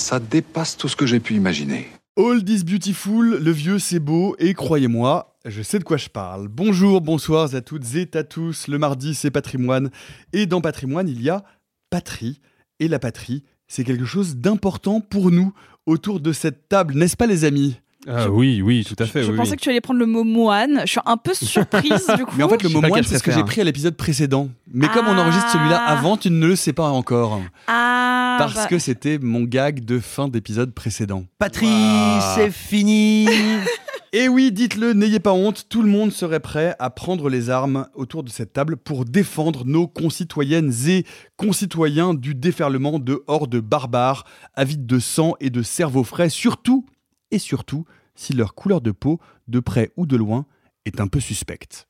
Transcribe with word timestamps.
Ça 0.00 0.18
dépasse 0.18 0.78
tout 0.78 0.88
ce 0.88 0.96
que 0.96 1.04
j'ai 1.04 1.20
pu 1.20 1.34
imaginer. 1.34 1.86
All 2.16 2.42
is 2.48 2.64
beautiful, 2.64 3.38
le 3.38 3.50
vieux 3.50 3.78
c'est 3.78 3.98
beau, 3.98 4.34
et 4.38 4.54
croyez-moi, 4.54 5.36
je 5.44 5.60
sais 5.60 5.78
de 5.78 5.84
quoi 5.84 5.98
je 5.98 6.08
parle. 6.08 6.48
Bonjour, 6.48 7.02
bonsoir 7.02 7.54
à 7.54 7.60
toutes 7.60 7.94
et 7.94 8.08
à 8.14 8.24
tous, 8.24 8.66
le 8.66 8.78
mardi 8.78 9.14
c'est 9.14 9.30
patrimoine, 9.30 9.90
et 10.32 10.46
dans 10.46 10.62
patrimoine 10.62 11.06
il 11.06 11.22
y 11.22 11.28
a 11.28 11.44
patrie, 11.90 12.40
et 12.80 12.88
la 12.88 12.98
patrie 12.98 13.44
c'est 13.68 13.84
quelque 13.84 14.06
chose 14.06 14.36
d'important 14.36 15.02
pour 15.02 15.30
nous 15.30 15.52
autour 15.84 16.18
de 16.20 16.32
cette 16.32 16.68
table, 16.68 16.94
n'est-ce 16.94 17.16
pas 17.16 17.26
les 17.26 17.44
amis? 17.44 17.76
Ah 18.08 18.30
oui, 18.30 18.62
oui, 18.62 18.84
tout 18.84 18.96
à 18.98 19.06
fait. 19.06 19.22
Je 19.22 19.30
oui, 19.30 19.36
pensais 19.36 19.50
oui. 19.50 19.56
que 19.56 19.62
tu 19.62 19.68
allais 19.68 19.80
prendre 19.80 20.00
le 20.00 20.06
mot 20.06 20.24
moine. 20.24 20.80
Je 20.84 20.90
suis 20.92 21.00
un 21.04 21.16
peu 21.16 21.34
surprise 21.34 22.06
du 22.16 22.24
coup. 22.24 22.34
Mais 22.36 22.44
en 22.44 22.48
fait 22.48 22.62
le 22.62 22.68
mot 22.70 22.80
moine 22.80 23.02
c'est 23.02 23.18
ce 23.18 23.22
que 23.22 23.30
j'ai 23.32 23.44
pris 23.44 23.60
à 23.60 23.64
l'épisode 23.64 23.96
précédent. 23.96 24.48
Mais 24.72 24.88
comme 24.88 25.06
on 25.06 25.18
enregistre 25.18 25.50
celui-là 25.52 25.82
Ah. 25.86 25.98
avant, 25.98 26.16
tu 26.16 26.30
ne 26.30 26.46
le 26.46 26.56
sais 26.56 26.72
pas 26.72 26.88
encore. 26.88 27.40
Ah, 27.66 28.36
Parce 28.38 28.54
bah, 28.54 28.66
que 28.68 28.78
c'était 28.78 29.18
mon 29.18 29.42
gag 29.42 29.84
de 29.84 29.98
fin 29.98 30.28
d'épisode 30.28 30.72
précédent. 30.72 31.24
Patrie, 31.38 31.66
Ouah. 31.66 32.32
c'est 32.36 32.50
fini 32.50 33.28
Et 34.12 34.28
oui, 34.28 34.50
dites-le, 34.50 34.92
n'ayez 34.92 35.20
pas 35.20 35.32
honte, 35.32 35.66
tout 35.68 35.82
le 35.82 35.88
monde 35.88 36.10
serait 36.10 36.40
prêt 36.40 36.74
à 36.80 36.90
prendre 36.90 37.28
les 37.28 37.48
armes 37.48 37.86
autour 37.94 38.24
de 38.24 38.28
cette 38.28 38.52
table 38.52 38.76
pour 38.76 39.04
défendre 39.04 39.64
nos 39.64 39.86
concitoyennes 39.86 40.72
et 40.88 41.04
concitoyens 41.36 42.12
du 42.12 42.34
déferlement 42.34 42.98
de 42.98 43.22
hordes 43.28 43.60
barbares, 43.60 44.24
avides 44.54 44.84
de 44.84 44.98
sang 44.98 45.34
et 45.38 45.50
de 45.50 45.62
cerveau 45.62 46.02
frais, 46.02 46.28
surtout 46.28 46.86
et 47.30 47.38
surtout 47.38 47.84
si 48.14 48.32
leur 48.32 48.54
couleur 48.54 48.80
de 48.80 48.90
peau, 48.90 49.20
de 49.48 49.60
près 49.60 49.90
ou 49.96 50.06
de 50.06 50.16
loin, 50.16 50.46
est 50.84 51.00
un 51.00 51.08
peu 51.08 51.20
suspecte. 51.20 51.86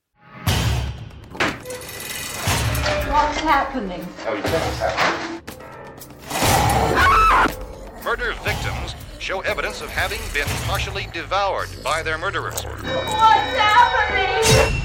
What's 3.10 3.40
happening? 3.40 4.06
Murder 8.04 8.32
victims 8.44 8.94
show 9.18 9.40
evidence 9.40 9.82
of 9.82 9.90
having 9.90 10.20
been 10.32 10.46
partially 10.66 11.06
devoured 11.12 11.68
by 11.84 12.02
their 12.02 12.18
murderers. 12.18 12.64
What's 12.64 13.56
happening? 13.56 14.80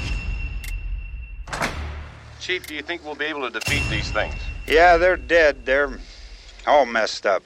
Chief, 2.40 2.66
do 2.66 2.74
you 2.74 2.82
think 2.82 3.04
we'll 3.04 3.14
be 3.14 3.24
able 3.24 3.48
to 3.48 3.58
defeat 3.58 3.82
these 3.90 4.10
things? 4.10 4.34
Yeah, 4.68 4.98
they're 4.98 5.16
dead. 5.16 5.64
They're 5.64 5.98
all 6.66 6.86
messed 6.86 7.26
up. 7.26 7.42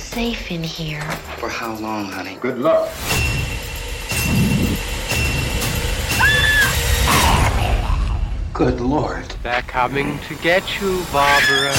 Safe 0.00 0.50
in 0.50 0.64
here. 0.64 1.02
For 1.38 1.48
how 1.48 1.76
long, 1.78 2.06
honey? 2.06 2.36
Good 2.40 2.58
luck. 2.58 2.88
Good 8.52 8.80
lord. 8.80 9.24
They're 9.42 9.62
coming 9.62 10.18
to 10.26 10.34
get 10.42 10.62
you, 10.80 11.04
Barbara. 11.12 11.72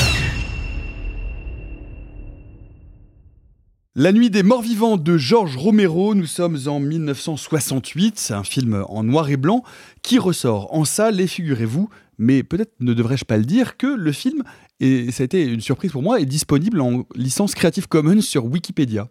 La 3.96 4.14
nuit 4.14 4.30
des 4.30 4.44
morts 4.44 4.62
vivants 4.62 4.96
de 4.96 5.18
Georges 5.18 5.58
Romero, 5.58 6.16
nous 6.16 6.26
sommes 6.26 6.58
en 6.68 6.80
1968, 6.80 8.18
c'est 8.18 8.34
un 8.34 8.46
film 8.46 8.86
en 8.88 9.04
noir 9.04 9.30
et 9.30 9.36
blanc 9.36 9.64
qui 10.02 10.18
ressort 10.18 10.74
en 10.74 10.86
salle 10.86 11.20
et 11.20 11.28
figurez-vous, 11.28 11.90
mais 12.18 12.44
peut-être 12.44 12.74
ne 12.80 12.94
devrais-je 12.94 13.26
pas 13.26 13.38
le 13.38 13.44
dire, 13.44 13.76
que 13.76 13.88
le 13.88 14.12
film, 14.14 14.44
et 14.82 15.12
ça 15.12 15.24
a 15.24 15.26
été 15.26 15.44
une 15.46 15.62
surprise 15.62 15.92
pour 15.92 16.02
moi, 16.02 16.20
est 16.20 16.26
disponible 16.26 16.82
en 16.82 17.04
licence 17.16 17.56
Creative 17.56 17.88
Commons 17.88 18.20
sur 18.22 18.44
Wikipédia. 18.46 19.08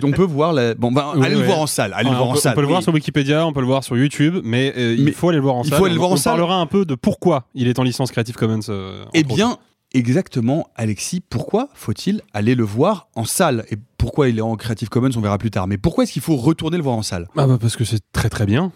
Donc 0.00 0.10
on 0.12 0.16
peut 0.16 0.22
voir 0.24 0.52
la... 0.52 0.74
Bon, 0.74 0.92
ben, 0.92 1.12
Oui, 1.16 1.24
allez 1.24 1.36
le 1.36 1.42
voir 1.46 1.60
en 1.60 1.66
salle, 1.66 1.92
allez 1.94 2.10
le 2.10 2.14
Ah, 2.14 2.18
voir 2.18 2.28
on 2.28 2.30
en 2.32 2.34
peut, 2.34 2.40
salle. 2.40 2.52
on 2.52 2.56
peut 2.56 2.60
le 2.62 2.66
voir 2.68 2.82
sur 2.82 2.92
Wikipédia, 2.92 3.46
on 3.46 3.52
peut 3.52 3.60
le 3.60 3.66
voir 3.66 3.84
sur 3.84 3.96
YouTube, 3.96 4.38
mais, 4.44 4.72
euh, 4.76 4.96
Mais 4.98 5.10
il 5.10 5.12
faut 5.14 5.28
aller 5.28 5.38
le 5.38 5.42
voir 5.42 5.54
en 5.54 5.62
il 5.62 5.70
salle. 5.70 5.78
faut 5.78 5.84
aller 5.86 5.94
le 5.94 5.98
voir 6.00 6.10
on 6.10 6.14
en 6.14 6.16
salle. 6.18 6.32
parlera 6.36 6.56
un 6.56 6.66
peu 6.66 6.84
de 6.84 6.94
pourquoi 6.94 7.46
il 7.54 7.68
est 7.68 7.78
en 7.78 7.82
licence 7.84 8.10
Creative 8.10 8.34
Commons. 8.34 8.60
euh, 8.68 9.04
Eh 9.14 9.22
bien, 9.22 9.52
autres. 9.52 9.60
exactement, 9.94 10.68
Alexis, 10.76 11.20
pourquoi 11.20 11.68
faut-il 11.74 12.20
aller 12.34 12.54
le 12.54 12.64
voir 12.64 13.08
en 13.14 13.24
salle? 13.24 13.64
Et 13.70 13.76
pourquoi 13.98 14.28
il 14.28 14.38
est 14.38 14.42
en 14.42 14.56
Creative 14.56 14.88
Commons, 14.88 15.10
on 15.16 15.20
verra 15.20 15.38
plus 15.38 15.50
tard. 15.52 15.68
Mais 15.68 15.78
pourquoi 15.78 16.02
est-ce 16.04 16.12
qu'il 16.12 16.22
faut 16.22 16.36
retourner 16.36 16.76
le 16.76 16.82
voir 16.82 16.96
en 16.96 17.02
salle? 17.02 17.28
Ah 17.36 17.46
bah 17.46 17.58
parce 17.60 17.76
que 17.76 17.84
c'est 17.84 18.00
très 18.12 18.28
très 18.28 18.46
bien. 18.46 18.72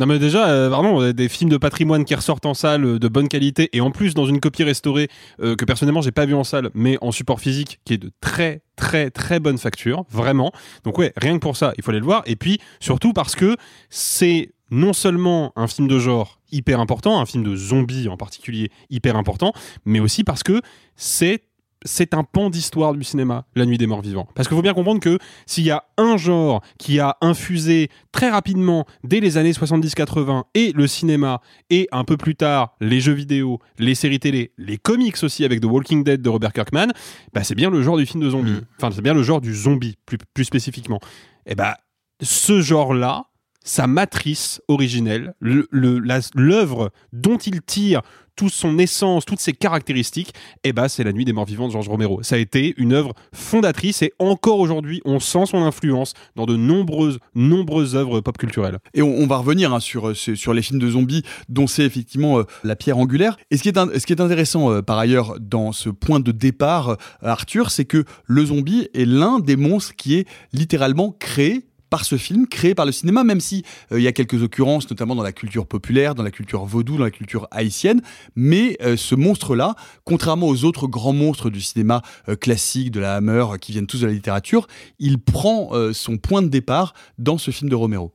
Non 0.00 0.06
mais 0.06 0.18
déjà, 0.18 0.48
euh, 0.48 0.70
pardon, 0.70 1.02
euh, 1.02 1.12
des 1.12 1.28
films 1.28 1.50
de 1.50 1.58
patrimoine 1.58 2.06
qui 2.06 2.14
ressortent 2.14 2.46
en 2.46 2.54
salle 2.54 2.86
euh, 2.86 2.98
de 2.98 3.06
bonne 3.06 3.28
qualité 3.28 3.68
et 3.74 3.82
en 3.82 3.90
plus 3.90 4.14
dans 4.14 4.24
une 4.24 4.40
copie 4.40 4.64
restaurée 4.64 5.08
euh, 5.42 5.56
que 5.56 5.66
personnellement 5.66 6.00
j'ai 6.00 6.10
pas 6.10 6.24
vu 6.24 6.34
en 6.34 6.42
salle, 6.42 6.70
mais 6.72 6.96
en 7.02 7.12
support 7.12 7.38
physique 7.38 7.80
qui 7.84 7.92
est 7.92 7.98
de 7.98 8.10
très 8.22 8.62
très 8.76 9.10
très 9.10 9.40
bonne 9.40 9.58
facture, 9.58 10.06
vraiment. 10.10 10.52
Donc 10.84 10.96
ouais, 10.96 11.12
rien 11.18 11.34
que 11.34 11.40
pour 11.40 11.54
ça, 11.54 11.74
il 11.76 11.84
faut 11.84 11.90
aller 11.90 12.00
le 12.00 12.06
voir. 12.06 12.22
Et 12.24 12.36
puis 12.36 12.60
surtout 12.80 13.12
parce 13.12 13.36
que 13.36 13.58
c'est 13.90 14.54
non 14.70 14.94
seulement 14.94 15.52
un 15.54 15.66
film 15.66 15.86
de 15.86 15.98
genre 15.98 16.40
hyper 16.50 16.80
important, 16.80 17.20
un 17.20 17.26
film 17.26 17.44
de 17.44 17.54
zombies 17.54 18.08
en 18.08 18.16
particulier 18.16 18.70
hyper 18.88 19.16
important, 19.16 19.52
mais 19.84 20.00
aussi 20.00 20.24
parce 20.24 20.42
que 20.42 20.62
c'est 20.96 21.42
c'est 21.84 22.14
un 22.14 22.24
pan 22.24 22.50
d'histoire 22.50 22.94
du 22.94 23.02
cinéma, 23.04 23.46
La 23.54 23.64
Nuit 23.64 23.78
des 23.78 23.86
Morts 23.86 24.02
Vivants. 24.02 24.28
Parce 24.34 24.48
qu'il 24.48 24.56
faut 24.56 24.62
bien 24.62 24.74
comprendre 24.74 25.00
que 25.00 25.18
s'il 25.46 25.64
y 25.64 25.70
a 25.70 25.84
un 25.96 26.16
genre 26.16 26.62
qui 26.78 27.00
a 27.00 27.16
infusé 27.20 27.88
très 28.12 28.30
rapidement 28.30 28.86
dès 29.04 29.20
les 29.20 29.36
années 29.36 29.52
70-80 29.52 30.44
et 30.54 30.72
le 30.72 30.86
cinéma 30.86 31.40
et 31.70 31.88
un 31.92 32.04
peu 32.04 32.16
plus 32.16 32.36
tard 32.36 32.76
les 32.80 33.00
jeux 33.00 33.12
vidéo, 33.12 33.60
les 33.78 33.94
séries 33.94 34.20
télé, 34.20 34.52
les 34.58 34.78
comics 34.78 35.22
aussi 35.22 35.44
avec 35.44 35.60
The 35.60 35.66
Walking 35.66 36.04
Dead 36.04 36.20
de 36.20 36.28
Robert 36.28 36.52
Kirkman, 36.52 36.88
bah 37.32 37.44
c'est 37.44 37.54
bien 37.54 37.70
le 37.70 37.82
genre 37.82 37.96
du 37.96 38.06
film 38.06 38.22
de 38.22 38.30
zombie. 38.30 38.52
Mm. 38.52 38.66
Enfin, 38.76 38.90
c'est 38.94 39.02
bien 39.02 39.14
le 39.14 39.22
genre 39.22 39.40
du 39.40 39.54
zombie 39.54 39.96
plus, 40.06 40.18
plus 40.34 40.44
spécifiquement. 40.44 41.00
Et 41.46 41.54
bah 41.54 41.78
ce 42.22 42.60
genre-là, 42.60 43.26
sa 43.64 43.86
matrice 43.86 44.60
originelle, 44.68 45.34
l'œuvre 45.40 46.92
dont 47.12 47.36
il 47.36 47.62
tire 47.62 48.02
toute 48.40 48.54
son 48.54 48.78
essence, 48.78 49.26
toutes 49.26 49.38
ses 49.38 49.52
caractéristiques, 49.52 50.32
eh 50.64 50.72
ben, 50.72 50.88
c'est 50.88 51.04
La 51.04 51.12
Nuit 51.12 51.26
des 51.26 51.34
Morts 51.34 51.44
Vivants 51.44 51.66
de 51.66 51.72
Georges 51.72 51.90
Romero. 51.90 52.22
Ça 52.22 52.36
a 52.36 52.38
été 52.38 52.72
une 52.78 52.94
œuvre 52.94 53.12
fondatrice 53.34 54.00
et 54.00 54.14
encore 54.18 54.60
aujourd'hui, 54.60 55.02
on 55.04 55.20
sent 55.20 55.44
son 55.44 55.58
influence 55.58 56.14
dans 56.36 56.46
de 56.46 56.56
nombreuses, 56.56 57.18
nombreuses 57.34 57.96
œuvres 57.96 58.20
pop 58.20 58.38
culturelles. 58.38 58.78
Et 58.94 59.02
on, 59.02 59.26
va 59.26 59.36
revenir 59.36 59.74
hein, 59.74 59.80
sur, 59.80 60.08
euh, 60.08 60.14
sur 60.14 60.54
les 60.54 60.62
films 60.62 60.78
de 60.78 60.88
zombies 60.88 61.22
dont 61.50 61.66
c'est 61.66 61.84
effectivement 61.84 62.38
euh, 62.38 62.44
la 62.64 62.76
pierre 62.76 62.96
angulaire. 62.96 63.36
Et 63.50 63.58
ce 63.58 63.62
qui 63.62 63.68
est, 63.68 63.98
ce 63.98 64.06
qui 64.06 64.14
est 64.14 64.22
intéressant 64.22 64.72
euh, 64.72 64.80
par 64.80 64.96
ailleurs 64.96 65.38
dans 65.38 65.72
ce 65.72 65.90
point 65.90 66.20
de 66.20 66.32
départ, 66.32 66.96
Arthur, 67.20 67.70
c'est 67.70 67.84
que 67.84 68.06
le 68.24 68.46
zombie 68.46 68.88
est 68.94 69.04
l'un 69.04 69.38
des 69.38 69.56
monstres 69.56 69.94
qui 69.96 70.14
est 70.14 70.26
littéralement 70.54 71.14
créé 71.18 71.66
par 71.90 72.04
ce 72.04 72.16
film, 72.16 72.46
créé 72.46 72.74
par 72.74 72.86
le 72.86 72.92
cinéma, 72.92 73.24
même 73.24 73.40
si 73.40 73.64
euh, 73.92 74.00
il 74.00 74.02
y 74.02 74.08
a 74.08 74.12
quelques 74.12 74.42
occurrences, 74.42 74.88
notamment 74.88 75.16
dans 75.16 75.22
la 75.22 75.32
culture 75.32 75.66
populaire, 75.66 76.14
dans 76.14 76.22
la 76.22 76.30
culture 76.30 76.64
vaudou, 76.64 76.96
dans 76.96 77.04
la 77.04 77.10
culture 77.10 77.48
haïtienne. 77.50 78.00
Mais 78.36 78.78
euh, 78.80 78.96
ce 78.96 79.14
monstre-là, 79.16 79.74
contrairement 80.04 80.46
aux 80.46 80.64
autres 80.64 80.86
grands 80.86 81.12
monstres 81.12 81.50
du 81.50 81.60
cinéma 81.60 82.02
euh, 82.28 82.36
classique, 82.36 82.92
de 82.92 83.00
la 83.00 83.16
Hammer, 83.16 83.44
qui 83.60 83.72
viennent 83.72 83.86
tous 83.86 84.00
de 84.00 84.06
la 84.06 84.12
littérature, 84.12 84.68
il 84.98 85.18
prend 85.18 85.70
son 85.92 86.18
point 86.18 86.42
de 86.42 86.48
départ 86.48 86.94
dans 87.18 87.38
ce 87.38 87.50
film 87.50 87.68
de 87.68 87.74
Romero. 87.74 88.12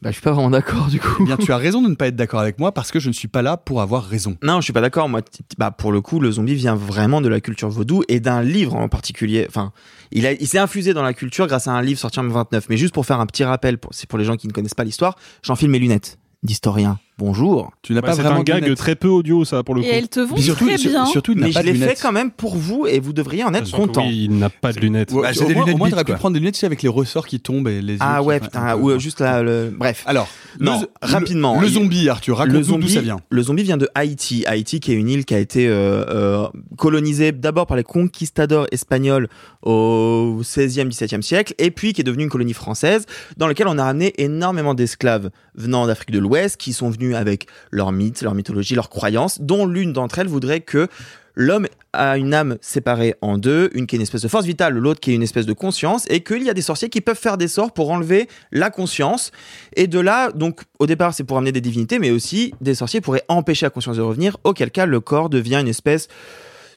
Bah, 0.00 0.10
je 0.10 0.14
suis 0.14 0.22
pas 0.22 0.30
vraiment 0.30 0.50
d'accord 0.50 0.86
du 0.86 1.00
coup. 1.00 1.16
Eh 1.20 1.24
bien, 1.24 1.36
tu 1.36 1.50
as 1.52 1.56
raison 1.56 1.82
de 1.82 1.88
ne 1.88 1.94
pas 1.96 2.06
être 2.06 2.14
d'accord 2.14 2.38
avec 2.38 2.60
moi 2.60 2.72
parce 2.72 2.92
que 2.92 3.00
je 3.00 3.08
ne 3.08 3.12
suis 3.12 3.26
pas 3.26 3.42
là 3.42 3.56
pour 3.56 3.82
avoir 3.82 4.04
raison. 4.04 4.36
Non, 4.44 4.60
je 4.60 4.64
suis 4.64 4.72
pas 4.72 4.80
d'accord. 4.80 5.08
Moi, 5.08 5.22
t- 5.22 5.40
bah, 5.58 5.72
pour 5.72 5.90
le 5.90 6.00
coup, 6.00 6.20
le 6.20 6.30
zombie 6.30 6.54
vient 6.54 6.76
vraiment 6.76 7.20
de 7.20 7.28
la 7.28 7.40
culture 7.40 7.68
vaudou 7.68 8.04
et 8.06 8.20
d'un 8.20 8.42
livre 8.42 8.76
en 8.76 8.88
particulier. 8.88 9.44
Enfin, 9.48 9.72
il, 10.12 10.24
a, 10.24 10.32
il 10.32 10.46
s'est 10.46 10.58
infusé 10.58 10.94
dans 10.94 11.02
la 11.02 11.14
culture 11.14 11.48
grâce 11.48 11.66
à 11.66 11.72
un 11.72 11.82
livre 11.82 11.98
sorti 11.98 12.20
en 12.20 12.28
29. 12.28 12.66
Mais 12.68 12.76
juste 12.76 12.94
pour 12.94 13.06
faire 13.06 13.18
un 13.18 13.26
petit 13.26 13.42
rappel, 13.42 13.78
pour, 13.78 13.92
c'est 13.92 14.08
pour 14.08 14.18
les 14.20 14.24
gens 14.24 14.36
qui 14.36 14.46
ne 14.46 14.52
connaissent 14.52 14.74
pas 14.74 14.84
l'histoire, 14.84 15.16
j'enfile 15.42 15.68
mes 15.68 15.80
lunettes 15.80 16.18
d'historien. 16.44 17.00
Bonjour. 17.18 17.72
Tu 17.82 17.92
n'as 17.92 18.00
Bah, 18.00 18.08
pas 18.08 18.14
c'est 18.14 18.22
vraiment 18.22 18.36
un 18.36 18.40
de 18.40 18.44
gag 18.44 18.62
lunettes. 18.62 18.78
très 18.78 18.94
peu 18.94 19.08
audio, 19.08 19.44
ça, 19.44 19.62
pour 19.62 19.74
le 19.74 19.82
Et 19.82 19.84
coup. 19.84 19.90
elles 19.92 20.08
te 20.08 20.20
vont 20.20 20.36
surtout, 20.36 20.66
très 20.66 20.78
sur- 20.78 20.90
bien. 20.90 21.06
surtout, 21.06 21.32
il 21.32 21.38
n'a 21.40 21.46
Mais 21.48 21.52
pas 21.52 21.60
je 21.60 21.66
de 21.66 21.70
l'ai 21.72 21.78
fait 21.78 21.84
lunettes. 21.84 21.98
quand 22.00 22.12
même 22.12 22.30
pour 22.30 22.56
vous 22.56 22.86
et 22.86 23.00
vous 23.00 23.12
devriez 23.12 23.44
en 23.44 23.52
être 23.54 23.66
Surtout, 23.66 23.86
content. 23.86 24.06
oui, 24.06 24.26
il 24.30 24.38
n'a 24.38 24.50
pas 24.50 24.72
de 24.72 24.80
lunettes. 24.80 25.12
Bah, 25.12 25.30
c'est 25.32 25.42
au 25.44 25.48
des 25.48 25.54
moins, 25.54 25.64
lunettes 25.64 25.74
au 25.74 25.78
moins, 25.78 25.90
t'aurais 25.90 26.04
pu 26.04 26.12
prendre 26.14 26.34
des 26.34 26.40
lunettes 26.40 26.54
tu 26.54 26.60
sais, 26.60 26.66
avec 26.66 26.82
les 26.82 26.88
ressorts 26.88 27.26
qui 27.26 27.40
tombent 27.40 27.68
et 27.68 27.82
les 27.82 27.94
yeux. 27.94 27.98
Ah 28.00 28.22
ouais, 28.22 28.40
putain, 28.40 28.62
un 28.62 28.76
ou 28.76 28.98
juste 28.98 29.20
là, 29.20 29.42
le... 29.42 29.70
bref. 29.76 30.04
Alors, 30.06 30.28
Non, 30.60 30.80
le- 30.80 30.88
rapidement. 31.02 31.60
Le, 31.60 31.68
zombie, 31.68 32.08
Arthur, 32.08 32.34
le 32.34 32.38
raconte-nous 32.38 32.62
zombie, 32.62 32.86
d'où 32.86 32.92
ça 32.92 33.00
vient. 33.00 33.18
le 33.28 33.42
zombie 33.42 33.62
vient 33.64 33.76
de 33.76 33.88
Haïti. 33.94 34.44
Haïti, 34.46 34.80
qui 34.80 34.92
est 34.92 34.96
une 34.96 35.08
île 35.08 35.24
qui 35.24 35.34
a 35.34 35.38
été 35.38 35.66
euh, 35.68 36.04
euh, 36.08 36.46
colonisée 36.76 37.32
d'abord 37.32 37.66
par 37.66 37.76
les 37.76 37.84
conquistadors 37.84 38.66
espagnols 38.72 39.28
au 39.62 40.40
16e, 40.42 40.88
17e 40.88 41.22
siècle, 41.22 41.54
et 41.58 41.70
puis 41.70 41.92
qui 41.92 42.00
est 42.00 42.04
devenue 42.04 42.24
une 42.24 42.30
colonie 42.30 42.52
française, 42.54 43.06
dans 43.36 43.46
laquelle 43.46 43.68
on 43.68 43.78
a 43.78 43.84
ramené 43.84 44.14
énormément 44.18 44.74
d'esclaves 44.74 45.30
venant 45.54 45.86
d'Afrique 45.86 46.10
de 46.10 46.18
l'Ouest, 46.18 46.56
qui 46.56 46.72
sont 46.72 46.88
venus 46.90 47.07
avec 47.14 47.46
leurs 47.70 47.92
mythes, 47.92 48.22
leur 48.22 48.34
mythologie, 48.34 48.74
leurs 48.74 48.90
croyances, 48.90 49.40
dont 49.40 49.66
l'une 49.66 49.92
d'entre 49.92 50.18
elles 50.18 50.28
voudrait 50.28 50.60
que 50.60 50.88
l'homme 51.34 51.68
a 51.92 52.18
une 52.18 52.34
âme 52.34 52.58
séparée 52.60 53.14
en 53.22 53.38
deux, 53.38 53.70
une 53.72 53.86
qui 53.86 53.94
est 53.94 53.98
une 53.98 54.02
espèce 54.02 54.22
de 54.22 54.28
force 54.28 54.44
vitale, 54.44 54.74
l'autre 54.74 55.00
qui 55.00 55.12
est 55.12 55.14
une 55.14 55.22
espèce 55.22 55.46
de 55.46 55.52
conscience, 55.52 56.04
et 56.10 56.22
qu'il 56.22 56.42
y 56.42 56.50
a 56.50 56.54
des 56.54 56.62
sorciers 56.62 56.90
qui 56.90 57.00
peuvent 57.00 57.18
faire 57.18 57.38
des 57.38 57.48
sorts 57.48 57.72
pour 57.72 57.90
enlever 57.90 58.28
la 58.52 58.70
conscience. 58.70 59.30
Et 59.76 59.86
de 59.86 60.00
là, 60.00 60.32
donc, 60.32 60.62
au 60.78 60.86
départ, 60.86 61.14
c'est 61.14 61.24
pour 61.24 61.38
amener 61.38 61.52
des 61.52 61.60
divinités, 61.60 61.98
mais 61.98 62.10
aussi 62.10 62.52
des 62.60 62.74
sorciers 62.74 63.00
pourraient 63.00 63.24
empêcher 63.28 63.66
la 63.66 63.70
conscience 63.70 63.96
de 63.96 64.02
revenir, 64.02 64.36
auquel 64.44 64.70
cas 64.70 64.84
le 64.84 65.00
corps 65.00 65.30
devient 65.30 65.56
une 65.56 65.68
espèce 65.68 66.08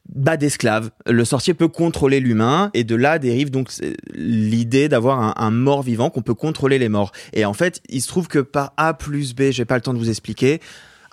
bah, 0.10 0.38
d'esclave. 0.38 0.92
Le 1.06 1.24
sorcier 1.26 1.54
peut 1.54 1.68
contrôler 1.68 2.20
l'humain, 2.20 2.70
et 2.74 2.84
de 2.84 2.96
là 2.96 3.20
dérive 3.20 3.52
donc 3.52 3.72
c'est 3.72 3.96
l'idée 4.14 4.90
d'avoir 4.90 5.40
un, 5.40 5.52
mort 5.52 5.84
vivant, 5.84 6.10
qu'on 6.10 6.22
peut 6.22 6.34
contrôler 6.34 6.80
les 6.80 6.90
morts. 6.90 7.12
Et 7.34 7.46
en 7.46 7.54
fait, 7.54 7.82
il 7.90 8.02
se 8.02 8.08
trouve 8.08 8.28
que 8.28 8.40
par 8.40 8.74
A 8.78 8.94
plus 8.94 9.34
B, 9.34 9.52
j'ai 9.52 9.66
pas 9.66 9.76
le 9.76 9.82
temps 9.82 9.94
de 9.94 10.00
vous 10.00 10.10
expliquer, 10.10 10.60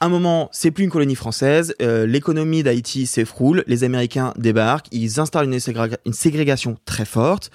un 0.00 0.08
moment, 0.08 0.48
c'est 0.52 0.70
plus 0.70 0.84
une 0.84 0.90
colonie 0.90 1.16
française, 1.16 1.74
euh, 1.82 2.06
l'économie 2.06 2.62
d'Haïti 2.62 3.04
s'effroule, 3.06 3.64
les 3.66 3.82
Américains 3.82 4.32
débarquent, 4.36 4.86
ils 4.92 5.18
installent 5.18 5.52
une 5.52 6.12
ségrégation 6.12 6.76
très 6.84 7.04
forte. 7.04 7.50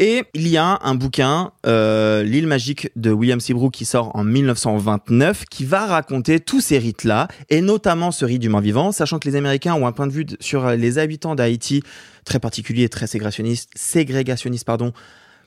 Et 0.00 0.22
il 0.34 0.46
y 0.46 0.56
a 0.56 0.78
un 0.82 0.94
bouquin, 0.94 1.50
euh, 1.66 2.22
L'île 2.22 2.46
magique 2.46 2.90
de 2.94 3.10
William 3.10 3.40
Seabrook, 3.40 3.72
qui 3.72 3.84
sort 3.84 4.14
en 4.14 4.22
1929, 4.22 5.44
qui 5.50 5.64
va 5.64 5.86
raconter 5.86 6.38
tous 6.38 6.60
ces 6.60 6.78
rites-là, 6.78 7.26
et 7.50 7.60
notamment 7.60 8.12
ce 8.12 8.24
rite 8.24 8.40
du 8.40 8.48
mort 8.48 8.60
vivant, 8.60 8.92
sachant 8.92 9.18
que 9.18 9.28
les 9.28 9.34
Américains 9.34 9.74
ont 9.74 9.86
un 9.86 9.92
point 9.92 10.06
de 10.06 10.12
vue 10.12 10.26
sur 10.38 10.70
les 10.70 10.98
habitants 10.98 11.34
d'Haïti 11.34 11.82
très 12.24 12.38
particulier, 12.38 12.88
très 12.88 13.08
ségrégationniste, 13.08 13.70
ségrégationniste 13.74 14.64
pardon, 14.64 14.92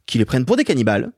qui 0.06 0.18
les 0.18 0.25
prennent 0.25 0.45
pour 0.45 0.57
des 0.57 0.65
cannibales. 0.65 1.12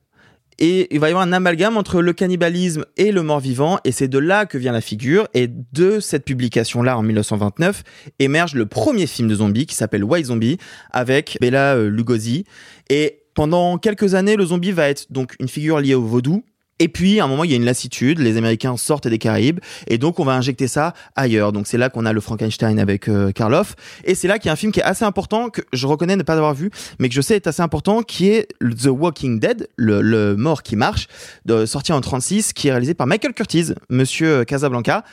Et 0.60 0.94
il 0.94 1.00
va 1.00 1.08
y 1.08 1.12
avoir 1.12 1.26
un 1.26 1.34
amalgame 1.34 1.78
entre 1.78 2.02
le 2.02 2.14
cannibalisme 2.14 2.86
et 2.98 3.12
le 3.12 3.24
mort-vivant, 3.24 3.80
et 3.84 3.92
c'est 3.92 4.08
de 4.08 4.20
là 4.20 4.46
que 4.46 4.60
vient 4.60 4.72
la 4.72 4.82
figure. 4.82 5.28
Et 5.34 5.48
de 5.48 6.00
cette 6.00 6.26
publication-là, 6.26 6.98
en 6.98 7.02
1929, 7.02 7.84
émerge 8.20 8.54
le 8.54 8.68
premier 8.68 9.08
film 9.08 9.28
de 9.28 9.36
zombie 9.36 9.66
qui 9.66 9.74
s'appelle 9.74 10.04
White 10.04 10.28
Zombie, 10.28 10.60
avec 10.92 11.38
Bella 11.42 11.76
euh, 11.76 11.90
Lugosi. 11.90 12.46
Et 12.90 13.23
pendant 13.34 13.78
quelques 13.78 14.16
années, 14.16 14.36
le 14.36 14.46
zombie 14.46 14.72
va 14.72 14.90
être 14.90 15.12
donc 15.12 15.36
une 15.40 15.48
figure 15.48 15.80
liée 15.80 15.96
au 15.96 16.04
vaudou. 16.04 16.44
Et 16.80 16.88
puis, 16.88 17.20
à 17.20 17.26
un 17.26 17.28
moment, 17.28 17.44
il 17.44 17.52
y 17.52 17.54
a 17.54 17.56
une 17.56 17.66
lassitude, 17.66 18.20
les 18.20 18.36
Américains 18.36 18.76
sortent 18.78 19.08
des 19.08 19.20
Caraïbes, 19.20 19.60
et 19.88 19.98
donc 19.98 20.20
on 20.20 20.26
va 20.26 20.34
injecter 20.34 20.68
ça 20.68 20.94
ailleurs. 21.16 21.52
Donc 21.52 21.68
c'est 21.68 21.78
là 21.78 21.90
qu'on 21.90 22.06
a 22.06 22.12
le 22.12 22.20
Frankenstein 22.20 22.80
avec 22.80 23.08
euh, 23.08 23.32
Karloff, 23.32 23.76
et 24.04 24.16
c'est 24.16 24.28
là 24.28 24.40
qu'il 24.40 24.48
y 24.48 24.50
a 24.50 24.54
un 24.54 24.58
film 24.58 24.72
qui 24.72 24.80
est 24.80 24.84
assez 24.84 25.06
important, 25.06 25.50
que 25.50 25.62
je 25.72 25.86
reconnais 25.86 26.16
ne 26.16 26.24
pas 26.24 26.34
avoir 26.34 26.56
vu, 26.56 26.72
mais 27.00 27.10
que 27.10 27.16
je 27.16 27.22
sais 27.22 27.36
est 27.36 27.48
assez 27.48 27.62
important, 27.62 28.02
qui 28.02 28.30
est 28.30 28.48
The 28.60 28.88
Walking 28.88 29.40
Dead, 29.40 29.70
le, 29.78 30.02
le 30.02 30.36
mort 30.36 30.64
qui 30.64 30.76
marche, 30.76 31.08
de, 31.46 31.68
sorti 31.68 31.94
en 31.94 32.02
36, 32.02 32.54
qui 32.54 32.70
est 32.70 32.72
réalisé 32.72 32.96
par 32.96 33.06
Michael 33.06 33.34
Curtiz, 33.34 33.76
Monsieur 33.90 34.44
Casablanca, 34.44 35.04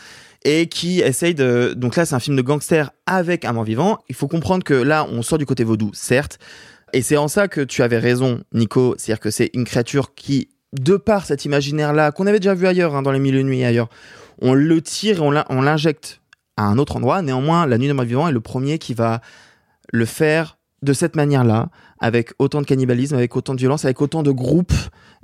et 0.45 0.67
qui 0.67 1.01
essaye 1.01 1.35
de... 1.35 1.75
Donc 1.77 1.97
là, 1.97 2.07
c'est 2.07 2.15
un 2.15 2.21
film 2.21 2.37
de 2.37 2.43
gangster 2.43 2.91
avec 3.07 3.45
un 3.45 3.53
mort 3.53 3.65
vivant. 3.65 3.99
Il 4.09 4.15
faut 4.15 4.29
comprendre 4.29 4.65
que 4.65 4.75
là, 4.75 5.07
on 5.11 5.23
sort 5.23 5.39
du 5.39 5.45
côté 5.45 5.65
vaudou, 5.65 5.91
certes, 5.93 6.39
et 6.93 7.03
c'est 7.03 7.17
en 7.17 7.29
ça 7.29 7.49
que 7.49 7.61
tu 7.61 7.83
avais 7.83 7.99
raison, 7.99 8.41
Nico, 8.53 8.95
c'est-à-dire 8.99 9.21
que 9.21 9.31
c'est 9.31 9.51
une 9.55 9.65
créature 9.65 10.15
qui 10.15 10.49
de 10.73 10.97
par 10.97 11.27
cet 11.27 11.45
imaginaire-là, 11.45 12.13
qu'on 12.13 12.27
avait 12.27 12.39
déjà 12.39 12.55
vu 12.55 12.67
ailleurs, 12.67 12.95
hein, 12.95 13.03
dans 13.03 13.13
les 13.13 13.19
mille 13.19 13.41
nuits 13.43 13.65
ailleurs, 13.65 13.89
on 14.41 14.55
le 14.55 14.81
tire 14.81 15.19
et 15.19 15.45
on 15.49 15.63
l'injecte 15.63 16.21
à 16.57 16.65
un 16.65 16.79
autre 16.79 16.97
endroit. 16.97 17.23
Néanmoins, 17.23 17.67
la 17.67 17.79
nuit 17.79 17.89
des 17.89 17.93
morts 17.93 18.05
vivants 18.05 18.29
est 18.29 18.33
le 18.33 18.41
premier 18.41 18.79
qui 18.79 18.95
va 18.95 19.21
le 19.93 20.05
faire 20.05 20.59
de 20.83 20.93
cette 20.93 21.17
manière-là, 21.17 21.69
avec 21.99 22.31
autant 22.39 22.61
de 22.61 22.67
cannibalisme, 22.67 23.15
avec 23.15 23.37
autant 23.37 23.55
de 23.55 23.59
violence, 23.59 23.85
avec 23.85 24.01
autant 24.01 24.23
de 24.23 24.31
groupes 24.31 24.73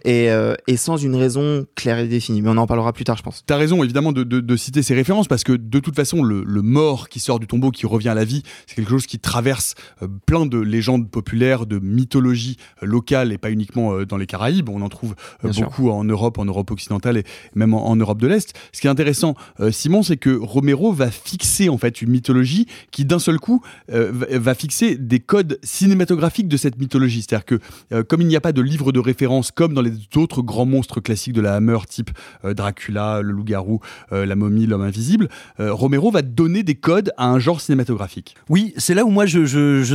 et, 0.06 0.30
euh, 0.30 0.54
et 0.66 0.78
sans 0.78 0.96
une 0.96 1.14
raison 1.16 1.66
claire 1.74 1.98
et 1.98 2.08
définie. 2.08 2.40
Mais 2.40 2.48
on 2.48 2.56
en 2.56 2.66
parlera 2.66 2.92
plus 2.94 3.04
tard, 3.04 3.16
je 3.18 3.22
pense. 3.22 3.42
T'as 3.44 3.56
raison 3.56 3.82
évidemment 3.84 4.12
de, 4.12 4.22
de- 4.24 4.40
de 4.40 4.56
citer 4.56 4.82
ces 4.82 4.94
références 4.94 5.28
parce 5.28 5.44
que 5.44 5.52
de 5.52 5.78
toute 5.80 5.94
façon 5.96 6.22
le, 6.22 6.42
le 6.44 6.62
mort 6.62 7.08
qui 7.10 7.20
sort 7.20 7.40
du 7.40 7.46
tombeau, 7.46 7.70
qui 7.70 7.84
revient 7.84 8.08
à 8.08 8.14
la 8.14 8.24
vie, 8.24 8.42
c'est 8.66 8.76
quelque 8.76 8.88
chose 8.88 9.06
qui 9.06 9.18
traverse 9.18 9.74
euh, 10.02 10.08
plein 10.24 10.46
de 10.46 10.58
légendes 10.58 11.10
populaires, 11.10 11.66
de 11.66 11.78
mythologies 11.78 12.56
euh, 12.82 12.86
locales 12.86 13.32
et 13.32 13.38
pas 13.38 13.50
uniquement 13.50 14.02
dans 14.04 14.16
les 14.16 14.26
Caraïbes. 14.26 14.68
On 14.68 14.80
en 14.80 14.88
trouve 14.88 15.14
sûr. 15.50 15.64
beaucoup 15.64 15.90
en 15.90 16.04
Europe, 16.04 16.38
en 16.38 16.44
Europe 16.44 16.70
occidentale 16.70 17.16
et 17.18 17.24
même 17.54 17.74
en, 17.74 17.88
en 17.88 17.96
Europe 17.96 18.20
de 18.20 18.28
l'Est. 18.28 18.54
Ce 18.72 18.80
qui 18.80 18.86
est 18.86 18.90
intéressant, 18.90 19.34
Simon, 19.72 20.02
c'est 20.04 20.16
que 20.16 20.30
Romero 20.30 20.92
va 20.92 21.10
fixer 21.10 21.68
en 21.68 21.78
fait 21.78 22.00
une 22.00 22.10
mythologie 22.10 22.66
qui 22.92 23.04
d'un 23.04 23.18
seul 23.18 23.40
coup 23.40 23.60
va, 23.88 24.54
fixer 24.54 24.96
des 24.96 25.18
codes 25.18 25.58
cinématographiques 25.62 26.48
de 26.48 26.56
cette 26.56 26.78
mythologie. 26.78 27.22
C'est-à-dire 27.22 27.44
que 27.44 28.02
comme 28.02 28.20
il 28.20 28.28
n'y 28.28 28.36
a 28.36 28.40
pas 28.40 28.52
de 28.52 28.62
livre 28.62 28.92
de 28.92 29.00
référence 29.00 29.50
comme 29.50 29.74
dans 29.74 29.82
les 29.82 29.95
autres 30.16 30.42
grands 30.42 30.66
monstres 30.66 31.00
classiques 31.00 31.32
de 31.32 31.40
la 31.40 31.54
Hammer, 31.54 31.78
type 31.88 32.10
euh, 32.44 32.54
Dracula, 32.54 33.20
le 33.22 33.32
loup-garou, 33.32 33.80
euh, 34.12 34.26
la 34.26 34.36
momie, 34.36 34.66
l'homme 34.66 34.82
invisible, 34.82 35.28
euh, 35.60 35.72
Romero 35.72 36.10
va 36.10 36.22
donner 36.22 36.62
des 36.62 36.74
codes 36.74 37.12
à 37.16 37.28
un 37.28 37.38
genre 37.38 37.60
cinématographique. 37.60 38.36
Oui, 38.48 38.74
c'est 38.76 38.94
là 38.94 39.04
où 39.04 39.10
moi 39.10 39.26
je, 39.26 39.46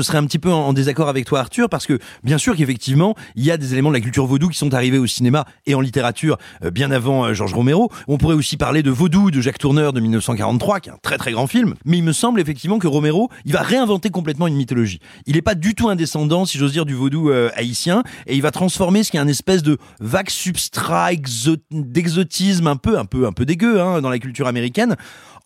serais 0.01 0.18
un 0.18 0.25
petit 0.25 0.39
peu 0.39 0.51
en, 0.51 0.74
désaccord 0.74 1.09
avec 1.09 1.25
toi 1.25 1.39
Arthur, 1.39 1.69
parce 1.69 1.86
que 1.86 2.00
bien 2.24 2.38
sûr 2.38 2.56
qu'effectivement, 2.56 3.15
il 3.36 3.44
y 3.44 3.51
a 3.51 3.57
des 3.57 3.74
éléments 3.74 3.89
de 3.89 3.95
la 3.95 4.01
culture 4.01 4.25
vaudou 4.25 4.50
qui 4.50 4.57
sont 4.57 4.74
arrivés 4.74 4.98
au 4.98 5.07
cinéma 5.07 5.45
et 5.65 5.75
en 5.75 5.81
littérature 5.81 6.38
bien 6.71 6.92
avant 6.92 7.33
Georges 7.33 7.54
Romero. 7.54 7.92
On 8.07 8.18
pourrait 8.18 8.36
aussi 8.36 8.57
parler 8.57 8.83
de 8.83 8.92
Vaudou 8.92 9.31
de 9.31 9.42
Jacques 9.42 9.57
Tourneur 9.57 9.94
de 9.94 10.00
1943, 10.00 10.80
qui 10.80 10.89
est 10.89 10.92
un 10.92 10.97
très 11.01 11.18
très 11.18 11.31
grand 11.31 11.47
film, 11.47 11.75
mais 11.86 11.97
il 11.97 12.04
me 12.04 12.13
semble 12.13 12.39
effectivement 12.39 12.80
que 12.80 12.88
Romero, 12.88 13.30
il 13.45 13.54
va 13.54 13.62
réinventer 13.62 14.09
complètement 14.09 14.47
une 14.47 14.56
mythologie. 14.56 15.00
Il 15.25 15.36
n'est 15.36 15.42
pas 15.42 15.56
du 15.56 15.75
tout 15.75 15.89
un 15.89 15.95
descendant, 15.95 16.45
si 16.45 16.57
j'ose 16.57 16.71
dire, 16.71 16.86
du 16.86 16.94
vaudou 16.94 17.31
haïtien, 17.56 18.04
et 18.27 18.36
il 18.36 18.42
va 18.42 18.51
transformer 18.51 19.04
ce 19.04 19.12
qui 19.12 19.18
est 19.18 19.21
un 19.21 19.27
espèce 19.27 19.63
de 19.63 19.77
vague 20.00 20.30
substrat 20.30 21.13
exo- 21.13 21.57
d'exotisme 21.72 22.68
un 22.68 22.75
peu, 22.78 22.98
un 22.98 23.06
peu, 23.06 23.25
un 23.28 23.31
peu 23.31 23.45
dégueu 23.45 23.80
hein, 23.81 24.01
dans 24.01 24.10
la 24.10 24.19
culture 24.19 24.48
américaine 24.48 24.95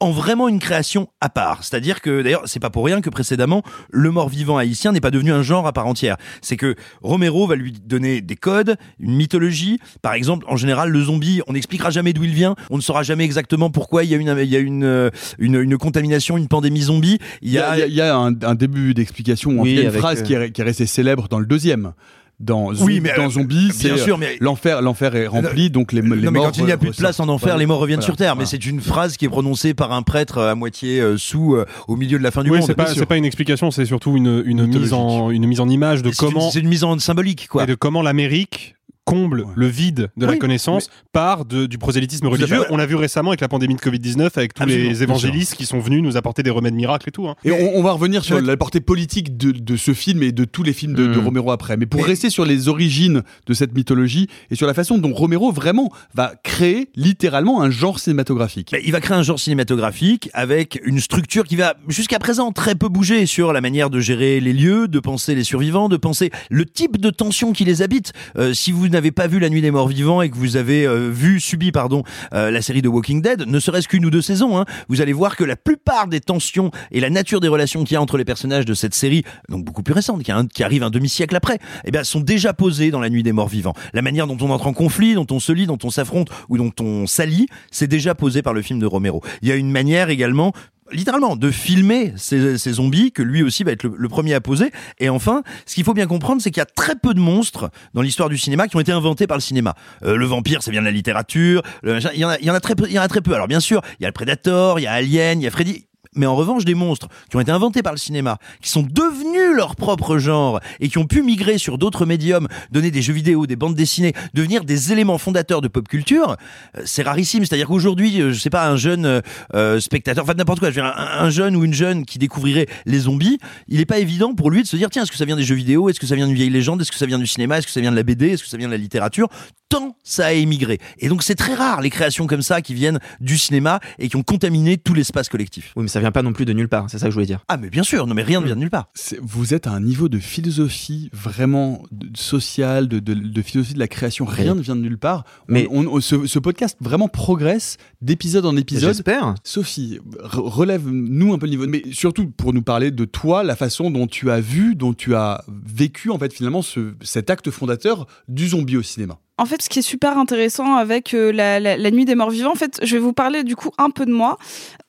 en 0.02 0.12
vraiment 0.12 0.50
une 0.50 0.60
création 0.60 1.08
à 1.22 1.30
part. 1.30 1.64
C'est-à-dire 1.64 2.02
que, 2.02 2.22
d'ailleurs, 2.22 2.42
c'est 2.48 2.60
pas 2.60 2.70
pour 2.70 2.84
rien 2.86 3.00
que 3.00 3.10
précédemment, 3.10 3.64
le 3.92 4.12
mort-vivant 4.12 4.58
haïtien 4.58 4.92
n'est 4.92 5.00
pas 5.00 5.10
devenu 5.10 5.32
un 5.32 5.42
genre 5.42 5.68
à 5.68 5.72
part 5.72 5.88
entière. 5.88 6.18
C'est 6.42 6.58
que 6.58 6.76
Romero 7.02 7.48
va 7.48 7.56
lui 7.56 7.72
donner 7.72 8.20
des 8.20 8.36
codes, 8.36 8.76
une 9.00 9.16
mythologie. 9.16 9.80
Par 10.02 10.14
exemple, 10.14 10.46
en 10.50 10.58
général, 10.58 10.90
le 10.90 11.02
zombie, 11.02 11.42
on 11.48 11.54
n'expliquera 11.54 11.92
jamais 11.92 12.12
d'où 12.12 12.26
il 12.26 12.34
vient, 12.34 12.56
on 12.70 12.76
ne 12.76 12.82
saura 12.82 13.04
jamais 13.04 13.24
exactement 13.24 13.70
pourquoi 13.70 14.04
il 14.04 14.10
y 14.12 14.16
a 14.16 14.18
une, 14.18 14.36
il 14.38 14.50
y 14.50 14.58
a 14.58 14.60
une, 14.60 14.84
euh, 14.84 15.10
une, 15.40 15.56
une 15.62 15.78
contamination, 15.78 16.36
une 16.38 16.50
pandémie 16.50 16.82
zombie. 16.82 17.18
Il 17.42 17.52
y 17.52 17.58
a, 17.60 17.78
il 17.78 17.80
y 17.80 17.84
a- 17.84 17.88
il 17.88 17.94
y 17.96 18.02
a 18.02 18.18
un, 18.18 18.34
un 18.42 18.56
début 18.56 18.94
d'explication, 18.94 19.52
Oui, 19.62 19.70
il 19.72 19.76
y 19.78 19.80
a 19.80 19.84
une 19.84 19.92
phrase 19.92 20.20
euh, 20.20 20.24
qui, 20.24 20.34
est, 20.34 20.52
qui 20.52 20.60
est 20.60 20.66
restée 20.66 20.88
célèbre 20.88 21.30
dans 21.30 21.40
le 21.40 21.46
deuxième. 21.46 21.94
Dans, 22.42 22.74
Oui, 22.82 23.00
mais, 23.00 23.14
dans 23.16 23.28
euh, 23.28 23.30
Zombie, 23.30 23.72
c'est 23.74 23.88
bien 23.94 23.98
sûr, 24.04 24.18
mais- 24.18 24.36
l'enfer, 24.42 24.82
l'enfer 24.82 25.16
est 25.16 25.26
rempli, 25.26 25.70
donc 25.70 25.94
les, 25.94 26.02
les 26.02 26.08
non, 26.10 26.16
mais 26.18 26.32
morts 26.32 26.48
quand 26.48 26.58
il 26.58 26.66
n'y 26.66 26.72
a 26.74 26.76
re- 26.76 26.80
plus 26.80 26.90
de 26.90 26.96
place 26.98 27.22
en 27.22 27.30
enfer, 27.30 27.58
les 27.58 27.66
morts 27.66 27.80
reviennent 27.80 28.00
Voilà. 28.00 28.06
sur 28.06 28.18
terre. 28.18 28.36
Mais 28.36 28.46
c'est 28.46 28.66
une 28.66 28.82
phrase 28.82 29.16
qui 29.16 29.24
est 29.24 29.30
prononcée 29.30 29.74
par 29.74 29.94
un 29.94 30.02
prêtre 30.02 30.40
euh, 30.40 30.52
à 30.52 30.56
moitié 30.56 31.00
euh, 31.00 31.18
sous, 31.18 31.56
euh, 31.56 31.66
au 31.88 31.96
milieu 31.96 32.18
de 32.18 32.24
la 32.24 32.32
fin 32.32 32.44
du 32.44 32.50
Oui, 32.50 32.58
monde. 32.58 32.68
c'est 32.68 32.76
pas, 32.76 32.88
c'est 32.94 33.06
pas 33.06 33.16
une 33.16 33.24
explication, 33.24 33.72
c'est 33.72 33.86
surtout 33.86 34.18
une, 34.18 34.44
une 34.46 34.66
mise 34.68 34.92
en, 34.92 35.30
une 35.30 35.48
mise 35.48 35.62
en 35.62 35.70
image 35.70 36.02
de 36.04 36.12
C'est 36.12 36.26
une- 36.26 36.34
comment, 36.34 36.52
C'est 36.52 36.60
une 36.60 36.68
mise 36.68 36.84
en 36.84 37.00
symbolique, 37.00 37.48
quoi. 37.48 37.64
et 37.64 37.68
de 37.68 37.76
comment 37.76 38.02
l'Amérique 38.02 38.75
comble 39.06 39.46
le 39.56 39.68
vide 39.68 40.10
de 40.18 40.26
la 40.26 40.36
connaissance 40.36 40.90
par 41.14 41.46
de- 41.46 41.68
du 41.68 41.78
prosélytisme 41.78 42.28
religieux. 42.28 42.64
On 42.72 42.78
l'a 42.78 42.86
vu 42.88 42.96
récemment 42.96 43.30
avec 43.30 43.42
la 43.42 43.48
pandémie 43.48 43.76
de 43.76 43.80
Covid-19, 43.80 44.32
avec 44.36 44.54
tous 44.54 44.64
Absolument, 44.64 44.90
les 44.90 45.04
évangélistes 45.04 45.56
qui 45.56 45.66
sont 45.66 45.80
venus 45.80 46.02
nous 46.02 46.18
apporter 46.18 46.42
des 46.44 46.50
remèdes 46.50 46.74
miracles 46.74 47.10
et 47.10 47.12
tout. 47.12 47.28
hein. 47.28 47.36
Et 47.46 47.52
on, 47.52 47.78
on 47.78 47.84
va 47.84 47.92
revenir 47.92 48.24
sur 48.26 48.42
la 48.42 48.58
portée 48.58 48.82
politique 48.82 49.38
de, 49.38 49.52
de 49.52 49.78
ce 49.78 49.94
film 49.94 50.24
et 50.24 50.32
de 50.32 50.44
tous 50.44 50.64
les 50.64 50.74
films 50.74 50.94
de, 50.96 51.08
de 51.08 51.20
Mm. 51.20 51.26
Romero 51.26 51.52
après. 51.52 51.78
Mais 51.78 51.86
pour 51.86 52.02
Mais- 52.02 52.08
rester 52.08 52.30
sur 52.30 52.46
les 52.46 52.68
origines 52.68 53.22
de 53.46 53.54
cette 53.54 53.74
mythologie 53.76 54.28
et 54.50 54.56
sur 54.56 54.66
la 54.68 54.74
façon 54.74 54.98
dont 54.98 55.14
Romero 55.14 55.52
vraiment 55.52 55.92
va 56.16 56.34
créer 56.44 56.90
littéralement 56.96 57.62
un 57.62 57.70
genre 57.70 58.00
cinématographique. 58.00 58.70
Ben, 58.72 58.82
il 58.84 58.92
va 58.92 59.02
créer 59.02 59.16
un 59.18 59.24
genre 59.24 59.40
cinématographique 59.40 60.30
avec 60.34 60.82
une 60.84 61.00
structure 61.00 61.44
qui 61.46 61.56
va 61.56 61.76
jusqu'à 61.88 62.18
présent 62.20 62.52
très 62.52 62.74
peu 62.76 62.90
bouger 62.90 63.26
sur 63.28 63.54
la 63.54 63.62
manière 63.62 63.90
de 63.92 64.00
gérer 64.00 64.40
les 64.40 64.54
lieux, 64.54 64.88
de 64.88 65.00
penser 65.00 65.36
les 65.36 65.44
survivants, 65.44 65.90
de 65.90 65.98
penser 65.98 66.32
le 66.50 66.66
type 66.66 66.98
de 67.00 67.10
tension 67.12 67.54
qui 67.54 67.66
les 67.66 67.82
habite. 67.84 68.14
Euh, 68.38 68.54
si 68.54 68.72
vous 68.72 68.88
n'avez 68.96 69.12
pas 69.12 69.28
vu 69.28 69.40
La 69.40 69.50
Nuit 69.50 69.62
des 69.62 69.72
Morts 69.72 69.90
Vivants 69.90 70.22
et 70.22 70.30
que 70.30 70.36
vous 70.36 70.56
avez 70.56 70.88
euh, 70.88 71.10
vu, 71.12 71.42
subi, 71.42 71.72
pardon, 71.72 72.04
euh, 72.34 72.50
la 72.50 72.62
série 72.62 72.82
de 72.82 72.88
Walking 72.88 73.22
Dead, 73.22 73.46
ne 73.46 73.60
serait-ce 73.60 73.90
qu'une 73.90 74.06
ou 74.06 74.10
deux 74.10 74.22
saisons, 74.22 74.58
hein, 74.58 74.66
vous 74.88 75.02
allez 75.02 75.12
voir 75.12 75.36
que 75.36 75.44
la 75.44 75.58
plupart 75.58 76.08
des 76.08 76.22
tensions 76.22 76.72
et 76.92 77.02
la 77.02 77.10
nature 77.10 77.42
des 77.42 77.50
relations 77.50 77.84
qu'il 77.84 77.96
y 77.96 77.98
a 77.98 78.02
entre 78.02 78.18
les 78.18 78.24
personnages 78.24 78.66
de 78.66 78.74
cette 78.74 78.94
série, 78.94 79.24
donc 79.50 79.66
beaucoup 79.66 79.84
plus 79.84 79.94
récente, 79.94 80.24
qui, 80.24 80.32
qui 80.54 80.64
arrive 80.64 80.84
un 80.84 80.90
demi-siècle 80.90 81.36
après, 81.36 81.60
eh 81.84 81.92
bien, 81.92 82.04
sont 82.06 82.22
déjà 82.22 82.54
posées 82.54 82.90
dans 82.90 83.02
La 83.02 83.10
Nuit 83.10 83.24
des 83.24 83.34
Morts 83.34 83.50
Vivants. 83.50 83.74
La 83.94 84.02
manière 84.02 84.28
dont 84.28 84.38
on 84.40 84.50
entre 84.50 84.68
en 84.68 84.74
conflit, 84.74 85.14
dont 85.14 85.28
on 85.30 85.40
se 85.40 85.52
lie, 85.52 85.68
dont 85.68 85.78
on 85.84 85.90
s'affronte 85.90 86.30
ou 86.48 86.58
dont 86.58 86.72
on 86.80 87.06
s'allie, 87.06 87.48
c'est 87.72 87.88
déjà 87.88 88.16
posé 88.16 88.42
par 88.42 88.54
le 88.54 88.62
film 88.62 88.80
de 88.80 88.86
Romero. 88.86 89.22
Il 89.42 89.50
y 89.50 89.52
a 89.52 89.56
une 89.56 89.72
manière 89.72 90.10
également 90.10 90.54
littéralement 90.92 91.36
de 91.36 91.52
filmer 91.52 92.14
ces, 92.16 92.58
zombies 92.58 93.12
que 93.12 93.22
lui 93.22 93.44
aussi 93.44 93.64
va 93.64 93.72
être 93.72 93.84
le, 93.84 94.10
premier 94.10 94.34
à 94.34 94.42
poser. 94.42 94.72
Et 95.00 95.10
enfin 95.10 95.44
ce 95.66 95.76
qu'il 95.76 95.84
faut 95.84 95.94
bien 95.94 96.08
comprendre 96.08 96.42
c'est 96.42 96.52
qu'il 96.52 96.62
y 96.62 96.64
a 96.64 96.66
très 96.66 96.96
peu 96.96 97.14
de 97.14 97.20
monstres 97.20 97.70
dans 97.94 98.02
l'histoire 98.02 98.30
du 98.30 98.38
cinéma 98.38 98.68
qui 98.68 98.76
ont 98.76 98.80
été 98.80 98.92
inventés 98.92 99.28
par 99.28 99.38
le 99.38 99.42
cinéma. 99.42 99.76
Euh, 100.04 100.16
le 100.16 100.26
vampire 100.26 100.62
ça 100.62 100.72
vient 100.72 100.82
de 100.82 100.86
la 100.86 100.92
littérature 100.92 101.64
très 101.82 102.76
peu 102.76 102.86
il 102.88 102.94
y 102.94 103.00
en 103.00 103.04
a 103.04 103.08
très 103.08 103.22
peu. 103.22 103.34
Alors 103.34 103.48
bien 103.48 103.60
sûr 103.60 103.82
il 104.00 104.04
y 104.04 104.06
a 104.06 104.10
le 104.10 104.14
Predator 104.14 104.80
il 104.80 104.84
y 104.84 104.88
a 104.88 104.94
Alien 104.94 105.42
il 105.42 105.44
y 105.44 105.48
a 105.48 105.52
Freddy 105.52 105.86
mais 106.16 106.26
en 106.26 106.36
revanche, 106.36 106.66
des 106.66 106.76
monstres 106.76 107.08
qui 107.30 107.36
ont 107.36 107.40
été 107.40 107.52
inventés 107.52 107.84
par 107.84 107.94
le 107.94 107.98
cinéma, 107.98 108.38
qui 108.62 108.70
sont 108.70 108.84
devenus 108.84 109.56
leur 109.56 109.76
propre 109.76 110.18
genre 110.18 110.60
et 110.80 110.90
qui 110.90 110.98
ont 110.98 111.06
pu 111.06 111.22
migrer 111.22 111.58
sur 111.58 111.78
d'autres 111.78 112.06
médiums, 112.06 112.48
donner 112.72 112.92
des 112.92 113.02
jeux 113.02 113.14
vidéo, 113.14 113.46
des 113.46 113.56
bandes 113.56 113.76
dessinées, 113.76 114.14
devenir 114.34 114.64
des 114.64 114.92
éléments 114.92 115.18
fondateurs 115.18 115.62
de 115.62 115.68
pop 115.68 115.88
culture, 115.88 116.36
euh, 116.78 116.82
c'est 116.86 117.04
rarissime. 117.04 117.46
C'est-à-dire 117.46 117.68
qu'aujourd'hui, 117.68 118.22
euh, 118.22 118.32
je 118.32 118.40
sais 118.40 118.50
pas, 118.50 118.68
un 118.68 118.78
jeune 118.78 119.22
euh, 119.54 119.80
spectateur, 119.80 120.24
enfin 120.24 120.34
n'importe 120.34 120.60
quoi, 120.60 120.70
je 120.70 120.76
veux 120.76 120.82
dire, 120.82 120.94
un, 120.96 121.26
un 121.26 121.30
jeune 121.30 121.56
ou 121.56 121.64
une 121.64 121.74
jeune 121.74 122.06
qui 122.06 122.20
découvrirait 122.20 122.68
les 122.86 123.00
zombies, 123.00 123.40
il 123.68 123.78
n'est 123.78 123.86
pas 123.86 124.00
évident 124.00 124.34
pour 124.34 124.52
lui 124.52 124.64
de 124.64 124.68
se 124.68 124.76
dire 124.76 124.90
tiens, 124.90 125.04
est-ce 125.04 125.12
que 125.12 125.18
ça 125.18 125.26
vient 125.26 125.36
des 125.36 125.44
jeux 125.44 125.56
vidéo, 125.56 125.90
est-ce 125.90 126.00
que 126.00 126.08
ça 126.08 126.16
vient 126.16 126.28
d'une 126.28 126.36
vieille 126.36 126.50
légende, 126.50 126.82
est-ce 126.82 126.92
que 126.92 126.98
ça 126.98 127.06
vient 127.06 127.20
du 127.20 127.28
cinéma, 127.28 127.58
est-ce 127.58 127.68
que 127.68 127.74
ça 127.74 127.82
vient 127.82 127.92
de 127.92 127.96
la 127.96 128.04
BD, 128.04 128.30
est-ce 128.30 128.44
que 128.44 128.50
ça 128.50 128.58
vient 128.58 128.68
de 128.68 128.74
la 128.74 128.78
littérature? 128.78 129.28
Tant 129.70 129.98
ça 130.04 130.28
a 130.28 130.32
émigré. 130.32 130.80
Et 131.00 131.10
donc 131.10 131.24
c'est 131.24 131.36
très 131.36 131.56
rare 131.56 131.82
les 131.82 131.90
créations 131.90 132.28
comme 132.28 132.42
ça 132.42 132.62
qui 132.62 132.74
viennent 132.74 133.00
du 133.20 133.38
cinéma 133.38 133.80
et 134.00 134.10
qui 134.10 134.16
ont 134.16 134.24
contaminé 134.24 134.78
tout 134.78 134.94
l'espace 134.94 135.28
collectif. 135.28 135.74
Oui, 135.76 135.84
mais 135.84 135.90
ça 135.90 136.00
vient 136.06 136.12
pas 136.12 136.22
non 136.24 136.34
plus 136.34 136.46
de 136.46 136.54
nulle 136.54 136.68
part, 136.70 136.90
c'est 136.90 136.98
ça 137.00 137.06
que 137.08 137.12
je 137.12 137.16
voulais 137.16 137.26
dire. 137.26 137.44
Ah 137.48 137.58
mais 137.58 137.70
bien 137.70 137.84
sûr, 137.84 138.08
non 138.08 138.14
mais 138.14 138.24
rien 138.24 138.40
ne 138.42 138.46
vient 138.46 138.56
de 138.56 138.60
nulle 138.62 138.70
part. 138.70 138.90
C'est- 138.94 139.20
Vous 139.22 139.54
êtes 139.54 139.68
à 139.68 139.72
un 139.72 139.80
niveau 139.82 140.08
de 140.10 140.20
philosophie 140.20 141.10
vraiment 141.14 141.84
de- 141.92 142.16
sociale, 142.18 142.88
de, 142.88 143.00
de- 143.00 143.14
de 143.14 143.42
philosophie 143.42 143.74
de 143.74 143.80
la 143.80 143.88
création. 143.88 144.26
Rien 144.26 144.56
ne 144.56 144.62
vient 144.62 144.76
de 144.76 144.82
nulle 144.82 144.98
part. 144.98 145.24
On- 145.50 145.54
Mais- 145.54 145.68
on, 145.72 145.86
on- 145.88 146.00
ce, 146.02 146.26
ce 146.28 146.40
podcast 146.40 146.78
vraiment 146.82 147.08
progresse 147.08 147.78
d'épisode 148.02 148.46
en 148.46 148.56
épisode. 148.56 148.90
J'espère. 148.90 149.36
Sophie, 149.44 150.00
re- 150.24 150.48
relève-nous 150.48 151.34
un 151.34 151.38
peu 151.38 151.46
le 151.48 151.52
niveau. 151.52 151.68
Mais 151.68 151.84
surtout 151.92 152.28
pour 152.28 152.54
nous 152.54 152.62
parler 152.62 152.92
de 152.92 153.06
toi, 153.06 153.44
la 153.44 153.56
façon 153.56 153.90
dont 153.92 154.08
tu 154.08 154.30
as 154.32 154.40
vu, 154.40 154.76
dont 154.76 154.94
tu 154.94 155.16
as 155.16 155.44
vécu 155.66 156.10
en 156.12 156.20
fait 156.20 156.34
finalement 156.34 156.62
ce- 156.62 156.94
cet 157.02 157.30
acte 157.30 157.50
fondateur 157.52 158.08
du 158.28 158.48
zombie 158.50 158.78
au 158.78 158.84
cinéma. 158.84 159.18
En 159.38 159.46
fait, 159.46 159.62
ce 159.62 159.68
qui 159.68 159.80
est 159.80 159.82
super 159.82 160.18
intéressant 160.18 160.76
avec 160.76 161.14
euh, 161.14 161.34
la, 161.34 161.60
la- 161.60 161.92
nuit 161.92 162.06
des 162.06 162.16
morts 162.16 162.30
vivants, 162.30 162.54
en 162.54 162.56
fait, 162.56 162.80
je 162.82 162.96
vais 162.96 163.02
vous 163.02 163.12
parler 163.12 163.44
du 163.44 163.58
coup 163.58 163.70
un 163.78 163.90
peu 163.90 164.06
de 164.06 164.12
moi. 164.14 164.38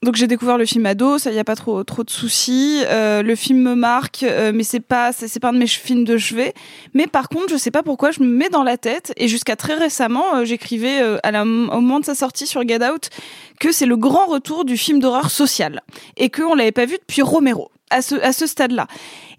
Donc 0.04 0.14
j'ai 0.14 0.28
découvert 0.28 0.56
le 0.56 0.64
film 0.66 0.86
ado, 0.86 1.18
ça 1.18 1.32
y 1.32 1.38
a 1.40 1.44
pas 1.44 1.56
trop 1.56 1.82
trop 1.82 2.04
de 2.04 2.10
soucis. 2.10 2.80
Euh, 2.86 3.22
le 3.22 3.34
film 3.34 3.58
me 3.60 3.74
marque, 3.74 4.22
euh, 4.22 4.52
mais 4.54 4.62
c'est 4.62 4.78
pas 4.78 5.10
c'est 5.12 5.40
pas 5.40 5.48
un 5.48 5.52
de 5.52 5.58
mes 5.58 5.66
films 5.66 6.04
de 6.04 6.16
chevet. 6.16 6.54
Mais 6.94 7.08
par 7.08 7.28
contre, 7.28 7.48
je 7.50 7.56
sais 7.56 7.72
pas 7.72 7.82
pourquoi 7.82 8.12
je 8.12 8.20
me 8.22 8.28
mets 8.28 8.48
dans 8.48 8.62
la 8.62 8.76
tête 8.76 9.12
et 9.16 9.26
jusqu'à 9.26 9.56
très 9.56 9.74
récemment, 9.74 10.44
j'écrivais 10.44 11.02
au 11.02 11.80
moment 11.80 11.98
de 11.98 12.04
sa 12.04 12.14
sortie 12.14 12.46
sur 12.46 12.62
Get 12.66 12.84
Out 12.88 13.10
que 13.58 13.72
c'est 13.72 13.86
le 13.86 13.96
grand 13.96 14.26
retour 14.26 14.64
du 14.64 14.76
film 14.76 15.00
d'horreur 15.00 15.30
social 15.30 15.82
et 16.18 16.30
qu'on 16.30 16.54
l'avait 16.54 16.70
pas 16.72 16.86
vu 16.86 16.98
depuis 16.98 17.22
Romero 17.22 17.70
à 17.90 18.02
ce 18.02 18.14
à 18.16 18.32
ce 18.32 18.46
stade-là. 18.46 18.86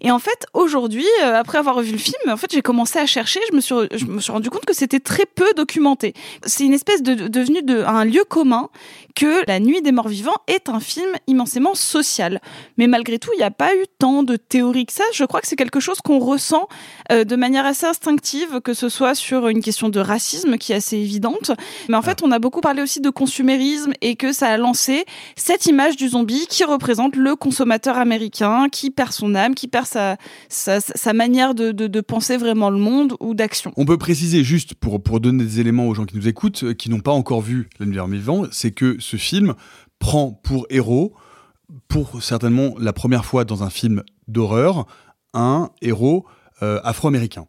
Et 0.00 0.10
en 0.10 0.18
fait, 0.18 0.46
aujourd'hui, 0.54 1.06
euh, 1.24 1.34
après 1.34 1.58
avoir 1.58 1.80
vu 1.80 1.92
le 1.92 1.98
film, 1.98 2.14
en 2.28 2.36
fait, 2.36 2.52
j'ai 2.52 2.62
commencé 2.62 2.98
à 2.98 3.06
chercher. 3.06 3.40
Je 3.50 3.56
me 3.56 3.60
suis, 3.60 3.74
je 3.92 4.04
me 4.06 4.20
suis 4.20 4.30
rendu 4.32 4.48
compte 4.48 4.64
que 4.64 4.72
c'était 4.74 5.00
très 5.00 5.26
peu 5.26 5.52
documenté. 5.56 6.14
C'est 6.46 6.64
une 6.64 6.72
espèce 6.72 7.02
de, 7.02 7.14
de- 7.14 7.28
devenu 7.28 7.62
de, 7.62 7.82
un 7.82 8.04
lieu 8.04 8.24
commun 8.28 8.68
que 9.18 9.44
La 9.48 9.58
Nuit 9.58 9.82
des 9.82 9.90
Morts 9.90 10.06
Vivants 10.06 10.40
est 10.46 10.68
un 10.68 10.78
film 10.78 11.10
immensément 11.26 11.74
social. 11.74 12.40
Mais 12.76 12.86
malgré 12.86 13.18
tout, 13.18 13.30
il 13.34 13.38
n'y 13.38 13.44
a 13.44 13.50
pas 13.50 13.74
eu 13.74 13.84
tant 13.98 14.22
de 14.22 14.36
théorie 14.36 14.86
que 14.86 14.92
ça. 14.92 15.02
Je 15.12 15.24
crois 15.24 15.40
que 15.40 15.48
c'est 15.48 15.56
quelque 15.56 15.80
chose 15.80 16.00
qu'on 16.00 16.20
ressent 16.20 16.68
euh, 17.10 17.24
de 17.24 17.34
manière 17.34 17.66
assez 17.66 17.84
instinctive, 17.84 18.60
que 18.60 18.74
ce 18.74 18.88
soit 18.88 19.16
sur 19.16 19.48
une 19.48 19.60
question 19.60 19.88
de 19.88 19.98
racisme 19.98 20.56
qui 20.56 20.72
est 20.72 20.76
assez 20.76 20.96
évidente. 20.96 21.50
Mais 21.88 21.96
en 21.96 22.02
fait, 22.02 22.22
on 22.22 22.30
a 22.30 22.38
beaucoup 22.38 22.60
parlé 22.60 22.80
aussi 22.80 23.00
de 23.00 23.10
consumérisme 23.10 23.92
et 24.02 24.14
que 24.14 24.32
ça 24.32 24.50
a 24.50 24.56
lancé 24.56 25.04
cette 25.34 25.66
image 25.66 25.96
du 25.96 26.10
zombie 26.10 26.46
qui 26.48 26.62
représente 26.62 27.16
le 27.16 27.34
consommateur 27.34 27.96
américain, 27.96 28.68
qui 28.70 28.92
perd 28.92 29.10
son 29.10 29.34
âme, 29.34 29.56
qui 29.56 29.66
perd 29.66 29.86
sa, 29.86 30.16
sa, 30.48 31.12
manière 31.12 31.56
de, 31.56 31.72
de, 31.72 31.88
de 31.88 32.00
penser 32.00 32.36
vraiment 32.36 32.70
le 32.70 32.78
monde 32.78 33.16
ou 33.18 33.34
d'action. 33.34 33.72
On 33.76 33.84
peut 33.84 33.98
préciser 33.98 34.44
juste 34.44 34.74
pour, 34.74 35.02
pour 35.02 35.18
donner 35.18 35.42
des 35.42 35.58
éléments 35.58 35.88
aux 35.88 35.94
gens 35.94 36.04
qui 36.04 36.14
nous 36.14 36.28
écoutent, 36.28 36.62
euh, 36.62 36.72
qui 36.72 36.88
n'ont 36.88 37.00
pas 37.00 37.10
encore 37.10 37.40
vu 37.40 37.68
L'univers 37.80 38.06
vivant, 38.06 38.44
c'est 38.52 38.70
que 38.70 38.96
ce 39.08 39.16
film 39.16 39.54
prend 39.98 40.32
pour 40.32 40.66
héros, 40.70 41.14
pour 41.88 42.22
certainement 42.22 42.74
la 42.78 42.92
première 42.92 43.24
fois 43.24 43.44
dans 43.44 43.62
un 43.62 43.70
film 43.70 44.02
d'horreur, 44.26 44.86
un 45.34 45.70
héros 45.80 46.26
euh, 46.62 46.80
afro-américain. 46.84 47.46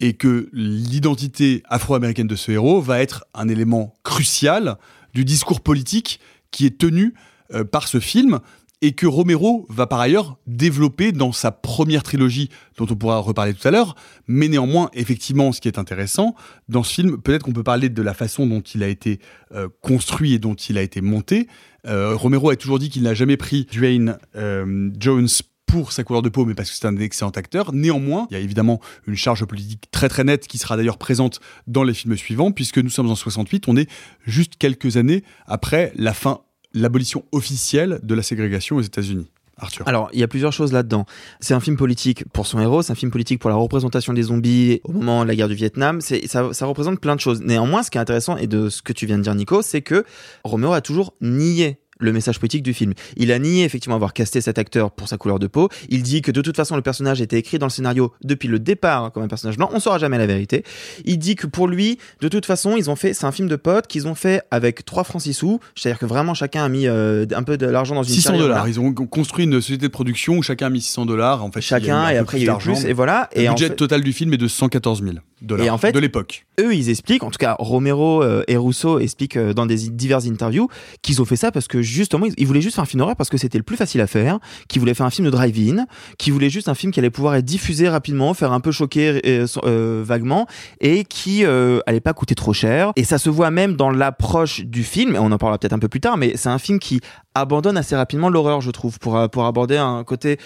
Et 0.00 0.14
que 0.14 0.48
l'identité 0.52 1.62
afro-américaine 1.68 2.26
de 2.26 2.36
ce 2.36 2.50
héros 2.52 2.80
va 2.80 3.00
être 3.00 3.24
un 3.34 3.48
élément 3.48 3.94
crucial 4.02 4.78
du 5.14 5.24
discours 5.24 5.60
politique 5.60 6.20
qui 6.50 6.66
est 6.66 6.78
tenu 6.78 7.14
euh, 7.52 7.64
par 7.64 7.88
ce 7.88 8.00
film 8.00 8.40
et 8.82 8.92
que 8.92 9.06
Romero 9.06 9.64
va 9.70 9.86
par 9.86 10.00
ailleurs 10.00 10.36
développer 10.46 11.12
dans 11.12 11.32
sa 11.32 11.52
première 11.52 12.02
trilogie, 12.02 12.50
dont 12.76 12.86
on 12.90 12.96
pourra 12.96 13.18
reparler 13.18 13.54
tout 13.54 13.66
à 13.66 13.70
l'heure. 13.70 13.94
Mais 14.26 14.48
néanmoins, 14.48 14.90
effectivement, 14.92 15.52
ce 15.52 15.60
qui 15.60 15.68
est 15.68 15.78
intéressant 15.78 16.34
dans 16.68 16.82
ce 16.82 16.92
film, 16.92 17.16
peut-être 17.22 17.44
qu'on 17.44 17.52
peut 17.52 17.62
parler 17.62 17.88
de 17.88 18.02
la 18.02 18.12
façon 18.12 18.46
dont 18.46 18.60
il 18.60 18.82
a 18.82 18.88
été 18.88 19.20
euh, 19.54 19.68
construit 19.80 20.34
et 20.34 20.38
dont 20.40 20.54
il 20.54 20.76
a 20.76 20.82
été 20.82 21.00
monté. 21.00 21.46
Euh, 21.86 22.16
Romero 22.16 22.50
a 22.50 22.56
toujours 22.56 22.80
dit 22.80 22.90
qu'il 22.90 23.04
n'a 23.04 23.14
jamais 23.14 23.36
pris 23.36 23.66
Dwayne 23.72 24.18
euh, 24.34 24.90
Jones 24.98 25.28
pour 25.66 25.92
sa 25.92 26.02
couleur 26.04 26.20
de 26.20 26.28
peau, 26.28 26.44
mais 26.44 26.54
parce 26.54 26.70
que 26.70 26.76
c'est 26.76 26.86
un 26.86 26.98
excellent 26.98 27.30
acteur. 27.30 27.72
Néanmoins, 27.72 28.26
il 28.30 28.34
y 28.34 28.36
a 28.36 28.40
évidemment 28.40 28.80
une 29.06 29.16
charge 29.16 29.44
politique 29.46 29.90
très 29.90 30.08
très 30.08 30.24
nette 30.24 30.46
qui 30.46 30.58
sera 30.58 30.76
d'ailleurs 30.76 30.98
présente 30.98 31.40
dans 31.68 31.84
les 31.84 31.94
films 31.94 32.16
suivants, 32.16 32.50
puisque 32.50 32.78
nous 32.78 32.90
sommes 32.90 33.10
en 33.10 33.14
68, 33.14 33.68
on 33.68 33.76
est 33.76 33.88
juste 34.26 34.56
quelques 34.58 34.96
années 34.96 35.22
après 35.46 35.92
la 35.96 36.12
fin 36.12 36.42
l'abolition 36.74 37.24
officielle 37.32 38.00
de 38.02 38.14
la 38.14 38.22
ségrégation 38.22 38.76
aux 38.76 38.82
États-Unis. 38.82 39.28
Arthur. 39.58 39.86
Alors, 39.86 40.08
il 40.12 40.18
y 40.18 40.22
a 40.22 40.28
plusieurs 40.28 40.52
choses 40.52 40.72
là-dedans. 40.72 41.06
C'est 41.40 41.54
un 41.54 41.60
film 41.60 41.76
politique 41.76 42.24
pour 42.32 42.46
son 42.46 42.60
héros, 42.60 42.82
c'est 42.82 42.92
un 42.92 42.96
film 42.96 43.10
politique 43.10 43.38
pour 43.38 43.50
la 43.50 43.56
représentation 43.56 44.12
des 44.12 44.22
zombies 44.22 44.80
au 44.84 44.92
moment 44.92 45.22
de 45.22 45.28
la 45.28 45.36
guerre 45.36 45.48
du 45.48 45.54
Vietnam. 45.54 46.00
C'est, 46.00 46.26
ça, 46.26 46.52
ça 46.52 46.66
représente 46.66 47.00
plein 47.00 47.14
de 47.14 47.20
choses. 47.20 47.42
Néanmoins, 47.42 47.82
ce 47.82 47.90
qui 47.90 47.98
est 47.98 48.00
intéressant, 48.00 48.36
et 48.36 48.46
de 48.46 48.68
ce 48.68 48.82
que 48.82 48.92
tu 48.92 49.06
viens 49.06 49.18
de 49.18 49.22
dire, 49.22 49.34
Nico, 49.34 49.62
c'est 49.62 49.82
que 49.82 50.04
Romero 50.42 50.72
a 50.72 50.80
toujours 50.80 51.14
nié 51.20 51.78
le 52.04 52.12
message 52.12 52.38
politique 52.38 52.62
du 52.62 52.74
film. 52.74 52.92
Il 53.16 53.32
a 53.32 53.38
nié 53.38 53.64
effectivement 53.64 53.96
avoir 53.96 54.12
casté 54.12 54.40
cet 54.40 54.58
acteur 54.58 54.90
pour 54.90 55.08
sa 55.08 55.16
couleur 55.16 55.38
de 55.38 55.46
peau. 55.46 55.68
Il 55.88 56.02
dit 56.02 56.22
que 56.22 56.30
de 56.30 56.40
toute 56.40 56.56
façon 56.56 56.76
le 56.76 56.82
personnage 56.82 57.20
était 57.20 57.38
écrit 57.38 57.58
dans 57.58 57.66
le 57.66 57.70
scénario 57.70 58.12
depuis 58.22 58.48
le 58.48 58.58
départ 58.58 59.12
comme 59.12 59.22
un 59.22 59.28
personnage 59.28 59.56
blanc. 59.56 59.70
On 59.72 59.80
saura 59.80 59.98
jamais 59.98 60.18
la 60.18 60.26
vérité. 60.26 60.64
Il 61.04 61.18
dit 61.18 61.34
que 61.36 61.46
pour 61.46 61.68
lui, 61.68 61.98
de 62.20 62.28
toute 62.28 62.46
façon, 62.46 62.76
ils 62.76 62.90
ont 62.90 62.96
fait, 62.96 63.14
c'est 63.14 63.24
un 63.26 63.32
film 63.32 63.48
de 63.48 63.56
potes 63.56 63.86
qu'ils 63.86 64.06
ont 64.08 64.14
fait 64.14 64.42
avec 64.50 64.84
3 64.84 65.04
francs 65.04 65.22
6 65.22 65.32
sous. 65.34 65.60
C'est-à-dire 65.74 65.98
que 65.98 66.06
vraiment 66.06 66.34
chacun 66.34 66.64
a 66.64 66.68
mis 66.68 66.86
euh, 66.86 67.26
un 67.34 67.42
peu 67.42 67.56
de 67.56 67.66
l'argent 67.66 67.94
dans 67.94 68.02
une 68.02 68.12
600 68.14 68.30
carrière. 68.30 68.48
dollars. 68.48 68.68
Ils 68.68 68.80
ont 68.80 68.92
construit 68.92 69.44
une 69.44 69.54
société 69.60 69.86
de 69.86 69.92
production 69.92 70.34
où 70.38 70.42
chacun 70.42 70.66
a 70.66 70.70
mis 70.70 70.80
600 70.80 71.06
dollars. 71.06 71.44
En 71.44 71.50
fait, 71.50 71.60
Chacun, 71.60 72.08
et 72.08 72.16
après, 72.18 72.40
il 72.40 72.44
y 72.46 72.48
a 72.48 72.54
eu 72.54 72.58
plus, 72.58 72.82
mais 72.84 72.90
et 72.90 72.92
voilà. 72.92 73.28
Le 73.34 73.42
Et 73.42 73.48
en 73.48 73.54
budget 73.54 73.68
fait- 73.68 73.76
total 73.76 74.02
du 74.02 74.12
film 74.12 74.32
est 74.34 74.38
de 74.38 74.48
114 74.48 75.02
000 75.02 75.16
dollars 75.42 75.66
Et 75.66 75.70
en 75.70 75.78
fait, 75.78 75.92
de 75.92 75.98
l'époque. 75.98 76.46
eux, 76.60 76.74
ils 76.74 76.88
expliquent, 76.90 77.22
en 77.22 77.30
tout 77.30 77.38
cas 77.38 77.56
Romero 77.58 78.22
euh, 78.22 78.44
et 78.48 78.56
Rousseau 78.56 78.98
expliquent 78.98 79.36
euh, 79.36 79.52
dans 79.52 79.66
des 79.66 79.90
diverses 79.90 80.26
interviews 80.26 80.68
qu'ils 81.02 81.20
ont 81.20 81.24
fait 81.24 81.36
ça 81.36 81.52
parce 81.52 81.68
que 81.68 81.82
justement, 81.82 82.26
ils, 82.26 82.34
ils 82.36 82.46
voulaient 82.46 82.60
juste 82.60 82.76
faire 82.76 82.84
un 82.84 82.86
film 82.86 83.00
d'horreur 83.00 83.16
parce 83.16 83.30
que 83.30 83.36
c'était 83.36 83.58
le 83.58 83.64
plus 83.64 83.76
facile 83.76 84.00
à 84.00 84.06
faire, 84.06 84.38
qu'ils 84.68 84.80
voulaient 84.80 84.94
faire 84.94 85.06
un 85.06 85.10
film 85.10 85.26
de 85.26 85.30
drive-in, 85.30 85.86
qu'ils 86.18 86.32
voulaient 86.32 86.50
juste 86.50 86.68
un 86.68 86.74
film 86.74 86.92
qui 86.92 87.00
allait 87.00 87.10
pouvoir 87.10 87.34
être 87.34 87.44
diffusé 87.44 87.88
rapidement, 87.88 88.34
faire 88.34 88.52
un 88.52 88.60
peu 88.60 88.72
choquer 88.72 89.20
euh, 89.26 89.46
euh, 89.64 90.02
vaguement 90.04 90.46
et 90.80 91.04
qui 91.04 91.44
euh, 91.44 91.80
allait 91.86 92.00
pas 92.00 92.12
coûter 92.12 92.34
trop 92.34 92.52
cher. 92.52 92.92
Et 92.96 93.04
ça 93.04 93.18
se 93.18 93.30
voit 93.30 93.50
même 93.50 93.74
dans 93.76 93.90
l'approche 93.90 94.60
du 94.60 94.84
film, 94.84 95.14
et 95.14 95.18
on 95.18 95.30
en 95.32 95.38
parlera 95.38 95.58
peut-être 95.58 95.72
un 95.72 95.78
peu 95.78 95.88
plus 95.88 96.00
tard, 96.00 96.16
mais 96.16 96.36
c'est 96.36 96.48
un 96.48 96.58
film 96.58 96.78
qui 96.78 97.00
abandonne 97.34 97.76
assez 97.76 97.96
rapidement 97.96 98.28
l'horreur, 98.28 98.60
je 98.60 98.70
trouve, 98.70 98.98
pour, 98.98 99.28
pour 99.30 99.46
aborder 99.46 99.76
un 99.76 100.04
côté 100.04 100.38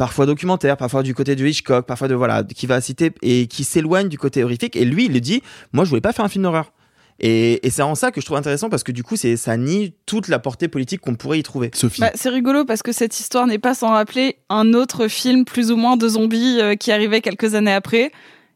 parfois 0.00 0.24
documentaire, 0.24 0.78
parfois 0.78 1.02
du 1.02 1.14
côté 1.14 1.36
de 1.36 1.46
Hitchcock, 1.46 1.84
parfois 1.84 2.08
de 2.08 2.14
voilà, 2.14 2.42
qui 2.42 2.66
va 2.66 2.80
citer 2.80 3.12
et 3.20 3.46
qui 3.48 3.64
s'éloigne 3.64 4.08
du 4.08 4.16
côté 4.16 4.42
horrifique. 4.42 4.74
Et 4.74 4.86
lui, 4.86 5.04
il 5.04 5.12
le 5.12 5.20
dit, 5.20 5.42
moi, 5.74 5.84
je 5.84 5.90
voulais 5.90 6.00
pas 6.00 6.14
faire 6.14 6.24
un 6.24 6.30
film 6.30 6.44
d'horreur. 6.44 6.72
Et, 7.18 7.66
et 7.66 7.68
c'est 7.68 7.82
en 7.82 7.94
ça 7.94 8.10
que 8.10 8.18
je 8.18 8.24
trouve 8.24 8.38
intéressant 8.38 8.70
parce 8.70 8.82
que 8.82 8.92
du 8.92 9.02
coup, 9.02 9.16
c'est 9.16 9.36
ça 9.36 9.58
nie 9.58 9.92
toute 10.06 10.28
la 10.28 10.38
portée 10.38 10.68
politique 10.68 11.02
qu'on 11.02 11.16
pourrait 11.16 11.40
y 11.40 11.42
trouver. 11.42 11.70
Sophie. 11.74 12.00
Bah, 12.00 12.12
c'est 12.14 12.30
rigolo 12.30 12.64
parce 12.64 12.82
que 12.82 12.92
cette 12.92 13.20
histoire 13.20 13.46
n'est 13.46 13.58
pas 13.58 13.74
sans 13.74 13.90
rappeler 13.90 14.36
un 14.48 14.72
autre 14.72 15.06
film 15.06 15.44
plus 15.44 15.70
ou 15.70 15.76
moins 15.76 15.98
de 15.98 16.08
zombies 16.08 16.60
euh, 16.62 16.76
qui 16.76 16.92
arrivait 16.92 17.20
quelques 17.20 17.54
années 17.54 17.74
après. 17.74 18.10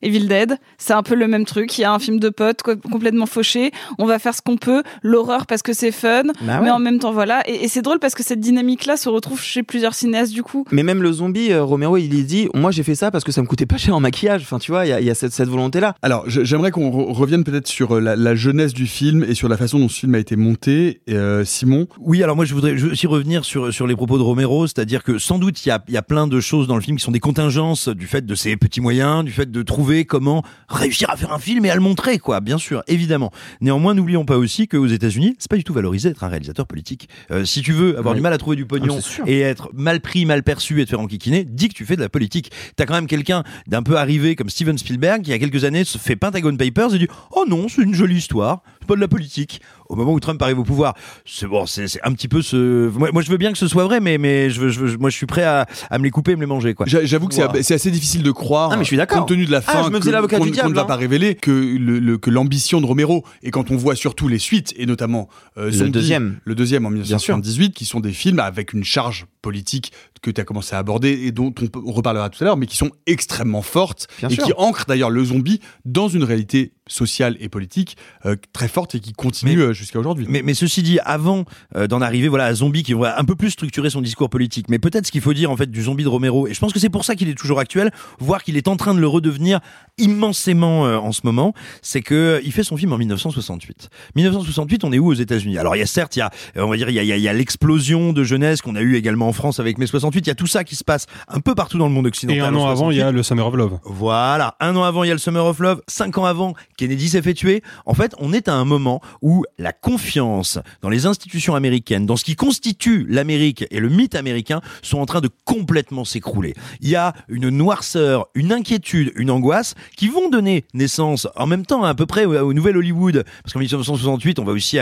Evil 0.05 0.27
Dead, 0.29 0.59
c'est 0.79 0.93
un 0.93 1.03
peu 1.03 1.15
le 1.15 1.27
même 1.29 1.45
truc. 1.45 1.77
Il 1.79 1.81
y 1.81 1.85
a 1.85 1.93
un 1.93 1.99
film 1.99 2.21
de 2.21 2.29
potes 2.29 2.63
co- 2.63 2.77
complètement 2.77 3.27
fauché. 3.27 3.73
On 3.99 4.07
va 4.07 4.19
faire 4.19 4.35
ce 4.35 4.43
qu'on 4.43 4.57
peut, 4.57 4.83
l'horreur 5.03 5.47
parce 5.47 5.63
que 5.63 5.73
c'est 5.73 5.93
fun, 5.93 6.23
Bah 6.43 6.61
mais 6.63 6.71
en 6.71 6.79
même 6.79 6.99
temps 6.99 7.13
voilà. 7.13 7.43
Et, 7.49 7.65
et 7.65 7.69
c'est 7.69 7.83
drôle 7.83 7.99
parce 7.99 8.15
que 8.15 8.23
cette 8.23 8.41
dynamique-là 8.41 8.97
se 8.97 9.09
retrouve 9.09 9.41
chez 9.41 9.63
plusieurs 9.63 9.95
cinéastes 9.95 10.33
du 10.33 10.43
coup. 10.43 10.65
Mais 10.71 10.83
même 10.83 11.03
le 11.03 11.13
zombie, 11.13 11.53
euh, 11.53 11.65
Romero, 11.65 11.97
il 11.97 12.13
y 12.15 12.25
dit 12.25 12.49
Moi 12.55 12.71
j'ai 12.71 12.83
fait 12.83 12.95
ça 12.95 13.11
parce 13.11 13.25
que 13.25 13.33
ça 13.33 13.43
me 13.43 13.47
coûtait 13.47 13.67
pas 13.67 13.77
cher 13.79 13.97
en 13.97 14.01
maquillage. 14.01 14.43
Enfin, 14.43 14.59
tu 14.59 14.71
vois, 14.73 14.87
il 14.87 14.91
y 14.91 14.93
a, 14.93 15.01
il 15.01 15.07
y 15.07 15.11
a 15.11 15.15
cette, 15.15 15.33
cette 15.33 15.49
volonté-là. 15.49 15.95
Alors, 16.03 16.25
j'aimerais 16.29 16.71
qu'on 16.71 16.91
re- 16.91 17.13
revienne 17.13 17.45
peut-être 17.45 17.67
sur 17.67 17.97
euh, 17.97 18.01
la, 18.01 18.17
la 18.17 18.35
jeunesse 18.35 18.75
du 18.75 18.87
film 18.87 19.25
et 19.27 19.35
sur 19.35 19.49
la 19.49 19.57
façon 19.57 19.79
dont 19.79 19.89
ce 19.89 20.01
film 20.01 20.15
a 20.15 20.19
été 20.19 20.37
monté. 20.37 21.01
Euh, 21.11 21.45
Simon? 21.45 21.87
Oui, 21.99 22.23
alors 22.23 22.37
moi 22.37 22.45
je 22.45 22.55
voudrais 22.55 22.73
aussi 22.83 23.07
revenir 23.07 23.45
sur, 23.45 23.73
sur 23.73 23.87
les 23.87 23.97
propos 23.97 24.19
de 24.19 24.23
Romero, 24.23 24.67
c'est-à-dire 24.67 25.03
que 25.03 25.19
sans 25.19 25.39
doute 25.39 25.65
il 25.65 25.69
y 25.69 25.73
a, 25.73 25.83
il 25.89 25.95
y 25.95 25.97
a 25.97 26.03
plein 26.03 26.27
de 26.27 26.41
choses 26.41 26.67
dans 26.67 26.75
le 26.77 26.81
film 26.83 26.97
qui 26.99 27.05
sont 27.05 27.13
des 27.13 27.21
contingences 27.21 27.89
du 27.89 28.07
fait 28.07 28.25
de 28.27 28.35
ses 28.35 28.57
petits 28.57 28.81
moyens, 28.81 29.25
du 29.25 29.31
fait 29.33 29.51
de 29.51 29.63
trouver 29.63 29.94
comment 30.03 30.43
réussir 30.69 31.09
à 31.11 31.17
faire 31.17 31.33
un 31.33 31.39
film 31.39 31.65
et 31.65 31.71
à 31.71 31.75
le 31.75 31.81
montrer, 31.81 32.19
quoi, 32.19 32.41
bien 32.41 32.59
sûr, 32.59 32.83
évidemment. 32.89 33.31
Néanmoins, 33.61 33.95
n'oublions 33.95 34.25
pas 34.25 34.37
aussi 34.37 34.67
qu'aux 34.67 34.87
États-Unis, 34.87 35.37
c'est 35.39 35.51
pas 35.51 35.57
du 35.57 35.65
tout 35.65 35.73
valorisé 35.73 36.09
d'être 36.09 36.25
un 36.25 36.29
réalisateur 36.29 36.67
politique. 36.67 37.09
Euh, 37.31 37.45
si 37.45 37.63
tu 37.63 37.73
veux 37.73 37.97
avoir 37.99 38.15
du 38.15 38.21
mal 38.21 38.33
à 38.33 38.39
trouver 38.39 38.57
du 38.57 38.67
pognon 38.67 38.99
Ah, 39.01 39.23
et 39.27 39.41
être 39.41 39.71
mal 39.73 40.01
pris, 40.01 40.27
mal 40.27 40.43
perçu 40.43 40.81
et 40.81 40.85
te 40.85 40.91
faire 40.91 41.01
enquiquiner, 41.01 41.45
dis 41.45 41.69
que 41.69 41.75
tu 41.75 41.85
fais 41.85 41.97
de 41.97 42.01
la 42.01 42.09
politique. 42.09 42.51
T'as 42.77 42.87
quand 42.87 42.95
même 42.95 43.07
quelqu'un 43.07 43.45
d'un 43.67 43.83
peu 43.83 43.97
arrivé 43.97 44.37
comme 44.37 44.51
Steven 44.51 44.77
Spielberg 44.77 45.23
qui, 45.23 45.31
il 45.31 45.33
y 45.33 45.37
a 45.37 45.39
quelques 45.39 45.65
années, 45.65 45.85
se 45.85 45.99
fait 45.99 46.17
Pentagon 46.17 46.57
Papers 46.57 46.95
et 46.95 46.99
dit 46.99 47.09
Oh 47.33 47.45
non, 47.49 47.69
c'est 47.69 47.83
une 47.83 47.95
jolie 47.95 48.17
histoire, 48.17 48.63
pas 48.85 48.95
de 48.95 49.01
la 49.01 49.09
politique. 49.09 49.61
Au 49.89 49.97
moment 49.97 50.13
où 50.13 50.21
Trump 50.21 50.41
arrive 50.43 50.59
au 50.59 50.65
pouvoir, 50.65 50.95
c'est 51.27 51.47
bon, 51.47 51.67
c'est 51.67 51.87
un 52.03 52.13
petit 52.13 52.29
peu 52.29 52.43
ce. 52.43 52.89
Moi, 52.91 53.11
moi, 53.13 53.23
je 53.23 53.31
veux 53.31 53.37
bien 53.37 53.53
que 53.53 53.59
ce 53.59 53.69
soit 53.69 53.85
vrai, 53.85 54.01
mais, 54.01 54.19
mais 54.19 54.51
je 54.51 54.61
veux, 54.61 54.69
je 54.71 54.81
veux- 54.81 54.97
moi, 54.97 55.11
je 55.11 55.17
suis 55.17 55.27
prêt 55.27 55.45
à, 55.45 55.67
à 55.91 55.99
me 55.99 56.05
les 56.05 56.11
couper 56.11 56.33
et 56.33 56.37
me 56.37 56.41
les 56.41 56.47
manger, 56.47 56.75
quoi. 56.75 56.87
J'a- 56.87 57.05
J'avoue 57.05 57.29
que 57.29 57.35
c'est 57.35 57.45
Wow. 57.45 57.53
c'est 57.63 57.75
assez 57.75 57.91
difficile 57.91 58.23
de 58.23 58.31
croire, 58.31 58.71
Ah, 58.73 58.77
mais 58.77 58.83
je 58.85 58.89
suis 58.89 58.97
d'accord. 58.97 59.19
compte 59.19 59.29
tenu 59.29 59.45
de 59.47 59.51
la 59.51 59.59
Ah, 59.59 59.61
fin 59.61 59.85
je 59.85 59.91
me 59.91 60.11
l'avocat 60.11 60.39
du 60.39 60.45
qu'on 60.47 60.51
diable, 60.51 60.71
ne 60.71 60.75
va 60.75 60.83
hein. 60.83 60.85
pas 60.87 60.97
révéler, 60.97 61.35
que 61.35 61.51
le- 61.51 61.99
le- 61.99 62.19
que 62.19 62.31
l'ambition 62.31 62.81
de 62.81 62.87
Romero, 62.87 63.25
et 63.43 63.51
quand 63.51 63.71
on 63.71 63.77
voit 63.77 63.95
surtout 63.97 64.29
les 64.29 64.39
suites, 64.39 64.73
et 64.77 64.87
notamment 64.87 65.29
euh, 65.59 65.71
Le 65.71 65.89
deuxième. 65.91 66.39
le 66.45 66.55
deuxième 66.55 66.87
en 66.87 66.89
sûr. 66.91 66.93
1978, 66.95 67.73
qui 67.75 67.85
sont 67.85 68.01
des 68.01 68.13
films 68.13 68.41
avec 68.41 68.73
une 68.73 68.85
charge 68.85 69.27
politique 69.43 69.93
que 70.25 70.31
tu 70.31 70.41
as 70.41 70.45
commencé 70.45 70.75
à 70.75 70.79
aborder 70.79 71.11
et 71.27 71.33
dont 71.33 71.53
on, 71.75 71.93
reparlera 71.93 72.31
tout 72.31 72.43
à 72.43 72.47
l'heure, 72.47 72.57
mais 72.57 72.67
qui 72.67 72.77
sont 72.77 72.91
extrêmement 73.07 73.63
fortes 73.63 74.09
Bien 74.19 74.31
et 74.31 74.35
sûr. 74.35 74.45
qui 74.45 74.53
ancrent 74.57 74.87
d'ailleurs 74.89 75.11
le 75.11 75.25
zombie 75.25 75.61
dans 75.85 76.09
une 76.09 76.25
réalité 76.25 76.73
sociale 76.87 77.37
et 77.41 77.49
politique 77.49 77.97
euh, 78.27 78.37
très 78.53 78.69
forte 78.69 78.95
et 78.95 79.01
qui 79.01 79.13
continue 79.13 79.59
euh, 79.61 79.73
jusqu'à 79.73 79.99
aujourd'hui. 79.99 80.27
Mais, 80.29 80.43
mais 80.43 80.55
ceci 80.55 80.83
dit, 80.83 80.99
avant 81.05 81.45
euh, 81.77 81.87
d'en 81.87 82.01
arriver 82.03 82.29
voilà, 82.29 82.45
à 82.45 82.55
Zombie, 82.55 82.83
qui 82.83 82.93
va 82.95 83.19
un 83.19 83.25
peu 83.25 83.37
plus 83.37 83.51
structurer 83.51 83.89
son 83.91 84.01
discours 84.03 84.29
politique, 84.29 84.69
mais 84.69 84.79
peut-être 84.79 85.07
ce 85.07 85.13
qu'il 85.13 85.21
faut 85.23 85.33
dire 85.33 85.51
en 85.51 85.57
fait 85.57 85.71
du 85.71 85.83
Zombie 85.83 86.05
de 86.05 86.09
Romero, 86.09 86.47
et 86.47 86.55
je 86.55 86.61
pense 86.61 86.73
que 86.73 86.79
c'est 86.79 86.91
pour 86.91 87.05
ça 87.05 87.15
qu'il 87.17 87.29
est 87.29 87.35
toujours 87.35 87.59
actuel, 87.61 87.91
voire 88.19 88.43
qu'il 88.43 88.57
est 88.57 88.69
en 88.69 88.77
train 88.77 88.95
de 88.95 89.01
le 89.01 89.07
redevenir 89.07 89.61
immensément 89.99 90.83
en 90.83 91.13
ce 91.13 91.21
moment, 91.25 91.55
c'est 91.83 92.03
que 92.03 92.41
il 92.45 92.53
fait 92.53 92.65
son 92.65 92.77
film 92.77 92.93
en 92.93 92.99
1968. 92.99 93.89
1968, 94.17 94.85
on 94.85 94.93
est 94.93 94.99
où 94.99 95.07
aux 95.09 95.15
États-Unis? 95.15 95.59
Alors 95.59 95.77
il 95.77 95.79
y 95.79 95.83
a 95.83 95.87
certes, 95.87 96.17
il 96.17 96.19
y 96.19 96.23
a, 96.23 96.31
on 96.57 96.69
va 96.69 96.77
dire, 96.77 96.91
y 96.91 96.99
a- 96.99 97.03
il 97.03 97.23
y 97.23 97.29
a 97.29 97.33
l'explosion 97.33 98.13
de 98.13 98.25
jeunesse 98.25 98.61
qu'on 98.61 98.77
a 98.77 98.83
eu 98.83 98.97
également 98.97 99.29
en 99.29 99.33
France 99.33 99.61
avec 99.61 99.79
mai 99.79 99.87
68. 99.87 100.14
Il 100.21 100.29
y 100.29 100.31
a 100.31 100.35
tout 100.35 100.47
ça 100.47 100.65
qui 100.65 100.77
se 100.77 100.85
passe 100.85 101.07
un 101.29 101.41
peu 101.41 101.55
partout 101.55 101.79
dans 101.79 101.87
le 101.89 101.93
monde 101.93 102.07
occidental. 102.07 102.39
Et 102.39 102.41
un 102.41 102.55
an 102.55 102.67
avant, 102.67 102.91
il 102.91 102.97
y 102.97 103.01
68. 103.01 103.03
a 103.03 103.13
le 103.13 103.23
Summer 103.23 103.47
of 103.47 103.55
Love. 103.55 103.79
Voilà, 103.85 104.57
un 104.61 104.75
an 104.77 104.83
avant, 104.85 105.05
il 105.05 105.09
y 105.09 105.11
a 105.11 105.15
le 105.15 105.19
Summer 105.19 105.45
of 105.45 105.59
Love, 105.59 105.83
cinq 105.89 106.19
ans 106.19 106.25
avant, 106.25 106.55
Kennedy 106.77 107.09
s'est 107.09 107.23
fait 107.23 107.35
tuer. 107.35 107.63
En 107.87 107.95
fait, 107.95 108.15
on 108.19 108.33
est 108.33 108.49
à 108.49 108.55
un 108.55 108.65
moment 108.65 109.01
où 109.23 109.45
la 109.59 109.73
confiance 109.73 110.59
dans 110.83 110.89
les 110.89 111.07
institutions 111.07 111.55
américaines, 111.55 112.07
dans 112.07 112.17
ce 112.17 112.25
qui 112.25 112.37
constitue 112.37 113.07
l'Amérique 113.09 113.65
et 113.71 113.81
le 113.81 113.89
mythe 113.89 114.15
américain, 114.15 114.61
sont 114.83 114.99
en 114.99 115.07
train 115.07 115.21
de 115.21 115.31
complètement 115.45 116.05
s'écrouler. 116.05 116.55
Il 116.81 116.89
y 116.89 116.97
a 116.97 117.15
une 117.29 117.49
noirceur, 117.49 118.27
une 118.35 118.53
inquiétude, 118.53 119.13
une 119.17 119.31
angoisse 119.31 119.75
qui 119.97 120.09
vont 120.09 120.29
donner 120.29 120.65
naissance 120.75 121.27
en 121.37 121.47
même 121.47 121.65
temps 121.67 121.85
à 121.85 121.95
peu 121.95 122.07
près 122.07 122.25
au, 122.25 122.35
au 122.35 122.53
nouvel 122.53 122.77
Hollywood. 122.77 123.25
Parce 123.43 123.53
qu'en 123.53 123.61
1968, 123.61 124.39
on 124.39 124.45
va 124.45 124.53
aussi, 124.53 124.79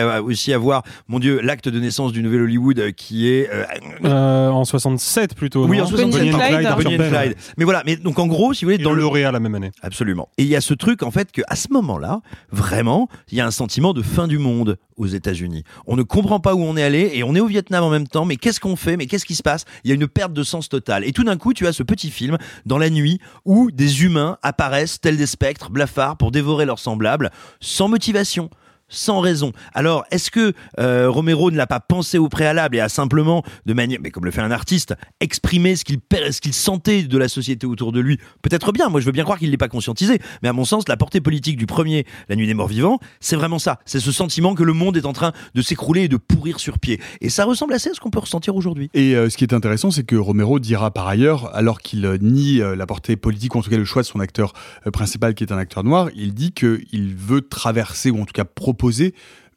avoir, 0.52 0.82
mon 1.08 1.18
Dieu, 1.18 1.40
l'acte 1.42 1.68
de 1.68 1.78
naissance 1.78 2.12
du 2.12 2.22
nouvel 2.22 2.42
Hollywood 2.42 2.92
qui 2.96 3.28
est... 3.28 3.48
euh, 3.52 3.64
Euh, 4.04 4.48
en 4.50 4.64
67 4.64 5.21
plutôt. 5.34 5.66
oui, 5.66 5.80
en 5.80 5.86
67. 5.86 6.12
Bonnie 6.12 6.34
and 6.34 6.38
Clyde, 6.38 6.48
Clyde, 6.48 6.62
Bonnie 6.62 6.68
Arthur 6.68 6.92
and 6.92 7.10
Penn. 7.10 7.22
Clyde. 7.22 7.36
Mais 7.58 7.64
voilà, 7.64 7.82
mais 7.84 7.96
donc 7.96 8.18
en 8.18 8.26
gros, 8.26 8.52
si 8.54 8.64
vous 8.64 8.70
voulez, 8.70 8.82
dans 8.82 8.92
le 8.92 9.02
le 9.02 9.02
lauréat 9.02 9.32
la 9.32 9.40
même 9.40 9.54
année. 9.54 9.70
Absolument. 9.82 10.28
Et 10.38 10.42
il 10.42 10.48
y 10.48 10.56
a 10.56 10.60
ce 10.60 10.74
truc 10.74 11.02
en 11.02 11.10
fait 11.10 11.32
que 11.32 11.42
à 11.48 11.56
ce 11.56 11.68
moment-là, 11.72 12.20
vraiment, 12.50 13.08
il 13.30 13.38
y 13.38 13.40
a 13.40 13.46
un 13.46 13.50
sentiment 13.50 13.92
de 13.92 14.02
fin 14.02 14.28
du 14.28 14.38
monde 14.38 14.78
aux 14.96 15.06
États-Unis. 15.06 15.64
On 15.86 15.96
ne 15.96 16.02
comprend 16.02 16.40
pas 16.40 16.54
où 16.54 16.62
on 16.62 16.76
est 16.76 16.82
allé 16.82 17.10
et 17.14 17.24
on 17.24 17.34
est 17.34 17.40
au 17.40 17.46
Vietnam 17.46 17.82
en 17.82 17.90
même 17.90 18.06
temps. 18.06 18.24
Mais 18.24 18.36
qu'est-ce 18.36 18.60
qu'on 18.60 18.76
fait? 18.76 18.96
Mais 18.96 19.06
qu'est-ce 19.06 19.24
qui 19.24 19.34
se 19.34 19.42
passe? 19.42 19.64
Il 19.84 19.88
y 19.88 19.92
a 19.92 19.94
une 19.94 20.06
perte 20.06 20.32
de 20.32 20.42
sens 20.42 20.68
totale. 20.68 21.04
Et 21.04 21.12
tout 21.12 21.24
d'un 21.24 21.36
coup, 21.36 21.52
tu 21.52 21.66
as 21.66 21.72
ce 21.72 21.82
petit 21.82 22.10
film 22.10 22.38
dans 22.66 22.78
la 22.78 22.90
nuit 22.90 23.18
où 23.44 23.70
des 23.70 24.04
humains 24.04 24.38
apparaissent 24.42 25.00
tels 25.00 25.16
des 25.16 25.26
spectres 25.26 25.70
blafards 25.70 26.16
pour 26.16 26.30
dévorer 26.30 26.64
leurs 26.64 26.78
semblables 26.78 27.30
sans 27.60 27.88
motivation 27.88 28.50
sans 28.92 29.20
raison. 29.20 29.52
Alors, 29.74 30.04
est-ce 30.10 30.30
que 30.30 30.52
euh, 30.78 31.10
Romero 31.10 31.50
ne 31.50 31.56
l'a 31.56 31.66
pas 31.66 31.80
pensé 31.80 32.18
au 32.18 32.28
préalable 32.28 32.76
et 32.76 32.80
a 32.80 32.88
simplement, 32.88 33.42
de 33.66 33.72
manière, 33.72 33.98
mais 34.00 34.10
comme 34.10 34.24
le 34.24 34.30
fait 34.30 34.40
un 34.40 34.50
artiste, 34.50 34.94
exprimé 35.20 35.74
ce 35.74 35.84
qu'il 35.84 36.54
sentait 36.54 37.02
de 37.02 37.18
la 37.18 37.28
société 37.28 37.66
autour 37.66 37.90
de 37.90 38.00
lui? 38.00 38.18
Peut-être 38.42 38.72
bien. 38.72 38.88
Moi, 38.88 39.00
je 39.00 39.06
veux 39.06 39.12
bien 39.12 39.24
croire 39.24 39.38
qu'il 39.38 39.50
l'ait 39.50 39.56
pas 39.56 39.68
conscientisé, 39.68 40.20
mais 40.42 40.48
à 40.48 40.52
mon 40.52 40.64
sens, 40.64 40.88
la 40.88 40.96
portée 40.96 41.20
politique 41.20 41.56
du 41.56 41.66
premier, 41.66 42.06
La 42.28 42.36
Nuit 42.36 42.46
des 42.46 42.54
Morts 42.54 42.68
Vivants, 42.68 43.00
c'est 43.20 43.36
vraiment 43.36 43.58
ça. 43.58 43.78
C'est 43.84 44.00
ce 44.00 44.12
sentiment 44.12 44.54
que 44.54 44.62
le 44.62 44.72
monde 44.72 44.96
est 44.96 45.06
en 45.06 45.12
train 45.12 45.32
de 45.54 45.62
s'écrouler 45.62 46.02
et 46.02 46.08
de 46.08 46.16
pourrir 46.16 46.60
sur 46.60 46.78
pied. 46.78 47.00
Et 47.20 47.30
ça 47.30 47.44
ressemble 47.44 47.72
assez 47.72 47.90
à 47.90 47.94
ce 47.94 48.00
qu'on 48.00 48.10
peut 48.10 48.20
ressentir 48.20 48.54
aujourd'hui. 48.54 48.90
Et 48.94 49.16
euh, 49.16 49.30
ce 49.30 49.36
qui 49.36 49.44
est 49.44 49.54
intéressant, 49.54 49.90
c'est 49.90 50.04
que 50.04 50.16
Romero 50.16 50.58
dira 50.58 50.90
par 50.90 51.08
ailleurs, 51.08 51.54
alors 51.54 51.80
qu'il 51.80 52.04
euh, 52.04 52.18
nie 52.20 52.58
la 52.58 52.86
portée 52.86 53.16
politique, 53.16 53.56
en 53.56 53.62
tout 53.62 53.70
cas 53.70 53.76
le 53.76 53.84
choix 53.84 54.02
de 54.02 54.06
son 54.06 54.20
acteur 54.20 54.52
principal, 54.92 55.34
qui 55.34 55.44
est 55.44 55.52
un 55.52 55.58
acteur 55.58 55.84
noir, 55.84 56.08
il 56.14 56.34
dit 56.34 56.52
qu'il 56.52 57.14
veut 57.16 57.40
traverser, 57.40 58.10
ou 58.10 58.20
en 58.20 58.24
tout 58.24 58.32
cas 58.32 58.44
proposer, 58.44 58.81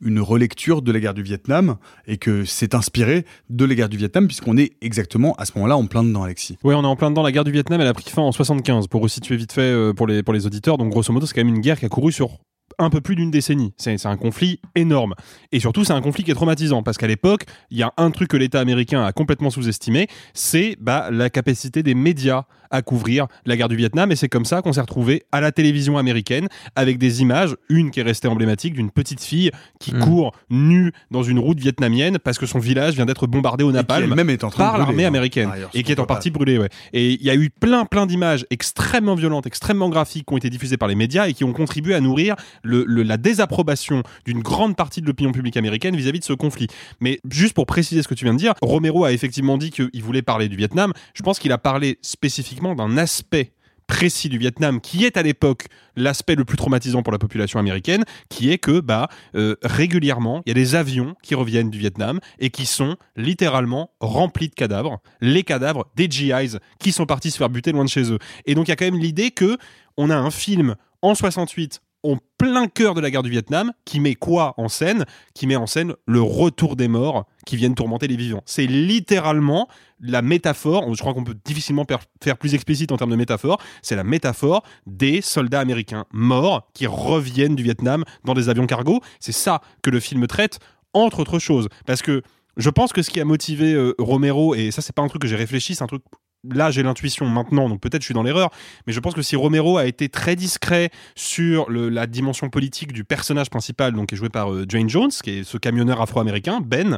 une 0.01 0.19
relecture 0.19 0.81
de 0.81 0.91
la 0.91 0.99
guerre 0.99 1.13
du 1.13 1.23
Vietnam, 1.23 1.77
et 2.07 2.17
que 2.17 2.45
c'est 2.45 2.75
inspiré 2.75 3.25
de 3.49 3.65
la 3.65 3.75
guerre 3.75 3.89
du 3.89 3.97
Vietnam, 3.97 4.27
puisqu'on 4.27 4.57
est 4.57 4.73
exactement 4.81 5.33
à 5.35 5.45
ce 5.45 5.53
moment-là 5.55 5.77
en 5.77 5.85
plein 5.85 6.03
dedans, 6.03 6.23
Alexis. 6.23 6.57
Ouais, 6.63 6.75
on 6.75 6.83
est 6.83 6.87
en 6.87 6.95
plein 6.95 7.09
dedans. 7.09 7.23
La 7.23 7.31
guerre 7.31 7.43
du 7.43 7.51
Vietnam, 7.51 7.81
elle 7.81 7.87
a 7.87 7.93
pris 7.93 8.09
fin 8.09 8.21
en 8.21 8.31
75, 8.31 8.87
pour 8.87 9.01
resituer 9.01 9.35
vite 9.37 9.53
fait 9.53 9.61
euh, 9.61 9.93
pour 9.93 10.07
les, 10.07 10.23
pour 10.23 10.33
les 10.33 10.45
auditeurs. 10.45 10.77
Donc, 10.77 10.89
grosso 10.89 11.11
modo, 11.13 11.25
c'est 11.25 11.33
quand 11.33 11.43
même 11.43 11.55
une 11.55 11.61
guerre 11.61 11.79
qui 11.79 11.85
a 11.85 11.89
couru 11.89 12.11
sur 12.11 12.39
un 12.79 12.89
peu 12.89 13.01
plus 13.01 13.15
d'une 13.15 13.31
décennie. 13.31 13.73
C'est 13.77 14.05
un 14.05 14.17
conflit 14.17 14.59
énorme. 14.75 15.15
Et 15.51 15.59
surtout, 15.59 15.83
c'est 15.83 15.93
un 15.93 16.01
conflit 16.01 16.23
qui 16.23 16.31
est 16.31 16.35
traumatisant, 16.35 16.83
parce 16.83 16.97
qu'à 16.97 17.07
l'époque, 17.07 17.45
il 17.71 17.77
y 17.77 17.83
a 17.83 17.93
un 17.97 18.11
truc 18.11 18.29
que 18.29 18.37
l'État 18.37 18.59
américain 18.59 19.03
a 19.03 19.11
complètement 19.11 19.49
sous-estimé, 19.49 20.07
c'est 20.33 20.77
bah, 20.79 21.09
la 21.11 21.29
capacité 21.29 21.83
des 21.83 21.95
médias 21.95 22.43
à 22.71 22.81
couvrir 22.81 23.27
la 23.45 23.55
guerre 23.55 23.69
du 23.69 23.75
Vietnam. 23.75 24.11
Et 24.11 24.15
c'est 24.15 24.29
comme 24.29 24.45
ça 24.45 24.61
qu'on 24.61 24.73
s'est 24.73 24.81
retrouvé 24.81 25.23
à 25.31 25.41
la 25.41 25.51
télévision 25.51 25.97
américaine, 25.97 26.47
avec 26.75 26.97
des 26.97 27.21
images, 27.21 27.55
une 27.69 27.91
qui 27.91 27.99
est 28.01 28.03
restée 28.03 28.27
emblématique, 28.27 28.73
d'une 28.73 28.91
petite 28.91 29.21
fille 29.21 29.51
qui 29.79 29.93
Mm. 29.95 29.99
court 29.99 30.35
nue 30.49 30.91
dans 31.11 31.23
une 31.23 31.39
route 31.39 31.59
vietnamienne, 31.59 32.19
parce 32.19 32.37
que 32.37 32.45
son 32.45 32.59
village 32.59 32.95
vient 32.95 33.05
d'être 33.05 33.27
bombardé 33.27 33.63
au 33.63 33.71
napalm 33.71 34.13
même 34.13 34.29
est 34.29 34.43
en 34.43 34.49
train 34.49 34.65
de 34.65 34.69
par 34.69 34.77
l'armée 34.77 35.05
hein, 35.05 35.07
américaine 35.07 35.51
et 35.73 35.83
qui 35.83 35.91
est 35.91 35.99
en 35.99 36.05
partie 36.05 36.31
brûlée. 36.31 36.57
Ouais. 36.57 36.69
Et 36.93 37.11
il 37.11 37.23
y 37.23 37.29
a 37.29 37.35
eu 37.35 37.49
plein 37.49 37.85
plein 37.85 38.05
d'images 38.05 38.45
extrêmement 38.49 39.15
violentes, 39.15 39.47
extrêmement 39.47 39.89
graphiques 39.89 40.25
qui 40.27 40.33
ont 40.33 40.37
été 40.37 40.49
diffusées 40.49 40.77
par 40.77 40.87
les 40.87 40.95
médias 40.95 41.27
et 41.27 41.33
qui 41.33 41.43
ont 41.43 41.53
contribué 41.53 41.95
à 41.95 42.01
nourrir 42.01 42.35
la 42.65 43.17
désapprobation 43.17 44.03
d'une 44.25 44.39
grande 44.39 44.75
partie 44.75 45.01
de 45.01 45.07
l'opinion 45.07 45.31
publique 45.31 45.57
américaine 45.57 45.95
vis-à-vis 45.95 46.19
de 46.19 46.25
ce 46.25 46.33
conflit. 46.33 46.67
Mais 46.99 47.19
juste 47.29 47.53
pour 47.53 47.65
préciser 47.65 48.01
ce 48.01 48.07
que 48.07 48.15
tu 48.15 48.25
viens 48.25 48.33
de 48.33 48.39
dire, 48.39 48.53
Romero 48.61 49.05
a 49.05 49.13
effectivement 49.13 49.57
dit 49.57 49.71
qu'il 49.71 50.03
voulait 50.03 50.21
parler 50.21 50.49
du 50.49 50.55
Vietnam. 50.55 50.93
Je 51.13 51.23
pense 51.23 51.39
qu'il 51.39 51.51
a 51.51 51.57
parlé 51.57 51.99
spécifiquement 52.01 52.75
d'un 52.75 52.97
aspect 52.97 53.51
précis 53.87 54.29
du 54.29 54.37
Vietnam 54.37 54.81
qui 54.81 55.05
est 55.05 55.17
à 55.17 55.23
l'époque 55.23 55.67
l'aspect 55.95 56.35
le 56.35 56.45
plus 56.45 56.57
traumatisant 56.57 57.03
pour 57.03 57.13
la 57.13 57.19
population 57.19 57.59
américaine 57.59 58.03
qui 58.29 58.51
est 58.51 58.57
que 58.57 58.79
bah 58.79 59.09
euh, 59.35 59.55
régulièrement 59.61 60.41
il 60.45 60.49
y 60.49 60.51
a 60.51 60.55
des 60.55 60.75
avions 60.75 61.15
qui 61.21 61.35
reviennent 61.35 61.69
du 61.69 61.77
Vietnam 61.77 62.19
et 62.39 62.49
qui 62.49 62.65
sont 62.65 62.97
littéralement 63.15 63.91
remplis 63.99 64.49
de 64.49 64.55
cadavres 64.55 65.01
les 65.21 65.43
cadavres 65.43 65.85
des 65.95 66.09
GIs 66.09 66.57
qui 66.79 66.91
sont 66.91 67.05
partis 67.05 67.31
se 67.31 67.37
faire 67.37 67.49
buter 67.49 67.71
loin 67.71 67.83
de 67.83 67.89
chez 67.89 68.11
eux 68.11 68.19
et 68.45 68.55
donc 68.55 68.67
il 68.67 68.71
y 68.71 68.73
a 68.73 68.75
quand 68.75 68.85
même 68.85 68.99
l'idée 68.99 69.31
que 69.31 69.57
on 69.97 70.09
a 70.09 70.15
un 70.15 70.31
film 70.31 70.75
en 71.01 71.13
68 71.13 71.81
en 72.11 72.17
plein 72.37 72.67
cœur 72.67 72.93
de 72.93 73.01
la 73.01 73.09
guerre 73.09 73.23
du 73.23 73.29
Vietnam, 73.29 73.71
qui 73.85 73.99
met 73.99 74.15
quoi 74.15 74.53
en 74.57 74.67
scène? 74.67 75.05
Qui 75.33 75.47
met 75.47 75.55
en 75.55 75.67
scène 75.67 75.93
le 76.05 76.21
retour 76.21 76.75
des 76.75 76.87
morts 76.87 77.25
qui 77.45 77.55
viennent 77.55 77.75
tourmenter 77.75 78.07
les 78.07 78.15
vivants. 78.15 78.41
C'est 78.45 78.65
littéralement 78.65 79.67
la 79.99 80.21
métaphore, 80.21 80.93
je 80.93 80.99
crois 80.99 81.13
qu'on 81.13 81.23
peut 81.23 81.37
difficilement 81.45 81.85
faire 82.21 82.37
plus 82.37 82.53
explicite 82.53 82.91
en 82.91 82.97
termes 82.97 83.11
de 83.11 83.15
métaphore, 83.15 83.61
c'est 83.81 83.95
la 83.95 84.03
métaphore 84.03 84.63
des 84.85 85.21
soldats 85.21 85.59
américains 85.59 86.05
morts 86.11 86.69
qui 86.73 86.87
reviennent 86.87 87.55
du 87.55 87.63
Vietnam 87.63 88.03
dans 88.23 88.33
des 88.33 88.49
avions 88.49 88.67
cargo. 88.67 89.01
C'est 89.19 89.31
ça 89.31 89.61
que 89.81 89.89
le 89.89 89.99
film 89.99 90.27
traite, 90.27 90.59
entre 90.93 91.19
autres 91.19 91.39
choses. 91.39 91.69
Parce 91.85 92.01
que 92.01 92.21
je 92.57 92.69
pense 92.69 92.93
que 92.93 93.01
ce 93.01 93.09
qui 93.09 93.19
a 93.19 93.25
motivé 93.25 93.73
euh, 93.73 93.93
Romero, 93.99 94.55
et 94.55 94.71
ça 94.71 94.81
c'est 94.81 94.93
pas 94.93 95.01
un 95.01 95.07
truc 95.07 95.21
que 95.21 95.27
j'ai 95.27 95.35
réfléchi, 95.35 95.75
c'est 95.75 95.83
un 95.83 95.87
truc 95.87 96.03
là 96.51 96.71
j'ai 96.71 96.83
l'intuition 96.83 97.25
maintenant, 97.27 97.69
donc 97.69 97.81
peut-être 97.81 98.01
je 98.01 98.05
suis 98.05 98.13
dans 98.13 98.23
l'erreur, 98.23 98.51
mais 98.87 98.93
je 98.93 98.99
pense 98.99 99.13
que 99.13 99.21
si 99.21 99.35
Romero 99.35 99.77
a 99.77 99.85
été 99.85 100.09
très 100.09 100.35
discret 100.35 100.89
sur 101.15 101.69
la 101.69 102.07
dimension 102.07 102.49
politique 102.49 102.93
du 102.93 103.03
personnage 103.03 103.49
principal, 103.49 103.93
donc 103.93 104.09
qui 104.09 104.15
est 104.15 104.17
joué 104.17 104.29
par 104.29 104.53
euh, 104.53 104.65
Dwayne 104.65 104.89
Jones, 104.89 105.11
qui 105.11 105.39
est 105.39 105.43
ce 105.43 105.57
camionneur 105.57 106.01
afro-américain, 106.01 106.61
Ben, 106.63 106.97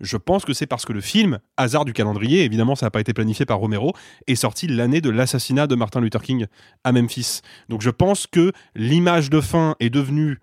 je 0.00 0.16
pense 0.16 0.44
que 0.44 0.52
c'est 0.52 0.66
parce 0.66 0.84
que 0.84 0.92
le 0.92 1.00
film, 1.00 1.38
hasard 1.56 1.84
du 1.84 1.92
calendrier, 1.92 2.44
évidemment 2.44 2.74
ça 2.74 2.86
n'a 2.86 2.90
pas 2.90 3.00
été 3.00 3.12
planifié 3.12 3.46
par 3.46 3.58
Romero, 3.58 3.92
est 4.26 4.34
sorti 4.34 4.66
l'année 4.66 5.00
de 5.00 5.10
l'assassinat 5.10 5.66
de 5.66 5.74
Martin 5.74 6.00
Luther 6.00 6.22
King 6.22 6.46
à 6.84 6.92
Memphis. 6.92 7.40
Donc 7.68 7.82
je 7.82 7.90
pense 7.90 8.26
que 8.26 8.52
l'image 8.74 9.30
de 9.30 9.40
fin 9.40 9.74
est 9.80 9.90
devenue 9.90 10.38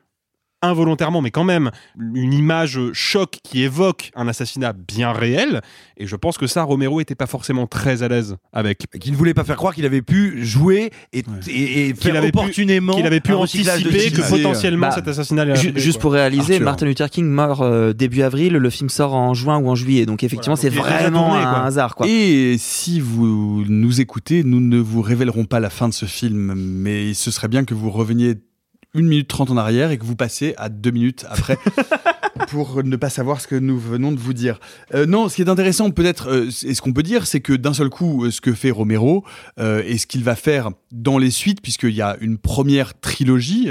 involontairement, 0.61 1.21
mais 1.21 1.29
quand 1.31 1.43
même, 1.43 1.69
une 2.15 2.33
image 2.33 2.79
choc 2.93 3.37
qui 3.43 3.61
évoque 3.63 4.11
un 4.15 4.27
assassinat 4.27 4.73
bien 4.73 5.11
réel. 5.11 5.61
Et 5.97 6.07
je 6.07 6.15
pense 6.15 6.37
que 6.37 6.47
ça, 6.47 6.63
Romero 6.63 6.99
était 7.01 7.13
pas 7.15 7.27
forcément 7.27 7.67
très 7.67 8.01
à 8.03 8.07
l'aise 8.07 8.35
avec. 8.51 8.87
Qui 8.99 9.11
ne 9.11 9.15
voulait 9.15 9.33
pas 9.35 9.43
faire 9.43 9.57
croire 9.57 9.75
qu'il 9.75 9.85
avait 9.85 10.01
pu 10.01 10.43
jouer 10.43 10.89
et, 11.13 11.19
et, 11.47 11.89
et 11.89 11.93
Qu'il 11.93 11.95
faire 11.97 12.15
avait 12.15 12.31
pu- 12.31 12.39
opportunément. 12.39 12.93
qu'il 12.95 13.05
avait 13.05 13.19
pu 13.19 13.33
anticiper 13.33 14.11
que 14.11 14.27
potentiellement 14.29 14.87
Bah, 14.87 14.91
cet 14.95 15.07
assassinat 15.07 15.43
allait 15.43 15.55
Ju- 15.55 15.67
arriver, 15.67 15.79
Juste 15.81 15.97
quoi. 15.97 16.01
pour 16.01 16.11
réaliser, 16.13 16.53
Arthur. 16.55 16.65
Martin 16.65 16.85
Luther 16.87 17.09
King 17.09 17.25
meurt 17.25 17.61
euh, 17.61 17.93
début 17.93 18.21
avril, 18.23 18.53
le 18.53 18.69
film 18.69 18.89
sort 18.89 19.13
en 19.13 19.33
juin 19.33 19.57
ou 19.59 19.69
en 19.69 19.75
juillet. 19.75 20.05
Donc 20.05 20.23
effectivement, 20.23 20.55
Voilà, 20.55 20.71
c'est 20.73 20.81
vraiment 20.81 21.27
tourné, 21.29 21.43
un 21.43 21.51
quoi. 21.53 21.63
hasard. 21.63 21.95
Quoi. 21.95 22.07
Et 22.09 22.55
si 22.57 22.99
vous 22.99 23.63
nous 23.67 24.01
écoutez, 24.01 24.43
nous 24.43 24.59
ne 24.61 24.79
vous 24.79 25.01
révélerons 25.01 25.45
pas 25.45 25.59
la 25.59 25.69
fin 25.69 25.87
de 25.87 25.93
ce 25.93 26.05
film, 26.05 26.53
mais 26.55 27.13
ce 27.13 27.29
serait 27.29 27.47
bien 27.49 27.65
que 27.65 27.73
vous 27.73 27.91
reveniez 27.91 28.35
une 28.95 29.07
minute 29.07 29.27
trente 29.27 29.51
en 29.51 29.57
arrière 29.57 29.91
et 29.91 29.97
que 29.97 30.05
vous 30.05 30.15
passiez 30.15 30.55
à 30.57 30.69
deux 30.69 30.91
minutes 30.91 31.25
après 31.29 31.57
pour 32.49 32.83
ne 32.83 32.95
pas 32.95 33.09
savoir 33.09 33.41
ce 33.41 33.47
que 33.47 33.55
nous 33.55 33.79
venons 33.79 34.11
de 34.11 34.19
vous 34.19 34.33
dire. 34.33 34.59
Euh, 34.93 35.05
non, 35.05 35.29
ce 35.29 35.35
qui 35.35 35.41
est 35.41 35.49
intéressant 35.49 35.91
peut-être, 35.91 36.29
euh, 36.29 36.49
et 36.63 36.73
ce 36.73 36.81
qu'on 36.81 36.93
peut 36.93 37.03
dire, 37.03 37.27
c'est 37.27 37.41
que 37.41 37.53
d'un 37.53 37.73
seul 37.73 37.89
coup, 37.89 38.25
euh, 38.25 38.31
ce 38.31 38.41
que 38.41 38.53
fait 38.53 38.71
Romero 38.71 39.23
euh, 39.59 39.83
et 39.85 39.97
ce 39.97 40.07
qu'il 40.07 40.23
va 40.23 40.35
faire 40.35 40.71
dans 40.91 41.17
les 41.17 41.31
suites, 41.31 41.61
puisqu'il 41.61 41.93
y 41.93 42.01
a 42.01 42.17
une 42.21 42.37
première 42.37 42.99
trilogie, 42.99 43.69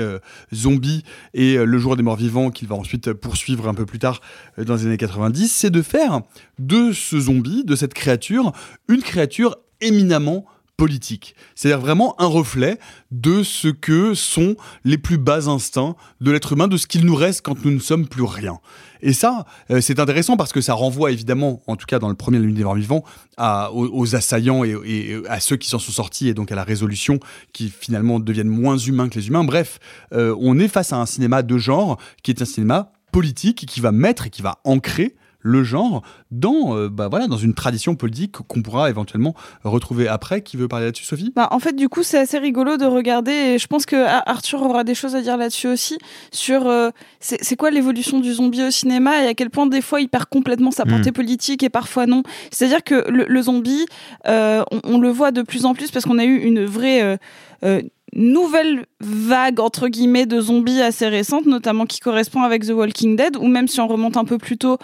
Zombie 0.53 1.03
et 1.33 1.57
Le 1.57 1.79
jour 1.79 1.97
des 1.97 2.03
morts 2.03 2.17
vivants, 2.17 2.51
qu'il 2.51 2.69
va 2.69 2.75
ensuite 2.75 3.13
poursuivre 3.13 3.69
un 3.69 3.75
peu 3.75 3.87
plus 3.87 3.99
tard 3.99 4.21
dans 4.59 4.75
les 4.75 4.87
années 4.87 4.97
90, 4.97 5.49
c'est 5.49 5.71
de 5.71 5.83
faire 5.83 6.21
de 6.59 6.93
ce 6.93 7.19
zombie, 7.19 7.65
de 7.65 7.77
cette 7.77 7.95
créature, 7.95 8.53
une 8.89 9.03
créature 9.03 9.57
éminemment 9.81 10.45
politique. 10.77 11.35
C'est-à-dire 11.55 11.81
vraiment 11.81 12.21
un 12.21 12.27
reflet 12.27 12.79
de 13.11 13.43
ce 13.43 13.69
que 13.69 14.15
sont 14.15 14.57
les 14.85 14.99
plus 14.99 15.19
bas 15.19 15.49
instincts 15.49 15.95
de 16.21 16.31
l'être 16.31 16.53
humain, 16.53 16.69
de 16.69 16.77
ce 16.77 16.87
qu'il 16.87 17.05
nous 17.05 17.15
reste 17.15 17.43
quand 17.43 17.65
nous 17.65 17.71
ne 17.71 17.79
sommes 17.79 18.09
plus 18.09 18.25
rien. 18.25 18.59
Et 19.01 19.13
ça, 19.13 19.45
euh, 19.71 19.81
c'est 19.81 20.01
intéressant 20.01 20.37
parce 20.37 20.53
que 20.53 20.61
ça 20.61 20.75
renvoie 20.75 21.13
évidemment, 21.13 21.63
en 21.67 21.77
tout 21.77 21.87
cas 21.87 21.99
dans 21.99 22.09
le 22.09 22.15
premier 22.15 22.39
Morts 22.39 22.75
Vivants, 22.75 23.05
à, 23.37 23.73
aux, 23.73 23.89
aux 23.93 24.17
assaillants 24.17 24.65
et, 24.65 24.77
et 24.85 25.23
à 25.29 25.41
ceux 25.41 25.57
qui 25.57 25.69
s'en 25.69 25.79
sont 25.79 25.93
sortis 25.93 26.29
et 26.29 26.35
donc 26.35 26.51
à 26.51 26.55
la 26.55 26.65
résolution 26.65 27.21
qui 27.53 27.69
finalement 27.69 28.19
deviennent 28.19 28.49
moins 28.49 28.79
humains 28.79 29.09
que 29.09 29.19
les 29.19 29.29
humains. 29.29 29.45
Bref, 29.45 29.79
euh, 30.13 30.35
on 30.41 30.59
est 30.59 30.69
face 30.69 30.93
à 30.93 30.97
un 30.97 31.07
cinéma 31.07 31.43
de 31.43 31.59
genre 31.59 31.99
qui 32.23 32.31
est 32.31 32.43
un 32.43 32.47
cinéma 32.47 32.93
politique 33.13 33.67
qui 33.67 33.81
va 33.81 33.93
mettre 33.93 34.27
et 34.27 34.31
qui 34.31 34.43
va 34.43 34.59
ancrer 34.65 35.15
le 35.47 35.63
genre 35.63 36.03
dans, 36.31 36.75
euh, 36.75 36.89
bah 36.89 37.09
voilà, 37.09 37.29
dans 37.29 37.37
une 37.37 37.53
tradition 37.55 37.95
politique 37.95 38.33
qu'on 38.33 38.63
pourra 38.63 38.89
éventuellement 38.89 39.35
retrouver 39.63 40.09
après. 40.09 40.41
Qui 40.41 40.57
veut 40.57 40.69
parler 40.69 40.87
là-dessus, 40.87 41.05
Sophie? 41.05 41.33
Bah, 41.37 41.49
en 41.53 41.59
fait, 41.59 41.75
du 41.77 41.89
coup, 41.89 42.03
c'est 42.03 42.19
assez 42.19 42.39
rigolo 42.39 42.79
de 42.79 42.87
regarder, 42.87 43.31
et 43.31 43.59
je 43.59 43.67
pense 43.67 43.85
que 43.85 43.95
Ar- 43.95 44.23
Arthur 44.27 44.63
aura 44.63 44.85
des 44.85 44.95
choses 44.95 45.15
à 45.15 45.21
dire 45.21 45.37
là-dessus 45.37 45.69
aussi, 45.69 45.99
sur 46.33 46.67
euh, 46.67 46.89
c'est 47.21 47.57
quoi 47.57 47.71
l'évolution 47.71 48.21
du 48.21 48.33
zombie 48.33 48.63
au 48.63 48.71
cinéma 48.71 49.23
et 49.23 49.27
à 49.29 49.35
quel 49.35 49.51
point 49.51 49.67
des 49.67 49.83
fois 49.83 50.01
il 50.01 50.09
perd 50.09 50.25
complètement 50.25 50.71
sa 50.71 50.85
portée 50.87 51.13
politique 51.13 51.63
et 51.63 51.69
parfois 51.69 52.07
non. 52.07 52.23
C'est-à-dire 52.51 52.83
que 52.83 53.09
le, 53.11 53.27
le 53.29 53.43
zombie, 53.43 53.85
euh, 54.27 54.65
on, 54.73 54.81
on 54.85 54.99
le 54.99 55.11
voit 55.11 55.31
de 55.31 55.43
plus 55.43 55.67
en 55.67 55.75
plus 55.75 55.91
parce 55.91 56.07
qu'on 56.07 56.19
a 56.19 56.25
eu 56.25 56.39
une 56.39 56.65
vraie... 56.65 57.03
euh, 57.03 57.17
euh, 57.65 57.83
nouvelle 58.15 58.87
vague 59.01 59.61
entre 59.61 59.89
guillemets 59.89 60.27
de 60.27 60.41
zombies 60.41 60.81
assez 60.81 61.09
récente 61.09 61.47
notamment 61.47 61.85
qui 61.87 62.01
correspond 62.01 62.43
avec 62.43 62.65
The 62.67 62.71
Walking 62.71 63.17
Dead 63.17 63.37
ou 63.37 63.47
même 63.49 63.69
si 63.69 63.81
on 63.81 63.87
remonte 63.89 64.17
un 64.17 64.25
peu 64.25 64.39
plus 64.39 64.57
tôt 64.57 64.79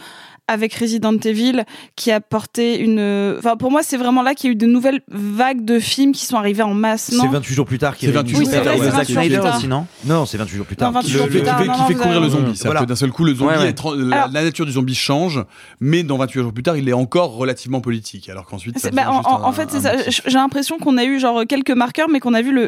avec 0.48 0.74
Resident 0.74 1.16
Evil 1.16 1.62
qui 1.94 2.10
a 2.10 2.20
porté 2.20 2.80
une 2.80 3.36
enfin 3.38 3.56
pour 3.56 3.70
moi 3.70 3.84
c'est 3.84 3.96
vraiment 3.96 4.22
là 4.22 4.34
qu'il 4.34 4.48
y 4.48 4.50
a 4.50 4.52
eu 4.54 4.56
de 4.56 4.66
nouvelles 4.66 5.00
vagues 5.06 5.64
de 5.64 5.78
films 5.78 6.10
qui 6.10 6.26
sont 6.26 6.36
arrivés 6.36 6.64
en 6.64 6.74
masse 6.74 7.12
non? 7.12 7.22
C'est 7.22 7.28
28 7.28 7.54
jours 7.54 7.66
plus 7.66 7.78
tard 7.78 7.96
qu'il 7.96 8.08
y 8.08 8.12
C'est 8.12 8.18
avait 8.18 8.28
28 8.28 8.32
une- 8.32 8.36
jours 8.50 8.50
plus 8.50 8.64
tard, 8.64 8.74
Ouais, 8.74 8.80
ouais. 8.80 8.86
Zack 8.90 8.94
Zack 8.96 9.06
Snyder 9.06 9.34
Snyder 9.36 9.56
aussi, 9.56 9.68
non 9.68 9.86
Non, 10.06 10.26
c'est 10.26 10.38
28 10.38 10.56
jours 10.56 10.66
plus 10.66 10.74
tard. 10.74 10.88
Non, 10.90 10.98
28 10.98 11.12
Le- 11.12 11.18
jours 11.18 11.26
le- 11.26 11.30
plus 11.30 11.38
qui 11.38 11.44
tard, 11.44 11.58
fait, 11.60 11.66
non, 11.66 11.72
qui 11.74 11.80
non, 11.80 11.86
fait 11.86 11.92
vous 11.94 12.00
courir 12.00 12.16
avez- 12.16 12.24
le 12.26 12.30
zombie. 12.32 12.44
C'est-à-dire 12.56 12.64
Voilà. 12.64 12.80
que 12.80 12.86
d'un 12.86 12.96
seul 12.96 13.10
coup, 13.12 13.24
le 13.24 13.34
zombie 13.34 13.50
Ouais, 13.52 13.58
ouais. 13.58 13.68
est 13.68 13.78
tra- 13.78 13.96
la, 13.96 14.26
la 14.26 14.42
nature 14.42 14.66
du 14.66 14.72
zombie 14.72 14.94
change, 14.96 15.44
mais 15.78 16.02
dans 16.02 16.16
28 16.18 16.40
jours 16.42 16.52
plus 16.52 16.64
tard, 16.64 16.76
il 16.76 16.88
est 16.88 16.92
encore 16.92 17.34
relativement 17.36 17.80
politique. 17.80 18.28
Alors 18.28 18.44
qu'ensuite, 18.46 18.76
C'est- 18.80 18.92
bah, 18.92 19.08
en, 19.08 19.52
fait, 19.52 19.70
c'est 19.70 19.80
ça. 19.82 19.92
J'ai 20.08 20.30
l'impression 20.36 20.78
qu'on 20.78 20.98
a 20.98 21.04
eu 21.04 21.20
genre 21.20 21.42
quelques 21.48 21.70
marqueurs, 21.70 22.08
mais 22.08 22.18
qu'on 22.18 22.34
a 22.34 22.42
vu 22.42 22.50
le, 22.52 22.66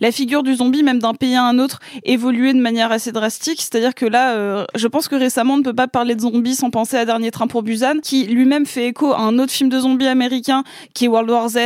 la 0.00 0.12
figure 0.12 0.42
du 0.42 0.54
zombie, 0.54 0.82
même 0.82 0.98
d'un 0.98 1.14
pays 1.14 1.34
à 1.34 1.44
un 1.44 1.58
autre, 1.58 1.80
évoluer 2.04 2.52
de 2.52 2.60
manière 2.60 2.92
assez 2.92 3.12
drastique. 3.12 3.60
C'est-à-dire 3.60 3.94
que 3.94 4.06
là, 4.06 4.34
euh, 4.34 4.64
je 4.74 4.86
pense 4.88 5.08
que 5.08 5.16
récemment, 5.16 5.54
on 5.54 5.58
ne 5.58 5.62
peut 5.62 5.74
pas 5.74 5.88
parler 5.88 6.14
de 6.14 6.20
zombies 6.20 6.54
sans 6.54 6.70
penser 6.70 6.96
à 6.96 7.04
Dernier 7.04 7.30
Train 7.30 7.46
pour 7.46 7.62
Busan, 7.62 8.00
qui 8.02 8.24
lui-même 8.26 8.66
fait 8.66 8.86
écho 8.88 9.12
à 9.12 9.20
un 9.20 9.38
autre 9.38 9.52
film 9.52 9.68
de 9.70 9.80
zombies 9.80 10.06
américain, 10.08 10.64
qui 10.94 11.04
est 11.06 11.08
World 11.08 11.30
War 11.30 11.48
Z, 11.48 11.58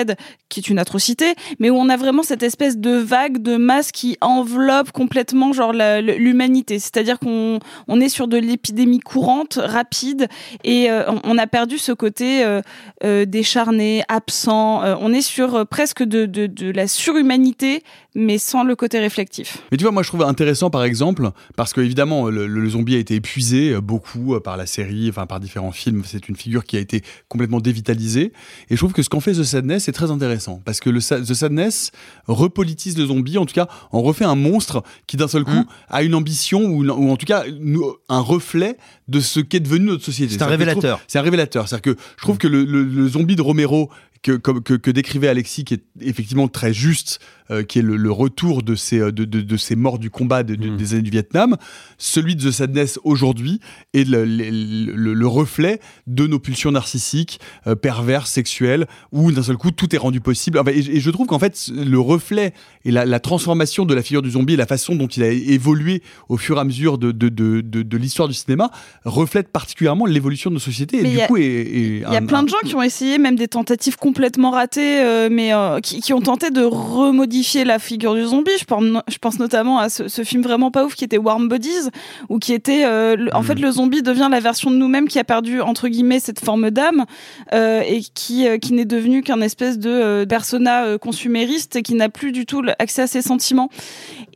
qui 0.49 0.61
est 0.61 0.69
une 0.69 0.79
atrocité, 0.79 1.35
mais 1.59 1.71
où 1.71 1.77
on 1.77 1.89
a 1.89 1.97
vraiment 1.97 2.23
cette 2.23 2.43
espèce 2.43 2.77
de 2.79 2.91
vague 2.91 3.39
de 3.43 3.57
masse 3.57 3.91
qui 3.91 4.17
enveloppe 4.21 4.93
complètement 4.93 5.53
genre 5.53 5.73
l'humanité. 5.73 6.79
C'est-à-dire 6.79 7.19
qu'on 7.19 7.59
on 7.89 8.01
est 8.01 8.09
sur 8.09 8.29
de 8.29 8.37
l'épidémie 8.37 9.01
courante, 9.01 9.59
rapide, 9.61 10.29
et 10.63 10.91
euh, 10.91 11.03
on- 11.25 11.39
a 11.39 11.47
perdu 11.49 11.79
ce 11.79 11.91
côté 11.91 12.45
euh, 12.45 13.25
décharné, 13.27 14.05
absent. 14.09 14.83
On 15.01 15.13
est 15.13 15.21
sur 15.21 15.67
presque 15.67 16.05
de 16.05 16.71
la 16.73 16.87
surhumanité, 16.87 17.74
mais 18.15 18.39
sans 18.39 18.65
le 18.65 18.77
côté 18.77 18.99
réflectif. 19.01 19.59
Mais 19.71 19.77
tu 19.79 19.85
vois, 19.85 19.93
moi 19.93 20.03
je 20.03 20.09
trouve 20.09 20.23
intéressant 20.23 20.71
par 20.71 20.85
exemple, 20.85 21.31
parce 21.57 21.73
que 21.73 21.81
évidemment 21.81 22.29
le, 22.29 22.47
le 22.47 22.69
zombie 22.71 22.95
a 22.95 22.99
été 22.99 23.15
épuisé 23.15 23.73
euh, 23.73 23.81
beaucoup 23.81 24.35
euh, 24.35 24.41
par 24.41 24.57
la 24.57 24.67
série, 24.67 25.09
enfin 25.09 25.27
par 25.27 25.41
différents 25.41 25.73
films, 25.73 26.03
c'est 26.05 26.29
une 26.29 26.37
figure 26.37 26.65
qui 26.65 26.77
a 26.77 26.81
été 26.81 27.03
complètement 27.29 27.61
dévitalisée, 27.61 28.33
et 28.71 28.75
je 28.75 28.77
trouve 28.77 28.93
que 28.93 29.03
ce 29.03 29.09
qu'en 29.09 29.21
fait 29.21 29.33
The 29.33 29.43
Sadness 29.45 29.89
est 29.89 29.93
très 29.93 30.11
intéressant, 30.11 30.61
parce 30.65 30.81
que 30.81 30.91
le, 30.91 31.01
The 31.01 31.35
Sadness 31.35 31.91
repolitise 32.27 32.99
le 32.99 33.07
zombie, 33.07 33.39
en 33.39 33.47
tout 33.47 33.55
cas 33.55 33.69
on 33.93 34.03
refait 34.03 34.25
un 34.25 34.35
monstre 34.35 34.83
qui 35.07 35.17
d'un 35.17 35.29
seul 35.29 35.45
coup 35.45 35.51
Mm. 35.55 35.67
a 35.91 36.03
une 36.03 36.15
ambition, 36.15 36.61
ou, 36.65 36.85
ou 36.85 37.11
en 37.11 37.17
tout 37.17 37.27
cas 37.27 37.45
nous- 37.61 37.95
un 38.09 38.21
reflet 38.21 38.77
de 39.09 39.21
ce 39.21 39.41
qu'est 39.41 39.61
devenu 39.61 39.87
notre 39.87 40.05
société. 40.05 40.33
C'est 40.35 40.43
un 40.43 40.47
révélateur. 40.47 41.01
C'est 41.07 41.19
un 41.19 41.23
révélateur, 41.23 41.69
c'est-à-dire 41.69 41.95
que 41.95 42.01
je 42.17 42.23
trouve 42.23 42.39
que 42.39 42.49
le, 42.49 42.65
le- 42.65 42.83
le 42.85 43.09
zombie 43.09 43.37
de 43.37 43.43
Romero 43.43 43.91
que, 44.33 44.59
que, 44.59 44.75
que 44.75 44.91
décrivait 44.91 45.29
Alexis, 45.29 45.65
qui 45.65 45.75
est 45.75 45.85
effectivement 46.01 46.49
très 46.49 46.73
juste, 46.73 47.21
euh, 47.51 47.63
qui 47.63 47.79
est 47.79 47.83
le, 47.83 47.97
le 47.97 48.11
retour 48.11 48.63
de 48.63 48.75
ces, 48.75 48.99
euh, 49.01 49.13
de, 49.13 49.27
de- 49.27 49.43
de 49.43 49.57
ces 49.59 49.77
morts 49.77 49.99
du 49.99 50.09
combat 50.09 50.43
de- 50.43 50.55
de- 50.55 50.75
des 50.75 50.95
années 50.95 51.03
du 51.03 51.11
Vietnam, 51.11 51.57
celui 51.99 52.35
de 52.37 52.49
The 52.49 52.51
Sadness 52.51 52.99
aujourd'hui 53.05 53.61
est 53.93 54.09
le, 54.09 54.25
le- 54.25 54.49
le- 54.97 55.13
le 55.13 55.27
reflet 55.27 55.79
de 56.07 56.27
nos 56.27 56.39
pulsions 56.39 56.71
narcissiques, 56.73 57.39
euh, 57.67 57.75
perverses, 57.75 58.31
sexuelles, 58.31 58.87
où 59.13 59.31
d'un 59.31 59.43
seul 59.43 59.57
coup 59.59 59.71
tout 59.73 59.95
est 59.95 59.99
rendu 59.99 60.21
possible. 60.21 60.59
Enfin, 60.59 60.71
et, 60.73 60.79
et 60.79 61.01
je 61.01 61.11
trouve 61.11 61.27
qu'en 61.27 61.39
fait 61.39 61.69
le 61.75 61.99
reflet 62.01 62.55
et 62.87 62.91
la, 62.91 63.05
la 63.05 63.21
transformation 63.21 63.85
de 63.85 63.93
la 63.95 64.03
figure 64.03 64.23
du 64.23 64.31
zombie 64.31 64.55
et 64.55 64.57
la 64.57 64.67
façon 64.67 64.95
dont 64.95 65.07
il 65.07 65.23
a 65.23 65.29
évolué 65.29 66.03
au 66.31 66.39
fur 66.39 66.57
et 66.57 66.61
à 66.61 66.65
mesure 66.65 66.97
de, 66.97 67.13
de, 67.13 67.29
de, 67.29 67.61
de- 67.61 67.83
de 67.83 67.97
l'histoire 67.99 68.29
du 68.29 68.35
cinéma 68.35 68.71
reflète 69.05 69.49
particulièrement 69.49 70.07
l'évolution 70.07 70.49
de 70.49 70.55
nos 70.55 70.61
sociétés. 70.61 70.97
Et 70.99 71.03
il 71.03 71.11
du 71.11 71.17
y 71.17 71.21
a- 71.21 71.27
coup, 71.27 71.37
est- 71.37 71.43
est 71.43 71.87
Il 71.97 71.99
y 72.01 72.05
a 72.05 72.11
un- 72.13 72.25
plein 72.27 72.39
un- 72.39 72.43
de 72.45 72.49
gens 72.49 72.57
qui 72.65 72.75
ont 72.75 72.83
essayé, 72.83 73.19
même 73.19 73.37
des 73.37 73.49
tentatives 73.49 73.97
complètement 74.15 74.51
ratées, 74.53 75.01
euh, 75.01 75.29
mais 75.29 75.53
euh, 75.53 75.81
qui, 75.81 76.01
qui 76.01 76.13
ont 76.13 76.21
tenté 76.21 76.51
de 76.51 76.63
remodifier 76.63 77.65
la 77.65 77.81
figure 77.81 78.15
du 78.15 78.23
zombie. 78.25 78.53
Je 78.61 78.65
pense, 78.65 78.83
no- 78.85 79.01
je 79.09 79.19
pense 79.19 79.41
notamment 79.41 79.81
à 79.81 79.89
ce, 79.89 80.07
ce 80.07 80.23
film 80.23 80.41
vraiment 80.41 80.71
pas 80.71 80.85
ouf 80.85 80.95
qui 80.95 81.03
était 81.03 81.19
Warm 81.19 81.49
Bodies, 81.49 81.89
où 82.29 82.39
qui 82.39 82.53
était, 82.53 82.85
euh, 82.85 83.17
le- 83.17 83.35
en 83.35 83.41
Mm. 83.41 83.45
fait, 83.45 83.55
le 83.59 83.71
zombie 83.73 84.03
devient 84.03 84.29
la 84.31 84.39
version 84.39 84.71
de 84.71 84.77
nous-mêmes 84.77 85.09
qui 85.09 85.19
a 85.19 85.25
perdu 85.25 85.61
entre 85.61 85.89
guillemets 85.89 86.21
cette 86.21 86.39
forme 86.45 86.71
d'âme 86.71 87.07
et 87.53 88.03
qui 88.15 88.47
qui 88.61 88.73
n'est 88.73 88.85
devenu 88.85 89.23
qu'un 89.23 89.41
espèce 89.41 89.79
de 89.81 90.25
persona 90.29 90.97
consumériste 90.99 91.75
et 91.77 91.83
qui 91.83 91.95
n'a 91.95 92.09
plus 92.09 92.31
du 92.31 92.47
tout 92.47 92.63
accès 92.79 93.03
à 93.03 93.07
ses 93.09 93.21
sentiments. 93.23 93.69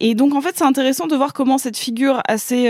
Et 0.01 0.15
donc 0.17 0.35
en 0.35 0.41
fait, 0.41 0.55
c'est 0.57 0.65
intéressant 0.65 1.07
de 1.07 1.15
voir 1.15 1.33
comment 1.33 1.59
cette 1.59 1.77
figure 1.77 2.21
assez 2.27 2.69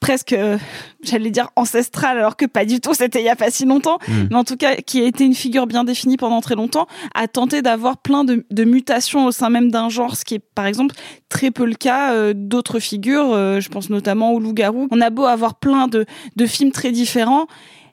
presque, 0.00 0.32
euh, 0.32 0.58
j'allais 1.02 1.30
dire 1.30 1.50
ancestrale, 1.56 2.18
alors 2.18 2.36
que 2.36 2.46
pas 2.46 2.64
du 2.64 2.80
tout, 2.80 2.94
c'était 2.94 3.20
il 3.20 3.24
y 3.24 3.28
a 3.28 3.36
pas 3.36 3.50
si 3.50 3.64
longtemps, 3.64 3.98
Mm. 4.08 4.28
mais 4.30 4.36
en 4.36 4.44
tout 4.44 4.56
cas 4.56 4.76
qui 4.76 5.00
a 5.02 5.04
été 5.04 5.24
une 5.24 5.34
figure 5.34 5.66
bien 5.66 5.84
définie 5.84 6.16
pendant 6.16 6.40
très 6.40 6.54
longtemps, 6.54 6.86
a 7.14 7.26
tenté 7.28 7.62
d'avoir 7.62 7.98
plein 7.98 8.24
de, 8.24 8.44
de 8.50 8.64
mutations 8.64 9.26
au 9.26 9.32
sein 9.32 9.50
même 9.50 9.70
d'un 9.70 9.88
genre, 9.88 10.16
ce 10.16 10.24
qui 10.24 10.34
est 10.36 10.42
par 10.54 10.66
exemple 10.66 10.94
très 11.28 11.50
peu 11.50 11.64
le 11.66 11.74
cas 11.74 12.12
euh, 12.12 12.32
d'autres 12.34 12.78
figures, 12.78 13.32
euh, 13.32 13.60
je 13.60 13.68
pense 13.68 13.90
notamment 13.90 14.32
au 14.32 14.40
loup-garou. 14.40 14.88
On 14.90 15.00
a 15.00 15.10
beau 15.10 15.24
avoir 15.26 15.56
plein 15.56 15.88
de, 15.88 16.06
de 16.36 16.46
films 16.46 16.72
très 16.72 16.90
différents, 16.92 17.46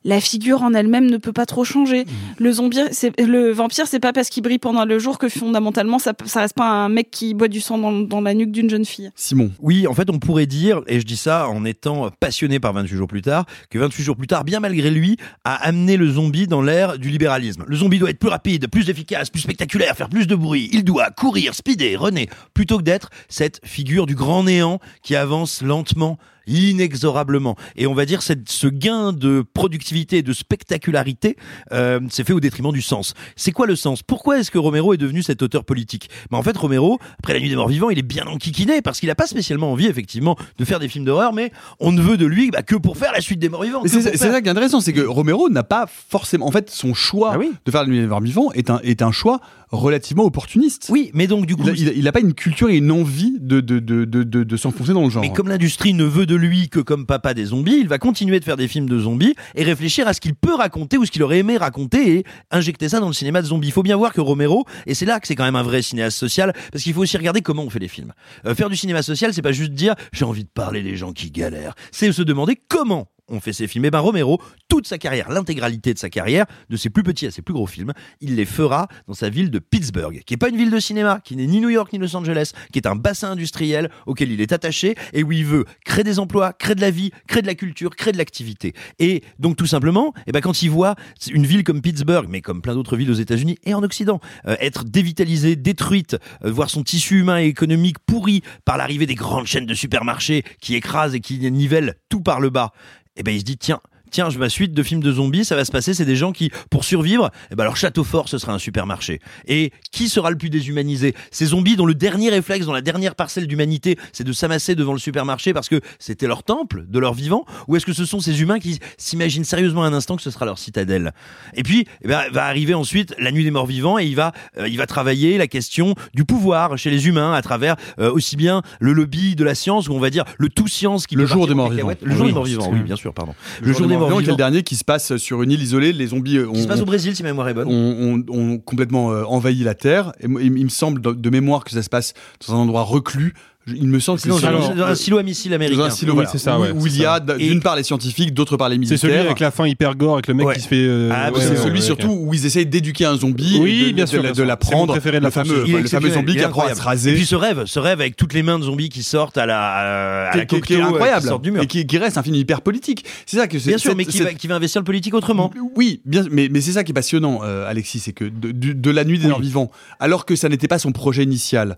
la 0.06 0.22
figure 0.22 0.62
en 0.62 0.74
elle-même 0.74 1.10
ne 1.10 1.18
peut 1.18 1.34
pas 1.34 1.46
trop 1.46 1.66
changer. 1.66 2.06
Mmh. 2.06 2.10
Le 2.38 2.52
zombie, 2.52 2.80
c'est 2.92 3.20
le 3.20 3.52
vampire, 3.52 3.88
c'est 3.88 4.00
pas 4.00 4.14
parce 4.14 4.30
qu'il 4.30 4.44
brille 4.44 4.60
pendant 4.60 4.86
le 4.86 5.00
jour 5.00 5.18
que 5.18 5.28
fondamentalement 5.28 6.00
ça, 6.00 6.14
ça 6.26 6.42
reste 6.42 6.56
pas 6.56 6.70
un 6.70 6.90
mec 6.90 7.10
qui 7.12 7.34
boit 7.34 7.48
du 7.48 7.60
sang 7.60 7.78
dans, 7.80 7.92
dans 7.92 8.22
la 8.22 8.34
nuque 8.36 8.52
d'une 8.52 8.70
jeune 8.70 8.86
fille. 8.86 9.12
Simon. 9.16 9.52
Oui, 9.60 9.88
en 9.88 9.94
fait, 9.94 10.10
on 10.10 10.20
pourrait 10.20 10.46
dire, 10.46 10.82
et 10.88 11.00
je 11.00 11.06
dis 11.06 11.18
ça 11.18 11.50
en 11.50 11.66
étant 11.66 12.12
passionné 12.20 12.60
par 12.60 12.74
28 12.74 12.96
jours 12.96 13.08
plus 13.08 13.24
tard, 13.24 13.46
que 13.70 13.80
28 13.80 14.04
jours 14.04 14.16
plus 14.16 14.28
tard, 14.28 14.44
bien 14.44 14.60
malgré 14.60 14.92
lui, 14.92 15.18
a 15.44 15.56
amené 15.56 15.98
le 15.98 16.08
zombie 16.08 16.46
dans 16.46 16.62
l'ère 16.62 17.00
du 17.00 17.10
libéralisme. 17.10 17.66
Le 17.68 17.76
zombie 17.76 17.98
doit 17.98 18.12
être 18.12 18.20
plus 18.20 18.30
rapide, 18.30 18.68
plus 18.68 18.90
efficace, 18.90 19.32
plus 19.32 19.42
spectaculaire, 19.42 19.96
faire 19.96 20.10
plus 20.10 20.28
de 20.28 20.36
bruit. 20.36 20.70
Il 20.72 20.84
doit 20.84 21.10
courir, 21.10 21.56
speeder, 21.56 22.00
runner, 22.00 22.30
plutôt 22.54 22.78
que 22.78 22.84
d'être 22.84 23.10
cette 23.28 23.60
figure 23.64 24.06
du 24.06 24.14
grand 24.14 24.44
néant 24.44 24.80
qui 25.02 25.16
avance 25.16 25.64
lentement 25.64 26.20
inexorablement. 26.48 27.56
Et 27.76 27.88
on 27.88 27.94
va 27.94 28.06
dire 28.06 28.22
cette, 28.22 28.50
ce 28.50 28.68
gain 28.68 29.14
de 29.14 29.44
productivité 29.54 30.18
et 30.18 30.24
de 30.24 30.34
spectacularité 30.34 31.36
euh, 31.72 32.00
c'est 32.10 32.26
fait 32.26 32.34
au 32.34 32.40
détriment 32.40 32.72
du 32.72 32.82
sens. 32.82 33.14
C'est 33.36 33.52
quoi 33.52 33.68
le 33.68 33.76
sens? 33.76 34.04
Pourquoi 34.04 34.40
est-ce 34.40 34.52
que 34.52 34.58
Romero 34.58 34.94
est 34.94 34.98
devenu 34.98 35.24
cet 35.24 35.42
auteur 35.42 35.64
politique? 35.64 36.10
Mais 36.32 36.38
en 36.38 36.44
fait, 36.44 36.56
Romero, 36.58 37.00
après 37.20 37.34
La 37.34 37.40
Nuit 37.40 37.50
des 37.50 37.56
Morts 37.56 37.70
Vivants, 37.70 37.90
il 37.90 38.00
est 38.00 38.04
bien 38.04 38.26
enquiquiné 38.28 38.82
parce 38.82 39.00
qu'il 39.00 39.08
n'a 39.08 39.16
pas 39.16 39.28
spécialement 39.28 39.72
envie, 39.72 39.88
effectivement, 39.88 40.38
de 40.58 40.66
faire 40.66 40.80
des 40.80 40.88
films 40.88 41.06
d'horreur, 41.06 41.34
mais 41.34 41.52
on 41.80 41.92
ne 41.92 42.02
veut 42.02 42.18
de 42.18 42.26
lui 42.26 42.52
bah, 42.52 42.62
que 42.64 42.76
pour 42.76 42.98
faire 42.98 43.12
la 43.14 43.22
suite 43.22 43.40
des 43.40 43.50
Morts 43.50 43.64
Vivants. 43.64 43.82
C'est 43.86 44.02
ça 44.18 44.42
qui 44.42 44.48
est 44.48 44.52
intéressant, 44.52 44.80
c'est 44.82 44.94
que 44.94 45.02
Romero 45.02 45.50
n'a 45.50 45.64
pas 45.64 45.88
forcément. 45.88 46.46
En 46.48 46.52
fait, 46.52 46.70
son 46.70 46.94
choix 46.94 47.32
Ah 47.34 47.38
oui. 47.40 47.52
de 47.66 47.72
faire 47.72 47.82
la 47.82 47.88
nuit 47.88 48.00
des 48.00 48.08
morts 48.08 48.22
vivants 48.22 48.52
est 48.54 48.70
un, 48.70 48.80
est 48.84 49.02
un 49.02 49.12
choix 49.12 49.40
relativement 49.72 50.24
opportuniste. 50.24 50.88
Oui, 50.90 51.12
mais 51.14 51.28
donc 51.28 51.46
du 51.46 51.56
coup. 51.56 51.64
Il 51.70 52.04
n'a 52.04 52.12
pas 52.12 52.20
une 52.20 52.34
culture 52.34 52.70
et 52.70 52.78
une 52.78 52.92
envie 52.92 53.38
de, 53.40 53.60
de, 53.62 53.80
de, 53.80 54.06
de, 54.06 54.24
de, 54.24 54.44
de 54.44 54.58
s'enfoncer 54.58 54.94
dans 54.94 55.04
le 55.04 55.10
genre. 55.10 55.22
Mais 55.22 55.34
comme 55.34 55.48
l'industrie 55.50 55.94
ne 55.94 56.04
veut 56.04 56.26
de 56.26 56.35
lui 56.36 56.70
que 56.70 56.80
comme 56.80 57.06
papa 57.06 57.34
des 57.34 57.46
zombies, 57.46 57.78
il 57.80 57.88
va 57.88 57.98
continuer 57.98 58.40
de 58.40 58.46
faire 58.46 58.58
des 58.58 58.68
films 58.68 58.90
de 58.90 59.00
zombies 59.00 59.36
et 59.56 59.64
réfléchir 59.64 60.08
à 60.08 60.14
ce 60.14 60.22
qu'il 60.22 60.36
peut 60.36 60.54
raconter 60.54 60.98
ou 60.98 61.06
ce 61.06 61.12
qu'il 61.12 61.24
aurait 61.24 61.40
aimé 61.40 61.58
raconter 61.58 62.18
et 62.18 62.24
injecter 62.52 62.90
ça 62.90 63.00
dans 63.00 63.08
le 63.08 63.14
cinéma 63.14 63.42
de 63.42 63.48
zombies. 63.48 63.68
Il 63.68 63.74
faut 63.74 63.84
bien 63.84 63.98
voir 63.98 64.14
que 64.14 64.22
Romero, 64.22 64.66
et 64.86 64.94
c'est 64.94 65.06
là 65.06 65.20
que 65.20 65.28
c'est 65.28 65.36
quand 65.36 65.44
même 65.44 65.56
un 65.56 65.64
vrai 65.64 65.82
cinéaste 65.82 66.18
social, 66.18 66.54
parce 66.72 66.84
qu'il 66.84 66.94
faut 66.94 67.02
aussi 67.02 67.18
regarder 67.18 67.42
comment 67.42 67.64
on 67.64 67.70
fait 67.70 67.80
les 67.80 67.88
films. 67.88 68.14
Euh, 68.46 68.56
faire 68.56 68.70
du 68.70 68.76
cinéma 68.76 69.02
social, 69.02 69.34
c'est 69.34 69.42
pas 69.42 69.52
juste 69.52 69.72
dire 69.72 69.96
j'ai 70.14 70.26
envie 70.26 70.44
de 70.44 70.50
parler 70.50 70.82
des 70.82 70.96
gens 70.96 71.14
qui 71.14 71.32
galèrent, 71.32 71.76
c'est 71.92 72.12
se 72.12 72.22
demander 72.22 72.58
comment 72.68 73.08
on 73.28 73.40
fait 73.40 73.54
ces 73.54 73.68
films. 73.68 73.86
Et 73.86 73.92
ben 73.92 74.00
Romero, 74.00 74.42
toute 74.68 74.88
sa 74.88 74.98
carrière, 74.98 75.30
l'intégralité 75.30 75.94
de 75.94 76.00
sa 76.00 76.10
carrière, 76.10 76.46
de 76.70 76.78
ses 76.78 76.90
plus 76.90 77.04
petits 77.04 77.26
à 77.26 77.32
ses 77.32 77.42
plus 77.42 77.54
gros 77.54 77.68
films, 77.68 77.94
il 78.22 78.36
les 78.36 78.46
fera 78.46 78.88
dans 79.08 79.14
sa 79.14 79.30
ville 79.30 79.52
de 79.52 79.60
Pittsburgh, 79.60 80.22
qui 80.26 80.34
est 80.34 80.38
pas 80.38 80.50
une 80.50 80.58
ville 80.58 80.72
de 80.72 80.80
cinéma, 80.80 81.20
qui 81.24 81.36
n'est 81.36 81.48
ni 81.48 81.60
New 81.60 81.70
York 81.70 81.92
ni 81.94 82.00
Los 82.00 82.16
Angeles, 82.16 82.52
qui 82.72 82.80
est 82.80 82.88
un 82.88 82.96
bassin 82.96 83.32
industriel 83.32 83.90
auquel 84.06 84.32
il 84.32 84.42
est 84.42 84.52
attaché 84.52 84.96
et 85.14 85.24
où 85.24 85.32
il 85.32 85.46
veut 85.46 85.66
créer 85.84 86.04
des 86.04 86.20
emplois, 86.20 86.54
créer 86.54 86.76
de 86.76 86.82
la 86.82 86.92
vie, 86.92 87.12
créer 87.28 87.42
de 87.42 87.48
la 87.48 87.56
culture, 87.56 87.96
créer 87.96 88.14
de 88.14 88.18
l'activité. 88.18 88.74
Et 89.00 89.24
donc 89.40 89.56
tout 89.56 89.66
simplement, 89.66 90.14
et 90.28 90.32
ben 90.32 90.42
quand 90.42 90.62
il 90.62 90.70
voit 90.70 90.96
une 91.32 91.46
ville 91.46 91.64
comme 91.64 91.82
Pittsburgh, 91.82 92.28
mais 92.30 92.42
comme 92.42 92.62
plein 92.62 92.76
d'autres 92.76 92.98
villes 92.98 93.12
aux 93.12 93.16
États-Unis 93.16 93.58
et 93.64 93.74
en 93.74 93.84
Occident, 93.84 94.20
euh, 94.48 94.56
être 94.60 94.84
dévitalisée, 94.84 95.56
détruite, 95.56 96.18
euh, 96.44 96.52
voir 96.52 96.70
son 96.70 96.84
tissu 96.84 97.20
humain 97.20 97.40
et 97.40 97.46
économique 97.46 98.00
pourri 98.00 98.42
par 98.66 98.78
l'arrivée 98.78 99.06
des 99.06 99.16
grandes 99.16 99.48
chaînes 99.48 99.66
de 99.66 99.74
supermarchés 99.74 100.44
qui 100.62 100.76
écrasent 100.76 101.16
et 101.16 101.20
qui 101.20 101.40
nivellent 101.52 101.96
tout 102.10 102.22
par 102.22 102.40
le 102.40 102.50
bas, 102.50 102.72
et 103.16 103.24
ben 103.24 103.34
il 103.34 103.40
se 103.40 103.46
dit 103.46 103.58
tiens 103.58 103.82
tiens, 104.12 104.30
je 104.30 104.40
ma 104.40 104.50
suite 104.50 104.74
de 104.74 104.84
films 104.84 105.02
de 105.02 105.12
zombies, 105.12 105.46
ça 105.46 105.56
va 105.56 105.66
se 105.66 105.72
passer, 105.72 105.94
c'est 105.94 106.06
des 106.06 106.16
gens 106.16 106.32
qui, 106.32 106.52
pour 106.70 106.84
survivre, 106.84 107.32
eh 107.52 107.56
ben 107.56 107.64
leur 107.64 107.78
château 107.78 108.04
fort, 108.04 108.30
ce 108.30 108.38
sera 108.38 108.54
un 108.54 108.60
supermarché. 108.60 109.20
Et 109.48 109.72
qui 109.92 110.10
sera 110.10 110.30
le 110.30 110.38
plus 110.38 110.50
déshumanisé? 110.50 111.16
Ces 111.32 111.48
zombies 111.48 111.76
dont 111.76 111.86
le 111.86 111.96
dernier 111.96 112.30
réflexe, 112.30 112.66
dans 112.66 112.74
la 112.74 112.82
dernière 112.82 113.16
parcelle 113.16 113.48
d'humanité, 113.48 113.98
c'est 114.14 114.24
de 114.24 114.34
s'amasser 114.34 114.76
devant 114.76 114.94
le 114.94 115.00
supermarché 115.00 115.54
parce 115.54 115.70
que 115.70 115.82
c'était 116.00 116.28
leur 116.28 116.44
temple 116.44 116.86
de 116.88 117.00
leur 117.00 117.14
vivant? 117.14 117.46
Ou 117.68 117.76
est-ce 117.76 117.86
que 117.86 117.94
ce 117.94 118.06
sont 118.06 118.20
ces 118.20 118.42
humains 118.42 118.60
qui 118.60 118.80
s'imaginent 118.98 119.44
sérieusement 119.44 119.84
un 119.84 119.94
instant 119.94 120.16
que 120.16 120.22
ce 120.22 120.32
sera 120.32 120.46
leur 120.46 120.60
citadelle? 120.60 121.14
Et 121.54 121.64
puis, 121.64 121.86
eh 122.02 122.08
ben, 122.08 122.24
va 122.32 122.46
arriver 122.46 122.74
ensuite 122.74 123.14
la 123.20 123.32
nuit 123.32 123.44
des 123.44 123.52
morts 123.52 123.66
vivants 123.66 124.00
et 124.00 124.06
il 124.06 124.16
va, 124.16 124.32
euh, 124.58 124.68
il 124.68 124.78
va 124.78 124.86
travailler 124.86 125.38
la 125.38 125.48
question 125.48 125.96
du 126.14 126.26
pouvoir 126.26 126.78
chez 126.78 126.90
les 126.90 127.08
humains 127.08 127.34
à 127.34 127.42
travers 127.42 127.76
euh, 128.00 128.12
aussi 128.12 128.36
bien 128.36 128.62
le 128.80 128.94
lobby 128.94 129.36
de 129.36 129.44
la 129.44 129.56
science, 129.56 129.88
ou 129.88 129.94
on 129.94 130.00
va 130.00 130.10
dire 130.10 130.26
le 130.38 130.50
tout 130.50 130.68
science 130.68 131.08
qui 131.08 131.16
Le 131.16 131.26
jour 131.26 131.48
des 131.48 131.54
morts 131.54 131.70
vivants. 131.70 131.92
Le 132.02 132.16
jour 132.16 132.22
Oui, 132.22 132.28
des 132.30 132.34
morts 132.34 132.44
vivants, 132.46 132.70
oui, 132.72 132.80
bien 132.80 132.96
sûr, 132.96 133.14
pardon. 133.14 133.34
Le, 133.62 133.74
jour 133.74 133.88
des 133.88 133.95
vivants, 133.98 134.18
qui 134.20 134.26
est 134.26 134.32
le 134.32 134.36
dernier 134.36 134.64
qui 134.64 134.76
se 134.76 134.84
passe 134.84 135.18
sur 135.18 135.42
une 135.44 135.52
île 135.52 135.62
isolée. 135.62 135.94
Les 135.94 136.08
zombies 136.08 136.40
ont, 136.40 136.54
Qui 136.54 136.62
se 136.64 136.68
passe 136.68 136.82
au 136.82 136.86
Brésil, 136.86 137.16
si 137.16 137.24
ma 137.24 137.30
mémoire 137.30 137.50
est 137.50 137.54
bonne. 137.54 137.68
ont, 137.68 138.24
ont- 138.30 138.54
ont 138.54 138.58
complètement 138.60 139.12
euh, 139.12 139.24
envahi 139.26 139.64
la 139.64 139.74
Terre. 139.76 140.12
Et 140.20 140.28
moi, 140.28 140.42
il, 140.42 140.58
il 140.58 140.64
me 140.66 140.70
semble 140.70 141.02
de, 141.02 141.12
de 141.12 141.30
mémoire 141.30 141.64
que 141.64 141.72
ça 141.72 141.82
se 141.84 141.90
passe 141.90 142.14
dans 142.48 142.54
un 142.56 142.58
endroit 142.58 142.84
reclus. 142.84 143.34
Il 143.68 143.88
me 143.88 144.00
semble 144.00 144.20
que 144.20 144.24
c'est 144.24 144.30
dans, 144.30 144.84
un 144.84 144.94
silo 144.94 145.18
à 145.18 145.24
missile 145.24 145.52
américain. 145.54 145.80
dans 145.80 145.86
un 145.86 145.90
silo, 145.90 146.12
Oui, 146.12 146.16
voilà, 146.18 146.30
c'est 146.30 146.38
ça, 146.38 146.60
ouais, 146.60 146.70
où 146.72 146.82
c'est 146.88 146.94
il 146.94 147.02
y 147.02 147.06
a 147.06 147.20
d'une 147.20 147.62
part 147.62 147.76
les 147.76 147.82
scientifiques, 147.82 148.32
d'autre 148.32 148.58
part 148.58 148.70
les 148.70 148.76
C'est 148.76 148.80
militaires. 148.80 149.00
celui 149.00 149.16
avec 149.16 149.40
la 149.40 149.50
fin 149.50 149.68
hyper 149.68 149.96
gore, 149.96 150.14
avec 150.14 150.28
le 150.28 150.36
mec 150.36 150.46
Ouais. 150.46 150.54
qui 150.56 150.62
se 150.62 150.68
fait. 150.68 150.76
euh, 150.86 151.10
Ah, 151.12 151.32
ouais, 151.32 151.40
c'est 151.42 151.56
celui 151.56 151.80
ouais, 151.80 151.82
surtout 151.86 152.10
où 152.12 152.34
ils 152.36 152.46
essayent 152.46 152.68
d'éduquer 152.68 153.06
un 153.06 153.18
zombie, 153.18 153.58
Oui, 153.60 153.86
et 153.86 153.88
de, 153.88 153.92
bien 153.96 154.04
de 154.06 154.10
sûr, 154.10 154.22
de. 154.22 154.28
C'est 154.28 154.86
préféré 154.88 155.18
de 155.18 155.24
la 155.24 155.30
le 155.30 155.32
fameux, 155.32 155.66
le 155.66 155.88
fameux 155.88 156.12
zombie 156.12 156.36
qui 156.36 156.44
apprend 156.44 156.68
à 156.68 156.76
se 156.76 156.82
raser. 156.82 157.12
Et 157.12 157.16
puis 157.16 157.26
ce 157.26 157.36
rêve, 157.36 157.64
ce 157.66 157.80
rêve 157.80 158.02
avec 158.02 158.16
toutes 158.16 158.34
les 158.34 158.44
mains 158.44 158.60
de 158.60 158.64
zombies 158.66 158.90
qui 158.90 159.02
sortent 159.02 159.38
à 159.38 159.48
la, 159.48 159.60
à, 159.60 160.32
à 160.32 160.38
la 160.38 160.44
incroyable 160.44 161.28
qui 161.28 161.40
du 161.40 161.52
mur. 161.52 161.64
et 161.64 161.68
qui, 161.68 161.88
qui 161.88 161.98
reste 161.98 162.18
un 162.20 162.24
film 162.24 162.36
hyper 162.36 162.62
politique. 162.62 163.04
C'est 163.26 163.38
ça 163.38 163.48
que 163.48 163.58
c'est. 163.58 163.70
Bien 163.70 163.78
sûr, 163.80 163.96
mais 163.96 164.06
qui 164.06 164.20
va, 164.20 164.34
qui 164.34 164.48
va 164.48 164.56
investir 164.56 164.80
le 164.82 164.86
politique 164.86 165.14
autrement. 165.16 165.52
Oui, 165.76 166.02
bien, 166.06 166.24
mais, 166.30 166.50
mais 166.52 166.62
c'est 166.62 166.74
ça 166.74 166.84
qui 166.84 166.92
est 166.92 166.94
passionnant, 166.94 167.40
euh, 167.44 167.68
Alexis, 167.68 168.00
c'est 168.00 168.14
que 168.14 168.26
de 168.26 168.92
la 168.92 169.04
nuit 169.06 169.18
des 169.18 169.28
morts 169.28 169.40
vivants, 169.42 169.72
alors 170.00 170.26
que 170.26 170.36
ça 170.36 170.50
n'était 170.50 170.68
pas 170.68 170.78
son 170.80 170.92
projet 170.92 171.24
initial, 171.24 171.78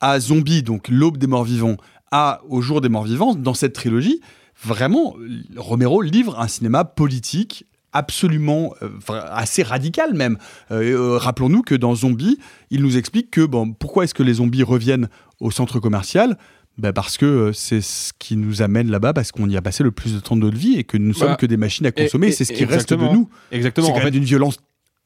à 0.00 0.20
Zombie, 0.20 0.62
donc 0.62 0.88
l'aube 0.88 1.18
des 1.18 1.26
morts 1.26 1.44
vivants, 1.44 1.76
à 2.12 2.40
Au 2.48 2.60
jour 2.60 2.80
des 2.80 2.88
morts 2.88 3.04
vivants, 3.04 3.34
dans 3.34 3.54
cette 3.54 3.72
trilogie, 3.72 4.20
vraiment, 4.62 5.16
Romero 5.56 6.02
livre 6.02 6.38
un 6.38 6.48
cinéma 6.48 6.84
politique 6.84 7.66
absolument 7.92 8.74
euh, 8.82 8.88
assez 9.30 9.62
radical 9.62 10.14
même. 10.14 10.38
Euh, 10.70 11.14
euh, 11.14 11.18
Rappelons-nous 11.18 11.62
que 11.62 11.74
dans 11.74 11.94
Zombie, 11.94 12.38
il 12.70 12.82
nous 12.82 12.96
explique 12.96 13.30
que 13.30 13.44
bon, 13.44 13.72
pourquoi 13.72 14.04
est-ce 14.04 14.14
que 14.14 14.22
les 14.22 14.34
zombies 14.34 14.62
reviennent 14.62 15.08
au 15.40 15.50
centre 15.50 15.80
commercial? 15.80 16.36
Ben 16.78 16.92
parce 16.92 17.16
que 17.16 17.52
c'est 17.54 17.80
ce 17.80 18.12
qui 18.18 18.36
nous 18.36 18.60
amène 18.60 18.90
là-bas, 18.90 19.14
parce 19.14 19.32
qu'on 19.32 19.48
y 19.48 19.56
a 19.56 19.62
passé 19.62 19.82
le 19.82 19.92
plus 19.92 20.12
de 20.12 20.20
temps 20.20 20.36
de 20.36 20.42
notre 20.42 20.58
vie 20.58 20.74
et 20.74 20.84
que 20.84 20.98
nous 20.98 21.08
ne 21.08 21.12
sommes 21.14 21.36
que 21.36 21.46
des 21.46 21.56
machines 21.56 21.86
à 21.86 21.92
consommer, 21.92 22.32
c'est 22.32 22.44
ce 22.44 22.52
qui 22.52 22.66
reste 22.66 22.92
de 22.92 22.96
nous. 22.96 23.30
Exactement. 23.50 23.86
C'est 23.86 23.92
En 23.92 23.94
quand 23.94 24.00
même 24.00 24.08
fait, 24.08 24.18
d'une 24.18 24.24
violence 24.24 24.58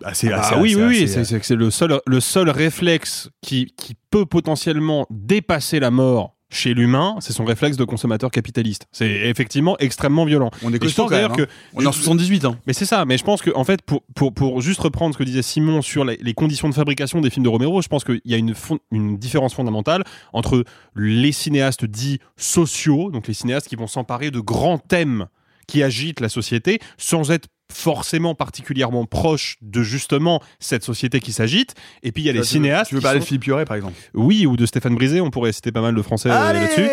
assez. 0.05 0.31
Ah 0.33 0.41
assez- 0.41 0.55
oui, 0.57 0.73
assez- 0.73 0.83
oui, 0.83 0.89
oui, 0.89 1.03
assez- 1.05 1.41
c'est- 1.43 1.55
le 1.57 1.71
seul, 1.71 2.01
le 2.07 2.21
seul 2.21 2.51
réflexe 2.51 3.31
qui, 3.43 3.73
qui 3.77 3.95
peut 4.11 4.27
potentiellement 4.27 5.07
dépasser 5.11 5.81
la 5.81 5.91
mort 5.91 6.37
chez 6.53 6.75
l'humain, 6.75 7.15
c'est 7.21 7.33
son 7.33 7.45
réflexe 7.45 7.77
de 7.77 7.85
consommateur 7.85 8.33
capitaliste. 8.33 8.87
C'est 8.91 9.09
effectivement 9.09 9.77
extrêmement 9.79 10.25
violent. 10.25 10.51
On 10.65 10.73
est 10.73 10.81
costaud 10.81 11.07
quand 11.07 11.11
même, 11.15 11.31
que 11.31 11.43
hein. 11.43 11.47
On 11.75 11.83
est 11.83 11.87
en 11.87 11.93
78, 11.93 12.45
hein. 12.45 12.59
mais 12.67 12.73
c'est 12.73 12.87
ça, 12.87 13.05
mais 13.05 13.19
je 13.19 13.23
pense 13.23 13.41
que 13.41 13.51
en 13.55 13.63
fait, 13.63 13.83
pour, 13.83 14.03
pour, 14.17 14.35
pour 14.35 14.61
juste 14.61 14.81
reprendre 14.81 15.15
ce 15.15 15.19
que 15.19 15.23
disait 15.23 15.43
Simon 15.43 15.81
sur 15.81 16.05
les, 16.05 16.17
les 16.21 16.35
conditions 16.35 16.69
de 16.69 16.75
fabrication 16.75 17.21
des 17.21 17.31
films 17.31 17.45
de 17.45 17.49
Romero, 17.49 17.83
je 17.83 17.87
pense 17.89 18.03
qu'il 18.03 18.21
y 18.25 18.35
a 18.35 18.37
une, 18.37 18.53
une 18.91 19.17
différence 19.17 19.55
fondamentale 19.55 20.03
entre 20.33 20.65
les 20.97 21.31
cinéastes 21.31 21.85
dits 21.85 22.19
sociaux, 22.37 23.13
donc 23.13 23.29
les 23.29 23.35
cinéastes 23.35 23.69
qui 23.69 23.77
vont 23.77 23.87
s'emparer 23.87 24.33
de 24.33 24.41
grands 24.41 24.79
thèmes 24.79 25.27
qui 25.69 25.85
agitent 25.85 26.19
la 26.19 26.29
société, 26.29 26.81
sans 26.99 27.31
être 27.31 27.47
forcément 27.71 28.35
particulièrement 28.35 29.07
proches 29.07 29.57
de 29.63 29.83
justement 29.83 30.41
cette 30.59 30.85
société 30.85 31.21
qui 31.21 31.33
s'agite. 31.33 31.75
Et 32.03 32.13
puis 32.13 32.23
il 32.23 32.27
y 32.27 32.31
a 32.31 32.33
les 32.33 32.43
cinéastes. 32.45 32.89
Tu 32.91 32.95
veux 32.97 33.01
parler 33.01 33.19
sont- 33.21 33.25
de 33.25 33.29
Philippe 33.29 33.43
Puret, 33.43 33.65
par 33.65 33.77
exemple? 33.77 33.95
Oui, 34.15 34.47
ou 34.47 34.57
de 34.57 34.67
Stéphane 34.67 34.95
Brisé, 34.95 35.21
on 35.21 35.31
pourrait 35.31 35.53
citer 35.53 35.73
pas 35.73 35.81
mal 35.81 35.95
de 35.95 36.03
Français 36.03 36.31
euh, 36.31 36.53
là-dessus. 36.53 36.87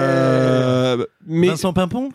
Euh, 0.00 1.04
mais 1.26 1.48
Vincent 1.48 1.72
Pimpon? 1.72 2.10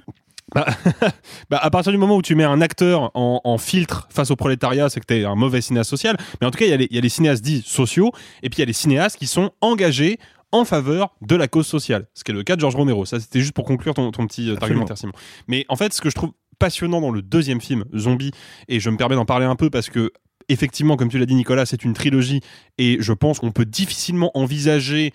Bah, 0.54 0.66
bah, 1.50 1.58
à 1.62 1.70
partir 1.72 1.92
du 1.92 1.98
moment 1.98 2.16
où 2.16 2.22
tu 2.22 2.36
mets 2.36 2.44
un 2.44 2.62
acteur 2.62 3.12
en, 3.16 3.42
en 3.44 3.58
filtre 3.58 4.08
face 4.12 4.30
au 4.32 4.36
prolétariat, 4.36 4.90
c'est 4.90 5.00
que 5.00 5.06
t'es 5.06 5.26
un 5.26 5.36
mauvais 5.36 5.62
cinéaste 5.62 5.90
social. 5.90 6.16
Mais 6.40 6.48
en 6.48 6.52
tout 6.52 6.60
cas, 6.60 6.66
il 6.66 6.70
y, 6.72 6.74
a 6.74 6.78
les- 6.78 6.88
il 6.92 6.96
y 6.96 7.00
a 7.00 7.02
les 7.02 7.10
cinéastes 7.10 7.44
dits 7.44 7.64
sociaux, 7.66 8.12
et 8.44 8.50
puis 8.50 8.58
il 8.58 8.60
y 8.60 8.64
a 8.64 8.68
les 8.68 8.74
cinéastes 8.74 9.18
qui 9.18 9.28
sont 9.28 9.52
engagés 9.62 10.20
en 10.52 10.64
faveur 10.64 11.16
de 11.22 11.36
la 11.36 11.48
cause 11.48 11.66
sociale. 11.68 12.08
Ce 12.14 12.24
qui 12.24 12.32
est 12.32 12.34
le 12.34 12.44
cas 12.44 12.56
de 12.56 12.62
Georges 12.62 12.76
Romero. 12.76 13.04
Ça, 13.06 13.20
c'était 13.20 13.40
juste 13.42 13.54
pour 13.54 13.66
conclure 13.66 13.94
ton, 13.94 14.12
ton 14.12 14.26
petit 14.28 14.50
euh, 14.50 14.56
argumentaire, 14.62 14.98
Simon. 14.98 15.12
Mais 15.48 15.66
en 15.68 15.76
fait, 15.76 15.94
ce 15.94 16.00
que 16.00 16.10
je 16.10 16.16
trouve 16.16 16.32
passionnant 16.58 17.02
dans 17.02 17.12
le 17.12 17.22
deuxième 17.22 17.62
film, 17.62 17.86
Zombie, 17.96 18.32
et 18.68 18.80
je 18.80 18.90
me 18.90 18.98
permets 18.98 19.16
d'en 19.16 19.26
parler 19.26 19.46
un 19.46 19.56
peu 19.56 19.70
parce 19.70 19.90
que 19.90 20.12
effectivement, 20.50 20.96
comme 20.96 21.10
tu 21.10 21.18
l'as 21.18 21.26
dit, 21.26 21.36
Nicolas, 21.36 21.66
c'est 21.66 21.84
une 21.84 21.94
trilogie, 21.94 22.42
et 22.78 22.98
je 23.00 23.14
pense 23.14 23.40
qu'on 23.40 23.52
peut 23.52 23.66
difficilement 23.66 24.32
envisager 24.36 25.14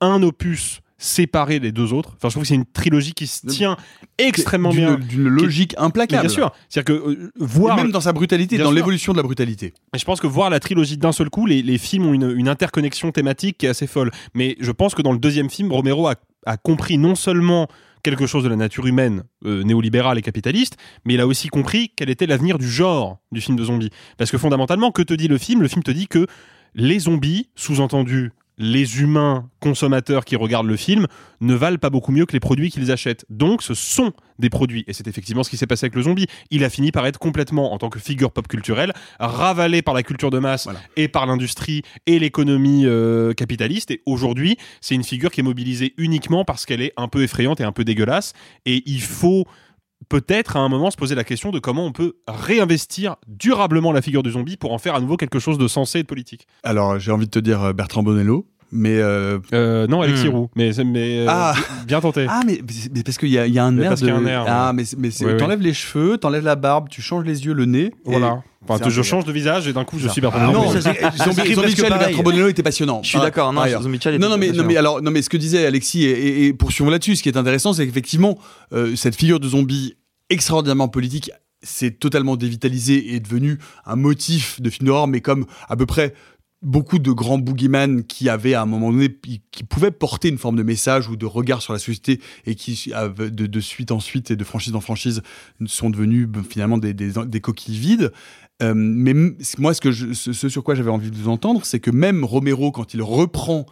un 0.00 0.22
opus 0.22 0.80
séparé 1.02 1.58
des 1.58 1.72
deux 1.72 1.92
autres. 1.92 2.10
Enfin, 2.16 2.28
je 2.28 2.34
trouve 2.34 2.42
que 2.42 2.48
c'est 2.48 2.54
une 2.54 2.64
trilogie 2.64 3.12
qui 3.12 3.26
se 3.26 3.46
tient 3.46 3.76
extrêmement 4.18 4.70
bien. 4.70 4.94
D'une 4.94 5.28
logique 5.28 5.74
Mais 5.76 5.84
implacable. 5.84 6.22
bien 6.22 6.28
sûr. 6.28 6.52
C'est-à-dire 6.68 6.96
que 6.96 7.08
euh, 7.10 7.32
voir. 7.38 7.76
Et 7.76 7.82
même 7.82 7.90
dans 7.90 8.00
sa 8.00 8.12
brutalité, 8.12 8.56
dans 8.56 8.70
l'évolution 8.70 9.12
de 9.12 9.16
la 9.16 9.24
brutalité. 9.24 9.74
Et 9.94 9.98
je 9.98 10.04
pense 10.04 10.20
que 10.20 10.28
voir 10.28 10.48
la 10.48 10.60
trilogie 10.60 10.96
d'un 10.96 11.12
seul 11.12 11.28
coup, 11.28 11.46
les, 11.46 11.62
les 11.62 11.78
films 11.78 12.06
ont 12.06 12.14
une, 12.14 12.32
une 12.36 12.48
interconnexion 12.48 13.10
thématique 13.10 13.58
qui 13.58 13.66
est 13.66 13.70
assez 13.70 13.88
folle. 13.88 14.12
Mais 14.34 14.56
je 14.60 14.70
pense 14.70 14.94
que 14.94 15.02
dans 15.02 15.12
le 15.12 15.18
deuxième 15.18 15.50
film, 15.50 15.72
Romero 15.72 16.06
a, 16.06 16.14
a 16.46 16.56
compris 16.56 16.98
non 16.98 17.16
seulement 17.16 17.66
quelque 18.02 18.26
chose 18.26 18.44
de 18.44 18.48
la 18.48 18.56
nature 18.56 18.86
humaine 18.86 19.24
euh, 19.44 19.62
néolibérale 19.62 20.18
et 20.18 20.22
capitaliste, 20.22 20.76
mais 21.04 21.14
il 21.14 21.20
a 21.20 21.26
aussi 21.26 21.48
compris 21.48 21.92
quel 21.96 22.10
était 22.10 22.26
l'avenir 22.26 22.58
du 22.58 22.68
genre 22.68 23.18
du 23.30 23.40
film 23.40 23.56
de 23.56 23.64
zombies. 23.64 23.90
Parce 24.18 24.30
que 24.30 24.38
fondamentalement, 24.38 24.90
que 24.90 25.02
te 25.02 25.14
dit 25.14 25.28
le 25.28 25.38
film? 25.38 25.62
Le 25.62 25.68
film 25.68 25.82
te 25.82 25.90
dit 25.90 26.08
que 26.08 26.26
les 26.74 27.00
zombies, 27.00 27.50
sous-entendu 27.54 28.32
les 28.58 29.00
humains 29.00 29.48
consommateurs 29.60 30.24
qui 30.24 30.36
regardent 30.36 30.66
le 30.66 30.76
film 30.76 31.06
ne 31.40 31.54
valent 31.54 31.78
pas 31.78 31.90
beaucoup 31.90 32.12
mieux 32.12 32.26
que 32.26 32.32
les 32.32 32.40
produits 32.40 32.70
qu'ils 32.70 32.92
achètent. 32.92 33.24
Donc 33.30 33.62
ce 33.62 33.74
sont 33.74 34.12
des 34.38 34.50
produits. 34.50 34.84
Et 34.86 34.92
c'est 34.92 35.06
effectivement 35.06 35.42
ce 35.42 35.50
qui 35.50 35.56
s'est 35.56 35.66
passé 35.66 35.86
avec 35.86 35.94
le 35.94 36.02
zombie. 36.02 36.26
Il 36.50 36.64
a 36.64 36.70
fini 36.70 36.92
par 36.92 37.06
être 37.06 37.18
complètement, 37.18 37.72
en 37.72 37.78
tant 37.78 37.88
que 37.88 37.98
figure 37.98 38.32
pop 38.32 38.46
culturelle, 38.48 38.92
ravalé 39.18 39.82
par 39.82 39.94
la 39.94 40.02
culture 40.02 40.30
de 40.30 40.38
masse 40.38 40.68
et 40.96 41.08
par 41.08 41.26
l'industrie 41.26 41.82
et 42.06 42.18
l'économie 42.18 42.86
euh, 42.86 43.32
capitaliste. 43.32 43.90
Et 43.90 44.02
aujourd'hui, 44.06 44.56
c'est 44.80 44.94
une 44.94 45.04
figure 45.04 45.30
qui 45.30 45.40
est 45.40 45.44
mobilisée 45.44 45.94
uniquement 45.96 46.44
parce 46.44 46.66
qu'elle 46.66 46.82
est 46.82 46.92
un 46.96 47.08
peu 47.08 47.22
effrayante 47.22 47.60
et 47.60 47.64
un 47.64 47.72
peu 47.72 47.84
dégueulasse. 47.84 48.32
Et 48.66 48.82
il 48.86 49.02
faut 49.02 49.46
peut-être 50.20 50.56
à 50.58 50.60
un 50.60 50.68
moment 50.68 50.90
se 50.90 50.96
poser 50.98 51.14
la 51.14 51.24
question 51.24 51.50
de 51.52 51.58
comment 51.58 51.86
on 51.86 51.92
peut 51.92 52.12
réinvestir 52.28 53.16
durablement 53.28 53.92
la 53.92 54.02
figure 54.02 54.22
du 54.22 54.30
zombie 54.32 54.58
pour 54.58 54.72
en 54.72 54.78
faire 54.78 54.94
à 54.94 55.00
nouveau 55.00 55.16
quelque 55.16 55.38
chose 55.38 55.56
de 55.56 55.66
sensé 55.68 56.00
et 56.00 56.02
de 56.02 56.06
politique. 56.06 56.46
Alors, 56.64 56.98
j'ai 56.98 57.10
envie 57.12 57.24
de 57.26 57.30
te 57.30 57.38
dire 57.38 57.62
euh, 57.62 57.72
Bertrand 57.72 58.02
Bonello, 58.02 58.46
mais. 58.70 58.98
Euh... 58.98 59.38
Euh, 59.54 59.86
non, 59.86 60.02
Alexis 60.02 60.28
Hmm. 60.28 60.34
Roux, 60.34 60.50
mais, 60.54 60.70
mais 60.84 61.20
euh, 61.20 61.26
Ah. 61.28 61.54
bien 61.86 62.00
tenté. 62.00 62.26
Ah, 62.28 62.42
mais, 62.46 62.60
mais 62.94 63.02
parce 63.02 63.16
qu'il 63.16 63.28
y 63.30 63.32
y 63.32 63.58
a 63.58 63.64
un 63.64 63.78
air 63.78 63.88
parce 63.88 64.00
de. 64.02 64.06
qu'il 64.06 64.14
y 64.14 64.18
a 64.18 64.20
un 64.20 64.26
air, 64.26 64.44
ah, 64.46 64.72
ouais. 64.76 64.84
mais, 64.98 65.10
t'enlèves 65.38 65.62
les 65.62 65.72
cheveux, 65.74 66.18
t'enlèves 66.18 66.44
la 66.44 66.56
barbe, 66.56 66.88
tu 66.90 67.00
changes 67.00 67.24
les 67.24 67.46
yeux, 67.46 67.54
le 67.54 67.64
nez. 67.64 67.84
et- 67.86 67.92
Voilà. 68.04 68.42
Enfin, 68.68 68.88
je 68.88 69.02
change 69.02 69.24
de 69.24 69.32
visage 69.32 69.66
et 69.66 69.72
d'un 69.72 69.84
coup 69.84 69.98
je 69.98 70.06
suis 70.06 70.20
Bertrand 70.20 70.38
Ah 70.40 70.46
Bonello. 70.52 70.62
non, 70.66 70.70
Zombie, 70.80 71.74
pareil. 71.88 71.98
Bertrand 71.98 72.22
Bonello 72.22 72.46
était 72.46 72.62
passionnant. 72.62 73.00
Je 73.02 73.08
suis 73.08 73.18
Ah, 73.18 73.22
d'accord, 73.22 73.52
non. 73.52 73.66
Zombie 73.66 73.98
non, 74.20 74.28
non, 74.28 74.36
mais, 74.36 74.46
non, 74.46 74.52
passionnant. 74.52 74.68
mais 74.68 74.76
alors, 74.76 75.02
non, 75.02 75.10
mais 75.10 75.20
ce 75.20 75.28
que 75.28 75.36
disait 75.36 75.66
Alexis, 75.66 76.04
et, 76.04 76.10
et, 76.10 76.46
et 76.46 76.52
poursuivons 76.52 76.88
là-dessus, 76.90 77.16
ce 77.16 77.24
qui 77.24 77.28
est 77.28 77.36
intéressant, 77.36 77.72
c'est 77.72 77.84
qu'effectivement, 77.86 78.38
euh, 78.72 78.94
cette 78.94 79.16
figure 79.16 79.40
de 79.40 79.48
zombie 79.48 79.96
extraordinairement 80.32 80.88
politique 80.88 81.30
s'est 81.62 81.92
totalement 81.92 82.36
dévitalisée 82.36 83.12
et 83.12 83.16
est 83.16 83.20
devenue 83.20 83.58
un 83.86 83.96
motif 83.96 84.60
de 84.60 84.68
film 84.68 84.86
d'horreur, 84.86 85.06
mais 85.06 85.20
comme 85.20 85.46
à 85.68 85.76
peu 85.76 85.86
près 85.86 86.14
beaucoup 86.62 87.00
de 87.00 87.10
grands 87.10 87.38
boogeyman 87.38 88.04
qui 88.04 88.28
avaient 88.28 88.54
à 88.54 88.62
un 88.62 88.66
moment 88.66 88.92
donné, 88.92 89.08
qui 89.50 89.64
pouvaient 89.64 89.90
porter 89.90 90.28
une 90.28 90.38
forme 90.38 90.56
de 90.56 90.62
message 90.62 91.08
ou 91.08 91.16
de 91.16 91.26
regard 91.26 91.60
sur 91.60 91.72
la 91.72 91.78
société 91.78 92.20
et 92.46 92.54
qui, 92.54 92.92
de, 92.92 93.28
de 93.28 93.60
suite 93.60 93.90
en 93.90 94.00
suite 94.00 94.30
et 94.30 94.36
de 94.36 94.44
franchise 94.44 94.74
en 94.74 94.80
franchise, 94.80 95.22
sont 95.66 95.90
devenus 95.90 96.28
ben, 96.28 96.44
finalement 96.48 96.78
des, 96.78 97.40
coquilles 97.40 97.78
vides. 97.78 98.12
Euh, 98.62 98.74
mais 98.76 99.14
moi, 99.58 99.74
ce, 99.74 99.80
que 99.80 99.92
ce, 99.92 100.48
sur 100.48 100.62
quoi 100.62 100.76
j'avais 100.76 100.90
envie 100.90 101.10
de 101.10 101.16
vous 101.16 101.28
entendre, 101.28 101.64
c'est 101.64 101.80
que 101.80 101.90
même 101.90 102.24
Romero, 102.24 102.70
quand 102.70 102.94
il 102.94 103.02
reprend 103.02 103.66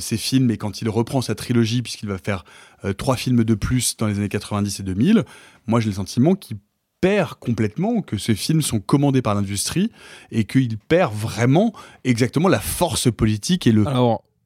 ses 0.00 0.16
films 0.16 0.50
et 0.50 0.56
quand 0.56 0.80
il 0.80 0.88
reprend 0.88 1.20
sa 1.20 1.34
trilogie, 1.34 1.82
puisqu'il 1.82 2.08
va 2.08 2.18
faire 2.18 2.44
euh, 2.84 2.92
trois 2.92 3.16
films 3.16 3.44
de 3.44 3.54
plus 3.54 3.96
dans 3.96 4.06
les 4.06 4.18
années 4.18 4.28
90 4.28 4.80
et 4.80 4.82
2000, 4.82 5.24
moi 5.66 5.80
j'ai 5.80 5.88
le 5.88 5.94
sentiment 5.94 6.34
qu'il 6.34 6.58
perd 7.00 7.34
complètement, 7.34 8.00
que 8.02 8.16
ces 8.18 8.34
films 8.34 8.62
sont 8.62 8.80
commandés 8.80 9.22
par 9.22 9.34
l'industrie 9.34 9.90
et 10.30 10.44
qu'il 10.44 10.78
perd 10.78 11.14
vraiment 11.14 11.72
exactement 12.04 12.48
la 12.48 12.60
force 12.60 13.12
politique 13.12 13.66
et 13.66 13.72
le... 13.72 13.84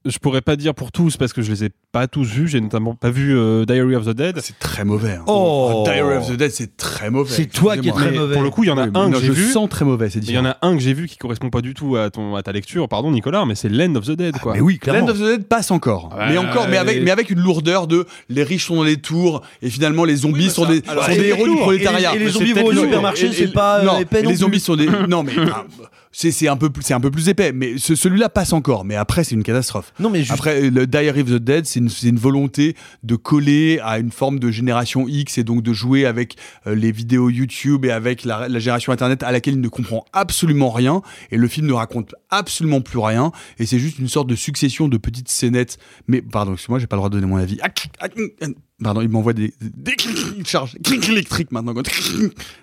je 0.07 0.17
pourrais 0.19 0.41
pas 0.41 0.57
dire 0.57 0.75
pour 0.75 0.93
tous 0.93 1.17
parce 1.19 1.33
que 1.35 1.43
je 1.43 1.51
les 1.53 1.65
ai 1.65 1.71
pas 1.93 2.07
tous 2.09 2.25
vus. 2.25 2.49
J'ai 2.49 2.61
notamment 2.61 2.95
pas 2.95 3.11
vu 3.11 3.37
euh, 3.37 3.67
Diary 3.67 3.95
of 3.97 4.07
the 4.07 4.11
Dead. 4.17 4.39
C'est 4.43 4.59
très 4.59 4.85
mauvais. 4.85 5.13
hein. 5.13 5.25
Oh. 5.27 5.83
Diary 5.85 6.17
of 6.17 6.29
the 6.29 6.37
Dead, 6.37 6.51
c'est 6.51 6.77
très 6.79 7.11
mauvais. 7.11 7.35
C'est 7.35 7.47
toi 7.47 7.77
qui 7.77 7.89
es 7.89 7.93
très 7.93 8.11
Mais 8.11 8.19
mauvais. 8.19 8.33
Pour 8.35 8.43
le 8.43 8.49
coup, 8.51 8.65
il 8.65 8.69
y 8.69 8.71
en 8.71 8.79
a 8.79 8.85
Oui, 8.85 8.91
un 8.95 9.09
non, 9.09 9.13
que 9.13 9.21
j'ai 9.21 9.27
je 9.27 9.33
vu. 9.33 9.51
sens 9.53 9.69
très 9.69 9.85
mauvais, 9.85 10.09
c'est 10.09 10.21
Il 10.21 10.31
y 10.31 10.39
en 10.39 10.47
a 10.47 10.57
un 10.63 10.75
que 10.75 10.81
j'ai 10.83 10.95
vu 10.95 11.07
qui 11.07 11.19
correspond 11.19 11.51
pas 11.51 11.61
du 11.61 11.75
tout 11.75 11.97
à 11.97 12.09
ton 12.11 12.35
à 12.35 12.43
ta 12.43 12.53
lecture, 12.53 12.89
pardon 12.89 13.11
Nicolas, 13.11 13.45
mais 13.45 13.55
c'est 13.55 13.69
Land 13.69 13.95
of 13.97 14.07
the 14.07 14.13
Dead 14.13 14.39
quoi. 14.39 14.55
Mais 14.55 14.61
oui, 14.61 14.79
clairement. 14.79 15.07
Land 15.07 15.13
of 15.13 15.19
the 15.19 15.23
Dead 15.25 15.45
passe 15.45 15.71
encore, 15.71 16.15
mais 16.29 16.39
encore, 16.39 16.67
mais 16.69 16.79
avec, 16.79 17.03
mais 17.03 17.11
avec 17.11 17.29
une 17.31 17.41
lourdeur 17.41 17.87
de 17.87 18.07
les 18.31 18.43
riches 18.43 18.67
sont 18.67 18.77
dans 18.77 18.85
les 18.85 18.97
tours 18.97 19.43
et 19.61 19.69
finalement 19.69 20.05
les 20.05 20.17
zombies 20.17 20.49
sont 20.51 20.65
des, 20.67 20.83
alors, 20.89 21.05
sont 21.05 21.13
des 21.13 21.27
héros 21.29 21.47
du 21.47 21.57
prolétariat. 21.57 22.15
et 22.15 22.19
les- 22.19 22.25
et 22.25 22.25
les 22.25 22.25
Mais 22.27 22.31
zombies 22.33 22.53
vont 22.55 22.67
au 22.67 22.73
supermarché, 22.73 23.31
c'est 23.33 23.53
pas, 23.53 23.81
euh, 23.85 24.05
les 24.23 24.35
zombies 24.37 24.61
sont 24.61 24.77
des, 24.77 24.89
non 25.09 25.23
mais 25.23 25.33
c'est 26.13 26.49
un 26.49 26.57
peu 26.57 26.71
plus 26.71 26.83
c'est 26.83 26.95
un 26.95 27.01
peu 27.01 27.11
plus 27.11 27.29
épais, 27.29 27.53
mais 27.53 27.79
ce- 27.79 27.95
celui-là 27.95 28.29
passe 28.29 28.53
encore, 28.53 28.85
mais 28.85 28.97
après 28.97 29.23
c'est 29.25 29.35
une 29.35 29.43
catastrophe. 29.45 29.93
Non, 30.01 30.11
mais 30.11 30.21
juste- 30.21 30.33
Après 30.33 30.69
le 30.71 30.87
Diary 30.87 31.21
of 31.23 31.29
the 31.29 31.35
Dead, 31.35 31.67
c'est 31.67 31.79
une, 31.81 31.89
une 32.03 32.19
volonté 32.19 32.75
de 33.05 33.17
coller 33.17 33.79
à 33.83 33.99
une 33.99 34.11
forme 34.11 34.39
de 34.41 34.51
génération 34.51 35.07
X 35.09 35.39
et 35.39 35.45
donc 35.45 35.63
de 35.63 35.73
jouer 35.73 36.07
avec 36.07 36.37
euh, 36.67 36.75
les 36.75 36.91
vidéos 36.93 37.31
YouTube 37.31 37.85
et 37.85 37.91
avec 37.93 38.25
la, 38.25 38.49
la 38.49 38.59
génération 38.59 38.93
Internet 38.93 39.23
à 39.23 39.31
laquelle 39.33 39.55
il 39.55 39.61
ne 39.61 39.69
comprend 39.69 40.05
absolument 40.13 40.71
rien 40.71 41.03
et 41.31 41.37
le 41.37 41.47
film 41.49 41.67
ne 41.67 41.73
raconte 41.73 42.15
absolument 42.31 42.81
plus 42.81 42.99
rien 42.99 43.31
et 43.59 43.67
c'est 43.67 43.79
juste 43.79 43.99
une 43.99 44.09
sorte 44.09 44.29
de 44.29 44.35
succession 44.37 44.89
de 44.89 44.97
petites 44.97 45.29
scénettes. 45.29 45.79
Mais 46.09 46.23
pardon, 46.23 46.55
excuse-moi, 46.55 46.79
j'ai 46.81 46.87
pas 46.87 46.97
le 46.97 47.01
droit 47.01 47.09
de 47.09 47.15
donner 47.15 47.27
mon 47.27 47.37
avis. 47.37 47.59
Ah, 47.63 47.69
ah, 48.01 48.09
ah, 48.43 48.47
Pardon, 48.83 49.03
il 49.03 49.11
m'envoie 49.11 49.35
des, 49.35 49.53
des 49.61 49.93
clics, 49.93 50.49
charges 50.49 50.77
clics 50.83 51.09
électriques 51.09 51.53
maintenant. 51.53 51.75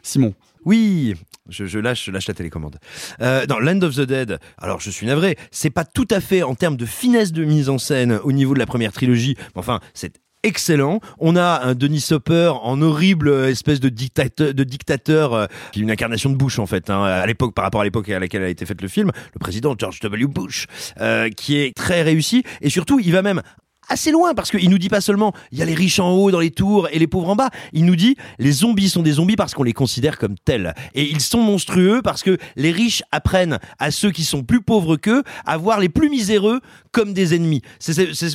Simon. 0.02 0.34
Oui, 0.66 1.14
je, 1.50 1.80
lâche, 1.80 2.06
je 2.06 2.12
lâche 2.12 2.28
la 2.28 2.34
télécommande. 2.34 2.78
Euh, 3.22 3.46
dans 3.46 3.60
Land 3.60 3.82
of 3.82 3.96
the 3.96 4.02
Dead, 4.02 4.40
alors 4.58 4.80
je 4.80 4.90
suis 4.90 5.06
navré, 5.08 5.38
c'est 5.52 5.70
pas 5.70 5.86
tout 5.86 6.08
à 6.12 6.20
fait 6.20 6.44
en 6.44 6.56
termes 6.56 6.78
de 6.78 6.86
finesse 6.86 7.32
de 7.32 7.44
mise 7.44 7.70
en 7.70 7.78
scène 7.78 8.20
au 8.24 8.32
niveau 8.32 8.54
de 8.54 8.60
la 8.60 8.66
première 8.66 8.92
trilogie, 8.92 9.36
mais 9.38 9.60
enfin, 9.60 9.80
c'est 9.94 10.20
excellent. 10.44 11.00
On 11.20 11.36
a 11.36 11.62
un 11.64 11.76
Denis 11.76 12.06
Hopper 12.12 12.54
en 12.62 12.82
horrible 12.82 13.30
espèce 13.46 13.80
de 13.80 13.90
dictateur, 13.90 14.54
de 14.54 14.64
dictateur 14.64 15.34
euh, 15.34 15.46
qui 15.72 15.80
est 15.80 15.84
une 15.84 15.92
incarnation 15.92 16.30
de 16.30 16.36
Bush 16.36 16.60
en 16.60 16.66
fait, 16.66 16.90
hein, 16.90 17.04
à 17.04 17.26
l'époque 17.26 17.54
par 17.54 17.66
rapport 17.66 17.82
à 17.82 17.84
l'époque 17.84 18.10
à 18.10 18.20
laquelle 18.20 18.44
a 18.44 18.50
été 18.50 18.66
fait 18.66 18.80
le 18.82 18.88
film, 18.88 19.12
le 19.34 19.40
président 19.40 19.76
George 19.78 20.00
W. 20.00 20.28
Bush, 20.28 20.68
euh, 21.02 21.30
qui 21.30 21.58
est 21.58 21.76
très 21.76 22.02
réussi 22.02 22.44
et 22.62 22.70
surtout 22.70 23.00
il 23.00 23.12
va 23.12 23.22
même 23.22 23.42
assez 23.90 24.12
loin 24.12 24.34
parce 24.34 24.52
qu'il 24.52 24.70
nous 24.70 24.78
dit 24.78 24.90
pas 24.90 25.02
seulement 25.02 25.34
il 25.52 25.60
y 25.60 25.62
a 25.62 25.66
les 25.66 25.74
riches 25.74 26.00
en 26.00 26.12
haut 26.12 26.32
dans 26.32 26.40
les 26.40 26.52
tours 26.52 26.88
et 26.92 27.00
les 27.00 27.08
pauvres 27.08 27.30
en 27.30 27.36
bas, 27.36 27.50
il 27.74 27.86
nous 27.86 27.96
dit 27.96 28.16
les 28.40 28.52
zombies 28.52 28.90
sont 28.90 29.02
des 29.04 29.14
zombies 29.14 29.36
parce 29.36 29.54
qu'on 29.54 29.64
les 29.64 29.74
considère 29.74 30.18
comme 30.18 30.36
tels 30.44 30.74
et 30.94 31.04
ils 31.10 31.22
sont 31.22 31.42
monstrueux 31.42 32.02
parce 32.04 32.24
que 32.24 32.38
les 32.56 32.72
riches 32.72 33.04
apprennent 33.12 33.60
à 33.80 33.92
ceux 33.92 34.12
qui 34.12 34.24
sont 34.24 34.44
plus 34.44 34.62
pauvres 34.62 34.96
qu'eux 34.98 35.24
à 35.46 35.58
voir 35.58 35.80
les 35.80 35.90
plus 35.90 36.10
miséreux 36.10 36.60
comme 36.92 37.14
des 37.14 37.36
ennemis. 37.36 37.62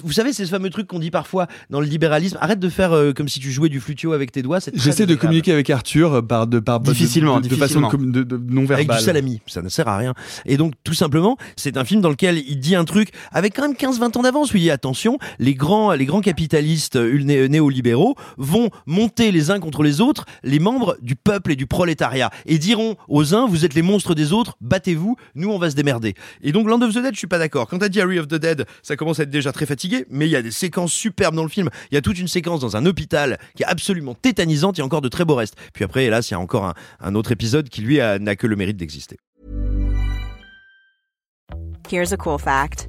Vous 0.02 0.12
savez 0.12 0.32
c'est 0.32 0.44
ce 0.44 0.50
fameux 0.50 0.70
truc 0.70 0.86
qu'on 0.86 0.98
dit 0.98 1.10
parfois 1.10 1.46
dans 1.70 1.80
le 1.80 1.86
libéralisme, 1.86 2.38
arrête 2.40 2.60
de 2.60 2.68
faire 2.68 2.92
euh, 2.92 3.12
comme 3.12 3.28
si 3.28 3.40
tu 3.40 3.50
jouais 3.50 3.68
du 3.68 3.80
flutio 3.80 4.12
avec 4.12 4.32
tes 4.32 4.42
doigts, 4.42 4.58
J'essaie 4.74 5.06
de 5.06 5.14
communiquer 5.14 5.52
avec 5.52 5.68
Arthur 5.70 6.14
euh, 6.14 6.22
par 6.22 6.46
de 6.46 6.58
par 6.60 6.80
Difficilement, 6.80 7.40
de, 7.40 7.48
de 7.48 7.54
façon 7.54 7.80
difficilement. 7.80 7.90
com- 7.90 8.12
de, 8.12 8.22
de 8.22 8.36
non 8.52 8.62
avec 8.64 8.78
verbale. 8.86 8.98
du 8.98 9.04
salami, 9.04 9.40
ça 9.46 9.62
ne 9.62 9.68
sert 9.68 9.88
à 9.88 9.96
rien. 9.96 10.14
Et 10.46 10.56
donc 10.56 10.74
tout 10.84 10.94
simplement, 10.94 11.36
c'est 11.56 11.76
un 11.76 11.84
film 11.84 12.00
dans 12.00 12.08
lequel 12.10 12.42
il 12.46 12.58
dit 12.58 12.74
un 12.74 12.84
truc 12.84 13.10
avec 13.32 13.54
quand 13.54 13.62
même 13.62 13.74
15-20 13.76 14.18
ans 14.18 14.22
d'avance 14.22 14.50
il 14.54 14.60
dit 14.60 14.70
attention, 14.70 15.18
les 15.42 15.54
grands 15.54 15.92
les 15.92 16.06
grands 16.06 16.20
capitalistes 16.20 16.96
euh, 16.96 17.18
né- 17.18 17.48
néolibéraux 17.48 18.14
vont 18.38 18.70
monter 18.86 19.32
les 19.32 19.50
uns 19.50 19.58
contre 19.58 19.82
les 19.82 20.00
autres 20.00 20.24
les 20.44 20.60
membres 20.60 20.96
du 21.02 21.16
peuple 21.16 21.52
et 21.52 21.56
du 21.56 21.66
prolétariat 21.66 22.30
et 22.46 22.58
diront 22.58 22.94
aux 23.08 23.34
uns 23.34 23.46
vous 23.46 23.64
êtes 23.64 23.74
les 23.74 23.82
monstres 23.82 24.14
des 24.14 24.32
autres, 24.32 24.56
battez-vous, 24.60 25.16
nous 25.34 25.50
on 25.50 25.58
va 25.58 25.70
se 25.70 25.74
démerder. 25.74 26.14
Et 26.42 26.52
donc 26.52 26.68
Land 26.68 26.80
of 26.82 26.94
the 26.94 26.98
Dead, 26.98 27.12
je 27.12 27.18
suis 27.18 27.26
pas 27.26 27.38
d'accord. 27.38 27.66
Quand 27.66 27.82
à 27.82 27.88
Diary 27.88 28.18
of 28.18 28.28
the 28.28 28.36
Dead, 28.36 28.66
ça 28.82 28.96
commence 28.96 29.18
à 29.18 29.24
être 29.24 29.30
déjà 29.30 29.52
très 29.52 29.66
fatigué, 29.66 30.06
mais 30.10 30.26
il 30.26 30.30
y 30.30 30.36
a 30.36 30.42
des 30.42 30.50
séquences 30.52 30.92
superbes 30.92 31.34
dans 31.34 31.42
le 31.42 31.48
film. 31.48 31.68
Il 31.90 31.94
y 31.94 31.98
a 31.98 32.00
toute 32.00 32.18
une 32.18 32.28
séquence 32.28 32.60
dans 32.60 32.76
un 32.76 32.86
hôpital 32.86 33.38
qui 33.56 33.64
est 33.64 33.66
absolument 33.66 34.14
tétanisante, 34.14 34.78
il 34.78 34.80
y 34.80 34.82
a 34.82 34.84
encore 34.84 35.00
de 35.00 35.08
très 35.08 35.24
beaux 35.24 35.34
restes. 35.34 35.56
Puis 35.72 35.84
après, 35.84 36.04
hélas, 36.04 36.30
il 36.30 36.34
y 36.34 36.36
a 36.36 36.40
encore 36.40 36.64
un, 36.64 36.74
un 37.00 37.14
autre 37.14 37.32
épisode 37.32 37.68
qui 37.68 37.82
lui 37.82 37.96
n'a 37.98 38.36
que 38.36 38.46
le 38.46 38.56
mérite 38.56 38.76
d'exister. 38.76 39.16
Here's 41.90 42.12
a 42.12 42.16
cool 42.16 42.38
fact 42.38 42.88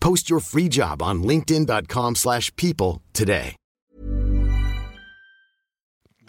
Post 0.00 0.28
your 0.28 0.40
free 0.40 0.68
job 0.70 1.02
on 1.02 1.22
linkedin.com/people 1.22 2.16
slash 2.16 2.50
people 2.56 3.00
today. 3.12 3.54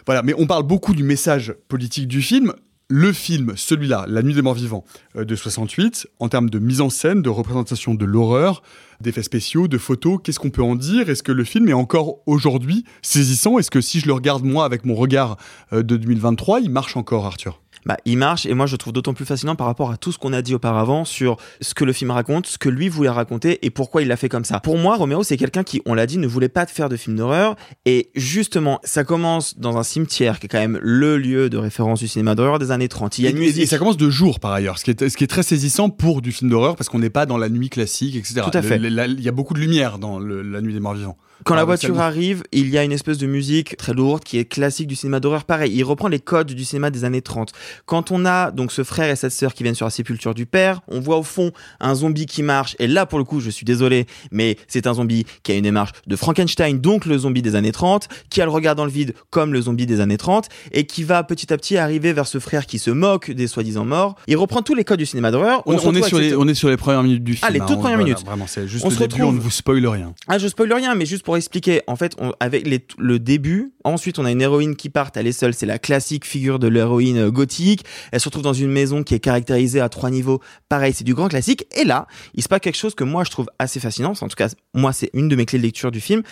Voilà, 0.06 0.24
mais 0.24 0.34
on 0.38 0.48
parle 0.48 0.64
beaucoup 0.64 0.94
du 0.94 1.04
message 1.04 1.54
politique 1.68 2.08
du 2.08 2.22
film. 2.22 2.54
le 2.92 3.14
film, 3.14 3.54
celui-là, 3.56 4.06
La 4.08 4.24
Nuit 4.24 4.34
des 4.34 4.42
Morts 4.42 4.56
Vivants 4.56 4.84
euh, 5.16 5.24
de 5.24 5.36
68, 5.36 6.08
en 6.20 6.28
termes 6.28 6.50
de 6.50 6.58
mise 6.58 6.82
en 6.82 6.90
scène, 6.90 7.22
de 7.22 7.30
représentation 7.30 7.94
de 7.94 8.04
l'horreur, 8.04 8.64
d'effets 9.00 9.22
spéciaux, 9.22 9.68
de 9.68 9.78
photos, 9.78 10.20
qu'est-ce 10.24 10.40
qu'on 10.40 10.50
peut 10.50 10.64
en 10.64 10.76
dire? 10.76 11.08
Est-ce 11.08 11.22
que 11.22 11.32
le 11.32 11.44
film 11.44 11.70
est 11.70 11.74
encore 11.74 12.18
aujourd'hui 12.26 12.86
saisissant? 13.04 13.60
Est-ce 13.60 13.70
que 13.70 13.80
si 13.80 14.00
je 14.00 14.08
le 14.08 14.14
regarde 14.14 14.44
moi 14.44 14.66
avec 14.66 14.86
mon 14.86 14.96
regard 14.96 15.38
euh, 15.72 15.84
de 15.84 15.98
2023, 15.98 16.62
il 16.62 16.72
marche 16.72 16.98
encore, 16.98 17.28
Arthur? 17.28 17.62
Bah, 17.86 17.98
il 18.06 18.18
marche 18.18 18.46
et 18.46 18.54
moi 18.54 18.66
je 18.66 18.74
le 18.74 18.78
trouve 18.78 18.94
d'autant 18.94 19.14
plus 19.14 19.26
fascinant 19.26 19.56
par 19.56 19.68
rapport 19.68 19.92
à 19.92 19.98
tout 19.98 20.12
ce 20.12 20.18
qu'on 20.18 20.34
a 20.34 20.42
dit 20.42 20.54
auparavant 20.56 21.06
sur 21.06 21.38
ce 21.62 21.74
que 21.74 21.84
le 21.86 21.94
film 21.94 22.12
raconte, 22.12 22.48
ce 22.48 22.58
que 22.58 22.70
lui 22.70 22.90
voulait 22.90 23.10
raconter 23.10 23.66
et 23.66 23.70
pourquoi 23.70 24.02
il 24.02 24.08
l'a 24.08 24.18
fait 24.18 24.30
comme 24.30 24.46
ça. 24.46 24.60
Pour 24.60 24.78
moi, 24.78 24.96
Romero, 24.98 25.24
c'est 25.24 25.38
quelqu'un 25.38 25.64
qui, 25.64 25.82
on 25.86 25.94
l'a 25.94 26.06
dit, 26.06 26.18
ne 26.18 26.28
voulait 26.28 26.50
pas 26.50 26.66
faire 26.66 26.90
de 26.90 26.98
film 26.98 27.16
d'horreur 27.16 27.56
et 27.86 28.10
justement, 28.16 28.80
ça 28.84 29.04
commence 29.04 29.58
dans 29.58 29.78
un 29.78 29.84
cimetière 29.84 30.40
qui 30.40 30.46
est 30.46 30.50
quand 30.50 30.60
même 30.60 30.80
le 30.82 31.18
lieu 31.18 31.50
de 31.50 31.58
référence 31.58 32.00
du 32.00 32.08
cinéma 32.08 32.36
d'horreur 32.36 32.60
des 32.60 32.72
années 32.72 32.88
30. 32.90 33.18
Il 33.20 33.24
y 33.24 33.28
a 33.28 33.30
une 33.32 33.38
et, 33.38 33.40
musique. 33.42 33.64
et 33.64 33.66
ça 33.66 33.78
commence 33.78 33.98
de 33.98 34.10
jour 34.10 34.40
par 34.40 34.52
ailleurs, 34.52 34.78
ce 34.78 34.84
qui 34.84 34.92
est, 34.92 35.10
ce 35.10 35.18
qui 35.18 35.24
est 35.24 35.28
très 35.28 35.44
saisissant 35.44 35.90
pour 35.90 36.22
du 36.22 36.32
film 36.32 36.50
d'horreur 36.50 36.76
parce 36.76 36.90
qu'on 36.90 37.00
n'est 37.00 37.10
pas 37.10 37.26
dans 37.26 37.38
la 37.38 37.50
nuit 37.50 37.70
classique, 37.70 38.16
etc. 38.16 38.42
Tout 38.44 38.58
à 38.58 38.62
fait. 38.62 38.78
Le- 38.78 38.90
la- 38.90 39.08
Il 39.08 39.22
y 39.22 39.28
a 39.30 39.32
beaucoup 39.32 39.54
de 39.54 39.60
lumière 39.60 40.00
dans 40.00 40.20
le- 40.20 40.42
La 40.42 40.62
Nuit 40.62 40.74
des 40.74 40.80
Morts 40.80 40.94
Vivants. 40.96 41.18
Quand 41.46 41.56
la 41.56 41.62
Ah, 41.62 41.66
voiture 41.66 42.00
arrive, 42.00 42.44
il 42.52 42.70
y 42.70 42.78
a 42.78 42.84
une 42.84 42.92
espèce 42.92 43.18
de 43.18 43.26
musique 43.26 43.78
très 43.78 43.94
lourde 43.94 44.24
qui 44.24 44.38
est 44.38 44.46
classique 44.46 44.88
du 44.88 44.96
cinéma 44.96 45.20
d'horreur. 45.20 45.46
Pareil, 45.46 45.72
il 45.74 45.84
reprend 45.84 46.08
les 46.10 46.20
codes 46.20 46.52
du 46.54 46.66
cinéma 46.66 46.90
des 46.92 47.06
années 47.06 47.22
30. 47.22 47.54
Quand 47.86 48.12
on 48.12 48.26
a 48.26 48.52
donc 48.52 48.72
ce 48.72 48.84
frère 48.84 49.10
et 49.10 49.16
cette 49.16 49.32
sœur 49.32 49.54
qui 49.54 49.64
viennent 49.64 49.76
sur 49.76 49.86
la 49.86 49.90
sépulture 49.90 50.34
du 50.34 50.46
père, 50.46 50.82
on 50.90 51.00
voit 51.00 51.18
au 51.18 51.24
fond 51.24 51.52
un 51.80 51.96
zombie 51.96 52.26
qui 52.26 52.44
marche. 52.44 52.76
Et 52.80 52.88
là, 52.88 53.06
pour 53.06 53.20
le 53.20 53.26
coup, 53.26 53.40
je 53.40 53.50
suis 53.50 53.66
désolé, 53.66 54.06
mais 54.32 54.58
c'est 54.68 54.86
un 54.86 54.94
zombie 54.94 55.26
qui 55.44 55.52
a 55.52 55.56
une 55.56 55.64
démarche 55.64 55.92
de 56.08 56.16
Frankenstein, 56.16 56.80
donc 56.80 57.06
le 57.06 57.18
zombie 57.18 57.42
des 57.42 57.56
années 57.56 57.72
30, 57.72 58.08
qui 58.30 58.42
a 58.42 58.46
le 58.46 58.52
regard 58.52 58.76
dans 58.76 58.86
le 58.86 58.92
vide 58.92 59.14
comme 59.30 59.54
le 59.54 59.62
zombie 59.62 59.86
des 59.86 60.02
années 60.02 60.18
30, 60.18 60.50
et 60.74 60.86
qui 60.86 61.04
va 61.04 61.24
petit 61.24 61.54
à 61.54 61.58
petit 61.58 61.78
arriver 61.78 62.12
vers 62.14 62.28
ce 62.28 62.40
frère 62.40 62.66
qui 62.66 62.80
se 62.80 62.92
moque 62.92 63.32
des 63.32 63.48
soi-disant 63.48 63.86
morts. 63.86 64.16
Il 64.28 64.36
reprend 64.38 64.62
tous 64.62 64.76
les 64.76 64.84
codes 64.84 65.00
du 65.00 65.06
cinéma 65.06 65.32
d'horreur. 65.32 65.64
On, 65.66 65.74
est 65.96 66.04
sur 66.04 66.20
les, 66.20 66.36
on 66.36 66.48
est 66.48 66.54
sur 66.54 66.70
les 66.70 66.78
premières 66.78 67.04
minutes 67.04 67.24
du 67.24 67.34
film. 67.34 67.46
Ah, 67.48 67.52
les 67.52 67.60
hein, 67.62 67.66
toutes 67.66 67.78
on- 67.78 67.80
premières 67.80 67.98
voilà, 67.98 68.12
minutes. 68.14 68.26
Vraiment, 68.26 68.46
c'est 68.48 68.68
juste 68.68 68.84
On 68.86 68.90
le 68.90 68.96
se 68.96 69.00
début, 69.00 69.14
retrouve- 69.16 69.30
on 69.30 69.34
ne 69.34 69.40
vous 69.40 69.50
spoil 69.52 69.86
rien. 69.88 70.14
Ah, 70.28 70.38
je 70.38 70.48
spoil 70.48 70.72
rien, 70.74 70.96
mais 70.96 71.06
juste 71.06 71.24
pour 71.24 71.29
expliquer, 71.36 71.82
en 71.88 71.96
fait, 71.96 72.16
avec 72.40 72.68
les- 72.68 72.86
le 72.98 73.20
début, 73.20 73.74
ensuite 73.84 74.20
on 74.20 74.26
a 74.26 74.32
une 74.32 74.42
héroïne 74.42 74.76
qui 74.76 74.90
part, 74.90 75.12
elle 75.16 75.28
est 75.28 75.32
seule, 75.32 75.54
c'est 75.54 75.66
la 75.66 75.80
classique 75.80 76.26
figure 76.26 76.60
de 76.60 76.68
l'héroïne 76.68 77.18
euh, 77.18 77.32
gothique, 77.32 77.84
elle 78.12 78.20
se 78.20 78.26
retrouve 78.26 78.44
dans 78.44 78.54
une 78.54 78.72
maison 78.72 79.04
qui 79.04 79.14
est 79.16 79.20
caractérisée 79.20 79.80
à 79.82 79.90
trois 79.90 80.10
niveaux, 80.10 80.40
pareil, 80.70 80.94
c'est 80.94 81.04
du 81.04 81.14
grand 81.14 81.28
classique, 81.28 81.66
et 81.76 81.84
là, 81.84 82.08
il 82.34 82.44
se 82.44 82.48
passe 82.48 82.60
quelque 82.62 82.78
chose 82.78 82.96
que 82.96 83.04
moi 83.04 83.24
je 83.24 83.32
trouve 83.32 83.48
assez 83.60 83.80
fascinant, 83.80 84.14
en 84.20 84.28
tout 84.28 84.36
cas, 84.36 84.50
moi 84.74 84.94
c'est 84.94 85.10
une 85.14 85.28
de 85.28 85.36
mes 85.36 85.46
clés 85.46 85.60
de 85.60 85.64
lecture 85.64 85.92
du 85.92 86.00
film, 86.00 86.24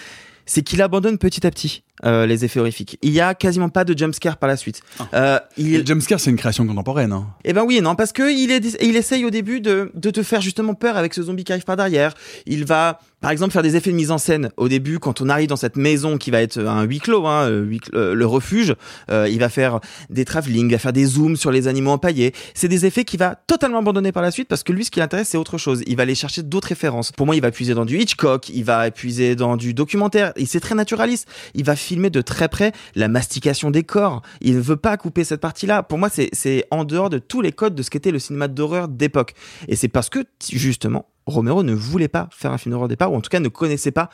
c'est 0.45 0.63
qu'il 0.63 0.81
abandonne 0.81 1.17
petit 1.17 1.45
à 1.45 1.51
petit 1.51 1.83
euh, 2.05 2.25
les 2.25 2.45
effets 2.45 2.59
horrifiques. 2.59 2.97
Il 3.01 3.11
y 3.11 3.19
a 3.21 3.33
quasiment 3.33 3.69
pas 3.69 3.83
de 3.83 3.97
jumpscare 3.97 4.37
par 4.37 4.47
la 4.47 4.57
suite. 4.57 4.81
Euh, 5.13 5.39
il 5.57 5.79
Le 5.79 5.85
jumpscare, 5.85 6.19
c'est 6.19 6.29
une 6.29 6.35
création 6.37 6.65
contemporaine. 6.67 7.11
hein. 7.11 7.27
eh 7.43 7.53
ben 7.53 7.63
oui 7.65 7.81
non, 7.81 7.95
parce 7.95 8.11
que 8.11 8.31
il, 8.31 8.51
est, 8.51 8.77
il 8.81 8.95
essaye 8.95 9.25
au 9.25 9.29
début 9.29 9.61
de, 9.61 9.91
de 9.93 10.09
te 10.11 10.23
faire 10.23 10.41
justement 10.41 10.73
peur 10.73 10.97
avec 10.97 11.13
ce 11.13 11.23
zombie 11.23 11.43
qui 11.43 11.51
arrive 11.51 11.63
par 11.65 11.75
derrière. 11.77 12.13
Il 12.45 12.65
va, 12.65 12.99
par 13.21 13.31
exemple, 13.31 13.51
faire 13.51 13.63
des 13.63 13.75
effets 13.75 13.91
de 13.91 13.95
mise 13.95 14.11
en 14.11 14.17
scène 14.17 14.51
au 14.57 14.67
début 14.69 14.99
quand 14.99 15.21
on 15.21 15.29
arrive 15.29 15.47
dans 15.49 15.55
cette 15.55 15.75
maison 15.75 16.17
qui 16.17 16.29
va 16.31 16.41
être 16.41 16.59
un 16.59 16.83
huis 16.83 16.99
clos, 16.99 17.25
hein, 17.25 17.47
euh, 17.49 17.63
huis 17.63 17.79
clos- 17.79 17.97
euh, 17.97 18.13
le 18.13 18.25
refuge. 18.25 18.75
Euh, 19.09 19.27
il 19.29 19.39
va 19.39 19.49
faire 19.49 19.79
des 20.09 20.25
travelling, 20.25 20.67
il 20.67 20.71
va 20.73 20.77
faire 20.79 20.93
des 20.93 21.05
zooms 21.05 21.35
sur 21.35 21.51
les 21.51 21.67
animaux 21.67 21.91
empaillés. 21.91 22.33
C'est 22.53 22.67
des 22.67 22.85
effets 22.85 23.05
qu'il 23.05 23.19
va 23.19 23.35
totalement 23.47 23.79
abandonner 23.79 24.11
par 24.11 24.21
la 24.23 24.31
suite 24.31 24.47
parce 24.47 24.63
que 24.63 24.71
lui, 24.71 24.85
ce 24.85 24.91
qui 24.91 24.99
l'intéresse, 24.99 25.29
c'est 25.29 25.37
autre 25.37 25.57
chose. 25.57 25.81
Il 25.87 25.95
va 25.97 26.03
aller 26.03 26.15
chercher 26.15 26.43
d'autres 26.43 26.67
références. 26.69 27.11
Pour 27.11 27.25
moi, 27.25 27.35
il 27.35 27.41
va 27.41 27.51
puiser 27.51 27.73
dans 27.73 27.85
du 27.85 27.97
Hitchcock, 27.97 28.49
il 28.49 28.63
va 28.63 28.89
puiser 28.91 29.35
dans 29.35 29.57
du 29.57 29.73
documentaire. 29.73 30.31
Et 30.35 30.45
c'est 30.45 30.59
très 30.59 30.75
naturaliste. 30.75 31.27
Il 31.55 31.63
va 31.63 31.75
filmer 31.87 32.09
de 32.09 32.21
très 32.21 32.49
près 32.49 32.73
la 32.95 33.07
mastication 33.07 33.71
des 33.71 33.83
corps. 33.83 34.21
Il 34.41 34.55
ne 34.55 34.61
veut 34.61 34.75
pas 34.75 34.97
couper 34.97 35.23
cette 35.23 35.41
partie-là. 35.41 35.83
Pour 35.83 35.97
moi, 35.97 36.09
c'est 36.09 36.65
en 36.69 36.83
dehors 36.83 37.09
de 37.09 37.17
tous 37.17 37.41
les 37.41 37.51
codes 37.51 37.75
de 37.75 37.81
ce 37.81 37.89
qu'était 37.89 38.11
le 38.11 38.19
cinéma 38.19 38.47
d'horreur 38.47 38.89
d'époque. 38.89 39.33
Et 39.67 39.75
c'est 39.75 39.87
parce 39.87 40.09
que, 40.09 40.25
justement, 40.51 41.07
Romero 41.25 41.63
ne 41.63 41.73
voulait 41.73 42.07
pas 42.07 42.29
faire 42.31 42.51
un 42.51 42.57
film 42.57 42.73
d'horreur 42.73 42.87
départ, 42.87 43.11
ou 43.11 43.15
en 43.15 43.21
tout 43.21 43.29
cas 43.29 43.39
ne 43.39 43.47
connaissait 43.47 43.91
pas 43.91 44.09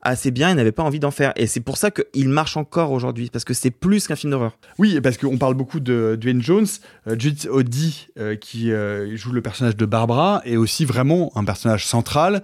assez 0.00 0.30
bien 0.30 0.50
et 0.50 0.54
n'avait 0.54 0.72
pas 0.72 0.82
envie 0.82 1.00
d'en 1.00 1.10
faire. 1.10 1.32
Et 1.36 1.46
c'est 1.46 1.60
pour 1.60 1.76
ça 1.76 1.90
qu'il 1.90 2.28
marche 2.28 2.56
encore 2.56 2.92
aujourd'hui, 2.92 3.30
parce 3.30 3.44
que 3.44 3.54
c'est 3.54 3.70
plus 3.70 4.06
qu'un 4.06 4.16
film 4.16 4.30
d'horreur. 4.30 4.56
Oui, 4.78 5.00
parce 5.00 5.18
qu'on 5.18 5.38
parle 5.38 5.54
beaucoup 5.54 5.80
de 5.80 6.16
Dwayne 6.18 6.42
Jones. 6.42 6.66
Euh, 7.08 7.16
Judith 7.18 7.48
Oddy, 7.50 8.08
euh, 8.18 8.36
qui 8.36 8.72
euh, 8.72 9.16
joue 9.16 9.32
le 9.32 9.42
personnage 9.42 9.76
de 9.76 9.86
Barbara, 9.86 10.40
est 10.44 10.56
aussi 10.56 10.84
vraiment 10.84 11.32
un 11.36 11.44
personnage 11.44 11.86
central. 11.86 12.42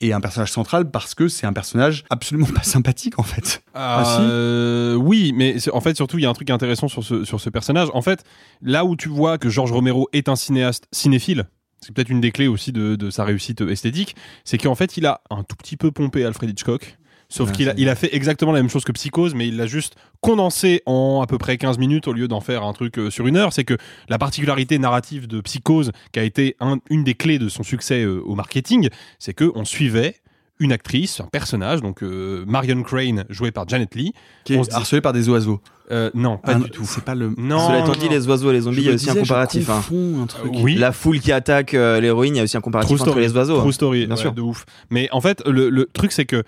Et 0.00 0.12
un 0.12 0.20
personnage 0.20 0.52
central 0.52 0.90
parce 0.90 1.14
que 1.14 1.26
c'est 1.28 1.46
un 1.46 1.52
personnage 1.52 2.04
absolument 2.10 2.46
pas 2.54 2.62
sympathique 2.62 3.18
en 3.18 3.22
fait. 3.22 3.62
Ah, 3.74 4.02
si 4.04 4.22
Euh, 4.22 4.94
oui, 4.94 5.32
mais 5.34 5.56
en 5.72 5.80
fait, 5.80 5.96
surtout, 5.96 6.18
il 6.18 6.22
y 6.22 6.26
a 6.26 6.30
un 6.30 6.34
truc 6.34 6.50
intéressant 6.50 6.88
sur 6.88 7.02
ce, 7.02 7.24
sur 7.24 7.40
ce 7.40 7.48
personnage. 7.48 7.88
En 7.94 8.02
fait, 8.02 8.24
là 8.60 8.84
où 8.84 8.96
tu 8.96 9.08
vois 9.08 9.38
que 9.38 9.48
Georges 9.48 9.72
Romero 9.72 10.08
est 10.12 10.28
un 10.28 10.36
cinéaste 10.36 10.86
cinéphile, 10.92 11.46
c'est 11.80 11.94
peut-être 11.94 12.10
une 12.10 12.20
des 12.20 12.32
clés 12.32 12.48
aussi 12.48 12.72
de, 12.72 12.96
de 12.96 13.10
sa 13.10 13.24
réussite 13.24 13.60
esthétique, 13.62 14.16
c'est 14.44 14.58
qu'en 14.58 14.74
fait, 14.74 14.96
il 14.96 15.06
a 15.06 15.22
un 15.30 15.44
tout 15.44 15.56
petit 15.56 15.76
peu 15.76 15.90
pompé 15.90 16.24
Alfred 16.24 16.50
Hitchcock. 16.50 16.98
Sauf 17.28 17.48
Ouais, 17.50 17.54
qu'il 17.56 17.68
a, 17.70 17.74
il 17.76 17.88
a 17.88 17.94
fait 17.96 18.14
exactement 18.14 18.52
la 18.52 18.60
même 18.60 18.70
chose 18.70 18.84
que 18.84 18.92
Psychose, 18.92 19.34
mais 19.34 19.48
il 19.48 19.56
l'a 19.56 19.66
juste 19.66 19.96
condensé 20.20 20.82
en 20.86 21.20
à 21.22 21.26
peu 21.26 21.38
près 21.38 21.56
15 21.58 21.78
minutes 21.78 22.08
au 22.08 22.12
lieu 22.12 22.28
d'en 22.28 22.40
faire 22.40 22.62
un 22.62 22.72
truc 22.72 22.98
euh, 22.98 23.10
sur 23.10 23.26
une 23.26 23.36
heure. 23.36 23.52
C'est 23.52 23.64
que 23.64 23.76
la 24.08 24.18
particularité 24.18 24.78
narrative 24.78 25.26
de 25.26 25.40
Psychose, 25.40 25.92
qui 26.12 26.20
a 26.20 26.22
été 26.24 26.56
un- 26.60 26.78
une 26.90 27.04
des 27.04 27.14
clés 27.14 27.38
de 27.38 27.48
son 27.48 27.62
succès 27.62 28.02
euh, 28.02 28.20
au 28.24 28.34
marketing, 28.34 28.88
c'est 29.18 29.34
que 29.34 29.50
on 29.54 29.64
suivait 29.64 30.16
une 30.58 30.72
actrice, 30.72 31.20
un 31.20 31.26
personnage, 31.26 31.82
donc 31.82 32.02
euh, 32.02 32.44
Marion 32.46 32.82
Crane, 32.82 33.24
jouée 33.28 33.50
par 33.50 33.68
Janet 33.68 33.94
Lee, 33.94 34.12
Qui 34.44 34.54
est 34.54 34.56
On 34.58 34.64
se 34.64 34.70
dit- 34.70 34.74
harcelé 34.76 35.00
par 35.02 35.12
des 35.12 35.28
oiseaux. 35.28 35.60
euh, 35.90 36.10
non, 36.14 36.38
pas 36.38 36.52
Ah, 36.54 36.58
du 36.58 36.70
tout. 36.70 36.84
C'est 36.86 37.04
pas 37.04 37.14
le. 37.14 37.34
Non, 37.36 37.66
Cela 37.66 37.80
étant 37.80 37.88
non, 37.88 37.98
dit, 37.98 38.08
les 38.08 38.26
oiseaux 38.26 38.48
et 38.50 38.54
les 38.54 38.62
zombies, 38.62 38.78
il 38.78 38.86
y 38.86 38.90
a 38.90 38.94
aussi 38.94 39.10
un 39.10 39.14
comparatif. 39.16 39.68
hein. 39.68 39.82
un 40.22 40.26
truc. 40.26 40.54
Euh, 40.54 40.58
oui. 40.62 40.74
La 40.76 40.92
foule 40.92 41.20
qui 41.20 41.30
attaque 41.30 41.74
euh, 41.74 42.00
l'héroïne, 42.00 42.34
il 42.34 42.38
y 42.38 42.40
a 42.40 42.44
aussi 42.44 42.56
un 42.56 42.62
comparatif 42.62 42.96
True 42.96 43.02
entre 43.02 43.10
story. 43.10 43.26
les 43.26 43.36
oiseaux. 43.36 43.58
True 43.58 43.68
hein. 43.68 43.72
story, 43.72 44.06
bien 44.06 44.14
ouais, 44.14 44.20
sûr. 44.20 44.32
de 44.32 44.40
ouf. 44.40 44.64
Mais 44.88 45.08
en 45.12 45.20
fait, 45.20 45.42
le, 45.46 45.68
le 45.68 45.90
truc 45.92 46.10
c'est 46.12 46.24
que 46.24 46.42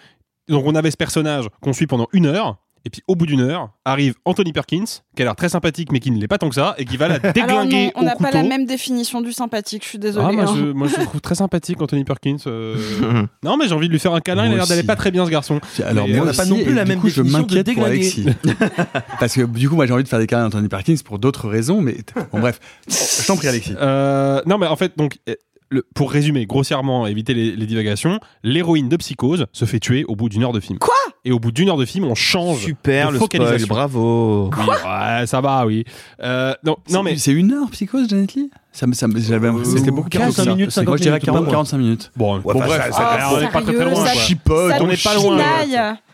donc 0.48 0.64
on 0.66 0.74
avait 0.74 0.90
ce 0.90 0.96
personnage 0.96 1.46
qu'on 1.60 1.72
suit 1.72 1.86
pendant 1.86 2.06
une 2.12 2.26
heure. 2.26 2.56
Et 2.84 2.90
puis 2.90 3.02
au 3.08 3.16
bout 3.16 3.26
d'une 3.26 3.40
heure, 3.40 3.70
arrive 3.84 4.14
Anthony 4.24 4.52
Perkins, 4.52 4.84
qui 5.14 5.22
a 5.22 5.24
l'air 5.24 5.36
très 5.36 5.48
sympathique 5.48 5.90
mais 5.92 6.00
qui 6.00 6.10
ne 6.10 6.18
l'est 6.18 6.28
pas 6.28 6.38
tant 6.38 6.48
que 6.48 6.54
ça, 6.54 6.74
et 6.78 6.84
qui 6.84 6.96
va 6.96 7.08
la 7.08 7.14
Alors 7.22 7.32
déglinguer 7.34 7.86
non, 7.86 7.92
on 7.96 8.02
n'a 8.02 8.14
pas 8.14 8.30
la 8.30 8.44
même 8.44 8.66
définition 8.66 9.20
du 9.20 9.32
sympathique, 9.32 9.82
je 9.82 9.88
suis 9.88 9.98
désolée. 9.98 10.26
Ah, 10.28 10.32
moi, 10.32 10.44
hein. 10.44 10.54
je, 10.56 10.64
moi 10.66 10.86
je 10.86 10.96
le 10.96 11.04
trouve 11.04 11.20
très 11.20 11.34
sympathique 11.34 11.82
Anthony 11.82 12.04
Perkins. 12.04 12.36
euh. 12.46 12.76
non 13.42 13.56
mais 13.56 13.68
j'ai 13.68 13.74
envie 13.74 13.88
de 13.88 13.92
lui 13.92 13.98
faire 13.98 14.14
un 14.14 14.20
câlin, 14.20 14.46
il 14.46 14.52
a 14.52 14.56
l'air 14.56 14.66
d'aller 14.66 14.84
pas 14.84 14.96
très 14.96 15.10
bien 15.10 15.26
ce 15.26 15.30
garçon. 15.30 15.60
Alors 15.84 16.06
Mais, 16.06 16.14
moi 16.14 16.26
euh, 16.26 16.30
n'a 16.30 16.36
pas 16.36 16.44
non 16.46 16.56
plus 16.62 16.72
la 16.72 16.84
même 16.84 17.00
coup, 17.00 17.08
je 17.08 17.20
définition 17.20 17.42
de 17.42 17.54
m'inquiète 17.54 17.74
pour 17.74 17.84
déglinguer. 17.84 18.00
Alexis. 18.00 18.26
Parce 19.20 19.34
que 19.34 19.42
du 19.42 19.68
coup, 19.68 19.74
moi 19.74 19.86
j'ai 19.86 19.92
envie 19.92 20.04
de 20.04 20.08
faire 20.08 20.20
des 20.20 20.26
câlins 20.28 20.44
à 20.44 20.46
Anthony 20.46 20.68
Perkins 20.68 20.96
pour 21.04 21.18
d'autres 21.18 21.48
raisons, 21.48 21.80
mais 21.82 21.96
bon 22.32 22.38
bref. 22.40 22.60
Je 22.88 23.26
t'en 23.26 23.36
prie 23.36 23.48
Alexis. 23.48 23.74
Euh, 23.78 24.40
non, 24.46 24.56
mais 24.56 24.66
en 24.66 24.76
fait, 24.76 24.96
donc, 24.96 25.18
le- 25.70 25.84
pour 25.94 26.10
résumer 26.12 26.46
grossièrement, 26.46 27.06
éviter 27.06 27.34
les, 27.34 27.54
les 27.56 27.66
divagations, 27.66 28.20
l'héroïne 28.42 28.88
de 28.88 28.96
Psychose 28.96 29.46
se 29.52 29.64
fait 29.64 29.80
tuer 29.80 30.04
au 30.06 30.16
bout 30.16 30.28
d'une 30.28 30.42
heure 30.44 30.52
de 30.52 30.60
film. 30.60 30.78
Quoi? 30.78 30.94
Et 31.24 31.32
au 31.32 31.38
bout 31.40 31.50
d'une 31.52 31.68
heure 31.68 31.76
de 31.76 31.84
film, 31.84 32.04
on 32.04 32.14
change 32.14 32.60
Super, 32.64 33.08
de 33.08 33.12
le 33.14 33.18
spoil, 33.18 33.30
focalisation. 33.42 33.66
bravo. 33.74 34.50
Oui, 34.56 34.64
ouais, 34.66 35.26
ça 35.26 35.40
va, 35.40 35.66
oui. 35.66 35.84
Euh, 36.22 36.54
non, 36.64 36.76
non, 36.90 37.02
mais 37.02 37.16
c'est 37.18 37.32
une 37.32 37.52
heure 37.52 37.68
psychose, 37.70 38.08
Janet 38.08 38.34
Lee? 38.34 38.50
Ça 38.70 38.86
me, 38.86 38.92
ça 38.92 39.08
me- 39.08 39.18
j'avais 39.18 39.46
l'impression 39.48 39.72
que 39.72 39.78
c'était 39.80 39.90
beaucoup 39.90 40.08
45 40.10 40.42
plus. 40.44 40.52
minutes, 40.52 40.70
C'est 40.70 40.84
quoi, 40.84 40.96
50 40.96 40.98
je 40.98 41.02
dirais 41.02 41.12
minutes, 41.14 41.24
40, 41.24 41.44
pas 41.46 41.50
45 41.50 41.78
minutes. 41.78 42.12
bon, 42.14 42.36
Ouais, 42.36 42.40
bon, 42.44 42.50
enfin, 42.54 42.66
bref, 42.66 42.82
ça- 42.92 42.96
Ah, 43.18 43.30
on 43.34 43.40
n'est 43.40 43.48
pas 43.48 43.62
très, 43.62 43.72
loin. 43.72 44.06
ça- 44.06 44.12
chipote, 44.14 44.70
ça 44.70 44.76
on 44.82 44.86
n'est 44.86 44.96
pas 44.96 45.14
loin. 45.14 45.38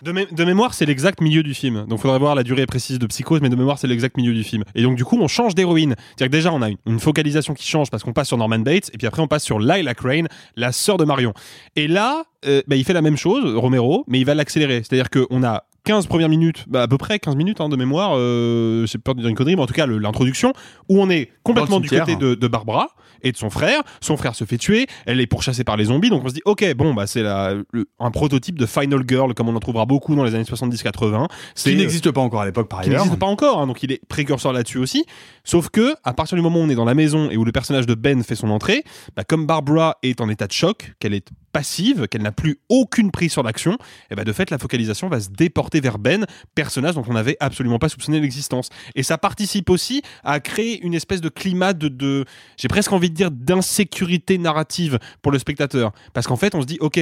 De, 0.03 0.13
mé- 0.13 0.33
de 0.33 0.45
mémoire, 0.45 0.73
c'est 0.73 0.87
l'exact 0.87 1.21
milieu 1.21 1.43
du 1.43 1.53
film. 1.53 1.85
Donc, 1.89 1.99
faudrait 2.01 2.19
voir 2.19 2.35
la 2.35 2.43
durée 2.43 2.65
précise 2.67 2.99
de 2.99 3.07
Psychose, 3.07 3.41
mais 3.43 3.49
de 3.51 3.57
mémoire, 3.57 3.79
c'est 3.79 3.87
l'exact 3.89 4.17
milieu 4.17 4.33
du 4.33 4.45
film. 4.45 4.63
Et 4.75 4.83
donc, 4.83 4.97
du 4.97 5.05
coup, 5.05 5.19
on 5.21 5.29
change 5.29 5.55
d'héroïne. 5.55 5.95
C'est-à-dire 6.17 6.27
que 6.29 6.37
déjà, 6.37 6.53
on 6.53 6.63
a 6.63 6.71
une, 6.71 6.77
une 6.87 7.01
focalisation 7.01 7.55
qui 7.55 7.67
change 7.67 7.91
parce 7.91 8.03
qu'on 8.03 8.13
passe 8.13 8.29
sur 8.29 8.39
Norman 8.39 8.61
Bates, 8.61 8.91
et 8.95 8.99
puis 8.99 9.07
après, 9.07 9.21
on 9.21 9.29
passe 9.29 9.43
sur 9.45 9.59
Lila 9.59 9.93
Crane, 9.95 10.29
la 10.57 10.73
sœur 10.73 10.97
de 10.97 11.05
Marion. 11.05 11.35
Et 11.77 11.89
là, 11.89 12.23
euh, 12.47 12.63
bah, 12.67 12.77
il 12.77 12.85
fait 12.85 12.93
la 12.95 13.03
même 13.03 13.17
chose, 13.17 13.55
Romero, 13.57 14.05
mais 14.09 14.21
il 14.21 14.25
va 14.25 14.35
l'accélérer. 14.35 14.83
C'est-à-dire 14.85 15.11
qu'on 15.11 15.43
a 15.43 15.65
15 15.85 16.07
premières 16.07 16.29
minutes, 16.29 16.65
bah, 16.67 16.83
à 16.83 16.89
peu 16.89 16.97
près 16.99 17.19
15 17.19 17.37
minutes 17.37 17.61
hein, 17.61 17.69
de 17.69 17.77
mémoire, 17.77 18.13
euh, 18.17 18.87
j'ai 18.87 18.99
peur 18.99 19.15
de 19.15 19.21
dire 19.21 19.29
une 19.29 19.37
connerie, 19.37 19.55
mais 19.57 19.63
en 19.63 19.67
tout 19.67 19.75
cas, 19.75 19.87
l'introduction, 19.87 20.53
où 20.89 21.01
on 21.01 21.11
est 21.11 21.31
complètement 21.43 21.79
du 21.81 21.89
côté 21.89 22.17
de, 22.17 22.35
de 22.35 22.49
Barbara 22.49 22.89
et 23.23 23.33
de 23.33 23.37
son 23.37 23.49
frère. 23.51 23.83
Son 24.01 24.17
frère 24.17 24.35
se 24.35 24.45
fait 24.45 24.59
tuer, 24.59 24.87
elle 25.07 25.21
est 25.21 25.27
pourchassée 25.27 25.65
par 25.65 25.77
les 25.77 25.85
zombies, 25.87 26.11
donc 26.11 26.23
on 26.25 26.29
se 26.29 26.35
dit, 26.35 26.43
ok, 26.45 26.75
bon, 26.75 26.95
bah, 26.95 27.07
c'est 27.07 27.23
la- 27.23 27.55
le- 27.73 27.87
un 27.99 28.11
prototype 28.11 28.59
de 28.59 28.67
Final 28.67 29.03
Girl, 29.07 29.33
comme 29.35 29.49
on 29.49 29.57
en 29.57 29.61
trouvera 29.61 29.85
beaucoup 29.87 30.15
dans 30.15 30.25
les 30.25 30.35
années 30.35 30.45
70-80. 30.45 31.29
C'est 31.55 31.71
Qui 31.71 31.77
n'existe 31.77 32.11
pas 32.11 32.21
encore 32.21 32.41
à 32.43 32.47
l'époque 32.47 32.69
par 32.69 32.81
qui 32.81 32.89
ailleurs. 32.89 33.03
n'existe 33.03 33.21
pas 33.21 33.27
encore, 33.27 33.61
hein, 33.61 33.67
donc 33.67 33.83
il 33.83 33.93
est 33.93 34.01
précurseur 34.09 34.53
là-dessus 34.53 34.79
aussi. 34.79 35.05
Sauf 35.45 35.69
que, 35.71 35.95
à 36.05 36.13
partir 36.15 36.37
du 36.37 36.43
moment 36.43 36.61
où 36.61 36.63
on 36.63 36.69
est 36.71 36.75
dans 36.75 36.85
la 36.87 36.95
maison 36.95 37.31
et 37.31 37.37
où 37.37 37.45
le 37.45 37.53
personnage 37.53 37.87
de 37.87 37.95
Ben 37.95 38.23
fait 38.23 38.35
son 38.37 38.51
entrée, 38.51 38.85
bah, 39.17 39.25
comme 39.25 39.47
Barbara 39.47 39.97
est 40.03 40.21
en 40.21 40.29
état 40.29 40.47
de 40.47 40.53
choc, 40.53 40.93
qu'elle 40.99 41.15
est 41.15 41.29
passive, 41.53 42.09
qu'elle 42.09 42.23
n'a 42.23 42.33
plus 42.33 42.59
aucune 42.69 43.11
prise 43.13 43.31
sur 43.33 43.43
l'action, 43.45 43.79
et 44.11 44.15
bah, 44.17 44.25
de 44.25 44.33
fait, 44.33 44.51
la 44.51 44.59
focalisation 44.59 45.09
va 45.09 45.21
se 45.21 45.29
déporter 45.31 45.74
vers 45.81 45.99
Ben, 45.99 46.27
personnage 46.55 46.95
dont 46.95 47.05
on 47.09 47.13
n'avait 47.13 47.37
absolument 47.41 47.79
pas 47.79 47.89
soupçonné 47.89 48.21
l'existence. 48.21 48.69
Et 48.95 49.03
ça 49.03 49.19
participe 49.19 49.71
aussi 49.71 50.03
à 50.23 50.41
créer 50.41 50.81
une 50.83 50.95
espèce 50.95 51.21
de 51.21 51.29
climat 51.29 51.73
de, 51.73 52.25
j'ai 52.57 52.69
presque 52.69 52.93
envie 52.93 53.11
de 53.11 53.15
dire, 53.15 53.31
d'insécurité 53.31 54.39
narrative 54.39 54.99
pour 55.23 55.33
le 55.33 55.39
spectateur. 55.39 55.93
Parce 56.13 56.27
qu'en 56.27 56.37
fait, 56.37 56.55
on 56.55 56.61
se 56.61 56.67
dit, 56.67 56.79
ok, 56.81 57.01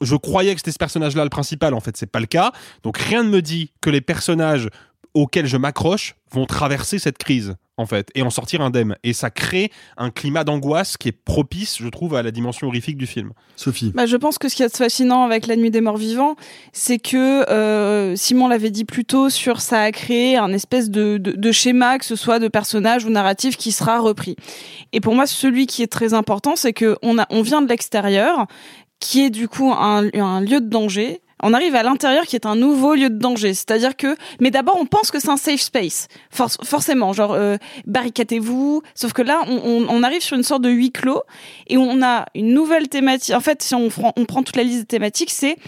je 0.00 0.16
croyais 0.16 0.54
que 0.54 0.60
c'était 0.60 0.72
ce 0.72 0.78
personnage-là 0.78 1.24
le 1.24 1.30
principal, 1.30 1.74
en 1.74 1.80
fait, 1.80 1.96
c'est 1.96 2.10
pas 2.10 2.20
le 2.20 2.26
cas. 2.26 2.52
Donc 2.82 2.98
rien 2.98 3.22
ne 3.22 3.28
me 3.28 3.42
dit 3.42 3.72
que 3.80 3.90
les 3.90 4.00
personnages 4.00 4.68
auxquels 5.14 5.46
je 5.46 5.56
m'accroche 5.56 6.16
vont 6.32 6.46
traverser 6.46 6.98
cette 6.98 7.18
crise 7.18 7.54
en 7.76 7.86
fait 7.86 8.10
et 8.14 8.22
en 8.22 8.30
sortir 8.30 8.60
indemne 8.60 8.96
et 9.02 9.12
ça 9.12 9.30
crée 9.30 9.70
un 9.96 10.10
climat 10.10 10.44
d'angoisse 10.44 10.96
qui 10.96 11.08
est 11.08 11.12
propice 11.12 11.78
je 11.78 11.88
trouve 11.88 12.14
à 12.14 12.22
la 12.22 12.30
dimension 12.30 12.66
horrifique 12.66 12.96
du 12.96 13.06
film. 13.06 13.32
Sophie. 13.56 13.92
Bah, 13.94 14.06
je 14.06 14.16
pense 14.16 14.38
que 14.38 14.48
ce 14.48 14.56
qui 14.56 14.62
est 14.62 14.76
fascinant 14.76 15.24
avec 15.24 15.46
La 15.46 15.56
Nuit 15.56 15.70
des 15.70 15.80
Morts 15.80 15.96
Vivants, 15.96 16.36
c'est 16.72 16.98
que 16.98 17.48
euh, 17.50 18.16
Simon 18.16 18.48
l'avait 18.48 18.70
dit 18.70 18.84
plus 18.84 19.04
tôt 19.04 19.30
sur 19.30 19.60
ça 19.60 19.82
a 19.82 19.92
créé 19.92 20.36
un 20.36 20.52
espèce 20.52 20.90
de, 20.90 21.18
de, 21.18 21.32
de, 21.32 21.52
schéma, 21.52 21.98
que 21.98 22.04
ce 22.04 22.16
soit 22.16 22.38
de 22.38 22.48
personnage 22.48 23.04
ou 23.04 23.10
narratif, 23.10 23.56
qui 23.56 23.72
sera 23.72 24.00
repris. 24.00 24.36
Et 24.92 25.00
pour 25.00 25.14
moi, 25.14 25.26
celui 25.26 25.66
qui 25.66 25.82
est 25.82 25.92
très 25.92 26.14
important, 26.14 26.56
c'est 26.56 26.72
que 26.72 26.96
on, 27.02 27.18
a, 27.18 27.26
on 27.30 27.42
vient 27.42 27.62
de 27.62 27.68
l'extérieur, 27.68 28.46
qui 29.00 29.22
est 29.24 29.30
du 29.30 29.48
coup 29.48 29.72
un, 29.72 30.08
un 30.14 30.40
lieu 30.40 30.60
de 30.60 30.68
danger, 30.68 31.20
on 31.44 31.52
arrive 31.52 31.74
à 31.74 31.82
l'intérieur 31.82 32.24
qui 32.24 32.36
est 32.36 32.46
un 32.46 32.56
nouveau 32.56 32.94
lieu 32.94 33.10
de 33.10 33.18
danger. 33.18 33.52
C'est-à-dire 33.52 33.96
que, 33.96 34.16
mais 34.40 34.50
d'abord, 34.50 34.78
on 34.80 34.86
pense 34.86 35.10
que 35.10 35.20
c'est 35.20 35.28
un 35.28 35.36
safe 35.36 35.60
space. 35.60 36.08
For 36.30 36.50
forcément, 36.64 37.12
genre, 37.12 37.34
euh, 37.34 37.58
barricadez-vous. 37.86 38.82
Sauf 38.94 39.12
que 39.12 39.20
là, 39.20 39.42
on, 39.46 40.02
arrive 40.02 40.22
sur 40.22 40.38
une 40.38 40.42
sorte 40.42 40.62
de 40.62 40.70
huis 40.70 40.90
clos 40.90 41.22
et 41.66 41.76
on 41.76 42.02
a 42.02 42.24
une 42.34 42.54
nouvelle 42.54 42.88
thématique. 42.88 43.34
En 43.34 43.40
fait, 43.40 43.62
si 43.62 43.74
on, 43.74 43.90
on 44.16 44.24
prend 44.24 44.42
toute 44.42 44.56
la 44.56 44.62
liste 44.62 44.80
des 44.80 44.86
thématiques, 44.86 45.30
c'est, 45.30 45.58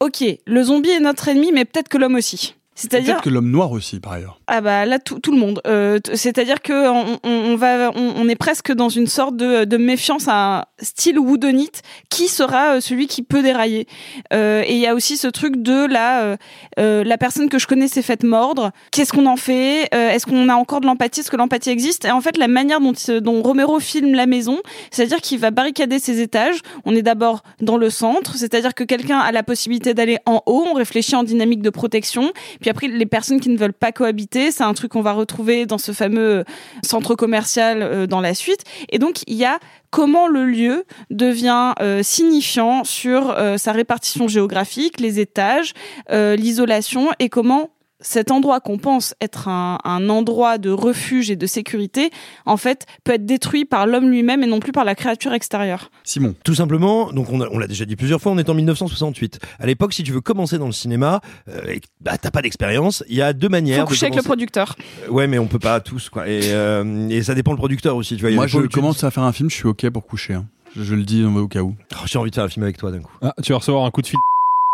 OK, 0.00 0.24
le 0.46 0.62
zombie 0.62 0.88
est 0.88 1.00
notre 1.00 1.28
ennemi, 1.28 1.52
mais 1.52 1.66
peut-être 1.66 1.88
que 1.88 1.98
l'homme 1.98 2.14
aussi. 2.14 2.54
C'est-à-dire 2.80 3.14
peut-être 3.14 3.24
que 3.24 3.30
l'homme 3.30 3.50
noir 3.50 3.72
aussi, 3.72 4.00
par 4.00 4.12
ailleurs. 4.12 4.40
Ah 4.46 4.60
bah 4.60 4.86
là 4.86 4.98
tout, 4.98 5.18
tout 5.18 5.32
le 5.32 5.38
monde. 5.38 5.60
Euh, 5.66 5.98
C'est-à-dire 6.14 6.62
que 6.62 6.88
on, 6.88 7.18
on, 7.22 7.56
va, 7.56 7.90
on, 7.94 8.14
on, 8.16 8.28
est 8.28 8.36
presque 8.36 8.72
dans 8.72 8.88
une 8.88 9.06
sorte 9.06 9.36
de, 9.36 9.64
de 9.64 9.76
méfiance 9.76 10.28
à 10.28 10.60
un 10.60 10.64
style 10.80 11.18
woodonite 11.18 11.82
qui 12.08 12.28
sera 12.28 12.76
euh, 12.76 12.80
celui 12.80 13.06
qui 13.06 13.22
peut 13.22 13.42
dérailler. 13.42 13.86
Euh, 14.32 14.62
et 14.66 14.74
il 14.74 14.80
y 14.80 14.86
a 14.86 14.94
aussi 14.94 15.16
ce 15.16 15.28
truc 15.28 15.62
de 15.62 15.86
la 15.86 16.36
euh, 16.78 17.04
la 17.04 17.18
personne 17.18 17.48
que 17.48 17.58
je 17.58 17.66
connais 17.66 17.88
s'est 17.88 18.02
faite 18.02 18.24
mordre. 18.24 18.70
Qu'est-ce 18.92 19.12
qu'on 19.12 19.26
en 19.26 19.36
fait? 19.36 19.88
Est-ce 19.92 20.26
qu'on 20.26 20.48
a 20.48 20.54
encore 20.54 20.80
de 20.80 20.86
l'empathie? 20.86 21.20
Est-ce 21.20 21.30
que 21.30 21.36
l'empathie 21.36 21.70
existe? 21.70 22.06
Et 22.06 22.10
en 22.10 22.20
fait 22.20 22.38
la 22.38 22.48
manière 22.48 22.80
dont 22.80 22.92
dont 23.20 23.42
Romero 23.42 23.78
filme 23.80 24.14
la 24.14 24.26
maison, 24.26 24.58
c'est-à-dire 24.90 25.20
qu'il 25.20 25.38
va 25.38 25.50
barricader 25.50 25.98
ses 25.98 26.20
étages. 26.20 26.60
On 26.84 26.94
est 26.94 27.02
d'abord 27.02 27.42
dans 27.60 27.76
le 27.76 27.90
centre, 27.90 28.36
c'est-à-dire 28.36 28.74
que 28.74 28.84
quelqu'un 28.84 29.18
a 29.18 29.32
la 29.32 29.42
possibilité 29.42 29.94
d'aller 29.94 30.18
en 30.26 30.42
haut. 30.46 30.64
On 30.70 30.74
réfléchit 30.74 31.16
en 31.16 31.24
dynamique 31.24 31.62
de 31.62 31.70
protection. 31.70 32.32
Puis 32.60 32.69
après, 32.70 32.88
les 32.88 33.06
personnes 33.06 33.40
qui 33.40 33.48
ne 33.50 33.58
veulent 33.58 33.72
pas 33.72 33.92
cohabiter, 33.92 34.50
c'est 34.50 34.64
un 34.64 34.74
truc 34.74 34.92
qu'on 34.92 35.02
va 35.02 35.12
retrouver 35.12 35.66
dans 35.66 35.78
ce 35.78 35.92
fameux 35.92 36.44
centre 36.82 37.14
commercial 37.14 37.82
euh, 37.82 38.06
dans 38.06 38.20
la 38.20 38.34
suite. 38.34 38.64
Et 38.90 38.98
donc, 38.98 39.22
il 39.26 39.36
y 39.36 39.44
a 39.44 39.58
comment 39.90 40.28
le 40.28 40.46
lieu 40.46 40.84
devient 41.10 41.74
euh, 41.80 42.02
signifiant 42.02 42.84
sur 42.84 43.30
euh, 43.30 43.56
sa 43.56 43.72
répartition 43.72 44.28
géographique, 44.28 45.00
les 45.00 45.20
étages, 45.20 45.74
euh, 46.10 46.36
l'isolation 46.36 47.10
et 47.18 47.28
comment 47.28 47.70
cet 48.00 48.30
endroit 48.30 48.60
qu'on 48.60 48.78
pense 48.78 49.14
être 49.20 49.48
un, 49.48 49.78
un, 49.84 50.08
endroit 50.08 50.58
de 50.58 50.70
refuge 50.70 51.30
et 51.30 51.36
de 51.36 51.46
sécurité, 51.46 52.10
en 52.46 52.56
fait, 52.56 52.86
peut 53.04 53.12
être 53.12 53.26
détruit 53.26 53.64
par 53.64 53.86
l'homme 53.86 54.10
lui-même 54.10 54.42
et 54.42 54.46
non 54.46 54.60
plus 54.60 54.72
par 54.72 54.84
la 54.84 54.94
créature 54.94 55.32
extérieure. 55.32 55.90
Simon. 56.04 56.34
Tout 56.44 56.54
simplement, 56.54 57.12
donc 57.12 57.30
on, 57.30 57.40
on 57.40 57.58
l'a 57.58 57.66
déjà 57.66 57.84
dit 57.84 57.96
plusieurs 57.96 58.20
fois, 58.20 58.32
on 58.32 58.38
est 58.38 58.48
en 58.48 58.54
1968. 58.54 59.40
À 59.58 59.66
l'époque, 59.66 59.92
si 59.92 60.02
tu 60.02 60.12
veux 60.12 60.20
commencer 60.20 60.58
dans 60.58 60.66
le 60.66 60.72
cinéma, 60.72 61.20
euh, 61.48 61.68
et 61.68 61.80
bah, 62.00 62.18
t'as 62.18 62.30
pas 62.30 62.42
d'expérience, 62.42 63.04
il 63.08 63.16
y 63.16 63.22
a 63.22 63.32
deux 63.32 63.48
manières. 63.48 63.82
Faut 63.82 63.88
coucher 63.88 64.06
avec 64.06 64.16
le 64.16 64.22
producteur. 64.22 64.76
Euh, 65.04 65.10
ouais, 65.10 65.26
mais 65.26 65.38
on 65.38 65.46
peut 65.46 65.58
pas 65.58 65.80
tous, 65.80 66.08
quoi. 66.08 66.28
Et, 66.28 66.52
euh, 66.52 67.08
et 67.08 67.22
ça 67.22 67.34
dépend 67.34 67.52
le 67.52 67.58
producteur 67.58 67.96
aussi, 67.96 68.16
tu 68.16 68.22
vois. 68.22 68.34
Moi, 68.34 68.46
je 68.46 68.58
commence 68.60 69.04
à 69.04 69.10
faire 69.10 69.24
un 69.24 69.32
film, 69.32 69.50
je 69.50 69.56
suis 69.56 69.68
ok 69.68 69.88
pour 69.90 70.06
coucher. 70.06 70.34
Hein. 70.34 70.46
Je, 70.76 70.82
je, 70.84 70.94
le 70.94 71.02
dis 71.02 71.24
au 71.24 71.48
cas 71.48 71.62
où. 71.62 71.74
Oh, 71.92 71.96
J'ai 72.06 72.18
envie 72.18 72.30
de 72.30 72.34
faire 72.34 72.44
un 72.44 72.48
film 72.48 72.62
avec 72.62 72.78
toi 72.78 72.90
d'un 72.90 73.00
coup. 73.00 73.12
Ah, 73.22 73.34
tu 73.42 73.52
vas 73.52 73.58
recevoir 73.58 73.84
un 73.84 73.90
coup 73.90 74.02
de 74.02 74.06
fil 74.06 74.18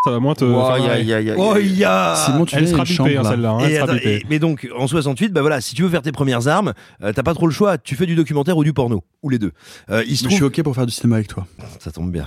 ça 0.07 0.13
va 0.13 0.21
moins 0.21 0.35
te. 0.35 0.45
Oh, 0.45 0.71
y 0.79 1.03
y 1.03 1.11
y 1.11 1.33
oh, 1.37 1.57
y 1.57 1.85
a... 1.85 2.15
Simon, 2.15 2.45
tu 2.45 2.55
elle 2.55 2.69
sera 2.69 2.85
bipée, 2.85 3.17
hein, 3.17 3.25
celle-là. 3.25 3.51
Hein, 3.51 3.69
et, 3.69 3.79
attends, 3.79 3.95
et, 3.95 4.25
mais 4.31 4.39
donc, 4.39 4.69
en 4.77 4.87
68, 4.87 5.33
bah 5.33 5.41
voilà, 5.41 5.61
si 5.61 5.75
tu 5.75 5.83
veux 5.83 5.89
faire 5.89 6.03
tes 6.03 6.13
premières 6.13 6.47
armes, 6.47 6.73
euh, 7.03 7.13
t'as 7.13 7.25
pas 7.25 7.35
trop 7.35 7.47
le 7.47 7.53
choix. 7.53 7.77
Tu 7.77 7.97
fais 7.97 8.07
du 8.07 8.15
documentaire 8.15 8.57
ou 8.57 8.63
du 8.63 8.73
porno, 8.73 9.03
ou 9.23 9.31
les 9.31 9.39
deux. 9.39 9.51
Euh, 9.91 10.05
il 10.07 10.17
se 10.17 10.23
trouve... 10.23 10.31
Je 10.31 10.37
suis 10.37 10.45
ok 10.45 10.63
pour 10.63 10.75
faire 10.75 10.87
du 10.87 10.93
cinéma 10.93 11.17
avec 11.17 11.29
toi. 11.29 11.47
Ça 11.81 11.91
tombe 11.91 12.13
bien. 12.13 12.27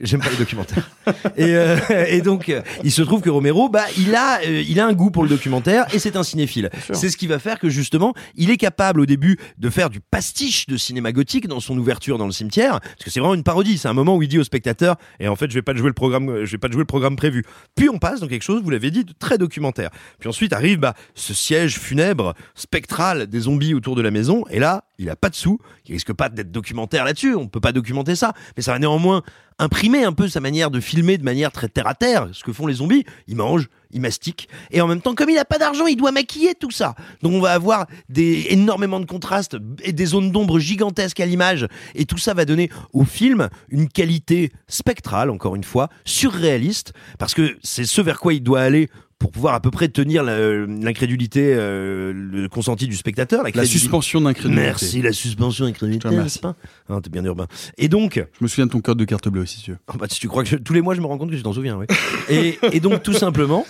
J'aime 0.00 0.20
pas 0.20 0.30
les 0.30 0.36
documentaires. 0.36 0.90
et, 1.36 1.54
euh, 1.54 1.76
et, 2.08 2.20
donc, 2.20 2.52
il 2.84 2.92
se 2.92 3.02
trouve 3.02 3.20
que 3.20 3.30
Romero, 3.30 3.68
bah, 3.68 3.84
il 3.98 4.14
a, 4.14 4.40
euh, 4.40 4.62
il 4.66 4.80
a 4.80 4.86
un 4.86 4.92
goût 4.92 5.10
pour 5.10 5.22
le 5.22 5.28
documentaire 5.28 5.86
et 5.94 5.98
c'est 5.98 6.16
un 6.16 6.22
cinéphile. 6.22 6.70
C'est 6.92 7.10
ce 7.10 7.16
qui 7.16 7.26
va 7.26 7.38
faire 7.38 7.58
que 7.58 7.68
justement, 7.68 8.14
il 8.34 8.50
est 8.50 8.56
capable 8.56 9.00
au 9.00 9.06
début 9.06 9.38
de 9.58 9.70
faire 9.70 9.90
du 9.90 10.00
pastiche 10.00 10.66
de 10.66 10.76
cinéma 10.76 11.12
gothique 11.12 11.46
dans 11.46 11.60
son 11.60 11.76
ouverture 11.78 12.18
dans 12.18 12.26
le 12.26 12.32
cimetière, 12.32 12.80
parce 12.80 13.04
que 13.04 13.10
c'est 13.10 13.20
vraiment 13.20 13.34
une 13.34 13.42
parodie. 13.42 13.78
C'est 13.78 13.88
un 13.88 13.94
moment 13.94 14.16
où 14.16 14.22
il 14.22 14.28
dit 14.28 14.38
au 14.38 14.44
spectateur, 14.44 14.96
et 15.20 15.28
en 15.28 15.36
fait, 15.36 15.50
je 15.50 15.54
vais 15.54 15.62
pas 15.62 15.72
te 15.72 15.78
jouer 15.78 15.88
le 15.88 15.94
programme, 15.94 16.44
je 16.44 16.52
vais 16.52 16.58
pas 16.58 16.68
te 16.68 16.72
jouer 16.72 16.82
le 16.82 16.86
programme 16.86 17.16
prévu. 17.16 17.44
Puis 17.74 17.88
on 17.88 17.98
passe 17.98 18.20
dans 18.20 18.28
quelque 18.28 18.42
chose, 18.42 18.62
vous 18.62 18.70
l'avez 18.70 18.90
dit, 18.90 19.04
de 19.04 19.12
très 19.18 19.38
documentaire. 19.38 19.90
Puis 20.18 20.28
ensuite 20.28 20.52
arrive 20.52 20.78
bah, 20.78 20.94
ce 21.14 21.34
siège 21.34 21.78
funèbre, 21.78 22.34
spectral 22.54 23.26
des 23.26 23.40
zombies 23.40 23.74
autour 23.74 23.96
de 23.96 24.02
la 24.02 24.10
maison, 24.10 24.44
et 24.50 24.58
là, 24.58 24.84
il 24.98 25.10
a 25.10 25.16
pas 25.16 25.28
de 25.28 25.34
sous, 25.34 25.58
il 25.86 25.92
risque 25.92 26.12
pas 26.12 26.28
d'être 26.28 26.50
documentaire 26.50 27.04
là-dessus. 27.04 27.34
On 27.34 27.48
peut 27.48 27.60
pas 27.60 27.72
documenter 27.72 28.16
ça, 28.16 28.32
mais 28.56 28.62
ça 28.62 28.72
va 28.72 28.78
néanmoins 28.78 29.22
imprimer 29.58 30.04
un 30.04 30.12
peu 30.12 30.28
sa 30.28 30.40
manière 30.40 30.70
de 30.70 30.80
filmer 30.80 31.18
de 31.18 31.24
manière 31.24 31.52
très 31.52 31.68
terre 31.68 31.86
à 31.86 31.94
terre, 31.94 32.28
ce 32.32 32.44
que 32.44 32.52
font 32.52 32.66
les 32.66 32.74
zombies. 32.74 33.04
Ils 33.26 33.36
mangent, 33.36 33.68
ils 33.90 34.00
mastiquent, 34.00 34.48
et 34.70 34.80
en 34.80 34.86
même 34.86 35.00
temps, 35.00 35.14
comme 35.14 35.30
il 35.30 35.36
n'a 35.36 35.44
pas 35.44 35.58
d'argent, 35.58 35.86
il 35.86 35.96
doit 35.96 36.12
maquiller 36.12 36.54
tout 36.54 36.70
ça. 36.70 36.94
Donc 37.22 37.32
on 37.32 37.40
va 37.40 37.52
avoir 37.52 37.86
des, 38.08 38.46
énormément 38.50 39.00
de 39.00 39.06
contrastes 39.06 39.56
et 39.82 39.92
des 39.92 40.06
zones 40.06 40.30
d'ombre 40.30 40.58
gigantesques 40.58 41.20
à 41.20 41.26
l'image, 41.26 41.66
et 41.94 42.04
tout 42.04 42.18
ça 42.18 42.34
va 42.34 42.44
donner 42.44 42.70
au 42.92 43.04
film 43.04 43.48
une 43.68 43.88
qualité 43.88 44.52
spectrale, 44.68 45.30
encore 45.30 45.56
une 45.56 45.64
fois, 45.64 45.88
surréaliste, 46.04 46.92
parce 47.18 47.34
que 47.34 47.56
c'est 47.62 47.86
ce 47.86 48.00
vers 48.00 48.20
quoi 48.20 48.34
il 48.34 48.42
doit 48.42 48.60
aller 48.60 48.90
pour 49.18 49.30
pouvoir 49.30 49.54
à 49.54 49.60
peu 49.60 49.70
près 49.70 49.88
tenir 49.88 50.22
l'incrédulité 50.22 51.54
euh, 51.54 52.12
le 52.14 52.48
consenti 52.48 52.86
du 52.86 52.96
spectateur. 52.96 53.42
La, 53.42 53.50
la 53.54 53.64
suspension 53.64 54.20
d'incrédulité. 54.20 54.62
Merci, 54.62 55.02
la 55.02 55.12
suspension 55.12 55.64
d'incrédulité. 55.64 56.08
Merci. 56.10 56.40
Ah, 56.88 56.98
T'es 57.02 57.10
bien 57.10 57.24
urbain. 57.24 57.46
Et 57.78 57.88
donc... 57.88 58.22
Je 58.38 58.44
me 58.44 58.48
souviens 58.48 58.66
de 58.66 58.72
ton 58.72 58.80
code 58.80 58.98
de 58.98 59.04
carte 59.04 59.28
bleue 59.28 59.46
si 59.46 59.62
tu 59.62 59.70
veux. 59.70 59.78
Oh 59.88 59.96
bah, 59.98 60.06
si 60.10 60.20
tu 60.20 60.28
crois 60.28 60.42
que 60.42 60.50
je, 60.50 60.56
tous 60.56 60.74
les 60.74 60.82
mois, 60.82 60.94
je 60.94 61.00
me 61.00 61.06
rends 61.06 61.16
compte 61.16 61.30
que 61.30 61.36
je 61.36 61.42
t'en 61.42 61.54
souviens, 61.54 61.78
oui. 61.78 61.86
et, 62.28 62.58
et 62.72 62.80
donc, 62.80 63.02
tout 63.02 63.14
simplement, 63.14 63.66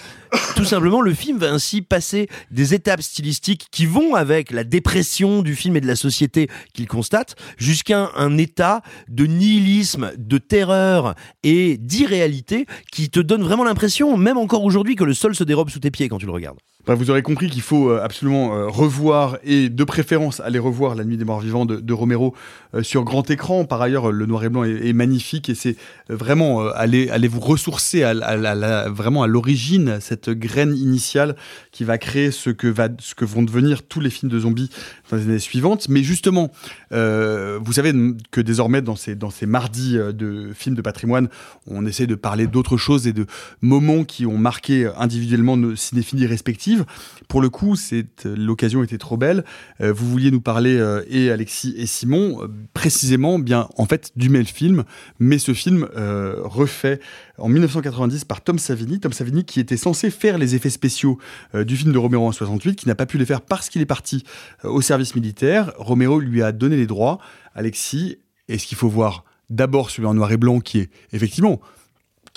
tout 0.56 0.64
simplement, 0.64 1.00
le 1.00 1.14
film 1.14 1.38
va 1.38 1.50
ainsi 1.50 1.82
passer 1.82 2.28
des 2.50 2.74
étapes 2.74 3.02
stylistiques 3.02 3.66
qui 3.70 3.86
vont 3.86 4.14
avec 4.14 4.50
la 4.50 4.64
dépression 4.64 5.42
du 5.42 5.54
film 5.54 5.76
et 5.76 5.80
de 5.80 5.86
la 5.86 5.96
société 5.96 6.48
qu'il 6.74 6.86
constate, 6.86 7.36
jusqu'à 7.56 8.10
un 8.16 8.38
état 8.38 8.82
de 9.08 9.26
nihilisme, 9.26 10.12
de 10.16 10.38
terreur 10.38 11.14
et 11.42 11.76
d'irréalité 11.78 12.66
qui 12.92 13.10
te 13.10 13.20
donne 13.20 13.42
vraiment 13.42 13.64
l'impression, 13.64 14.16
même 14.16 14.38
encore 14.38 14.64
aujourd'hui, 14.64 14.96
que 14.96 15.04
le 15.04 15.14
sol 15.14 15.34
se 15.34 15.44
dérobe 15.44 15.70
sous 15.70 15.80
tes 15.80 15.90
pieds 15.90 16.08
quand 16.08 16.18
tu 16.18 16.26
le 16.26 16.32
regardes. 16.32 16.58
Vous 16.94 17.10
aurez 17.10 17.22
compris 17.22 17.50
qu'il 17.50 17.62
faut 17.62 17.90
euh, 17.90 18.00
absolument 18.00 18.54
euh, 18.54 18.68
revoir 18.68 19.38
et 19.42 19.68
de 19.68 19.84
préférence 19.84 20.38
aller 20.38 20.60
revoir 20.60 20.94
La 20.94 21.04
Nuit 21.04 21.16
des 21.16 21.24
Morts 21.24 21.40
Vivants 21.40 21.66
de, 21.66 21.92
Romero 21.92 22.34
euh, 22.74 22.84
sur 22.84 23.02
grand 23.02 23.28
écran. 23.28 23.64
Par 23.64 23.82
ailleurs, 23.82 24.12
le 24.12 24.26
noir 24.26 24.44
et 24.44 24.48
blanc 24.48 24.62
est, 24.62 24.92
magnifique 24.92 25.48
et 25.48 25.56
c'est 25.56 25.76
vraiment 26.08 26.60
aller, 26.68 27.08
vous 27.28 27.40
ressourcer 27.40 28.04
à, 28.04 28.88
vraiment 28.88 29.24
à 29.24 29.26
l'origine, 29.26 29.98
graine 30.28 30.76
initiale 30.76 31.36
qui 31.70 31.84
va 31.84 31.98
créer 31.98 32.30
ce 32.30 32.50
que, 32.50 32.66
va, 32.66 32.88
ce 32.98 33.14
que 33.14 33.24
vont 33.24 33.42
devenir 33.42 33.82
tous 33.82 34.00
les 34.00 34.10
films 34.10 34.30
de 34.30 34.40
zombies 34.40 34.70
dans 35.10 35.16
les 35.16 35.24
années 35.24 35.38
suivantes. 35.38 35.88
Mais 35.88 36.02
justement, 36.02 36.50
euh, 36.92 37.58
vous 37.62 37.72
savez 37.72 37.92
que 38.30 38.40
désormais, 38.40 38.82
dans 38.82 38.96
ces, 38.96 39.14
dans 39.14 39.30
ces 39.30 39.46
mardis 39.46 39.96
de 39.96 40.50
films 40.54 40.74
de 40.74 40.82
patrimoine, 40.82 41.28
on 41.66 41.86
essaie 41.86 42.06
de 42.06 42.14
parler 42.14 42.46
d'autres 42.46 42.76
choses 42.76 43.06
et 43.06 43.12
de 43.12 43.26
moments 43.60 44.04
qui 44.04 44.26
ont 44.26 44.38
marqué 44.38 44.90
individuellement 44.96 45.56
nos 45.56 45.76
cinéphiles 45.76 46.26
respectives. 46.26 46.84
Pour 47.28 47.40
le 47.40 47.48
coup, 47.48 47.76
l'occasion 48.24 48.82
était 48.82 48.98
trop 48.98 49.16
belle. 49.16 49.44
Euh, 49.80 49.92
vous 49.92 50.08
vouliez 50.08 50.30
nous 50.30 50.40
parler, 50.40 50.76
euh, 50.76 51.02
et 51.08 51.30
Alexis 51.30 51.74
et 51.76 51.86
Simon, 51.86 52.42
euh, 52.42 52.48
précisément, 52.74 53.38
bien 53.38 53.68
en 53.76 53.86
fait, 53.86 54.12
du 54.16 54.28
même 54.28 54.44
film, 54.44 54.84
mais 55.18 55.38
ce 55.38 55.54
film 55.54 55.88
euh, 55.96 56.36
refait 56.44 57.00
en 57.38 57.48
1990 57.48 58.24
par 58.24 58.40
Tom 58.40 58.58
Savini. 58.58 59.00
Tom 59.00 59.12
Savini 59.12 59.44
qui 59.44 59.60
était 59.60 59.76
censé 59.76 60.10
faire 60.10 60.38
les 60.38 60.54
effets 60.54 60.70
spéciaux 60.70 61.18
euh, 61.54 61.64
du 61.64 61.76
film 61.76 61.92
de 61.92 61.98
Romero 61.98 62.26
en 62.26 62.32
68, 62.32 62.76
qui 62.76 62.88
n'a 62.88 62.94
pas 62.94 63.06
pu 63.06 63.18
les 63.18 63.26
faire 63.26 63.40
parce 63.42 63.68
qu'il 63.68 63.82
est 63.82 63.86
parti 63.86 64.24
euh, 64.64 64.70
au 64.70 64.80
service 64.80 64.95
militaire. 65.14 65.72
Romero 65.78 66.20
lui 66.20 66.42
a 66.42 66.52
donné 66.52 66.76
les 66.76 66.86
droits. 66.86 67.18
Alexis, 67.54 68.18
est-ce 68.48 68.66
qu'il 68.66 68.76
faut 68.76 68.88
voir 68.88 69.24
d'abord 69.50 69.90
celui 69.90 70.06
en 70.06 70.14
noir 70.14 70.32
et 70.32 70.36
blanc 70.36 70.60
qui 70.60 70.80
est 70.80 70.90
effectivement 71.12 71.60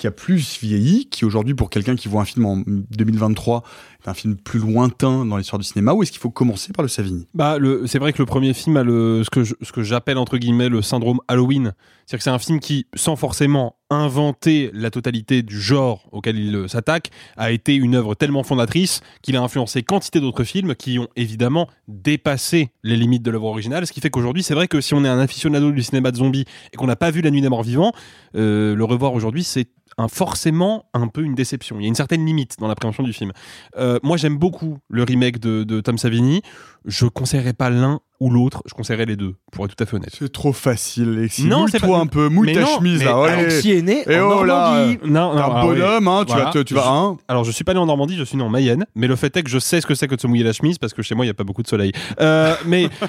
qui 0.00 0.06
a 0.06 0.10
plus 0.10 0.58
vieilli, 0.62 1.10
qui 1.10 1.26
aujourd'hui, 1.26 1.52
pour 1.52 1.68
quelqu'un 1.68 1.94
qui 1.94 2.08
voit 2.08 2.22
un 2.22 2.24
film 2.24 2.46
en 2.46 2.62
2023, 2.66 3.62
est 4.02 4.08
un 4.08 4.14
film 4.14 4.34
plus 4.34 4.58
lointain 4.58 5.26
dans 5.26 5.36
l'histoire 5.36 5.58
du 5.58 5.66
cinéma, 5.66 5.92
ou 5.92 6.02
est-ce 6.02 6.10
qu'il 6.10 6.22
faut 6.22 6.30
commencer 6.30 6.72
par 6.72 6.82
le 6.82 6.88
Savini 6.88 7.26
Bah, 7.34 7.58
c'est 7.84 7.98
vrai 7.98 8.14
que 8.14 8.18
le 8.22 8.24
premier 8.24 8.54
film 8.54 8.78
a 8.78 8.82
le, 8.82 9.22
ce 9.24 9.72
que 9.72 9.82
j'appelle 9.82 10.16
entre 10.16 10.38
guillemets 10.38 10.70
le 10.70 10.80
syndrome 10.80 11.18
Halloween. 11.28 11.74
C'est-à-dire 12.06 12.18
que 12.18 12.22
c'est 12.22 12.30
un 12.30 12.38
film 12.38 12.60
qui, 12.60 12.86
sans 12.94 13.14
forcément 13.14 13.76
inventé 13.90 14.70
la 14.72 14.90
totalité 14.90 15.42
du 15.42 15.60
genre 15.60 16.08
auquel 16.12 16.38
il 16.38 16.54
euh, 16.54 16.68
s'attaque, 16.68 17.10
a 17.36 17.50
été 17.50 17.74
une 17.74 17.96
œuvre 17.96 18.14
tellement 18.14 18.44
fondatrice 18.44 19.00
qu'il 19.22 19.36
a 19.36 19.42
influencé 19.42 19.82
quantité 19.82 20.20
d'autres 20.20 20.44
films 20.44 20.74
qui 20.74 20.98
ont 20.98 21.08
évidemment 21.16 21.68
dépassé 21.88 22.70
les 22.84 22.96
limites 22.96 23.22
de 23.22 23.30
l'œuvre 23.30 23.46
originale. 23.46 23.86
Ce 23.86 23.92
qui 23.92 24.00
fait 24.00 24.10
qu'aujourd'hui, 24.10 24.42
c'est 24.42 24.54
vrai 24.54 24.68
que 24.68 24.80
si 24.80 24.94
on 24.94 25.04
est 25.04 25.08
un 25.08 25.18
aficionado 25.18 25.72
du 25.72 25.82
cinéma 25.82 26.12
de 26.12 26.16
zombies 26.16 26.44
et 26.72 26.76
qu'on 26.76 26.86
n'a 26.86 26.96
pas 26.96 27.10
vu 27.10 27.20
La 27.20 27.30
Nuit 27.30 27.42
des 27.42 27.48
Morts 27.48 27.64
Vivants, 27.64 27.92
euh, 28.36 28.74
le 28.74 28.84
revoir 28.84 29.12
aujourd'hui, 29.12 29.42
c'est 29.42 29.68
un, 29.98 30.08
forcément 30.08 30.86
un 30.94 31.08
peu 31.08 31.22
une 31.22 31.34
déception. 31.34 31.76
Il 31.78 31.82
y 31.82 31.86
a 31.86 31.88
une 31.88 31.94
certaine 31.94 32.24
limite 32.24 32.56
dans 32.60 32.68
l'appréhension 32.68 33.02
du 33.02 33.12
film. 33.12 33.32
Euh, 33.76 33.98
moi, 34.02 34.16
j'aime 34.16 34.38
beaucoup 34.38 34.78
le 34.88 35.02
remake 35.02 35.40
de, 35.40 35.64
de 35.64 35.80
Tom 35.80 35.98
Savini. 35.98 36.42
Je 36.84 37.06
conseillerais 37.06 37.52
pas 37.52 37.70
l'un 37.70 38.00
ou 38.20 38.30
l'autre, 38.30 38.62
je 38.66 38.74
conseillerais 38.74 39.06
les 39.06 39.16
deux, 39.16 39.34
pour 39.50 39.64
être 39.64 39.74
tout 39.74 39.82
à 39.82 39.86
fait 39.86 39.96
honnête. 39.96 40.14
C'est 40.16 40.30
trop 40.30 40.52
facile, 40.52 41.14
Alexis. 41.18 41.46
Non, 41.46 41.66
c'est 41.66 41.78
toi 41.78 41.96
pas- 41.96 42.02
un 42.02 42.06
peu, 42.06 42.28
moule 42.28 42.46
mais 42.46 42.52
ta 42.52 42.60
non, 42.60 42.66
chemise 42.76 42.98
mais 42.98 43.04
là. 43.06 43.18
ouais. 43.20 43.30
Alexis 43.30 43.72
est 43.72 43.82
né 43.82 44.04
Et 44.06 44.20
en 44.20 44.28
oh 44.30 44.44
là, 44.44 44.70
Normandie. 44.74 44.98
Non, 45.06 45.32
un 45.32 45.38
ah 45.38 45.66
oui. 45.66 45.74
bonhomme, 45.78 46.08
hein, 46.08 46.24
tu 46.26 46.32
Voilà. 46.34 46.50
vas 46.50 46.64
tu 46.64 46.74
vas, 46.74 46.82
Je- 46.82 46.86
hein. 46.88 47.16
Alors, 47.28 47.44
je 47.44 47.50
suis 47.50 47.64
pas 47.64 47.72
né 47.72 47.80
en 47.80 47.86
Normandie, 47.86 48.16
je 48.16 48.24
suis 48.24 48.36
né 48.36 48.42
en 48.42 48.48
Mayenne, 48.50 48.84
mais 48.94 49.06
le 49.06 49.16
fait 49.16 49.34
est 49.36 49.42
que 49.42 49.48
je 49.50 49.58
sais 49.58 49.80
ce 49.80 49.86
que 49.86 49.94
c'est 49.94 50.06
que 50.06 50.14
de 50.14 50.20
se 50.20 50.26
mouiller 50.26 50.44
la 50.44 50.52
chemise 50.52 50.76
parce 50.78 50.92
que 50.92 51.00
chez 51.02 51.14
moi, 51.14 51.24
il 51.24 51.28
y 51.28 51.30
a 51.30 51.34
pas 51.34 51.44
beaucoup 51.44 51.62
de 51.62 51.68
soleil. 51.68 51.92
Euh, 52.20 52.54
mais 52.66 52.88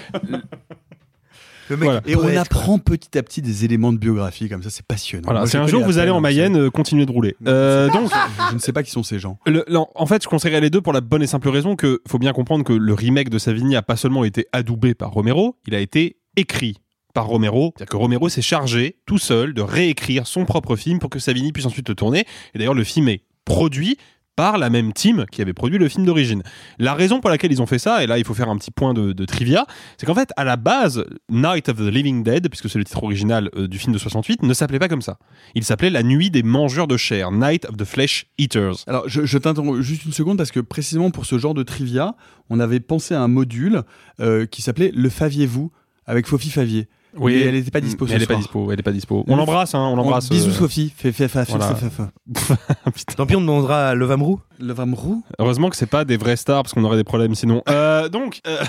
Le 1.71 1.77
mec 1.77 1.85
Voilà. 1.85 2.01
Et 2.05 2.15
on 2.15 2.27
apprend 2.37 2.79
petit 2.79 3.17
à 3.17 3.23
petit 3.23 3.41
des 3.41 3.63
éléments 3.65 3.93
de 3.93 3.97
biographie 3.97 4.49
comme 4.49 4.61
ça, 4.61 4.69
c'est 4.69 4.85
passionnant. 4.85 5.23
voilà, 5.25 5.45
c'est 5.45 5.57
un 5.57 5.67
jour 5.67 5.83
vous 5.83 5.97
allez 5.97 6.11
en 6.11 6.19
Mayenne, 6.19 6.57
euh, 6.57 6.69
continuez 6.69 7.05
de 7.05 7.11
rouler. 7.11 7.35
Euh, 7.47 7.89
donc. 7.89 8.11
Je 8.49 8.55
ne 8.55 8.59
sais 8.59 8.73
pas 8.73 8.83
qui 8.83 8.91
sont 8.91 9.03
ces 9.03 9.17
gens. 9.19 9.39
Le- 9.45 9.63
en 9.95 10.05
fait, 10.05 10.21
je 10.23 10.27
conseillerais 10.27 10.59
les 10.59 10.69
deux 10.69 10.81
pour 10.81 10.91
la 10.91 10.99
bonne 10.99 11.23
et 11.23 11.27
simple 11.27 11.47
raison 11.49 11.75
que 11.77 12.01
faut 12.07 12.19
bien 12.19 12.33
comprendre 12.33 12.65
que 12.65 12.73
le 12.73 12.93
remake 12.93 13.29
de 13.29 13.39
Savini 13.39 13.75
a 13.77 13.81
pas 13.81 13.95
seulement 13.95 14.25
été 14.25 14.45
adoubé 14.51 14.93
par 14.93 15.11
Romero, 15.11 15.55
il 15.65 15.73
a 15.75 15.79
été 15.79 16.17
écrit 16.35 16.77
par 17.13 17.27
Romero. 17.27 17.73
C'est-à-dire 17.77 17.91
que 17.91 17.97
Romero 17.97 18.27
s'est 18.27 18.41
chargé 18.41 18.97
tout 19.05 19.17
seul 19.17 19.53
de 19.53 19.61
réécrire 19.61 20.27
son 20.27 20.43
propre 20.45 20.75
film 20.75 20.99
pour 20.99 21.09
que 21.09 21.19
Savini 21.19 21.53
puisse 21.53 21.65
ensuite 21.65 21.87
le 21.87 21.95
tourner. 21.95 22.25
Et 22.53 22.57
d'ailleurs, 22.59 22.73
le 22.73 22.83
film 22.83 23.07
est 23.07 23.21
produit 23.45 23.97
par 24.41 24.57
la 24.57 24.71
même 24.71 24.91
team 24.91 25.27
qui 25.31 25.43
avait 25.43 25.53
produit 25.53 25.77
le 25.77 25.87
film 25.87 26.03
d'origine. 26.03 26.41
La 26.79 26.95
raison 26.95 27.19
pour 27.19 27.29
laquelle 27.29 27.51
ils 27.51 27.61
ont 27.61 27.67
fait 27.67 27.77
ça, 27.77 28.03
et 28.03 28.07
là 28.07 28.17
il 28.17 28.25
faut 28.25 28.33
faire 28.33 28.49
un 28.49 28.57
petit 28.57 28.71
point 28.71 28.95
de, 28.95 29.25
trivia, 29.25 29.67
c'est 29.99 30.07
qu'en 30.07 30.15
fait 30.15 30.31
à 30.35 30.43
la 30.43 30.55
base, 30.55 31.05
Night 31.29 31.69
of 31.69 31.77
the 31.77 31.81
Living 31.81 32.23
Dead, 32.23 32.49
puisque 32.49 32.67
c'est 32.67 32.79
le 32.79 32.83
titre 32.83 33.03
original 33.03 33.51
euh, 33.55 33.67
du 33.67 33.77
film 33.77 33.93
de 33.93 33.99
68, 33.99 34.41
ne 34.41 34.51
s'appelait 34.55 34.79
pas 34.79 34.87
comme 34.87 35.03
ça. 35.03 35.19
Il 35.53 35.63
s'appelait 35.63 35.91
La 35.91 36.01
Nuit 36.01 36.31
des 36.31 36.41
Mangeurs 36.41 36.87
de 36.87 36.97
chair, 36.97 37.31
Night 37.31 37.65
of 37.65 37.77
the 37.77 37.85
Flesh 37.85 38.25
Eaters. 38.39 38.77
Alors, 38.87 39.07
je, 39.07 39.27
je 39.27 39.37
t'interromps 39.37 39.79
juste 39.81 40.05
une 40.05 40.11
seconde 40.11 40.39
parce 40.39 40.49
que 40.49 40.59
précisément 40.59 41.11
pour 41.11 41.27
ce 41.27 41.37
genre 41.37 41.53
de 41.53 41.61
trivia, 41.61 42.15
on 42.49 42.59
avait 42.59 42.79
pensé 42.79 43.13
à 43.13 43.21
un 43.21 43.27
module 43.27 43.83
euh, 44.21 44.47
qui 44.47 44.63
s'appelait 44.63 44.91
Le 44.95 45.09
Faviez-vous 45.09 45.71
avec 46.07 46.25
Fofi 46.25 46.49
Favier. 46.49 46.87
Oui, 47.17 47.33
Mais 47.35 47.41
elle 47.41 47.55
n'était 47.55 47.71
pas 47.71 47.81
dispo 47.81 48.07
ce 48.07 48.13
elle 48.13 48.21
est 48.21 48.25
soir. 48.25 48.37
pas 48.37 48.41
dispo, 48.41 48.71
elle 48.71 48.79
est 48.79 48.83
pas 48.83 48.91
dispo. 48.91 49.23
On 49.27 49.35
l'embrasse, 49.35 49.75
hein, 49.75 49.79
on 49.91 49.95
l'embrasse. 49.95 50.29
Bisous 50.29 50.49
euh, 50.49 50.53
Sophie. 50.53 50.93
Fais, 50.95 51.11
fais, 51.11 51.27
fais, 51.27 51.43
voilà. 51.49 51.75
fais, 51.75 51.89
fais, 51.89 52.03
fais. 52.95 53.15
Tant 53.15 53.25
pis, 53.25 53.35
on 53.35 53.41
demandera 53.41 53.89
à 53.89 53.95
Levamrou. 53.95 54.39
Le 54.59 54.73
Vamrou 54.73 55.21
Heureusement 55.39 55.69
que 55.69 55.75
c'est 55.75 55.85
pas 55.87 56.05
des 56.05 56.15
vrais 56.17 56.35
stars 56.37 56.63
parce 56.63 56.73
qu'on 56.73 56.83
aurait 56.85 56.97
des 56.97 57.03
problèmes 57.03 57.35
sinon. 57.35 57.63
Euh, 57.69 58.07
donc, 58.09 58.39
euh, 58.47 58.63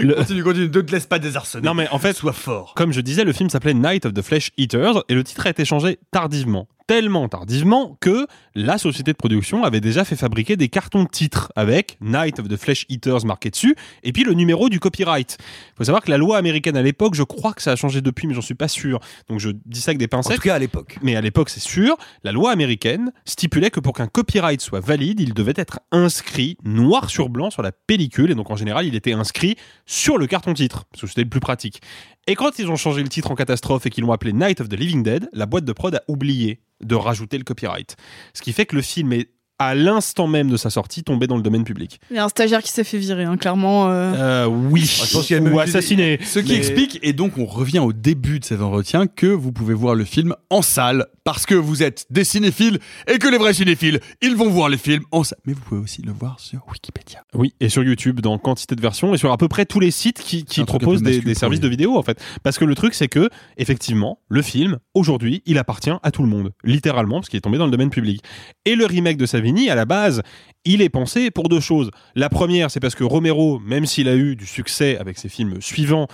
le- 0.00 0.14
Continue, 0.14 0.42
continue. 0.42 0.66
Ne 0.68 0.80
te 0.80 0.92
laisse 0.92 1.06
pas 1.06 1.18
désarçonner. 1.18 1.64
non 1.66 1.74
mais 1.74 1.88
en 1.90 1.98
fait, 1.98 2.14
Sois 2.14 2.32
fort. 2.32 2.74
comme 2.74 2.92
je 2.92 3.00
disais, 3.00 3.24
le 3.24 3.32
film 3.32 3.48
s'appelait 3.50 3.74
Night 3.74 4.06
of 4.06 4.12
the 4.14 4.22
Flesh 4.22 4.50
Eaters 4.56 5.04
et 5.08 5.14
le 5.14 5.22
titre 5.24 5.46
a 5.46 5.50
été 5.50 5.64
changé 5.64 5.98
tardivement. 6.10 6.66
Tellement 6.88 7.28
tardivement 7.28 7.98
que 8.00 8.26
la 8.54 8.78
société 8.78 9.12
de 9.12 9.16
production 9.18 9.62
avait 9.62 9.82
déjà 9.82 10.06
fait 10.06 10.16
fabriquer 10.16 10.56
des 10.56 10.70
cartons 10.70 11.02
de 11.04 11.08
titres 11.10 11.52
avec 11.54 11.98
Night 12.00 12.40
of 12.40 12.48
the 12.48 12.56
Flesh 12.56 12.86
Eaters 12.88 13.26
marqué 13.26 13.50
dessus 13.50 13.76
et 14.02 14.10
puis 14.10 14.24
le 14.24 14.32
numéro 14.32 14.70
du 14.70 14.80
copyright. 14.80 15.36
Il 15.38 15.76
faut 15.76 15.84
savoir 15.84 16.02
que 16.02 16.10
la 16.10 16.16
loi 16.16 16.38
américaine 16.38 16.78
à 16.78 16.82
l'époque, 16.82 17.14
je 17.14 17.24
crois 17.24 17.52
que 17.52 17.60
ça 17.60 17.72
a 17.72 17.76
changé 17.76 18.00
depuis, 18.00 18.26
mais 18.26 18.32
j'en 18.32 18.40
suis 18.40 18.54
pas 18.54 18.68
sûr. 18.68 19.00
Donc 19.28 19.38
je 19.38 19.50
dis 19.66 19.82
ça 19.82 19.90
avec 19.90 19.98
des 19.98 20.06
En 20.06 20.16
pincettes. 20.16 20.36
tout 20.36 20.44
cas, 20.48 20.54
à 20.54 20.58
l'époque. 20.58 20.96
Mais 21.02 21.14
à 21.14 21.20
l'époque, 21.20 21.50
c'est 21.50 21.60
sûr, 21.60 21.94
la 22.24 22.32
loi 22.32 22.52
américaine 22.52 23.12
stipulait 23.26 23.68
que 23.70 23.80
pour 23.80 23.92
qu'un 23.92 24.06
copyright 24.06 24.62
soit 24.62 24.80
valide, 24.80 25.20
il 25.20 25.34
devait 25.34 25.52
être 25.56 25.80
inscrit 25.92 26.56
noir 26.64 27.10
sur 27.10 27.28
blanc 27.28 27.50
sur 27.50 27.60
la 27.60 27.70
pellicule. 27.70 28.30
Et 28.30 28.34
donc, 28.34 28.50
en 28.50 28.56
général, 28.56 28.86
il 28.86 28.94
était 28.94 29.12
inscrit 29.12 29.56
sur 29.84 30.16
le 30.16 30.26
carton-titre, 30.26 30.86
parce 30.90 31.02
que 31.02 31.06
c'était 31.06 31.24
le 31.24 31.28
plus 31.28 31.40
pratique. 31.40 31.82
Et 32.30 32.34
quand 32.34 32.58
ils 32.58 32.70
ont 32.70 32.76
changé 32.76 33.02
le 33.02 33.08
titre 33.08 33.30
en 33.30 33.34
catastrophe 33.34 33.86
et 33.86 33.90
qu'ils 33.90 34.04
l'ont 34.04 34.12
appelé 34.12 34.34
Night 34.34 34.60
of 34.60 34.68
the 34.68 34.74
Living 34.74 35.02
Dead, 35.02 35.30
la 35.32 35.46
boîte 35.46 35.64
de 35.64 35.72
prod 35.72 35.94
a 35.94 36.02
oublié 36.08 36.60
de 36.82 36.94
rajouter 36.94 37.38
le 37.38 37.44
copyright. 37.44 37.96
Ce 38.34 38.42
qui 38.42 38.52
fait 38.52 38.66
que 38.66 38.76
le 38.76 38.82
film 38.82 39.14
est, 39.14 39.30
à 39.58 39.74
l'instant 39.74 40.26
même 40.26 40.48
de 40.50 40.56
sa 40.56 40.70
sortie, 40.70 41.02
tombé 41.02 41.26
dans 41.26 41.36
le 41.36 41.42
domaine 41.42 41.64
public. 41.64 42.00
Il 42.10 42.16
y 42.16 42.18
a 42.18 42.24
un 42.24 42.28
stagiaire 42.28 42.62
qui 42.62 42.70
s'est 42.70 42.84
fait 42.84 42.98
virer, 42.98 43.24
hein, 43.24 43.36
clairement. 43.36 43.88
euh. 43.88 44.12
Euh, 44.14 44.46
oui. 44.46 44.82
je 44.82 45.12
pense 45.12 45.26
qu'il 45.26 45.34
y 45.34 45.38
a 45.38 45.42
même 45.42 45.54
Ou 45.54 45.60
assassiné. 45.60 46.18
Ce 46.22 46.38
qui 46.38 46.52
Mais- 46.52 46.58
explique, 46.58 46.98
et 47.02 47.12
donc 47.12 47.38
on 47.38 47.44
revient 47.46 47.80
au 47.80 47.92
début 47.92 48.38
de 48.40 48.44
cet 48.44 48.60
entretien, 48.60 49.06
que 49.06 49.26
vous 49.26 49.52
pouvez 49.52 49.74
voir 49.74 49.94
le 49.94 50.04
film 50.04 50.34
en 50.50 50.62
salle 50.62 51.06
parce 51.24 51.44
que 51.44 51.54
vous 51.54 51.82
êtes 51.82 52.06
des 52.08 52.24
cinéphiles 52.24 52.78
et 53.06 53.18
que 53.18 53.28
les 53.28 53.36
vrais 53.36 53.52
cinéphiles, 53.52 54.00
ils 54.22 54.34
vont 54.34 54.48
voir 54.48 54.68
les 54.70 54.78
films 54.78 55.02
en 55.10 55.24
salle. 55.24 55.38
Mais 55.44 55.52
vous 55.52 55.60
pouvez 55.60 55.80
aussi 55.80 56.00
le 56.02 56.12
voir 56.12 56.40
sur 56.40 56.60
Wikipédia. 56.70 57.22
Oui, 57.34 57.52
et 57.60 57.68
sur 57.68 57.82
YouTube 57.82 58.20
dans 58.20 58.38
quantité 58.38 58.74
de 58.76 58.80
versions 58.80 59.12
et 59.14 59.18
sur 59.18 59.30
à 59.32 59.36
peu 59.36 59.48
près 59.48 59.66
tous 59.66 59.80
les 59.80 59.90
sites 59.90 60.20
qui, 60.20 60.44
proposent 60.64 61.02
des, 61.02 61.20
des 61.20 61.34
services 61.34 61.60
de 61.60 61.68
vidéo 61.68 61.96
en 61.98 62.02
fait. 62.02 62.18
Parce 62.42 62.58
que 62.58 62.64
le 62.64 62.74
truc 62.74 62.94
c'est 62.94 63.08
que 63.08 63.28
effectivement 63.58 64.20
le 64.28 64.40
film 64.42 64.78
aujourd'hui 64.94 65.42
il 65.46 65.58
appartient 65.58 65.90
à 66.02 66.10
tout 66.10 66.22
le 66.22 66.28
monde, 66.28 66.52
littéralement 66.64 67.16
parce 67.16 67.28
qu'il 67.28 67.36
est 67.36 67.42
tombé 67.42 67.58
dans 67.58 67.66
le 67.66 67.70
domaine 67.72 67.90
public. 67.90 68.22
Et 68.64 68.74
le 68.76 68.86
remake 68.86 69.16
de 69.18 69.26
Savini 69.48 69.70
à 69.70 69.74
la 69.74 69.84
base 69.86 70.22
il 70.64 70.82
est 70.82 70.90
pensé 70.90 71.30
pour 71.30 71.48
deux 71.48 71.60
choses. 71.60 71.90
La 72.14 72.28
première 72.28 72.70
c'est 72.70 72.80
parce 72.80 72.94
que 72.94 73.04
Romero, 73.04 73.58
même 73.60 73.86
s'il 73.86 74.06
a 74.08 74.14
eu 74.14 74.36
du 74.36 74.44
succès 74.44 74.98
avec 74.98 75.16
ses 75.16 75.30
films 75.30 75.62
suivants, 75.62 76.08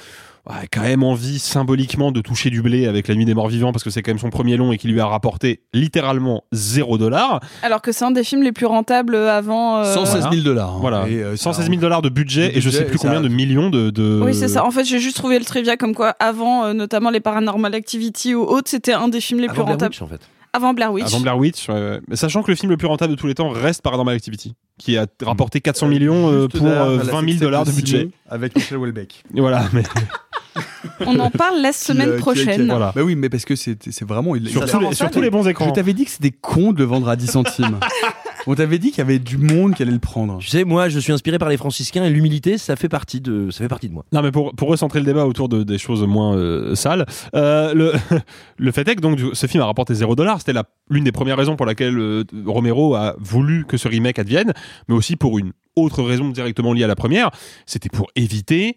a 0.46 0.66
quand 0.70 0.82
même 0.82 1.02
envie 1.02 1.38
symboliquement 1.40 2.12
de 2.12 2.20
toucher 2.20 2.50
du 2.50 2.62
blé 2.62 2.86
avec 2.86 3.08
La 3.08 3.14
Nuit 3.16 3.24
des 3.24 3.34
Morts 3.34 3.48
Vivants 3.48 3.72
parce 3.72 3.82
que 3.82 3.90
c'est 3.90 4.02
quand 4.02 4.10
même 4.12 4.18
son 4.20 4.30
premier 4.30 4.56
long 4.56 4.70
et 4.70 4.78
qui 4.78 4.86
lui 4.86 5.00
a 5.00 5.06
rapporté 5.06 5.62
littéralement 5.72 6.44
zéro 6.52 6.98
dollar. 6.98 7.40
Alors 7.62 7.82
que 7.82 7.90
c'est 7.90 8.04
un 8.04 8.10
des 8.12 8.22
films 8.22 8.42
les 8.44 8.52
plus 8.52 8.66
rentables 8.66 9.16
avant. 9.16 9.78
euh, 9.78 9.92
116 9.94 10.26
000 10.30 10.42
dollars. 10.44 10.74
hein. 10.74 10.78
Voilà, 10.80 11.08
Et, 11.08 11.14
euh, 11.22 11.36
116 11.36 11.64
ça- 11.64 11.70
000 11.70 11.80
dollars 11.80 12.02
de 12.02 12.10
budget 12.10 12.56
et 12.56 12.60
je 12.60 12.70
sais 12.70 12.84
plus 12.84 12.98
combien 12.98 13.22
de 13.22 13.28
millions 13.28 13.70
de. 13.70 13.90
de- 13.90 14.20
Oui, 14.22 14.34
c'est 14.34 14.46
ça. 14.48 14.64
En 14.64 14.70
fait, 14.70 14.84
j'ai 14.84 15.00
juste 15.00 15.16
trouvé 15.16 15.38
le 15.40 15.44
trivia 15.46 15.76
comme 15.76 15.94
quoi, 15.94 16.10
avant, 16.20 16.66
euh, 16.66 16.72
notamment 16.74 17.10
les 17.10 17.20
Paranormal 17.20 17.74
Activity 17.74 18.34
ou 18.36 18.42
autres, 18.42 18.70
c'était 18.70 18.92
un 18.92 19.08
des 19.08 19.20
films 19.22 19.40
les 19.40 19.48
plus 19.48 19.56
Avant 19.60 19.72
rentables. 19.72 19.92
Witch, 19.92 20.02
en 20.02 20.06
fait. 20.06 20.20
Avant 20.54 20.72
Blair 20.72 20.92
Witch. 20.92 21.04
Avant 21.06 21.20
Blair 21.20 21.36
Witch, 21.36 21.66
euh, 21.68 22.00
mais 22.08 22.16
sachant 22.16 22.42
que 22.44 22.50
le 22.50 22.56
film 22.56 22.70
le 22.70 22.76
plus 22.76 22.86
rentable 22.86 23.12
de 23.14 23.18
tous 23.18 23.26
les 23.26 23.34
temps 23.34 23.48
reste 23.50 23.82
Paranormal 23.82 24.14
Activity, 24.14 24.54
qui 24.78 24.96
a 24.96 25.06
rapporté 25.22 25.60
400 25.60 25.88
millions 25.88 26.30
euh, 26.30 26.46
pour 26.48 26.60
derrière 26.60 26.84
euh, 26.84 26.96
la 26.98 27.02
20 27.02 27.10
000 27.10 27.20
sextape 27.22 27.40
dollars 27.40 27.64
de 27.66 27.72
budget. 27.72 28.08
Avec 28.30 28.54
Michel 28.54 28.78
Houellebecq. 28.78 29.24
Voilà, 29.34 29.64
mais 29.72 29.82
On 31.06 31.18
en 31.18 31.30
parle 31.30 31.60
la 31.60 31.72
Qui, 31.72 31.78
semaine 31.78 32.10
euh, 32.10 32.16
qui- 32.16 32.22
prochaine. 32.22 32.60
qui- 32.62 32.68
Voilà. 32.68 32.92
Bah 32.94 33.02
oui, 33.02 33.16
mais 33.16 33.28
parce 33.28 33.44
que 33.44 33.56
c'est 33.56 33.76
c'est 33.90 34.06
vraiment. 34.06 34.36
Il, 34.36 34.48
sur, 34.48 34.64
tous 34.64 34.78
les, 34.78 34.94
sur 34.94 35.10
tous 35.10 35.20
les 35.20 35.30
bons 35.30 35.46
écrans. 35.48 35.66
Je 35.66 35.72
t'avais 35.72 35.92
dit 35.92 36.04
que 36.04 36.10
c'était 36.12 36.30
con 36.30 36.72
de 36.72 36.78
le 36.78 36.84
vendre 36.84 37.08
à 37.08 37.16
10 37.16 37.26
centimes. 37.26 37.80
On 38.46 38.54
t'avait 38.54 38.78
dit 38.78 38.90
qu'il 38.90 38.98
y 38.98 39.00
avait 39.00 39.18
du 39.18 39.38
monde 39.38 39.74
qui 39.74 39.82
allait 39.82 39.92
le 39.92 39.98
prendre. 39.98 40.38
Tu 40.38 40.48
sais, 40.48 40.64
moi, 40.64 40.88
je 40.88 40.98
suis 40.98 41.12
inspiré 41.12 41.38
par 41.38 41.48
les 41.48 41.56
franciscains 41.56 42.04
et 42.04 42.10
l'humilité, 42.10 42.58
ça 42.58 42.76
fait 42.76 42.88
partie 42.88 43.20
de, 43.20 43.50
ça 43.50 43.58
fait 43.58 43.68
partie 43.68 43.88
de 43.88 43.94
moi. 43.94 44.04
Non, 44.12 44.22
mais 44.22 44.30
pour, 44.30 44.54
pour 44.54 44.68
recentrer 44.68 45.00
le 45.00 45.06
débat 45.06 45.26
autour 45.26 45.48
de, 45.48 45.62
des 45.62 45.78
choses 45.78 46.02
moins 46.06 46.36
euh, 46.36 46.74
sales, 46.74 47.06
euh, 47.34 47.72
le, 47.74 47.92
le 48.58 48.72
fait 48.72 48.86
est 48.88 48.96
que 48.96 49.00
donc, 49.00 49.18
ce 49.32 49.46
film 49.46 49.62
a 49.62 49.66
rapporté 49.66 49.94
0 49.94 50.14
dollars. 50.14 50.40
C'était 50.40 50.58
l'une 50.90 51.04
des 51.04 51.12
premières 51.12 51.36
raisons 51.36 51.56
pour 51.56 51.66
laquelle 51.66 51.98
euh, 51.98 52.24
Romero 52.46 52.94
a 52.94 53.14
voulu 53.18 53.64
que 53.64 53.76
ce 53.76 53.88
remake 53.88 54.18
advienne, 54.18 54.52
mais 54.88 54.94
aussi 54.94 55.16
pour 55.16 55.38
une 55.38 55.52
autre 55.76 56.02
raison 56.02 56.28
directement 56.28 56.72
liée 56.72 56.84
à 56.84 56.88
la 56.88 56.96
première. 56.96 57.30
C'était 57.66 57.88
pour 57.88 58.08
éviter 58.14 58.76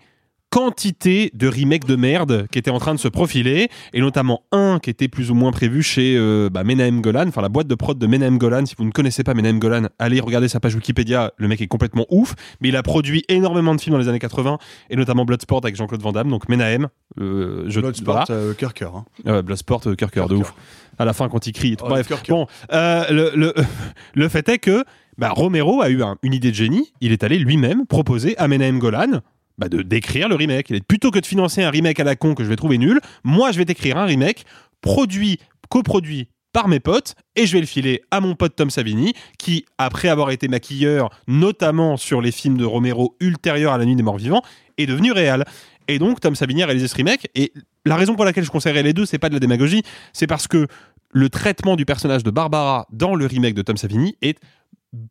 quantité 0.58 1.30
de 1.36 1.48
remakes 1.48 1.86
de 1.86 1.96
merde 1.96 2.48
qui 2.52 2.58
étaient 2.58 2.72
en 2.72 2.80
train 2.80 2.96
de 2.96 3.00
se 3.00 3.08
profiler 3.08 3.70
et 3.94 4.02
notamment 4.02 4.42
un 4.52 4.80
qui 4.82 4.90
était 4.90 5.08
plus 5.08 5.30
ou 5.30 5.36
moins 5.36 5.52
prévu 5.52 5.84
chez 5.84 6.16
euh, 6.18 6.50
bah, 6.50 6.64
Menahem 6.64 7.00
Golan, 7.02 7.26
enfin 7.28 7.42
la 7.44 7.50
boîte 7.50 7.68
de 7.68 7.76
prod 7.76 7.98
de 7.98 8.08
Menahem 8.08 8.40
Golan. 8.40 8.66
Si 8.66 8.74
vous 8.76 8.84
ne 8.84 8.90
connaissez 8.92 9.24
pas 9.24 9.36
Menahem 9.36 9.60
Golan, 9.60 9.84
allez 10.00 10.20
regarder 10.20 10.48
sa 10.48 10.60
page 10.60 10.74
Wikipédia. 10.76 11.32
Le 11.38 11.48
mec 11.48 11.62
est 11.62 11.68
complètement 11.68 12.08
ouf, 12.10 12.34
mais 12.60 12.70
il 12.70 12.76
a 12.76 12.82
produit 12.82 13.24
énormément 13.30 13.76
de 13.76 13.82
films 13.82 13.94
dans 13.94 14.00
les 14.02 14.08
années 14.08 14.18
80 14.20 14.58
et 14.90 14.96
notamment 14.96 15.26
Bloodsport 15.26 15.62
avec 15.64 15.76
Jean-Claude 15.76 16.02
Van 16.02 16.12
Damme. 16.12 16.30
Donc 16.30 16.50
Menahem, 16.50 16.88
euh, 17.20 17.66
je 17.68 17.80
Bloodsport, 17.80 18.26
voilà. 18.28 18.42
euh, 18.42 18.54
cœur. 18.54 18.96
hein. 18.96 19.06
Euh, 19.28 19.42
Bloodsport, 19.44 19.82
cœur 19.96 20.10
cœur 20.10 20.28
de 20.28 20.36
ouf. 20.36 20.54
À 20.98 21.06
la 21.06 21.14
fin 21.14 21.30
quand 21.30 21.46
il 21.46 21.54
crie. 21.54 21.78
Oh, 21.84 21.86
Bref, 21.88 22.10
bon, 22.28 22.48
euh, 22.74 23.04
le, 23.12 23.32
le, 23.36 23.54
le 24.16 24.28
fait 24.30 24.50
est 24.50 24.58
que 24.58 24.84
bah, 25.20 25.30
Romero 25.30 25.82
a 25.84 25.90
eu 25.90 26.02
un- 26.02 26.16
une 26.24 26.34
idée 26.34 26.50
de 26.50 26.56
génie. 26.56 26.92
Il 27.02 27.12
est 27.12 27.24
allé 27.24 27.38
lui-même 27.38 27.86
proposer 27.86 28.36
à 28.40 28.48
Menahem 28.48 28.80
Golan 28.80 29.22
bah, 29.58 29.70
de 29.70 29.82
d'écrire 29.82 30.30
le 30.30 30.36
remake. 30.36 30.72
Plutôt 30.88 31.12
que 31.12 31.20
de 31.20 31.26
financer 31.26 31.64
un 31.64 31.70
remake 31.70 32.00
à 32.00 32.04
la 32.04 32.16
con 32.16 32.36
que 32.36 32.44
je 32.44 32.50
vais 32.50 32.56
trouver 32.56 32.78
nul, 32.78 33.00
moi 33.24 33.52
je 33.52 33.58
vais 33.58 33.66
t'écrire 33.66 33.98
un 33.98 34.06
remake 34.06 34.46
produit, 34.82 35.40
coproduit 35.70 36.28
par 36.54 36.68
mes 36.68 36.80
potes 36.80 37.16
et 37.36 37.46
je 37.46 37.54
vais 37.54 37.60
le 37.60 37.66
filer 37.66 38.02
à 38.10 38.20
mon 38.20 38.36
pote 38.36 38.56
Tom 38.56 38.70
Savini 38.70 39.14
qui, 39.38 39.66
après 39.78 40.08
avoir 40.08 40.32
été 40.32 40.48
maquilleur, 40.48 41.10
notamment 41.28 41.98
sur 41.98 42.22
les 42.22 42.32
films 42.32 42.58
de 42.58 42.66
Romero 42.66 43.16
ultérieurs 43.20 43.74
à 43.74 43.78
La 43.78 43.86
Nuit 43.86 43.96
des 43.96 44.04
Morts 44.04 44.18
Vivants, 44.18 44.42
est 44.78 44.86
devenu 44.86 45.12
réel. 45.12 45.46
Et 45.88 46.00
donc 46.00 46.20
Tom 46.20 46.36
Savini 46.36 46.64
a 46.64 46.66
réalisé 46.66 46.88
ce 46.88 46.96
remake 46.96 47.30
et 47.36 47.54
la 47.86 47.96
raison 47.96 48.16
pour 48.16 48.26
laquelle 48.26 48.44
je 48.44 48.50
conseillerais 48.50 48.84
les 48.84 48.94
deux, 48.94 49.06
c'est 49.06 49.20
pas 49.20 49.30
de 49.30 49.34
la 49.34 49.40
démagogie, 49.40 49.84
c'est 50.14 50.28
parce 50.28 50.48
que 50.48 50.68
le 51.12 51.30
traitement 51.30 51.76
du 51.76 51.86
personnage 51.86 52.24
de 52.24 52.32
Barbara 52.32 52.88
dans 52.92 53.16
le 53.16 53.26
remake 53.26 53.54
de 53.54 53.62
Tom 53.62 53.78
Savini 53.78 54.16
est 54.22 54.40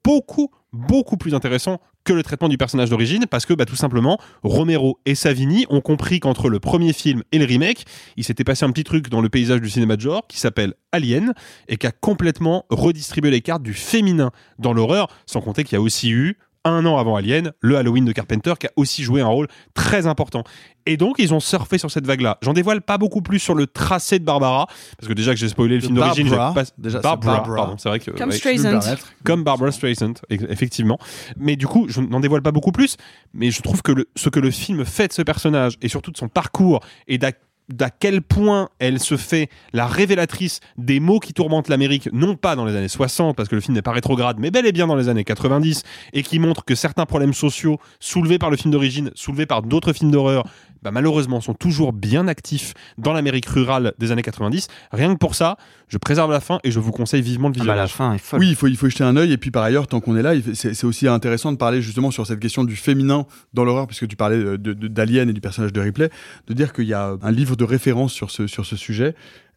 beaucoup, 0.04 0.50
beaucoup 0.72 1.16
plus 1.16 1.34
intéressant 1.34 1.80
que 2.04 2.12
le 2.12 2.22
traitement 2.22 2.48
du 2.48 2.56
personnage 2.56 2.90
d'origine 2.90 3.26
parce 3.28 3.46
que 3.46 3.52
bah, 3.52 3.64
tout 3.64 3.76
simplement 3.76 4.18
Romero 4.42 5.00
et 5.06 5.14
Savini 5.14 5.66
ont 5.70 5.80
compris 5.80 6.20
qu'entre 6.20 6.48
le 6.48 6.60
premier 6.60 6.92
film 6.92 7.22
et 7.32 7.38
le 7.38 7.44
remake 7.44 7.84
il 8.16 8.24
s'était 8.24 8.44
passé 8.44 8.64
un 8.64 8.70
petit 8.70 8.84
truc 8.84 9.08
dans 9.08 9.20
le 9.20 9.28
paysage 9.28 9.60
du 9.60 9.68
cinéma 9.68 9.96
de 9.96 10.02
genre 10.02 10.26
qui 10.28 10.38
s'appelle 10.38 10.74
Alien 10.92 11.34
et 11.68 11.76
qui 11.76 11.86
a 11.86 11.92
complètement 11.92 12.64
redistribué 12.70 13.30
les 13.30 13.40
cartes 13.40 13.62
du 13.62 13.74
féminin 13.74 14.30
dans 14.58 14.72
l'horreur 14.72 15.08
sans 15.26 15.40
compter 15.40 15.64
qu'il 15.64 15.74
y 15.74 15.78
a 15.78 15.82
aussi 15.82 16.10
eu 16.10 16.38
un 16.68 16.84
an 16.86 16.98
avant 16.98 17.16
Alien, 17.16 17.52
le 17.60 17.76
Halloween 17.76 18.04
de 18.04 18.12
Carpenter, 18.12 18.54
qui 18.58 18.66
a 18.66 18.70
aussi 18.76 19.02
joué 19.02 19.20
un 19.20 19.26
rôle 19.26 19.48
très 19.74 20.06
important. 20.06 20.44
Et 20.88 20.96
donc, 20.96 21.16
ils 21.18 21.34
ont 21.34 21.40
surfé 21.40 21.78
sur 21.78 21.90
cette 21.90 22.06
vague-là. 22.06 22.38
J'en 22.42 22.52
dévoile 22.52 22.80
pas 22.80 22.96
beaucoup 22.96 23.20
plus 23.20 23.38
sur 23.40 23.54
le 23.54 23.66
tracé 23.66 24.18
de 24.20 24.24
Barbara, 24.24 24.66
parce 24.98 25.08
que 25.08 25.12
déjà 25.14 25.32
que 25.32 25.38
j'ai 25.40 25.48
spoilé 25.48 25.76
le 25.76 25.80
film 25.80 25.94
d'origine, 25.96 26.28
passe- 26.54 26.72
Déjà, 26.78 27.00
Barbara, 27.00 27.36
Barbara. 27.38 27.56
pardon, 27.56 27.74
c'est 27.78 27.88
vrai 27.88 27.98
que 27.98 28.12
Comme 28.12 28.30
ouais, 28.30 28.36
Streisand. 28.36 28.78
comme 29.24 29.42
Barbara 29.42 29.72
Streisand, 29.72 30.14
effectivement. 30.30 30.98
Mais 31.36 31.56
du 31.56 31.66
coup, 31.66 31.86
je 31.88 32.00
n'en 32.00 32.20
dévoile 32.20 32.42
pas 32.42 32.52
beaucoup 32.52 32.72
plus, 32.72 32.96
mais 33.34 33.50
je 33.50 33.62
trouve 33.62 33.82
que 33.82 33.90
le- 33.92 34.08
ce 34.14 34.28
que 34.28 34.38
le 34.38 34.50
film 34.52 34.84
fait 34.84 35.08
de 35.08 35.12
ce 35.12 35.22
personnage, 35.22 35.76
et 35.82 35.88
surtout 35.88 36.12
de 36.12 36.16
son 36.16 36.28
parcours, 36.28 36.80
et 37.08 37.18
d'à 37.18 37.32
d'à 37.68 37.90
quel 37.90 38.22
point 38.22 38.68
elle 38.78 39.00
se 39.00 39.16
fait 39.16 39.48
la 39.72 39.86
révélatrice 39.86 40.60
des 40.76 41.00
maux 41.00 41.18
qui 41.18 41.32
tourmentent 41.32 41.68
l'Amérique, 41.68 42.08
non 42.12 42.36
pas 42.36 42.56
dans 42.56 42.64
les 42.64 42.76
années 42.76 42.88
60, 42.88 43.36
parce 43.36 43.48
que 43.48 43.54
le 43.54 43.60
film 43.60 43.74
n'est 43.74 43.82
pas 43.82 43.92
rétrograde, 43.92 44.36
mais 44.38 44.50
bel 44.50 44.66
et 44.66 44.72
bien 44.72 44.86
dans 44.86 44.96
les 44.96 45.08
années 45.08 45.24
90, 45.24 45.82
et 46.12 46.22
qui 46.22 46.38
montre 46.38 46.64
que 46.64 46.74
certains 46.74 47.06
problèmes 47.06 47.34
sociaux 47.34 47.78
soulevés 47.98 48.38
par 48.38 48.50
le 48.50 48.56
film 48.56 48.70
d'origine, 48.72 49.10
soulevés 49.14 49.46
par 49.46 49.62
d'autres 49.62 49.92
films 49.92 50.10
d'horreur, 50.10 50.44
bah, 50.86 50.92
malheureusement 50.92 51.40
sont 51.40 51.52
toujours 51.54 51.92
bien 51.92 52.28
actifs 52.28 52.74
dans 52.96 53.12
l'Amérique 53.12 53.46
rurale 53.46 53.92
des 53.98 54.12
années 54.12 54.22
90. 54.22 54.68
Rien 54.92 55.12
que 55.12 55.18
pour 55.18 55.34
ça, 55.34 55.56
je 55.88 55.98
préserve 55.98 56.30
la 56.30 56.38
fin 56.38 56.60
et 56.62 56.70
je 56.70 56.78
vous 56.78 56.92
conseille 56.92 57.22
vivement 57.22 57.48
le 57.48 57.54
Ah 57.60 57.64
bah, 57.64 57.74
la 57.74 57.88
fin 57.88 58.12
est 58.14 58.18
folle. 58.18 58.38
Oui, 58.38 58.48
il 58.50 58.54
faut, 58.54 58.68
il 58.68 58.76
faut 58.76 58.86
y 58.86 58.90
jeter 58.90 59.02
un 59.02 59.16
œil. 59.16 59.32
Et 59.32 59.36
puis 59.36 59.50
par 59.50 59.64
ailleurs, 59.64 59.88
tant 59.88 59.98
qu'on 59.98 60.16
est 60.16 60.22
là, 60.22 60.34
c'est 60.54 60.84
aussi 60.84 61.08
intéressant 61.08 61.50
de 61.50 61.56
parler 61.56 61.82
justement 61.82 62.12
sur 62.12 62.24
cette 62.24 62.38
question 62.38 62.62
du 62.62 62.76
féminin 62.76 63.26
dans 63.52 63.64
l'horreur, 63.64 63.88
puisque 63.88 64.06
tu 64.06 64.14
parlais 64.14 64.38
de- 64.38 64.56
de- 64.56 64.86
d'Alien 64.88 65.28
et 65.28 65.32
du 65.32 65.40
personnage 65.40 65.72
de 65.72 65.80
Ripley, 65.80 66.08
de 66.46 66.54
dire 66.54 66.72
qu'il 66.72 66.84
y 66.86 66.94
a 66.94 67.16
un 67.20 67.32
livre 67.32 67.56
de 67.56 67.64
référence 67.64 68.12
sur 68.12 68.30
ce, 68.30 68.46
sur 68.46 68.64
ce 68.64 68.76
sujet 68.76 69.16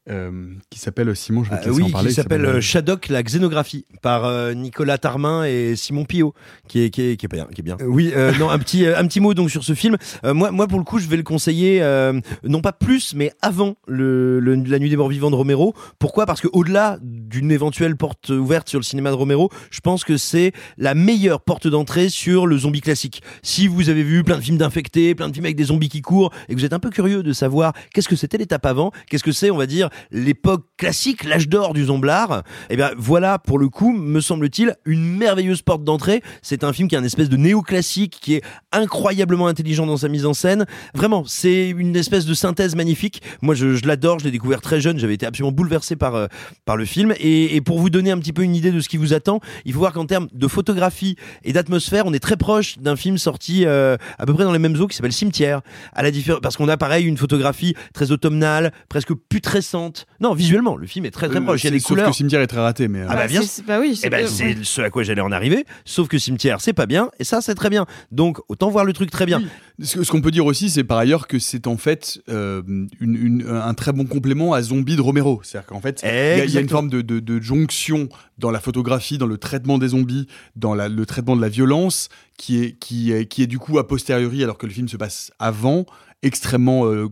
euh, 0.09 0.31
qui 0.69 0.79
s'appelle 0.79 1.15
Simon, 1.15 1.43
je 1.43 1.49
vais 1.51 1.57
te 1.57 1.63
Euh, 1.67 1.69
laisser 1.71 1.81
oui, 1.81 1.89
en 1.89 1.91
parler. 1.91 2.09
qui 2.09 2.15
s'appelle 2.15 2.45
euh, 2.45 2.55
euh, 2.55 2.61
Shadok, 2.61 3.09
la 3.09 3.21
xénographie, 3.23 3.85
par 4.01 4.25
euh, 4.25 4.53
Nicolas 4.53 4.97
Tarmin 4.97 5.43
et 5.45 5.75
Simon 5.75 6.05
Pillot, 6.05 6.33
qui 6.67 6.81
est, 6.81 6.89
qui 6.89 7.01
est, 7.01 7.17
qui 7.17 7.25
est 7.25 7.29
bien. 7.29 7.47
Qui 7.53 7.61
est 7.61 7.63
bien. 7.63 7.77
Euh, 7.81 7.85
oui, 7.85 8.11
euh, 8.15 8.31
non, 8.39 8.49
un 8.49 8.59
petit, 8.59 8.85
euh, 8.85 8.97
un 8.97 9.05
petit 9.07 9.19
mot 9.19 9.33
donc 9.33 9.49
sur 9.51 9.63
ce 9.63 9.73
film. 9.73 9.97
Euh, 10.23 10.33
moi, 10.33 10.51
moi, 10.51 10.67
pour 10.67 10.79
le 10.79 10.85
coup, 10.85 10.99
je 10.99 11.07
vais 11.07 11.17
le 11.17 11.23
conseiller, 11.23 11.81
euh, 11.81 12.19
non 12.43 12.61
pas 12.61 12.71
plus, 12.71 13.13
mais 13.15 13.31
avant 13.41 13.75
le, 13.87 14.39
le- 14.39 14.55
La 14.55 14.79
Nuit 14.79 14.89
des 14.89 14.97
Morts 14.97 15.09
Vivants 15.09 15.31
de 15.31 15.35
Romero. 15.35 15.73
Pourquoi? 15.99 16.25
Parce 16.25 16.41
que 16.41 16.47
au-delà 16.53 16.97
d'une 17.01 17.51
éventuelle 17.51 17.95
porte 17.95 18.29
ouverte 18.29 18.69
sur 18.69 18.79
le 18.79 18.83
cinéma 18.83 19.09
de 19.09 19.15
Romero, 19.15 19.49
je 19.71 19.79
pense 19.81 20.03
que 20.03 20.17
c'est 20.17 20.51
la 20.77 20.95
meilleure 20.95 21.41
porte 21.41 21.67
d'entrée 21.67 22.09
sur 22.09 22.47
le 22.47 22.57
zombie 22.57 22.81
classique. 22.81 23.21
Si 23.43 23.67
vous 23.67 23.89
avez 23.89 24.03
vu 24.03 24.23
plein 24.23 24.37
de 24.37 24.41
films 24.43 24.57
d'infectés, 24.57 25.15
plein 25.15 25.27
de 25.29 25.33
films 25.33 25.45
avec 25.45 25.55
des 25.57 25.65
zombies 25.65 25.89
qui 25.89 26.01
courent, 26.01 26.31
et 26.47 26.53
que 26.55 26.59
vous 26.59 26.65
êtes 26.65 26.73
un 26.73 26.79
peu 26.79 26.89
curieux 26.89 27.23
de 27.23 27.33
savoir 27.33 27.73
qu'est-ce 27.93 28.07
que 28.09 28.15
c'était 28.15 28.37
l'étape 28.37 28.65
avant, 28.65 28.91
qu'est-ce 29.09 29.23
que 29.23 29.31
c'est, 29.31 29.49
on 29.51 29.57
va 29.57 29.65
dire, 29.65 29.88
l'époque 30.11 30.65
classique, 30.77 31.23
l'âge 31.23 31.49
d'or 31.49 31.73
du 31.73 31.85
zomblard, 31.85 32.43
eh 32.69 32.75
bien 32.75 32.91
voilà, 32.97 33.39
pour 33.39 33.59
le 33.59 33.69
coup, 33.69 33.91
me 33.91 34.21
semble-t-il, 34.21 34.75
une 34.85 35.17
merveilleuse 35.17 35.61
porte 35.61 35.83
d'entrée. 35.83 36.21
C'est 36.41 36.63
un 36.63 36.73
film 36.73 36.87
qui 36.87 36.95
est 36.95 36.97
un 36.97 37.03
espèce 37.03 37.29
de 37.29 37.37
néoclassique, 37.37 38.17
qui 38.21 38.35
est 38.35 38.41
incroyablement 38.71 39.47
intelligent 39.47 39.85
dans 39.85 39.97
sa 39.97 40.07
mise 40.07 40.25
en 40.25 40.33
scène. 40.33 40.65
Vraiment, 40.93 41.23
c'est 41.25 41.69
une 41.69 41.95
espèce 41.95 42.25
de 42.25 42.33
synthèse 42.33 42.75
magnifique. 42.75 43.21
Moi, 43.41 43.55
je, 43.55 43.85
l'adore, 43.85 44.19
je 44.19 44.25
l'ai 44.25 44.31
découvert 44.31 44.61
très 44.61 44.81
jeune, 44.81 44.99
j'avais 44.99 45.15
été 45.15 45.25
absolument 45.25 45.51
bouleversé 45.51 45.95
par, 45.95 46.15
euh, 46.15 46.27
par 46.65 46.77
le 46.77 46.85
film. 46.85 47.13
Et, 47.19 47.55
et 47.55 47.61
pour 47.61 47.79
vous 47.79 47.89
donner 47.89 48.11
un 48.11 48.19
petit 48.19 48.33
peu 48.33 48.43
une 48.43 48.55
idée 48.55 48.71
de 48.71 48.79
ce 48.79 48.89
qui 48.89 48.97
vous 48.97 49.13
attend, 49.13 49.39
il 49.65 49.73
faut 49.73 49.79
voir 49.79 49.93
qu'en 49.93 50.05
termes 50.05 50.27
de 50.31 50.47
photographie 50.47 51.15
et 51.43 51.53
d'atmosphère, 51.53 52.05
on 52.05 52.13
est 52.13 52.19
très 52.19 52.37
proche 52.37 52.77
d'un 52.79 52.95
film 52.95 53.17
sorti 53.17 53.65
euh, 53.65 53.97
à 54.17 54.25
peu 54.25 54.33
près 54.33 54.43
dans 54.43 54.51
les 54.51 54.59
mêmes 54.59 54.79
eaux 54.79 54.87
qui 54.87 54.95
s'appelle 54.95 55.13
Cimetière. 55.13 55.61
À 55.93 56.03
la 56.03 56.09
parce 56.41 56.57
qu'on 56.57 56.67
a 56.67 56.77
pareil 56.77 57.05
une 57.05 57.17
photographie 57.17 57.75
très 57.93 58.11
automnale, 58.11 58.71
presque 58.89 59.13
putrescente. 59.13 59.78
Non, 60.19 60.33
visuellement, 60.33 60.75
le 60.77 60.85
film 60.87 61.05
est 61.05 61.11
très 61.11 61.27
très 61.29 61.39
euh, 61.39 61.41
proche. 61.41 61.63
Il 61.63 61.65
y 61.65 61.67
a 61.67 61.71
c'est- 61.71 61.75
des 61.75 61.79
sauf 61.79 61.87
couleurs. 61.89 62.09
que 62.09 62.15
Cimetière 62.15 62.41
est 62.41 62.47
très 62.47 62.59
raté, 62.61 62.87
mais. 62.87 62.99
euh, 63.01 63.07
Ah 63.09 63.15
bah, 63.15 63.27
bien 63.27 63.41
c'est- 63.41 63.47
c'est- 63.47 63.61
bah 63.65 63.79
oui, 63.79 63.99
eh 64.03 64.09
ben, 64.09 64.27
c'est 64.27 64.57
ce 64.63 64.81
à 64.81 64.89
quoi 64.89 65.03
j'allais 65.03 65.21
en 65.21 65.31
arriver. 65.31 65.65
Sauf 65.85 66.07
que 66.07 66.17
Cimetière, 66.17 66.61
c'est 66.61 66.73
pas 66.73 66.85
bien, 66.85 67.09
et 67.19 67.23
ça, 67.23 67.41
c'est 67.41 67.55
très 67.55 67.69
bien. 67.69 67.85
Donc, 68.11 68.39
autant 68.49 68.69
voir 68.69 68.85
le 68.85 68.93
truc 68.93 69.09
très 69.11 69.25
bien. 69.25 69.41
Ce, 69.81 70.03
ce 70.03 70.11
qu'on 70.11 70.21
peut 70.21 70.31
dire 70.31 70.45
aussi, 70.45 70.69
c'est 70.69 70.83
par 70.83 70.97
ailleurs 70.97 71.27
que 71.27 71.39
c'est 71.39 71.67
en 71.67 71.77
fait 71.77 72.19
euh, 72.29 72.61
une- 72.67 72.89
une- 73.15 73.47
un 73.47 73.73
très 73.73 73.93
bon 73.93 74.05
complément 74.05 74.53
à 74.53 74.61
Zombie 74.61 74.95
de 74.97 75.01
Romero. 75.01 75.39
C'est-à-dire 75.43 75.67
qu'en 75.67 75.79
fait, 75.81 76.01
il 76.03 76.07
y, 76.07 76.11
a- 76.11 76.45
il 76.45 76.51
y 76.51 76.57
a 76.57 76.61
une 76.61 76.69
forme 76.69 76.89
de, 76.89 77.01
de- 77.01 77.19
de 77.19 77.39
jonction 77.41 78.09
dans 78.37 78.51
la 78.51 78.59
photographie, 78.59 79.17
dans 79.17 79.25
le 79.27 79.37
traitement 79.37 79.77
des 79.77 79.89
zombies, 79.89 80.27
dans 80.55 80.73
la- 80.75 80.89
le 80.89 81.05
traitement 81.05 81.35
de 81.35 81.41
la 81.41 81.49
violence, 81.49 82.09
qui 82.37 82.61
est, 82.63 82.77
qui, 82.79 83.11
est, 83.11 83.25
qui 83.25 83.41
est 83.43 83.47
du 83.47 83.57
coup 83.59 83.79
a 83.79 83.87
posteriori, 83.87 84.43
alors 84.43 84.57
que 84.57 84.65
le 84.65 84.71
film 84.73 84.87
se 84.87 84.97
passe 84.97 85.31
avant, 85.39 85.85
extrêmement 86.23 86.85
euh, 86.85 87.07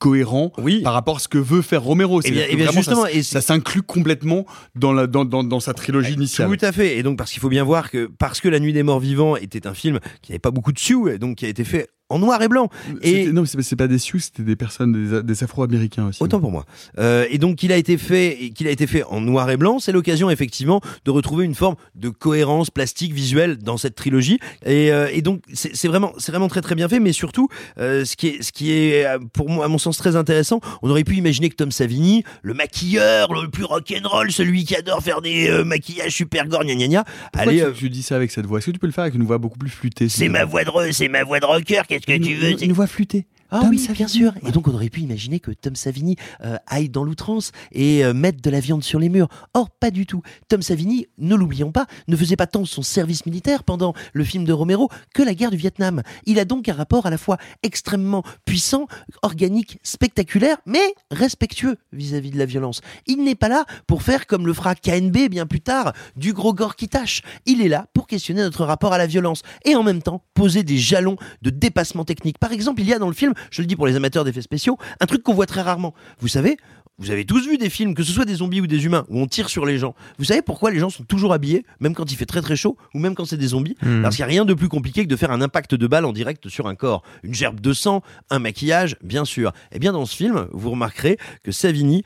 cohérent 0.00 0.50
par 0.82 0.94
rapport 0.94 1.16
à 1.16 1.18
ce 1.20 1.28
que 1.28 1.38
veut 1.38 1.62
faire 1.62 1.82
Romero. 1.82 2.20
Eh 2.24 2.30
bien- 2.32 2.44
eh 2.48 2.56
bien, 2.56 2.64
vraiment, 2.64 2.80
justement, 2.80 3.02
ça, 3.04 3.12
et 3.12 3.22
ça 3.22 3.40
s'inclut 3.40 3.82
complètement 3.82 4.46
dans, 4.74 4.92
la, 4.92 5.06
dans, 5.06 5.24
dans, 5.24 5.44
dans 5.44 5.60
sa 5.60 5.74
trilogie 5.74 6.14
initiale. 6.14 6.48
Tout 6.58 6.64
à 6.64 6.72
fait. 6.72 6.96
Et 6.98 7.02
donc, 7.04 7.16
parce 7.18 7.30
qu'il 7.30 7.40
faut 7.40 7.48
bien 7.50 7.62
voir 7.62 7.90
que, 7.90 8.06
parce 8.18 8.40
que 8.40 8.48
La 8.48 8.58
Nuit 8.58 8.72
des 8.72 8.82
Morts 8.82 8.98
Vivants 9.00 9.36
était 9.36 9.66
un 9.68 9.74
film 9.74 10.00
qui 10.22 10.32
n'avait 10.32 10.38
pas 10.40 10.50
beaucoup 10.50 10.72
de 10.72 10.78
sioux, 10.78 11.08
et 11.08 11.18
donc 11.18 11.36
qui 11.36 11.46
a 11.46 11.48
été 11.48 11.62
fait 11.64 11.88
en 12.10 12.18
noir 12.18 12.42
et 12.42 12.48
blanc. 12.48 12.68
Et 13.02 13.32
Non, 13.32 13.44
mais 13.54 13.62
c'est 13.62 13.76
pas 13.76 13.86
des 13.88 13.98
Sioux, 13.98 14.18
c'était 14.18 14.42
des 14.42 14.56
personnes, 14.56 14.92
des, 14.92 15.22
des 15.22 15.44
Afro-Américains 15.44 16.08
aussi. 16.08 16.22
Autant 16.22 16.40
pour 16.40 16.50
moi. 16.50 16.66
Euh, 16.98 17.26
et 17.30 17.38
donc 17.38 17.56
qu'il 17.56 17.72
a 17.72 17.76
été 17.76 17.96
fait, 17.96 18.50
qu'il 18.54 18.66
a 18.66 18.70
été 18.70 18.86
fait 18.86 19.04
en 19.04 19.20
noir 19.20 19.48
et 19.50 19.56
blanc, 19.56 19.78
c'est 19.78 19.92
l'occasion 19.92 20.28
effectivement 20.28 20.80
de 21.04 21.10
retrouver 21.10 21.44
une 21.44 21.54
forme 21.54 21.76
de 21.94 22.08
cohérence 22.08 22.70
plastique 22.70 23.12
visuelle 23.12 23.58
dans 23.58 23.76
cette 23.76 23.94
trilogie. 23.94 24.38
Et, 24.66 24.92
euh, 24.92 25.08
et 25.12 25.22
donc 25.22 25.42
c'est 25.54 25.88
vraiment, 25.88 26.12
c'est 26.18 26.32
vraiment 26.32 26.48
très 26.48 26.60
très 26.60 26.74
bien 26.74 26.88
fait. 26.88 27.00
Mais 27.00 27.12
surtout, 27.12 27.48
euh, 27.78 28.04
ce 28.04 28.16
qui 28.16 28.26
est, 28.28 28.42
ce 28.42 28.52
qui 28.52 28.72
est 28.72 29.06
pour 29.32 29.48
moi 29.48 29.64
à 29.64 29.68
mon 29.68 29.78
sens 29.78 29.96
très 29.96 30.16
intéressant, 30.16 30.60
on 30.82 30.90
aurait 30.90 31.04
pu 31.04 31.16
imaginer 31.16 31.48
que 31.48 31.54
Tom 31.56 31.70
Savini, 31.70 32.24
le 32.42 32.54
maquilleur, 32.54 33.32
le 33.32 33.48
plus 33.48 33.64
rock'n'roll, 33.64 34.32
celui 34.32 34.64
qui 34.64 34.74
adore 34.74 35.02
faire 35.02 35.22
des 35.22 35.62
maquillages 35.64 36.12
super 36.12 36.48
gore, 36.48 36.64
gna 36.64 36.74
gna 36.74 36.88
gna, 36.88 37.04
Pourquoi 37.32 37.52
allez. 37.52 37.64
tu, 37.72 37.78
tu 37.78 37.90
dis 37.90 38.02
ça 38.02 38.16
avec 38.16 38.30
cette 38.30 38.46
voix? 38.46 38.58
Est-ce 38.58 38.66
que 38.66 38.72
tu 38.72 38.78
peux 38.78 38.86
le 38.88 38.92
faire 38.92 39.02
avec 39.04 39.14
une 39.14 39.24
voix 39.24 39.38
beaucoup 39.38 39.58
plus 39.58 39.70
flûtée 39.70 40.08
c'est 40.08 40.28
ma 40.28 40.44
voix 40.44 40.64
de 40.64 40.70
c'est 40.92 41.08
ma 41.08 41.24
voix 41.24 41.40
de 41.40 41.44
rocker. 41.46 41.82
Qu'est-ce 42.06 42.20
que 42.20 42.24
tu 42.24 42.34
veux 42.34 42.62
Une 42.62 42.72
voix 42.72 42.86
flûtée. 42.86 43.26
Ah 43.50 43.62
oui, 43.68 43.86
bien 43.92 44.08
sûr. 44.08 44.32
Et 44.46 44.52
donc 44.52 44.68
on 44.68 44.74
aurait 44.74 44.90
pu 44.90 45.00
imaginer 45.00 45.40
que 45.40 45.50
Tom 45.50 45.74
Savini 45.74 46.16
euh, 46.42 46.56
aille 46.66 46.88
dans 46.88 47.04
l'outrance 47.04 47.52
et 47.72 48.04
euh, 48.04 48.12
mette 48.12 48.42
de 48.42 48.50
la 48.50 48.60
viande 48.60 48.84
sur 48.84 48.98
les 48.98 49.08
murs. 49.08 49.28
Or, 49.54 49.70
pas 49.70 49.90
du 49.90 50.06
tout. 50.06 50.22
Tom 50.48 50.62
Savini, 50.62 51.06
ne 51.18 51.34
l'oublions 51.34 51.72
pas, 51.72 51.86
ne 52.08 52.16
faisait 52.16 52.36
pas 52.36 52.46
tant 52.46 52.64
son 52.64 52.82
service 52.82 53.26
militaire 53.26 53.64
pendant 53.64 53.94
le 54.12 54.24
film 54.24 54.44
de 54.44 54.52
Romero 54.52 54.88
que 55.14 55.22
la 55.22 55.34
guerre 55.34 55.50
du 55.50 55.56
Vietnam. 55.56 56.02
Il 56.26 56.38
a 56.38 56.44
donc 56.44 56.68
un 56.68 56.74
rapport 56.74 57.06
à 57.06 57.10
la 57.10 57.18
fois 57.18 57.38
extrêmement 57.62 58.22
puissant, 58.44 58.86
organique, 59.22 59.78
spectaculaire, 59.82 60.58
mais 60.66 60.94
respectueux 61.10 61.76
vis-à-vis 61.92 62.30
de 62.30 62.38
la 62.38 62.46
violence. 62.46 62.80
Il 63.06 63.24
n'est 63.24 63.34
pas 63.34 63.48
là 63.48 63.64
pour 63.86 64.02
faire 64.02 64.26
comme 64.26 64.46
le 64.46 64.54
fera 64.54 64.74
KNB 64.74 65.28
bien 65.28 65.46
plus 65.46 65.60
tard, 65.60 65.92
du 66.16 66.32
gros 66.32 66.54
gore 66.54 66.76
qui 66.76 66.88
tâche. 66.88 67.22
Il 67.46 67.62
est 67.62 67.68
là 67.68 67.86
pour 67.94 68.06
questionner 68.06 68.42
notre 68.42 68.64
rapport 68.64 68.92
à 68.92 68.98
la 68.98 69.06
violence 69.06 69.42
et 69.64 69.74
en 69.74 69.82
même 69.82 70.02
temps 70.02 70.22
poser 70.34 70.62
des 70.62 70.78
jalons 70.78 71.16
de 71.42 71.50
dépassement 71.50 72.04
technique. 72.04 72.38
Par 72.38 72.52
exemple, 72.52 72.80
il 72.80 72.88
y 72.88 72.94
a 72.94 72.98
dans 72.98 73.08
le 73.08 73.14
film, 73.14 73.34
je 73.50 73.62
le 73.62 73.66
dis 73.66 73.76
pour 73.76 73.86
les 73.86 73.96
amateurs 73.96 74.24
d'effets 74.24 74.42
spéciaux, 74.42 74.78
un 75.00 75.06
truc 75.06 75.22
qu'on 75.22 75.34
voit 75.34 75.46
très 75.46 75.62
rarement. 75.62 75.94
Vous 76.20 76.28
savez, 76.28 76.56
vous 76.98 77.10
avez 77.10 77.24
tous 77.24 77.48
vu 77.48 77.56
des 77.56 77.70
films, 77.70 77.94
que 77.94 78.02
ce 78.02 78.12
soit 78.12 78.26
des 78.26 78.34
zombies 78.34 78.60
ou 78.60 78.66
des 78.66 78.84
humains, 78.84 79.06
où 79.08 79.18
on 79.18 79.26
tire 79.26 79.48
sur 79.48 79.64
les 79.64 79.78
gens. 79.78 79.94
Vous 80.18 80.26
savez 80.26 80.42
pourquoi 80.42 80.70
les 80.70 80.78
gens 80.78 80.90
sont 80.90 81.04
toujours 81.04 81.32
habillés, 81.32 81.64
même 81.80 81.94
quand 81.94 82.12
il 82.12 82.16
fait 82.16 82.26
très 82.26 82.42
très 82.42 82.56
chaud, 82.56 82.76
ou 82.92 82.98
même 82.98 83.14
quand 83.14 83.24
c'est 83.24 83.38
des 83.38 83.48
zombies 83.48 83.70
Hmm. 83.82 84.02
Parce 84.02 84.16
qu'il 84.16 84.24
n'y 84.24 84.30
a 84.30 84.32
rien 84.32 84.44
de 84.44 84.54
plus 84.54 84.68
compliqué 84.68 85.04
que 85.04 85.08
de 85.08 85.16
faire 85.16 85.30
un 85.30 85.40
impact 85.40 85.74
de 85.74 85.86
balle 85.86 86.04
en 86.04 86.12
direct 86.12 86.48
sur 86.48 86.66
un 86.66 86.74
corps. 86.74 87.02
Une 87.22 87.34
gerbe 87.34 87.60
de 87.60 87.72
sang, 87.72 88.02
un 88.28 88.38
maquillage, 88.38 88.96
bien 89.02 89.24
sûr. 89.24 89.52
Et 89.72 89.78
bien 89.78 89.92
dans 89.92 90.04
ce 90.06 90.16
film, 90.16 90.46
vous 90.52 90.70
remarquerez 90.70 91.18
que 91.42 91.52
Savini 91.52 92.02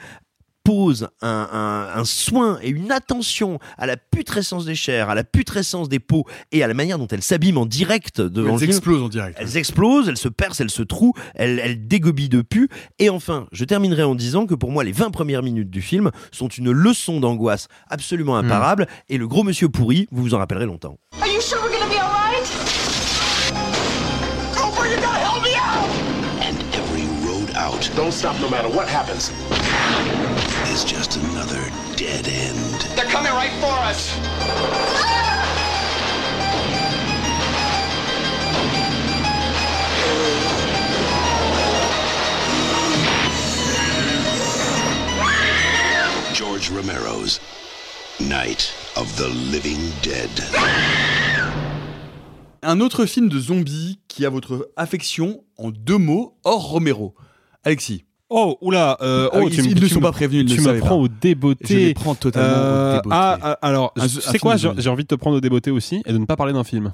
pose 0.65 1.09
un, 1.23 1.49
un- 1.53 2.01
un 2.01 2.05
soin 2.05 2.59
et 2.62 2.69
une 2.71 2.91
attention 2.91 3.59
à 3.79 3.87
la 3.87 3.97
putrescence 3.97 4.65
des 4.65 4.75
chairs, 4.75 5.11
à 5.11 5.15
la 5.15 5.23
putrescence 5.23 5.89
des 5.89 6.01
peaux 6.01 6.25
et 6.53 6.62
à 6.65 6.67
la 6.69 6.75
manière 6.75 6.99
dont 6.99 7.07
elles 7.07 7.23
s'abîment 7.23 7.59
en 7.59 7.67
direct 7.67 8.21
devant 8.21 8.49
Elles 8.49 8.53
le 8.55 8.59
film. 8.61 8.71
explosent 8.71 9.03
en 9.03 9.09
direct. 9.09 9.37
Elles 9.41 9.57
explosent, 9.59 10.09
elles 10.09 10.17
se 10.17 10.29
percent, 10.29 10.61
elles 10.62 10.71
se 10.71 10.83
trouent, 10.83 11.12
elles, 11.35 11.59
elles 11.62 11.87
dégobillent 11.87 12.29
de 12.31 12.41
pu. 12.43 12.69
Et 12.99 13.11
enfin, 13.11 13.47
je 13.53 13.65
terminerai 13.65 14.03
en 14.05 14.15
disant 14.15 14.47
que 14.47 14.55
pour 14.55 14.71
moi, 14.71 14.85
les 14.85 14.93
20 14.93 15.11
premières 15.11 15.43
minutes 15.43 15.71
du 15.71 15.83
film 15.83 16.11
sont 16.33 16.49
une 16.49 16.71
leçon 16.73 17.21
d'angoisse 17.21 17.69
absolument 17.89 18.37
imparable. 18.37 18.87
Et 19.09 19.19
le 19.19 19.29
gros 19.29 19.43
monsieur 19.45 19.69
pourri, 19.69 20.09
vous 20.11 20.23
vous 20.23 20.35
en 20.35 20.39
rappellerez 20.39 20.67
longtemps. 20.67 20.97
Are 21.21 21.29
you 21.29 21.41
sure 21.41 21.59
Don't 27.97 28.13
stop 28.13 28.39
no 28.41 28.51
matter 28.51 28.69
what 28.69 28.89
happens. 28.89 29.31
Is 30.73 30.85
just 30.85 31.17
another 31.17 31.63
dead 31.95 32.27
end. 32.27 32.81
They're 32.97 33.05
coming 33.05 33.31
right 33.33 33.53
for 33.61 33.71
us. 33.87 34.19
George 46.35 46.71
Romero's 46.71 47.39
Night 48.19 48.75
of 48.97 49.17
the 49.17 49.29
living 49.29 49.79
dead. 50.03 50.31
Un 52.63 52.81
autre 52.81 53.07
film 53.07 53.29
de 53.29 53.39
zombies 53.39 53.99
qui 54.09 54.27
a 54.27 54.31
votre 54.31 54.69
affection 54.77 55.45
en 55.59 55.71
deux 55.71 55.99
mots, 55.99 56.37
hors 56.43 56.71
Romero. 56.71 57.15
Alexis. 57.65 58.05
Oh, 58.31 58.57
oula, 58.62 58.97
euh, 59.03 59.29
Ah 59.33 59.37
oh, 59.43 59.49
ils- 59.51 59.62
me- 59.62 59.69
ils 59.71 59.83
ne 59.83 59.87
sont 59.89 59.97
me- 60.01 60.03
pas 60.03 60.12
prévenus, 60.12 60.43
ils 60.43 60.51
ne 60.51 60.55
Tu 60.57 60.61
me 60.67 60.79
prends 60.79 60.89
pas. 60.89 60.95
au 60.95 61.09
débeauté. 61.09 61.67
Je 61.69 61.75
les 61.89 61.95
prends 61.95 62.15
totalement 62.15 62.49
au 62.57 62.91
débeauté. 62.97 63.09
Ah, 63.11 63.39
ah, 63.43 63.59
alors, 63.62 63.93
Un- 63.97 64.05
un 64.05 64.09
c'est 64.09 64.21
film 64.23 64.39
quoi 64.41 64.57
J'ai 64.57 64.89
envie 64.89 65.05
de 65.05 65.09
te 65.09 65.15
prendre 65.15 65.37
au 65.37 65.41
débeauté 65.41 65.71
aussi 65.71 66.03
et 66.07 66.12
de 66.12 66.19
ne 66.19 66.25
pas 66.25 66.37
parler 66.37 66.53
d'un 66.53 66.65
film. 66.65 66.93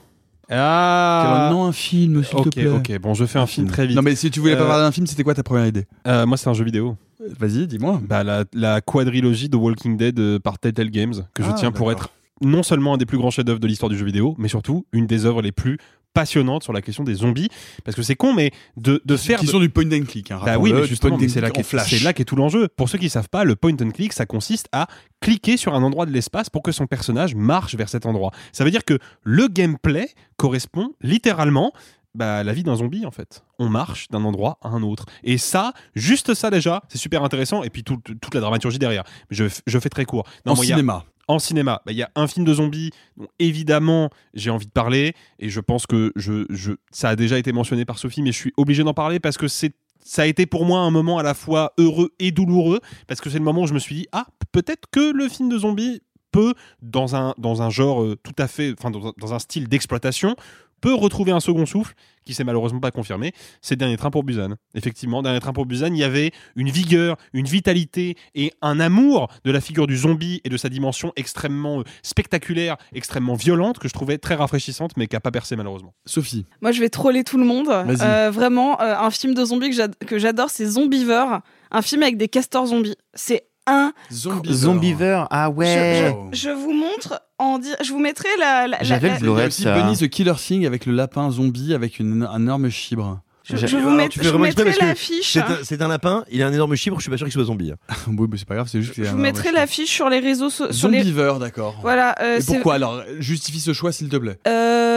Ah 0.53 1.49
Non, 1.53 1.65
un 1.65 1.73
film, 1.73 2.23
s'il 2.25 2.41
te 2.43 2.49
plaît. 2.49 2.67
ok, 2.69 2.99
bon, 3.01 3.15
je 3.15 3.25
fais 3.25 3.39
un 3.39 3.47
film 3.47 3.69
très 3.69 3.87
vite. 3.87 3.97
Non, 3.97 4.03
mais 4.03 4.15
si 4.17 4.31
tu 4.31 4.41
voulais 4.41 4.57
pas 4.57 4.65
Euh, 4.65 4.69
parler 4.69 4.83
d'un 4.85 4.91
film, 4.93 5.07
c'était 5.07 5.23
quoi 5.23 5.35
ta 5.35 5.43
première 5.45 5.67
idée? 5.67 5.87
Euh, 6.07 6.27
moi, 6.27 6.37
c'est 6.37 6.49
un 6.49 6.55
jeu 6.55 6.65
vidéo. 6.65 6.97
Vas-y, 7.39 7.67
dis-moi. 7.67 8.01
Bah, 8.07 8.25
la, 8.25 8.45
la 8.53 8.81
quadrilogie 8.81 9.49
de 9.49 9.57
Walking 9.57 9.97
Dead 9.97 10.19
euh, 10.19 10.39
par 10.39 10.59
Telltale 10.59 10.91
Games, 10.91 11.15
que 11.35 11.43
je 11.45 11.51
Ah, 11.51 11.55
tiens 11.57 11.71
pour 11.71 11.93
être 11.93 12.11
non 12.43 12.63
seulement 12.63 12.95
un 12.95 12.97
des 12.97 13.07
plus 13.07 13.19
grands 13.19 13.31
chefs-d'œuvre 13.31 13.61
de 13.61 13.67
l'histoire 13.67 13.91
du 13.91 13.97
jeu 13.99 14.05
vidéo, 14.07 14.35
mais 14.39 14.49
surtout 14.49 14.87
une 14.93 15.07
des 15.07 15.25
œuvres 15.27 15.43
les 15.43 15.53
plus 15.53 15.79
passionnantes 16.13 16.63
sur 16.63 16.73
la 16.73 16.83
question 16.83 17.05
des 17.05 17.15
zombies. 17.15 17.49
Parce 17.85 17.97
que 17.97 18.03
c'est 18.03 18.17
con, 18.17 18.35
mais 18.35 18.51
de, 18.77 19.01
de 19.05 19.17
faire. 19.17 19.41
Qui 19.41 19.47
de- 19.47 19.51
sont 19.51 19.61
du 19.61 19.71
point 19.71 19.91
and 19.93 20.05
click. 20.07 20.31
Hein, 20.31 20.41
Bah 20.45 20.59
oui, 20.59 20.73
mais 20.73 20.85
justement, 20.87 21.19
c'est 21.29 21.41
là, 21.41 21.51
qu'est- 21.51 21.61
en 22.07 22.13
qu'est 22.13 22.25
tout 22.25 22.37
l'enjeu. 22.37 22.69
Pour 22.69 22.89
ceux 22.89 22.99
qui 22.99 23.09
savent 23.11 23.29
pas, 23.29 23.45
le 23.45 23.57
point 23.57 23.73
and 23.81 23.91
click, 23.91 24.13
ça 24.13 24.27
consiste 24.27 24.69
à 24.73 24.87
cliquer 25.21 25.57
sur 25.57 25.75
un 25.75 25.83
endroit 25.83 26.07
de 26.07 26.13
l'espace 26.13 26.51
pour 26.51 26.63
que 26.63 26.73
son 26.73 26.87
personnage 26.87 27.35
marche 27.35 27.75
vers 27.75 27.89
cet 27.89 28.07
endroit. 28.07 28.31
Ça 28.53 28.65
veut 28.65 28.71
dire 28.71 28.85
que 28.85 28.99
le 29.23 29.49
gameplay 29.49 30.09
correspond 30.37 30.93
littéralement 31.03 31.73
bah, 32.15 32.39
à 32.39 32.43
la 32.45 32.53
vie 32.53 32.65
d'un 32.65 32.75
zombie 32.75 33.07
en 33.07 33.11
fait. 33.13 33.45
On 33.61 33.69
marche 33.69 34.09
d'un 34.09 34.25
endroit 34.25 34.59
à 34.63 34.69
un 34.69 34.83
autre. 34.83 35.05
Et 35.23 35.39
ça, 35.39 35.73
juste 35.95 36.35
ça 36.35 36.51
déjà, 36.51 36.83
c'est 36.89 36.99
super 36.99 37.23
intéressant. 37.23 37.63
Et 37.63 37.71
puis 37.71 37.85
tout- 37.85 37.99
toute 38.21 38.35
la 38.35 38.41
dramaturgie 38.41 38.79
derrière. 38.81 39.05
Je, 39.31 39.45
je 39.67 39.79
fais 39.79 39.89
très 39.91 40.05
court. 40.05 40.27
En 40.47 40.57
y 40.57 40.59
a- 40.61 40.65
cinéma. 40.65 41.05
En 41.31 41.39
cinéma, 41.39 41.83
bah, 41.87 41.93
il 41.93 41.99
y 41.99 42.03
a 42.03 42.11
un 42.17 42.27
film 42.27 42.45
de 42.45 42.53
zombies 42.55 42.91
dont 43.17 43.29
évidemment 43.39 44.11
j'ai 44.35 44.51
envie 44.51 44.67
de 44.67 44.73
parler 44.73 45.15
et 45.39 45.49
je 45.49 45.61
pense 45.61 45.87
que 45.87 46.13
je, 46.17 46.75
ça 46.91 47.11
a 47.11 47.17
déjà 47.17 47.39
été 47.39 47.53
mentionné 47.53 47.85
par 47.85 47.99
Sophie, 47.99 48.23
mais 48.23 48.33
je 48.33 48.39
suis 48.39 48.53
obligé 48.57 48.83
d'en 48.83 48.95
parler 48.95 49.21
parce 49.21 49.39
que 49.39 49.49
c'est 49.49 49.73
ça 50.03 50.23
a 50.23 50.27
été 50.27 50.47
pour 50.47 50.65
moi 50.65 50.81
un 50.81 50.91
moment 50.91 51.19
à 51.19 51.23
la 51.23 51.35
fois 51.35 51.75
heureux 51.77 52.11
et 52.19 52.31
douloureux 52.31 52.81
parce 53.07 53.21
que 53.21 53.29
c'est 53.29 53.39
le 53.39 53.45
moment 53.45 53.63
où 53.63 53.67
je 53.67 53.75
me 53.75 53.79
suis 53.79 53.95
dit 53.95 54.07
ah 54.13 54.27
peut-être 54.51 54.89
que 54.91 55.13
le 55.13 55.29
film 55.29 55.51
de 55.51 55.59
zombies 55.59 56.01
peut 56.33 56.55
dans 56.81 57.15
un 57.15 57.71
genre 57.71 58.03
euh, 58.03 58.17
tout 58.23 58.35
à 58.39 58.49
fait 58.49 58.75
enfin 58.79 58.91
dans 58.91 59.35
un 59.35 59.39
style 59.39 59.69
d'exploitation 59.69 60.37
peut 60.81 60.95
retrouver 60.95 61.33
un 61.33 61.41
second 61.41 61.67
souffle 61.67 61.95
qui 62.25 62.35
s'est 62.35 62.45
malheureusement 62.45 62.81
pas 62.81 62.91
confirmé, 62.91 63.33
c'est 63.63 63.77
Dernier 63.77 63.97
Train 63.97 64.11
pour 64.11 64.25
Busan. 64.25 64.55
Effectivement, 64.75 65.23
Dernier 65.23 65.41
Train 65.41 65.53
pour 65.53 65.67
Busan, 65.67 65.89
il 65.93 65.99
y 65.99 66.05
avait 66.05 66.33
une 66.55 66.71
vigueur, 66.71 67.17
une 67.33 67.47
vitalité 67.47 68.17
et 68.35 68.53
un 68.63 68.79
amour 68.79 69.29
de 69.45 69.51
la 69.51 69.61
figure 69.61 69.87
du 69.87 69.97
zombie 69.97 70.41
et 70.45 70.49
de 70.49 70.57
sa 70.57 70.69
dimension 70.69 71.13
extrêmement 71.17 71.81
euh, 71.81 71.85
spectaculaire, 72.03 72.77
extrêmement 72.95 73.35
violente 73.35 73.79
que 73.79 73.89
je 73.89 73.95
trouvais 73.95 74.19
très 74.19 74.35
rafraîchissante 74.35 74.93
mais 74.97 75.07
qui 75.07 75.17
a 75.17 75.21
pas 75.21 75.31
percé 75.31 75.57
malheureusement. 75.57 75.95
Sophie. 76.05 76.47
Moi, 76.61 76.73
je 76.73 76.81
vais 76.81 76.91
troller 76.91 77.25
tout 77.25 77.39
le 77.39 77.45
monde. 77.45 77.69
Euh, 77.69 78.31
vraiment, 78.31 78.81
euh, 78.81 78.97
un 78.97 79.11
film 79.11 79.35
de 79.35 79.45
zombies 79.45 79.71
que 80.07 80.19
j'adore, 80.19 80.51
c'est 80.51 80.67
Zombieveur, 80.67 81.41
un 81.71 81.83
film 81.83 82.03
avec 82.03 82.17
des 82.17 82.29
castors 82.29 82.67
zombies. 82.67 82.97
C'est 83.15 83.50
un. 83.71 83.93
Zombie. 84.13 84.55
Zombiever, 84.55 85.25
ah 85.31 85.51
ouais. 85.51 86.13
Je, 86.33 86.37
je- 86.37 86.49
je 86.49 86.51
vous 86.51 86.73
montre 86.73 87.21
en 87.39 87.59
di- 87.59 87.69
je 87.83 87.91
vous 87.93 87.99
mettrai 88.01 88.29
la. 88.39 88.67
la- 88.67 88.83
J'avais 88.83 89.09
la- 89.09 89.15
le 89.15 89.21
Blu-ray, 89.21 89.47
aussi 89.49 89.63
ça. 89.63 89.75
Bunny 89.75 89.97
the 89.97 90.09
Killer 90.09 90.35
Thing 90.37 90.67
avec 90.67 90.87
le 90.87 90.93
lapin 90.93 91.31
zombie 91.31 91.75
avec 91.75 91.99
une, 91.99 92.23
un 92.31 92.41
énorme 92.41 92.69
chibre. 92.71 93.21
Je, 93.45 93.57
je 93.57 93.77
vous, 93.79 93.89
Alors, 93.89 93.97
met- 93.97 94.09
je 94.13 94.31
mettrai 94.37 94.73
l'affiche. 94.81 95.37
C'est 95.65 95.81
un, 95.83 95.87
un 95.87 95.89
lapin, 95.89 96.25
il 96.31 96.41
a 96.43 96.47
un 96.47 96.53
énorme 96.53 96.77
chibre, 96.77 96.99
je 96.99 97.03
suis 97.03 97.11
pas 97.11 97.17
sûr 97.17 97.27
qu'il 97.27 97.33
soit 97.33 97.45
zombie. 97.45 97.73
hein. 97.73 97.95
oui, 98.07 98.29
mais 98.31 98.37
c'est 98.37 98.47
pas 98.47 98.55
grave, 98.55 98.69
c'est 98.71 98.81
juste 98.81 98.95
Je 98.97 99.03
vous 99.11 99.17
mettrai 99.17 99.51
l'affiche 99.51 99.91
sur 99.91 100.09
les 100.09 100.21
réseaux 100.21 100.51
sociaux. 100.51 100.67
chibre. 100.91 100.93
Zombiever, 101.03 101.33
d'accord. 101.41 101.75
Voilà. 101.83 102.15
euh, 102.23 102.39
Et 102.39 102.45
pourquoi 102.45 102.75
alors 102.75 103.03
Justifie 103.19 103.59
ce 103.59 103.73
choix, 103.73 103.91
s'il 103.91 104.09
te 104.09 104.17
plaît? 104.19 104.39
Euh, 104.47 104.90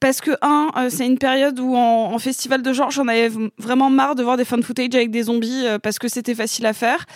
parce 0.00 0.20
que 0.20 0.32
un, 0.42 0.70
euh, 0.76 0.90
c'est 0.90 1.06
une 1.06 1.18
période 1.18 1.58
où 1.58 1.74
en, 1.74 2.12
en 2.12 2.18
festival 2.18 2.62
de 2.62 2.72
genre, 2.72 2.90
j'en 2.90 3.08
avais 3.08 3.30
vraiment 3.58 3.90
marre 3.90 4.14
de 4.14 4.22
voir 4.22 4.36
des 4.36 4.44
fan 4.44 4.62
footage 4.62 4.94
avec 4.94 5.10
des 5.10 5.24
zombies 5.24 5.66
euh, 5.66 5.78
parce 5.78 5.98
que 5.98 6.08
c'était 6.08 6.34
facile 6.34 6.66
à 6.66 6.72
faire. 6.72 7.06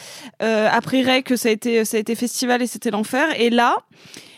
Euh, 0.42 0.68
après 0.70 1.02
Rec, 1.02 1.32
ça 1.36 1.48
a 1.48 1.52
été 1.52 1.84
ça 1.84 1.96
a 1.96 2.00
été 2.00 2.14
festival 2.14 2.62
et 2.62 2.66
c'était 2.66 2.90
l'enfer. 2.90 3.28
Et 3.38 3.50
là, 3.50 3.76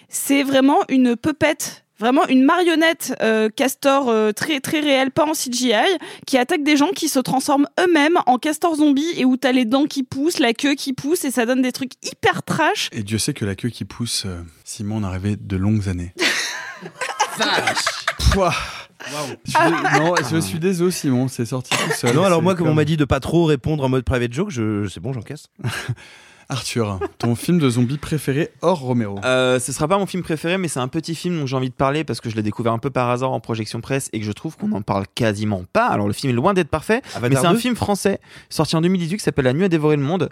c'est 0.09 0.43
vraiment 0.43 0.81
une 0.89 1.17
pupette. 1.17 1.85
Vraiment 1.99 2.27
une 2.27 2.43
marionnette 2.43 3.15
euh, 3.23 3.49
castor 3.49 4.09
euh, 4.09 4.33
très 4.33 4.59
très 4.59 4.81
réelle, 4.81 5.13
pas 5.13 5.25
en 5.25 5.35
CGI, 5.35 5.99
qui 6.27 6.37
attaque 6.37 6.65
des 6.65 6.77
gens 6.77 6.91
qui 6.91 7.09
se 7.09 7.21
transforment 7.21 7.69
eux-mêmes 7.79 8.19
en 8.27 8.39
castor 8.39 8.75
zombies 8.75 9.13
et 9.17 9.25
où 9.25 9.37
t'as 9.37 9.53
les 9.53 9.65
dents 9.65 9.85
qui 9.85 10.03
poussent, 10.03 10.41
la 10.41 10.53
queue 10.53 10.75
qui 10.75 10.95
pousse 10.95 11.25
et 11.25 11.31
ça 11.31 11.47
donne 11.47 11.63
des 11.63 11.71
trucs 11.71 11.93
hyper 12.03 12.43
trash. 12.43 12.89
Et 12.91 13.05
Dieu 13.05 13.19
sait 13.19 13.35
que 13.35 13.45
la 13.45 13.55
queue 13.55 13.69
qui 13.69 13.85
pousse, 13.85 14.25
euh, 14.27 14.43
Simon, 14.65 14.97
on 14.97 15.05
a 15.05 15.11
rêvé 15.11 15.37
de 15.37 15.57
longues 15.57 15.89
années. 15.89 16.13
Pouah. 18.33 18.53
Je 19.45 19.51
suis 19.51 20.01
non, 20.01 20.15
je 20.31 20.39
suis 20.39 20.59
désolé, 20.61 20.91
Simon, 20.93 21.27
c'est 21.29 21.45
sorti 21.45 21.71
tout 21.77 21.93
seul. 21.93 22.15
non, 22.15 22.25
alors 22.25 22.41
moi, 22.43 22.55
comme 22.55 22.69
on 22.69 22.75
m'a 22.75 22.85
dit 22.85 22.97
de 22.97 23.05
pas 23.05 23.21
trop 23.21 23.45
répondre 23.45 23.83
en 23.85 23.89
mode 23.89 24.05
private 24.05 24.33
joke, 24.33 24.51
je, 24.51 24.87
c'est 24.89 25.01
bon, 25.01 25.13
j'encaisse. 25.13 25.47
Arthur, 26.49 26.99
ton 27.19 27.35
film 27.35 27.59
de 27.59 27.71
zombie 27.71 27.97
préféré 27.97 28.51
hors 28.61 28.81
Romero 28.81 29.19
Euh, 29.25 29.59
ce 29.59 29.73
sera 29.73 29.89
pas 29.89 29.97
mon 29.97 30.05
film 30.07 30.23
préféré, 30.23 30.59
mais 30.59 30.69
c'est 30.69 30.81
un 30.81 30.89
petit 30.89 31.15
film 31.15 31.39
dont 31.41 31.47
j'ai 31.47 31.57
envie 31.57 31.71
de 31.71 31.75
parler 31.75 32.05
parce 32.05 32.21
que 32.21 32.29
je 32.29 32.37
l'ai 32.37 32.43
découvert 32.43 32.73
un 32.75 32.79
peu 32.79 32.91
par 32.91 33.09
hasard 33.09 33.33
en 33.33 33.41
projection 33.41 33.81
presse 33.81 34.11
et 34.13 34.21
que 34.21 34.27
je 34.27 34.33
trouve 34.33 34.57
qu'on 34.57 34.69
n'en 34.69 34.83
parle 34.83 35.07
quasiment 35.15 35.63
pas. 35.73 35.87
Alors 35.87 36.07
le 36.09 36.13
film 36.13 36.31
est 36.31 36.37
loin 36.37 36.53
d'être 36.53 36.69
parfait, 36.69 37.01
Avatar 37.15 37.31
mais 37.31 37.37
c'est 37.37 37.47
un 37.47 37.55
2? 37.55 37.59
film 37.59 37.75
français 37.77 38.21
sorti 38.51 38.77
en 38.77 38.83
2018 38.83 39.17
qui 39.17 39.23
s'appelle 39.23 39.47
La 39.47 39.55
nuit 39.55 39.65
a 39.65 39.69
dévoré 39.69 39.97
le 39.97 40.03
monde. 40.03 40.29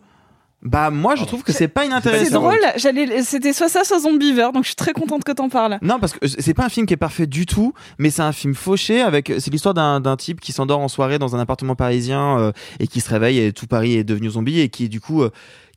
Bah 0.62 0.90
moi 0.90 1.14
je 1.16 1.24
trouve 1.24 1.42
que 1.42 1.52
c'est 1.52 1.68
pas 1.68 1.86
inintéressant. 1.86 2.24
C'est 2.24 2.30
drôle, 2.32 2.58
j'allais, 2.76 3.22
c'était 3.22 3.54
soit 3.54 3.68
ça, 3.68 3.82
soit 3.82 4.00
Zombiever, 4.00 4.48
donc 4.52 4.64
je 4.64 4.68
suis 4.68 4.76
très 4.76 4.92
contente 4.92 5.24
que 5.24 5.32
t'en 5.32 5.48
parles. 5.48 5.78
Non, 5.80 5.98
parce 5.98 6.12
que 6.12 6.26
c'est 6.26 6.52
pas 6.52 6.66
un 6.66 6.68
film 6.68 6.86
qui 6.86 6.92
est 6.92 6.98
parfait 6.98 7.26
du 7.26 7.46
tout, 7.46 7.72
mais 7.98 8.10
c'est 8.10 8.22
un 8.22 8.32
film 8.32 8.54
fauché 8.54 9.00
avec. 9.00 9.32
C'est 9.38 9.50
l'histoire 9.50 9.74
d'un 9.74 10.00
d'un 10.00 10.16
type 10.16 10.40
qui 10.40 10.52
s'endort 10.52 10.80
en 10.80 10.88
soirée 10.88 11.18
dans 11.18 11.34
un 11.34 11.38
appartement 11.38 11.76
parisien 11.76 12.38
euh, 12.38 12.52
et 12.78 12.86
qui 12.86 13.00
se 13.00 13.08
réveille 13.08 13.38
et 13.38 13.52
tout 13.52 13.66
Paris 13.66 13.94
est 13.94 14.04
devenu 14.04 14.30
zombie 14.30 14.60
et 14.60 14.68
qui 14.68 14.84
est 14.84 14.88
du 14.88 15.00
coup 15.00 15.22
euh, 15.22 15.30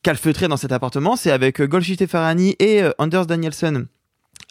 calfeutré 0.03 0.47
dans 0.47 0.57
cet 0.57 0.71
appartement. 0.71 1.15
C'est 1.15 1.31
avec 1.31 1.61
euh, 1.61 1.67
Golshifteh 1.67 2.07
Farahani 2.07 2.55
et 2.59 2.83
euh, 2.83 2.91
Anders 2.99 3.25
Danielson. 3.25 3.85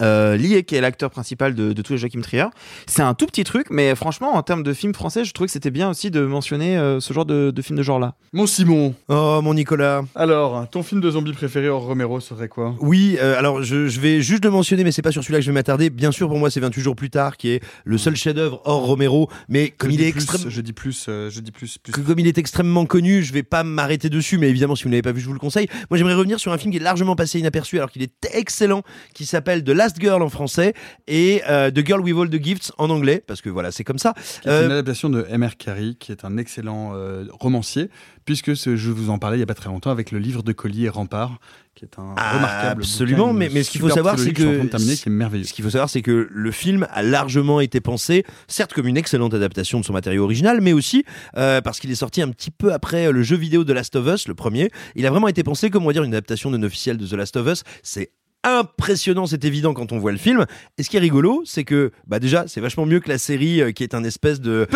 Euh, 0.00 0.36
lié 0.36 0.62
qui 0.62 0.74
est 0.74 0.80
l'acteur 0.80 1.10
principal 1.10 1.54
de, 1.54 1.72
de 1.72 1.82
tous 1.82 1.92
les 1.92 1.98
Joachim 1.98 2.20
Trier. 2.22 2.46
C'est 2.86 3.02
un 3.02 3.14
tout 3.14 3.26
petit 3.26 3.44
truc, 3.44 3.66
mais 3.70 3.94
franchement, 3.94 4.34
en 4.34 4.42
termes 4.42 4.62
de 4.62 4.72
film 4.72 4.94
français, 4.94 5.24
je 5.24 5.32
trouvais 5.32 5.46
que 5.46 5.52
c'était 5.52 5.70
bien 5.70 5.90
aussi 5.90 6.10
de 6.10 6.20
mentionner 6.24 6.78
euh, 6.78 6.98
ce 7.00 7.12
genre 7.12 7.26
de, 7.26 7.50
de 7.50 7.62
film 7.62 7.76
de 7.78 7.82
genre-là. 7.82 8.14
Mon 8.32 8.46
Simon. 8.46 8.94
Oh, 9.08 9.40
mon 9.42 9.54
Nicolas. 9.54 10.02
Alors, 10.14 10.68
ton 10.70 10.82
film 10.82 11.00
de 11.00 11.10
zombie 11.10 11.32
préféré 11.32 11.68
hors 11.68 11.82
Romero 11.84 12.20
serait 12.20 12.48
quoi? 12.48 12.74
Oui, 12.80 13.16
euh, 13.20 13.38
alors 13.38 13.62
je, 13.62 13.86
je 13.88 14.00
vais 14.00 14.22
juste 14.22 14.44
le 14.44 14.50
mentionner, 14.50 14.82
mais 14.82 14.92
c'est 14.92 15.02
pas 15.02 15.12
sur 15.12 15.22
celui-là 15.22 15.38
que 15.40 15.44
je 15.44 15.50
vais 15.50 15.54
m'attarder. 15.54 15.90
Bien 15.90 16.10
sûr, 16.10 16.28
pour 16.28 16.38
moi, 16.38 16.50
c'est 16.50 16.60
28 16.60 16.80
jours 16.80 16.96
plus 16.96 17.10
tard, 17.10 17.36
qui 17.36 17.50
est 17.50 17.60
le 17.84 17.98
seul 17.98 18.16
chef-d'œuvre 18.16 18.62
hors 18.64 18.86
Romero, 18.86 19.28
mais 19.48 19.68
comme 19.70 19.90
je 19.90 19.96
il 19.96 20.02
est 20.02 20.08
extrêmement 20.08 20.48
Je 20.48 20.60
dis 20.62 20.72
plus, 20.72 21.06
euh, 21.08 21.28
je 21.30 21.40
dis 21.40 21.52
plus, 21.52 21.76
plus. 21.78 21.92
que 21.92 22.00
comme 22.00 22.18
il 22.18 22.26
est 22.26 22.38
extrêmement 22.38 22.86
connu, 22.86 23.22
je 23.22 23.32
vais 23.32 23.42
pas 23.42 23.62
m'arrêter 23.62 24.08
dessus, 24.08 24.38
mais 24.38 24.48
évidemment, 24.48 24.74
si 24.74 24.84
vous 24.84 24.88
ne 24.88 24.94
l'avez 24.94 25.02
pas 25.02 25.12
vu, 25.12 25.20
je 25.20 25.26
vous 25.26 25.34
le 25.34 25.38
conseille. 25.38 25.68
Moi, 25.90 25.98
j'aimerais 25.98 26.14
revenir 26.14 26.40
sur 26.40 26.52
un 26.52 26.58
film 26.58 26.70
qui 26.70 26.78
est 26.78 26.82
largement 26.82 27.14
passé 27.14 27.38
inaperçu, 27.38 27.76
alors 27.76 27.90
qu'il 27.90 28.02
est 28.02 28.12
excellent, 28.32 28.82
qui 29.14 29.26
s'appelle 29.26 29.62
The 29.62 29.68
Last 29.82 30.00
Girl 30.00 30.22
en 30.22 30.28
français 30.28 30.74
et 31.08 31.42
euh, 31.48 31.72
The 31.72 31.84
Girl 31.84 32.00
with 32.02 32.16
All 32.16 32.30
the 32.30 32.40
Gifts 32.40 32.70
en 32.78 32.88
anglais, 32.88 33.20
parce 33.26 33.40
que 33.40 33.48
voilà, 33.50 33.72
c'est 33.72 33.82
comme 33.82 33.98
ça. 33.98 34.14
Qui 34.42 34.48
est 34.48 34.52
Euh, 34.52 34.66
une 34.66 34.70
adaptation 34.70 35.10
de 35.10 35.26
M.R. 35.28 35.56
Carey, 35.56 35.94
qui 35.98 36.12
est 36.12 36.24
un 36.24 36.36
excellent 36.36 36.92
euh, 36.94 37.24
romancier, 37.40 37.88
puisque 38.24 38.56
ce- 38.56 38.76
je 38.76 38.90
vous 38.92 39.10
en 39.10 39.18
parlais 39.18 39.38
il 39.38 39.40
y 39.40 39.42
a 39.42 39.46
pas 39.46 39.54
très 39.54 39.68
longtemps 39.70 39.90
avec 39.90 40.12
le 40.12 40.20
livre 40.20 40.44
de 40.44 40.52
Collier 40.52 40.84
et 40.84 40.88
Rempart, 40.88 41.40
qui 41.74 41.84
est 41.84 41.98
un 41.98 42.14
Ah, 42.16 42.36
remarquable. 42.36 42.82
absolument, 42.82 43.26
bouquin, 43.28 43.38
mais- 43.40 43.46
une 43.46 43.52
mais 43.54 43.62
ce 43.64 43.70
qu'il 43.72 43.80
faut 43.80 43.88
savoir, 43.88 44.16
c'est 44.20 44.32
que- 44.32 44.64
terminer, 44.66 44.94
qui 44.94 45.08
est 45.08 45.10
merveilleux. 45.10 45.44
Ce 45.44 45.52
qu'il 45.52 45.64
faut 45.64 45.70
savoir, 45.70 45.90
c'est 45.90 46.02
que 46.02 46.28
le 46.30 46.50
film 46.52 46.86
a 46.92 47.02
largement 47.02 47.58
été 47.60 47.80
pensé, 47.80 48.24
certes 48.46 48.72
comme 48.74 48.86
une 48.86 48.96
excellente 48.96 49.34
adaptation 49.34 49.80
de 49.80 49.84
son 49.84 49.92
matériau 49.94 50.22
original, 50.22 50.60
mais 50.60 50.72
aussi 50.72 51.04
euh, 51.36 51.60
parce 51.60 51.80
qu'il 51.80 51.90
est 51.90 51.96
sorti 51.96 52.22
un 52.22 52.28
petit 52.28 52.52
peu 52.52 52.72
après 52.72 53.10
le 53.10 53.22
jeu 53.24 53.36
vidéo 53.36 53.64
de 53.64 53.72
Last 53.72 53.96
of 53.96 54.06
Us, 54.06 54.28
le 54.28 54.34
premier. 54.34 54.70
Il 54.94 55.06
a 55.06 55.10
vraiment 55.10 55.26
été 55.28 55.42
pensé 55.42 55.70
comme 55.70 55.82
on 55.82 55.86
va 55.88 55.92
dire 55.92 56.04
une 56.04 56.14
adaptation 56.14 56.50
non 56.50 56.62
officielle 56.62 56.98
de 56.98 57.06
The 57.06 57.14
Last 57.14 57.36
of 57.36 57.48
Us. 57.48 57.64
C'est 57.82 58.10
impressionnant, 58.44 59.26
c'est 59.26 59.44
évident 59.44 59.72
quand 59.74 59.92
on 59.92 59.98
voit 59.98 60.12
le 60.12 60.18
film. 60.18 60.46
Et 60.78 60.82
ce 60.82 60.90
qui 60.90 60.96
est 60.96 61.00
rigolo, 61.00 61.42
c'est 61.44 61.64
que 61.64 61.92
bah 62.06 62.18
déjà, 62.18 62.44
c'est 62.46 62.60
vachement 62.60 62.86
mieux 62.86 63.00
que 63.00 63.08
la 63.08 63.18
série 63.18 63.60
euh, 63.60 63.72
qui 63.72 63.82
est 63.82 63.94
un 63.94 64.04
espèce 64.04 64.40
de. 64.40 64.66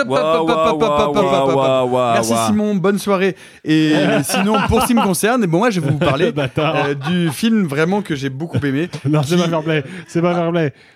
Merci 2.14 2.34
Simon, 2.46 2.74
bonne 2.76 2.98
soirée. 2.98 3.36
Et 3.64 3.92
sinon, 4.24 4.58
pour 4.68 4.82
ce 4.82 4.86
qui 4.88 4.94
me 4.94 5.02
concerne, 5.02 5.46
bon, 5.46 5.58
moi 5.58 5.70
je 5.70 5.80
vais 5.80 5.90
vous 5.90 5.98
parler 5.98 6.32
euh, 6.58 6.94
du 6.94 7.30
film 7.30 7.66
vraiment 7.66 8.02
que 8.02 8.14
j'ai 8.14 8.30
beaucoup 8.30 8.64
aimé. 8.64 8.88
Non, 9.06 9.22
c'est 9.22 9.36
pas 9.36 9.48
fair 9.62 9.62
c'est 10.06 10.20
pas 10.20 10.34
fair 10.34 10.44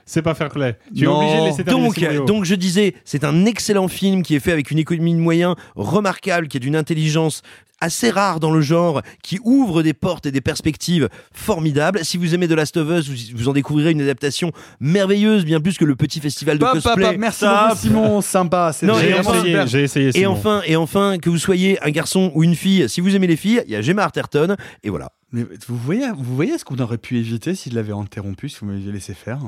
c'est 0.04 0.58
pas. 0.58 0.72
Tu 0.94 1.04
es 1.04 1.06
obligé 1.06 1.38
de 1.38 1.44
laisser 1.44 1.64
donc, 1.64 2.26
donc 2.26 2.44
je 2.44 2.54
disais, 2.54 2.94
c'est 3.04 3.24
un 3.24 3.46
excellent 3.46 3.88
film 3.88 4.22
qui 4.22 4.34
est 4.34 4.40
fait 4.40 4.52
avec 4.52 4.70
une 4.70 4.78
économie 4.78 5.14
de 5.14 5.20
moyens 5.20 5.54
remarquable, 5.76 6.48
qui 6.48 6.56
est 6.56 6.60
d'une 6.60 6.76
intelligence 6.76 7.42
assez 7.80 8.10
rare 8.10 8.40
dans 8.40 8.50
le 8.50 8.60
genre, 8.60 9.02
qui 9.22 9.38
ouvre 9.44 9.82
des 9.82 9.94
portes 9.94 10.26
et 10.26 10.32
des 10.32 10.40
perspectives 10.40 11.08
formidables. 11.32 12.04
Si 12.04 12.16
vous 12.16 12.34
aimez 12.34 12.48
The 12.48 12.52
Last 12.52 12.76
of 12.76 12.88
Us, 12.90 13.08
vous, 13.08 13.36
vous 13.38 13.48
en 13.48 13.52
découvrirez 13.52 13.92
une 13.92 14.02
adaptation 14.02 14.52
merveilleuse, 14.80 15.44
bien 15.44 15.60
plus 15.60 15.78
que 15.78 15.84
le 15.84 15.96
petit 15.96 16.20
festival 16.20 16.58
de 16.58 16.64
pop, 16.64 16.74
cosplay. 16.74 17.10
pop, 17.10 17.16
merci 17.18 17.38
Stop. 17.38 17.52
beaucoup 17.68 17.76
Simon, 17.76 18.20
sympa. 18.20 18.72
J'ai 18.80 18.86
et 18.86 19.10
essayé, 19.18 19.40
super. 19.44 19.66
j'ai 19.66 19.82
essayé. 19.82 20.08
Et 20.08 20.12
Simon. 20.12 20.30
enfin, 20.30 20.62
et 20.66 20.76
enfin, 20.76 21.18
que 21.18 21.30
vous 21.30 21.38
soyez 21.38 21.82
un 21.84 21.90
garçon 21.90 22.30
ou 22.34 22.44
une 22.44 22.54
fille, 22.54 22.88
si 22.88 23.00
vous 23.00 23.14
aimez 23.14 23.26
les 23.26 23.36
filles, 23.36 23.62
il 23.66 23.72
y 23.72 23.76
a 23.76 23.82
Gemma 23.82 24.02
Arterton, 24.04 24.56
et 24.82 24.90
voilà. 24.90 25.10
Mais 25.32 25.46
vous 25.68 25.76
voyez, 25.76 26.08
vous 26.16 26.34
voyez 26.34 26.58
ce 26.58 26.64
qu'on 26.64 26.78
aurait 26.78 26.98
pu 26.98 27.18
éviter 27.18 27.54
s'il 27.54 27.74
l'avait 27.74 27.92
interrompu, 27.92 28.48
si 28.48 28.58
vous 28.60 28.66
m'aviez 28.66 28.90
laissé 28.90 29.14
faire? 29.14 29.38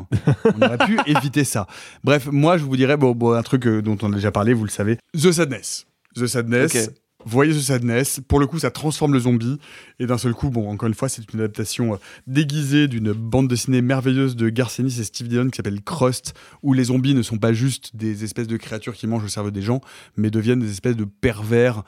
On 0.45 0.63
aurait 0.63 0.79
pu 0.79 0.97
éviter 1.07 1.43
ça. 1.43 1.67
Bref, 2.05 2.29
moi, 2.31 2.57
je 2.57 2.63
vous 2.65 2.77
dirais 2.77 2.97
bon, 2.97 3.13
bon, 3.13 3.33
un 3.33 3.43
truc 3.43 3.67
euh, 3.67 3.83
dont 3.83 3.99
on 4.03 4.13
a 4.13 4.15
déjà 4.15 4.31
parlé, 4.31 4.55
vous 4.55 4.65
le 4.65 4.71
savez. 4.71 4.99
The 5.15 5.33
Sadness. 5.33 5.87
The 6.15 6.27
Sadness. 6.27 6.91
Voyez 7.25 7.53
The 7.53 7.61
Sadness. 7.61 8.21
Pour 8.27 8.41
le 8.41 8.47
coup, 8.47 8.59
ça 8.59 8.71
transforme 8.71 9.13
le 9.13 9.21
zombie. 9.21 9.59
Et 9.99 10.07
d'un 10.07 10.19
seul 10.19 10.35
coup, 10.35 10.51
bon, 10.51 10.69
encore 10.71 10.89
une 10.89 10.95
fois, 10.95 11.09
c'est 11.09 11.23
une 11.33 11.41
adaptation 11.41 11.95
euh, 11.95 11.97
déguisée 12.27 12.89
d'une 12.89 13.13
bande 13.13 13.49
dessinée 13.49 13.83
merveilleuse 13.83 14.37
de 14.37 14.49
Garth 14.49 14.79
Ennis 14.81 14.99
et 15.01 15.05
Steve 15.05 15.29
Dillon 15.29 15.49
qui 15.49 15.57
s'appelle 15.57 15.83
Crust, 15.83 16.35
où 16.63 16.73
les 16.73 16.85
zombies 16.85 17.15
ne 17.15 17.23
sont 17.23 17.39
pas 17.39 17.53
juste 17.53 17.95
des 17.95 18.25
espèces 18.25 18.49
de 18.49 18.57
créatures 18.57 18.95
qui 18.95 19.07
mangent 19.07 19.23
le 19.23 19.29
cerveau 19.29 19.51
des 19.51 19.63
gens, 19.63 19.81
mais 20.17 20.31
deviennent 20.31 20.61
des 20.61 20.71
espèces 20.71 20.97
de 20.97 21.05
pervers 21.05 21.83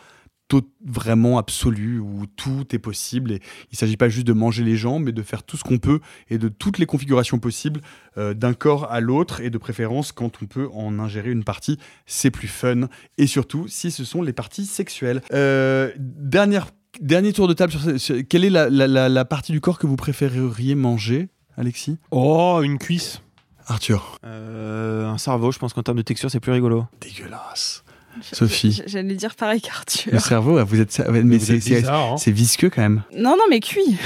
vraiment 0.85 1.39
absolu 1.39 1.99
où 1.99 2.27
tout 2.37 2.65
est 2.75 2.79
possible. 2.79 3.33
Et 3.33 3.41
il 3.73 3.79
s'agit 3.79 3.97
pas 3.97 4.09
juste 4.09 4.27
de 4.27 4.33
manger 4.33 4.65
les 4.65 4.77
gens 4.77 4.99
mais 4.99 5.13
de 5.13 5.23
faire 5.23 5.43
tout 5.43 5.57
ce 5.57 5.65
qu'on 5.65 5.79
peut 5.79 6.01
et 6.31 6.39
de 6.39 6.49
toutes 6.49 6.79
les 6.79 6.87
configurations 6.87 7.39
possibles 7.39 7.81
euh, 8.19 8.35
d'un 8.35 8.55
corps 8.55 8.91
à 8.93 9.01
l'autre 9.01 9.41
et 9.41 9.51
de 9.51 9.59
préférence 9.59 10.13
quand 10.13 10.43
on 10.43 10.47
peut 10.47 10.69
en 10.75 10.99
ingérer 10.99 11.31
une 11.31 11.45
partie 11.45 11.79
c'est 12.07 12.31
plus 12.31 12.49
fun. 12.49 12.89
Et 13.19 13.27
surtout 13.27 13.67
si 13.69 13.91
ce 13.91 14.05
sont 14.05 14.23
les 14.23 14.33
parties 14.33 14.67
sexuelles. 14.67 15.21
Euh, 15.33 15.91
dernière 15.99 16.69
dernier 17.01 17.33
tour 17.33 17.49
de 17.49 17.55
table 17.55 17.73
sur, 17.73 18.01
sur- 18.01 18.17
quelle 18.29 18.45
est 18.45 18.51
la, 18.51 18.71
la- 18.71 18.87
la- 18.87 19.09
la 19.09 19.25
partie 19.25 19.53
du 19.53 19.61
corps 19.61 19.79
que 19.79 19.87
vous 19.87 19.97
préféreriez 19.97 20.75
manger 20.75 21.29
Alexis? 21.57 21.99
Oh, 22.11 22.61
une 22.65 22.79
cuisse. 22.79 23.21
Arthur. 23.67 24.19
Euh, 24.25 25.07
un 25.07 25.17
cerveau, 25.19 25.51
je 25.53 25.59
pense 25.59 25.73
qu'en 25.73 25.83
termes 25.83 25.97
de 25.97 26.03
texture, 26.03 26.31
c'est 26.31 26.41
plus 26.41 26.53
rigolo. 26.53 26.85
dégueulasse 27.01 27.84
Sophie 28.33 28.83
J'allais 28.87 29.15
dire 29.15 29.35
pareil 29.35 29.61
qu'Arthur. 29.61 30.13
le 30.13 30.19
cerveau 30.19 30.65
vous 30.65 30.81
êtes 30.81 31.01
mais 31.25 31.39
c'est 31.39 31.87
hein. 31.87 32.17
c'est 32.17 32.31
visqueux 32.31 32.71
quand 32.71 32.83
même 32.83 33.03
Non, 33.17 33.31
non, 33.31 33.45
mais 33.51 33.61
cuit. 33.61 33.97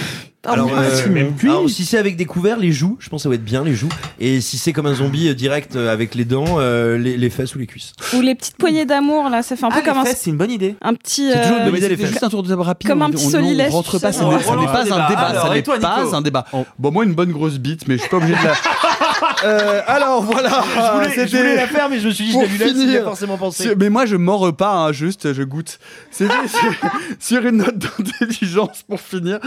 Alors, 0.46 0.70
euh, 0.72 0.88
c'est 0.94 1.10
même 1.10 1.34
cuit. 1.36 1.48
alors, 1.48 1.68
si 1.68 1.84
c'est 1.84 1.98
avec 1.98 2.16
des 2.16 2.24
couverts, 2.24 2.56
les 2.58 2.72
joues, 2.72 2.96
je 3.00 3.08
pense 3.10 3.20
que 3.20 3.22
ça 3.24 3.28
va 3.28 3.34
être 3.34 3.44
bien 3.44 3.64
les 3.64 3.74
joues. 3.74 3.88
Et 4.20 4.40
si 4.40 4.56
c'est 4.56 4.72
comme 4.72 4.86
un 4.86 4.94
zombie 4.94 5.28
euh, 5.28 5.34
direct 5.34 5.76
euh, 5.76 5.92
avec 5.92 6.14
les 6.14 6.24
dents, 6.24 6.56
euh, 6.58 6.96
les, 6.96 7.16
les 7.18 7.28
fesses 7.28 7.54
ou 7.54 7.58
les 7.58 7.66
cuisses. 7.66 7.92
Ou 8.14 8.20
les 8.22 8.34
petites 8.34 8.56
poignées 8.56 8.86
d'amour, 8.86 9.28
là, 9.28 9.42
ça 9.42 9.56
fait 9.56 9.66
un 9.66 9.70
peu 9.70 9.80
Ah, 9.80 9.84
comme 9.84 9.94
les 9.94 10.00
un, 10.00 10.04
fesses, 10.04 10.20
c'est 10.22 10.30
une 10.30 10.36
bonne 10.38 10.52
idée. 10.52 10.76
un 10.80 10.94
petit. 10.94 11.28
C'est 11.32 11.42
toujours 11.42 11.56
une 11.58 11.62
euh, 11.62 11.70
bonne 11.70 11.76
idée, 11.78 11.88
les 11.88 11.96
fesses. 11.96 12.10
juste 12.10 12.22
un 12.22 12.30
tour 12.30 12.42
de 12.44 12.48
table 12.48 12.62
rapide. 12.62 12.88
Comme 12.88 13.02
un 13.02 13.10
petit 13.10 13.26
on- 13.26 13.38
on 13.40 13.70
rentre 13.70 13.98
pas, 13.98 14.12
ça 14.12 14.24
on 14.26 14.32
n'est 14.32 14.42
ça 14.42 14.52
pas 14.52 14.58
un 14.58 15.08
débat. 15.08 15.34
Ça 15.42 15.54
n'est 15.54 15.62
pas 15.62 16.16
un 16.16 16.22
débat. 16.22 16.46
Bon, 16.78 16.92
moi, 16.92 17.04
une 17.04 17.14
bonne 17.14 17.32
grosse 17.32 17.58
bite, 17.58 17.86
mais 17.88 17.96
je 17.96 18.02
suis 18.02 18.08
pas 18.10 18.16
obligé 18.18 18.34
de 18.34 18.44
la. 18.44 18.54
Euh, 19.44 19.80
alors, 19.86 20.22
voilà. 20.22 20.48
je, 20.62 20.94
voulais, 20.94 21.04
je 21.08 21.10
c'était- 21.26 21.36
voulais 21.38 21.56
la 21.56 21.66
faire, 21.66 21.88
mais 21.88 21.98
je 22.00 22.08
me 22.08 22.12
suis 22.12 22.24
dit, 22.26 22.30
je 22.32 22.36
Pour 22.38 22.46
j'y 22.46 22.94
ai 22.96 23.00
forcément 23.02 23.36
pensé. 23.36 23.64
sur- 23.64 23.76
mais 23.76 23.90
moi, 23.90 24.06
je 24.06 24.16
mords 24.16 24.54
pas, 24.56 24.72
hein, 24.72 24.92
juste, 24.92 25.32
je 25.32 25.42
goûte. 25.42 25.78
C'était 26.10 26.32
sur, 26.48 26.72
sur 27.18 27.46
une 27.46 27.58
note 27.58 27.78
d'intelligence 27.78 28.82
pour 28.88 29.00
finir. 29.00 29.38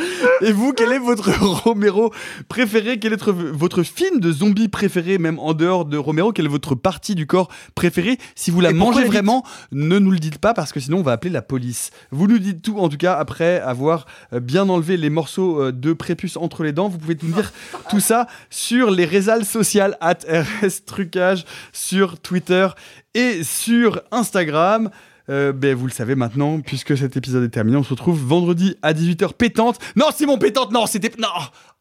Et 0.42 0.52
vous, 0.52 0.74
quel 0.74 0.92
est 0.92 1.00
votre 1.00 1.32
Romero 1.64 2.12
préféré? 2.50 3.00
Quel 3.00 3.14
est 3.14 3.18
votre, 3.24 3.32
votre 3.34 3.84
film 3.84 4.20
de 4.20 4.32
zombie 4.32 4.68
préféré, 4.68 5.18
même 5.18 5.40
en 5.40 5.54
dehors 5.54 5.86
de 5.86 5.98
Romero? 5.98 6.32
Quelle 6.32 6.46
est 6.46 6.50
votre 6.50 6.76
partie 6.76 7.16
du 7.16 7.28
corps 7.28 7.50
préférée? 7.76 8.18
Si 8.36 8.52
vous 8.52 8.62
la 8.62 8.72
Et 8.72 8.74
pourquoi 8.74 8.94
mangez 8.96 9.04
la 9.06 9.10
vraiment, 9.12 9.46
ne 9.72 10.00
nous 10.00 10.12
le 10.12 10.20
dites 10.20 10.38
pas 10.38 10.54
parce 10.54 10.72
que 10.72 10.80
sinon 10.80 10.98
on 11.00 11.04
va 11.04 11.14
appeler 11.14 11.32
la 11.32 11.42
police. 11.42 11.92
Vous 12.12 12.28
nous 12.28 12.40
dites 12.40 12.62
tout, 12.62 12.78
en 12.80 12.90
tout 12.90 12.98
cas, 12.98 13.14
après 13.16 13.60
avoir 13.62 14.06
euh, 14.34 14.40
bien 14.40 14.68
enlevé 14.70 14.98
les 14.98 15.10
morceaux 15.10 15.62
euh, 15.62 15.72
de 15.72 15.94
prépuce 15.94 16.38
entre 16.38 16.64
les 16.64 16.72
dents. 16.74 16.90
Vous 16.90 16.98
pouvez 16.98 17.18
nous 17.24 17.34
dire 17.34 17.52
tout 17.90 18.00
ça 18.00 18.28
sur 18.50 18.92
les 18.92 19.06
réseaux 19.06 19.22
sociaux 19.64 19.94
at 20.02 20.20
RS 20.28 20.86
Trucage, 20.86 21.46
sur 21.72 22.20
Twitter 22.20 22.68
et 23.14 23.44
sur 23.44 24.02
Instagram. 24.12 24.90
Euh, 25.30 25.54
ben, 25.54 25.76
vous 25.76 25.86
le 25.86 25.92
savez 25.92 26.16
maintenant, 26.16 26.62
puisque 26.62 26.98
cet 26.98 27.16
épisode 27.16 27.44
est 27.44 27.50
terminé, 27.50 27.78
on 27.78 27.84
se 27.84 27.92
retrouve 27.92 28.20
vendredi 28.20 28.76
à 28.82 28.94
18h 28.94 29.34
pétante. 29.34 29.80
Non, 29.96 30.08
Simon 30.14 30.38
pétante, 30.38 30.72
non, 30.72 30.86
c'était... 30.88 31.12
Non 31.20 31.28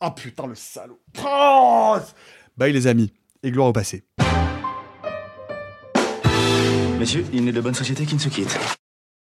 Oh 0.00 0.10
putain, 0.10 0.46
le 0.46 0.54
salaud 0.54 1.00
Bye 2.56 2.72
les 2.72 2.86
amis, 2.86 3.12
et 3.42 3.50
gloire 3.50 3.68
au 3.68 3.72
passé. 3.72 4.04
Messieurs, 6.98 7.24
il 7.32 7.44
n'est 7.44 7.52
de 7.52 7.60
bonne 7.60 7.74
société 7.74 8.04
qui 8.04 8.14
ne 8.14 8.20
se 8.20 8.28
quitte. 8.28 8.58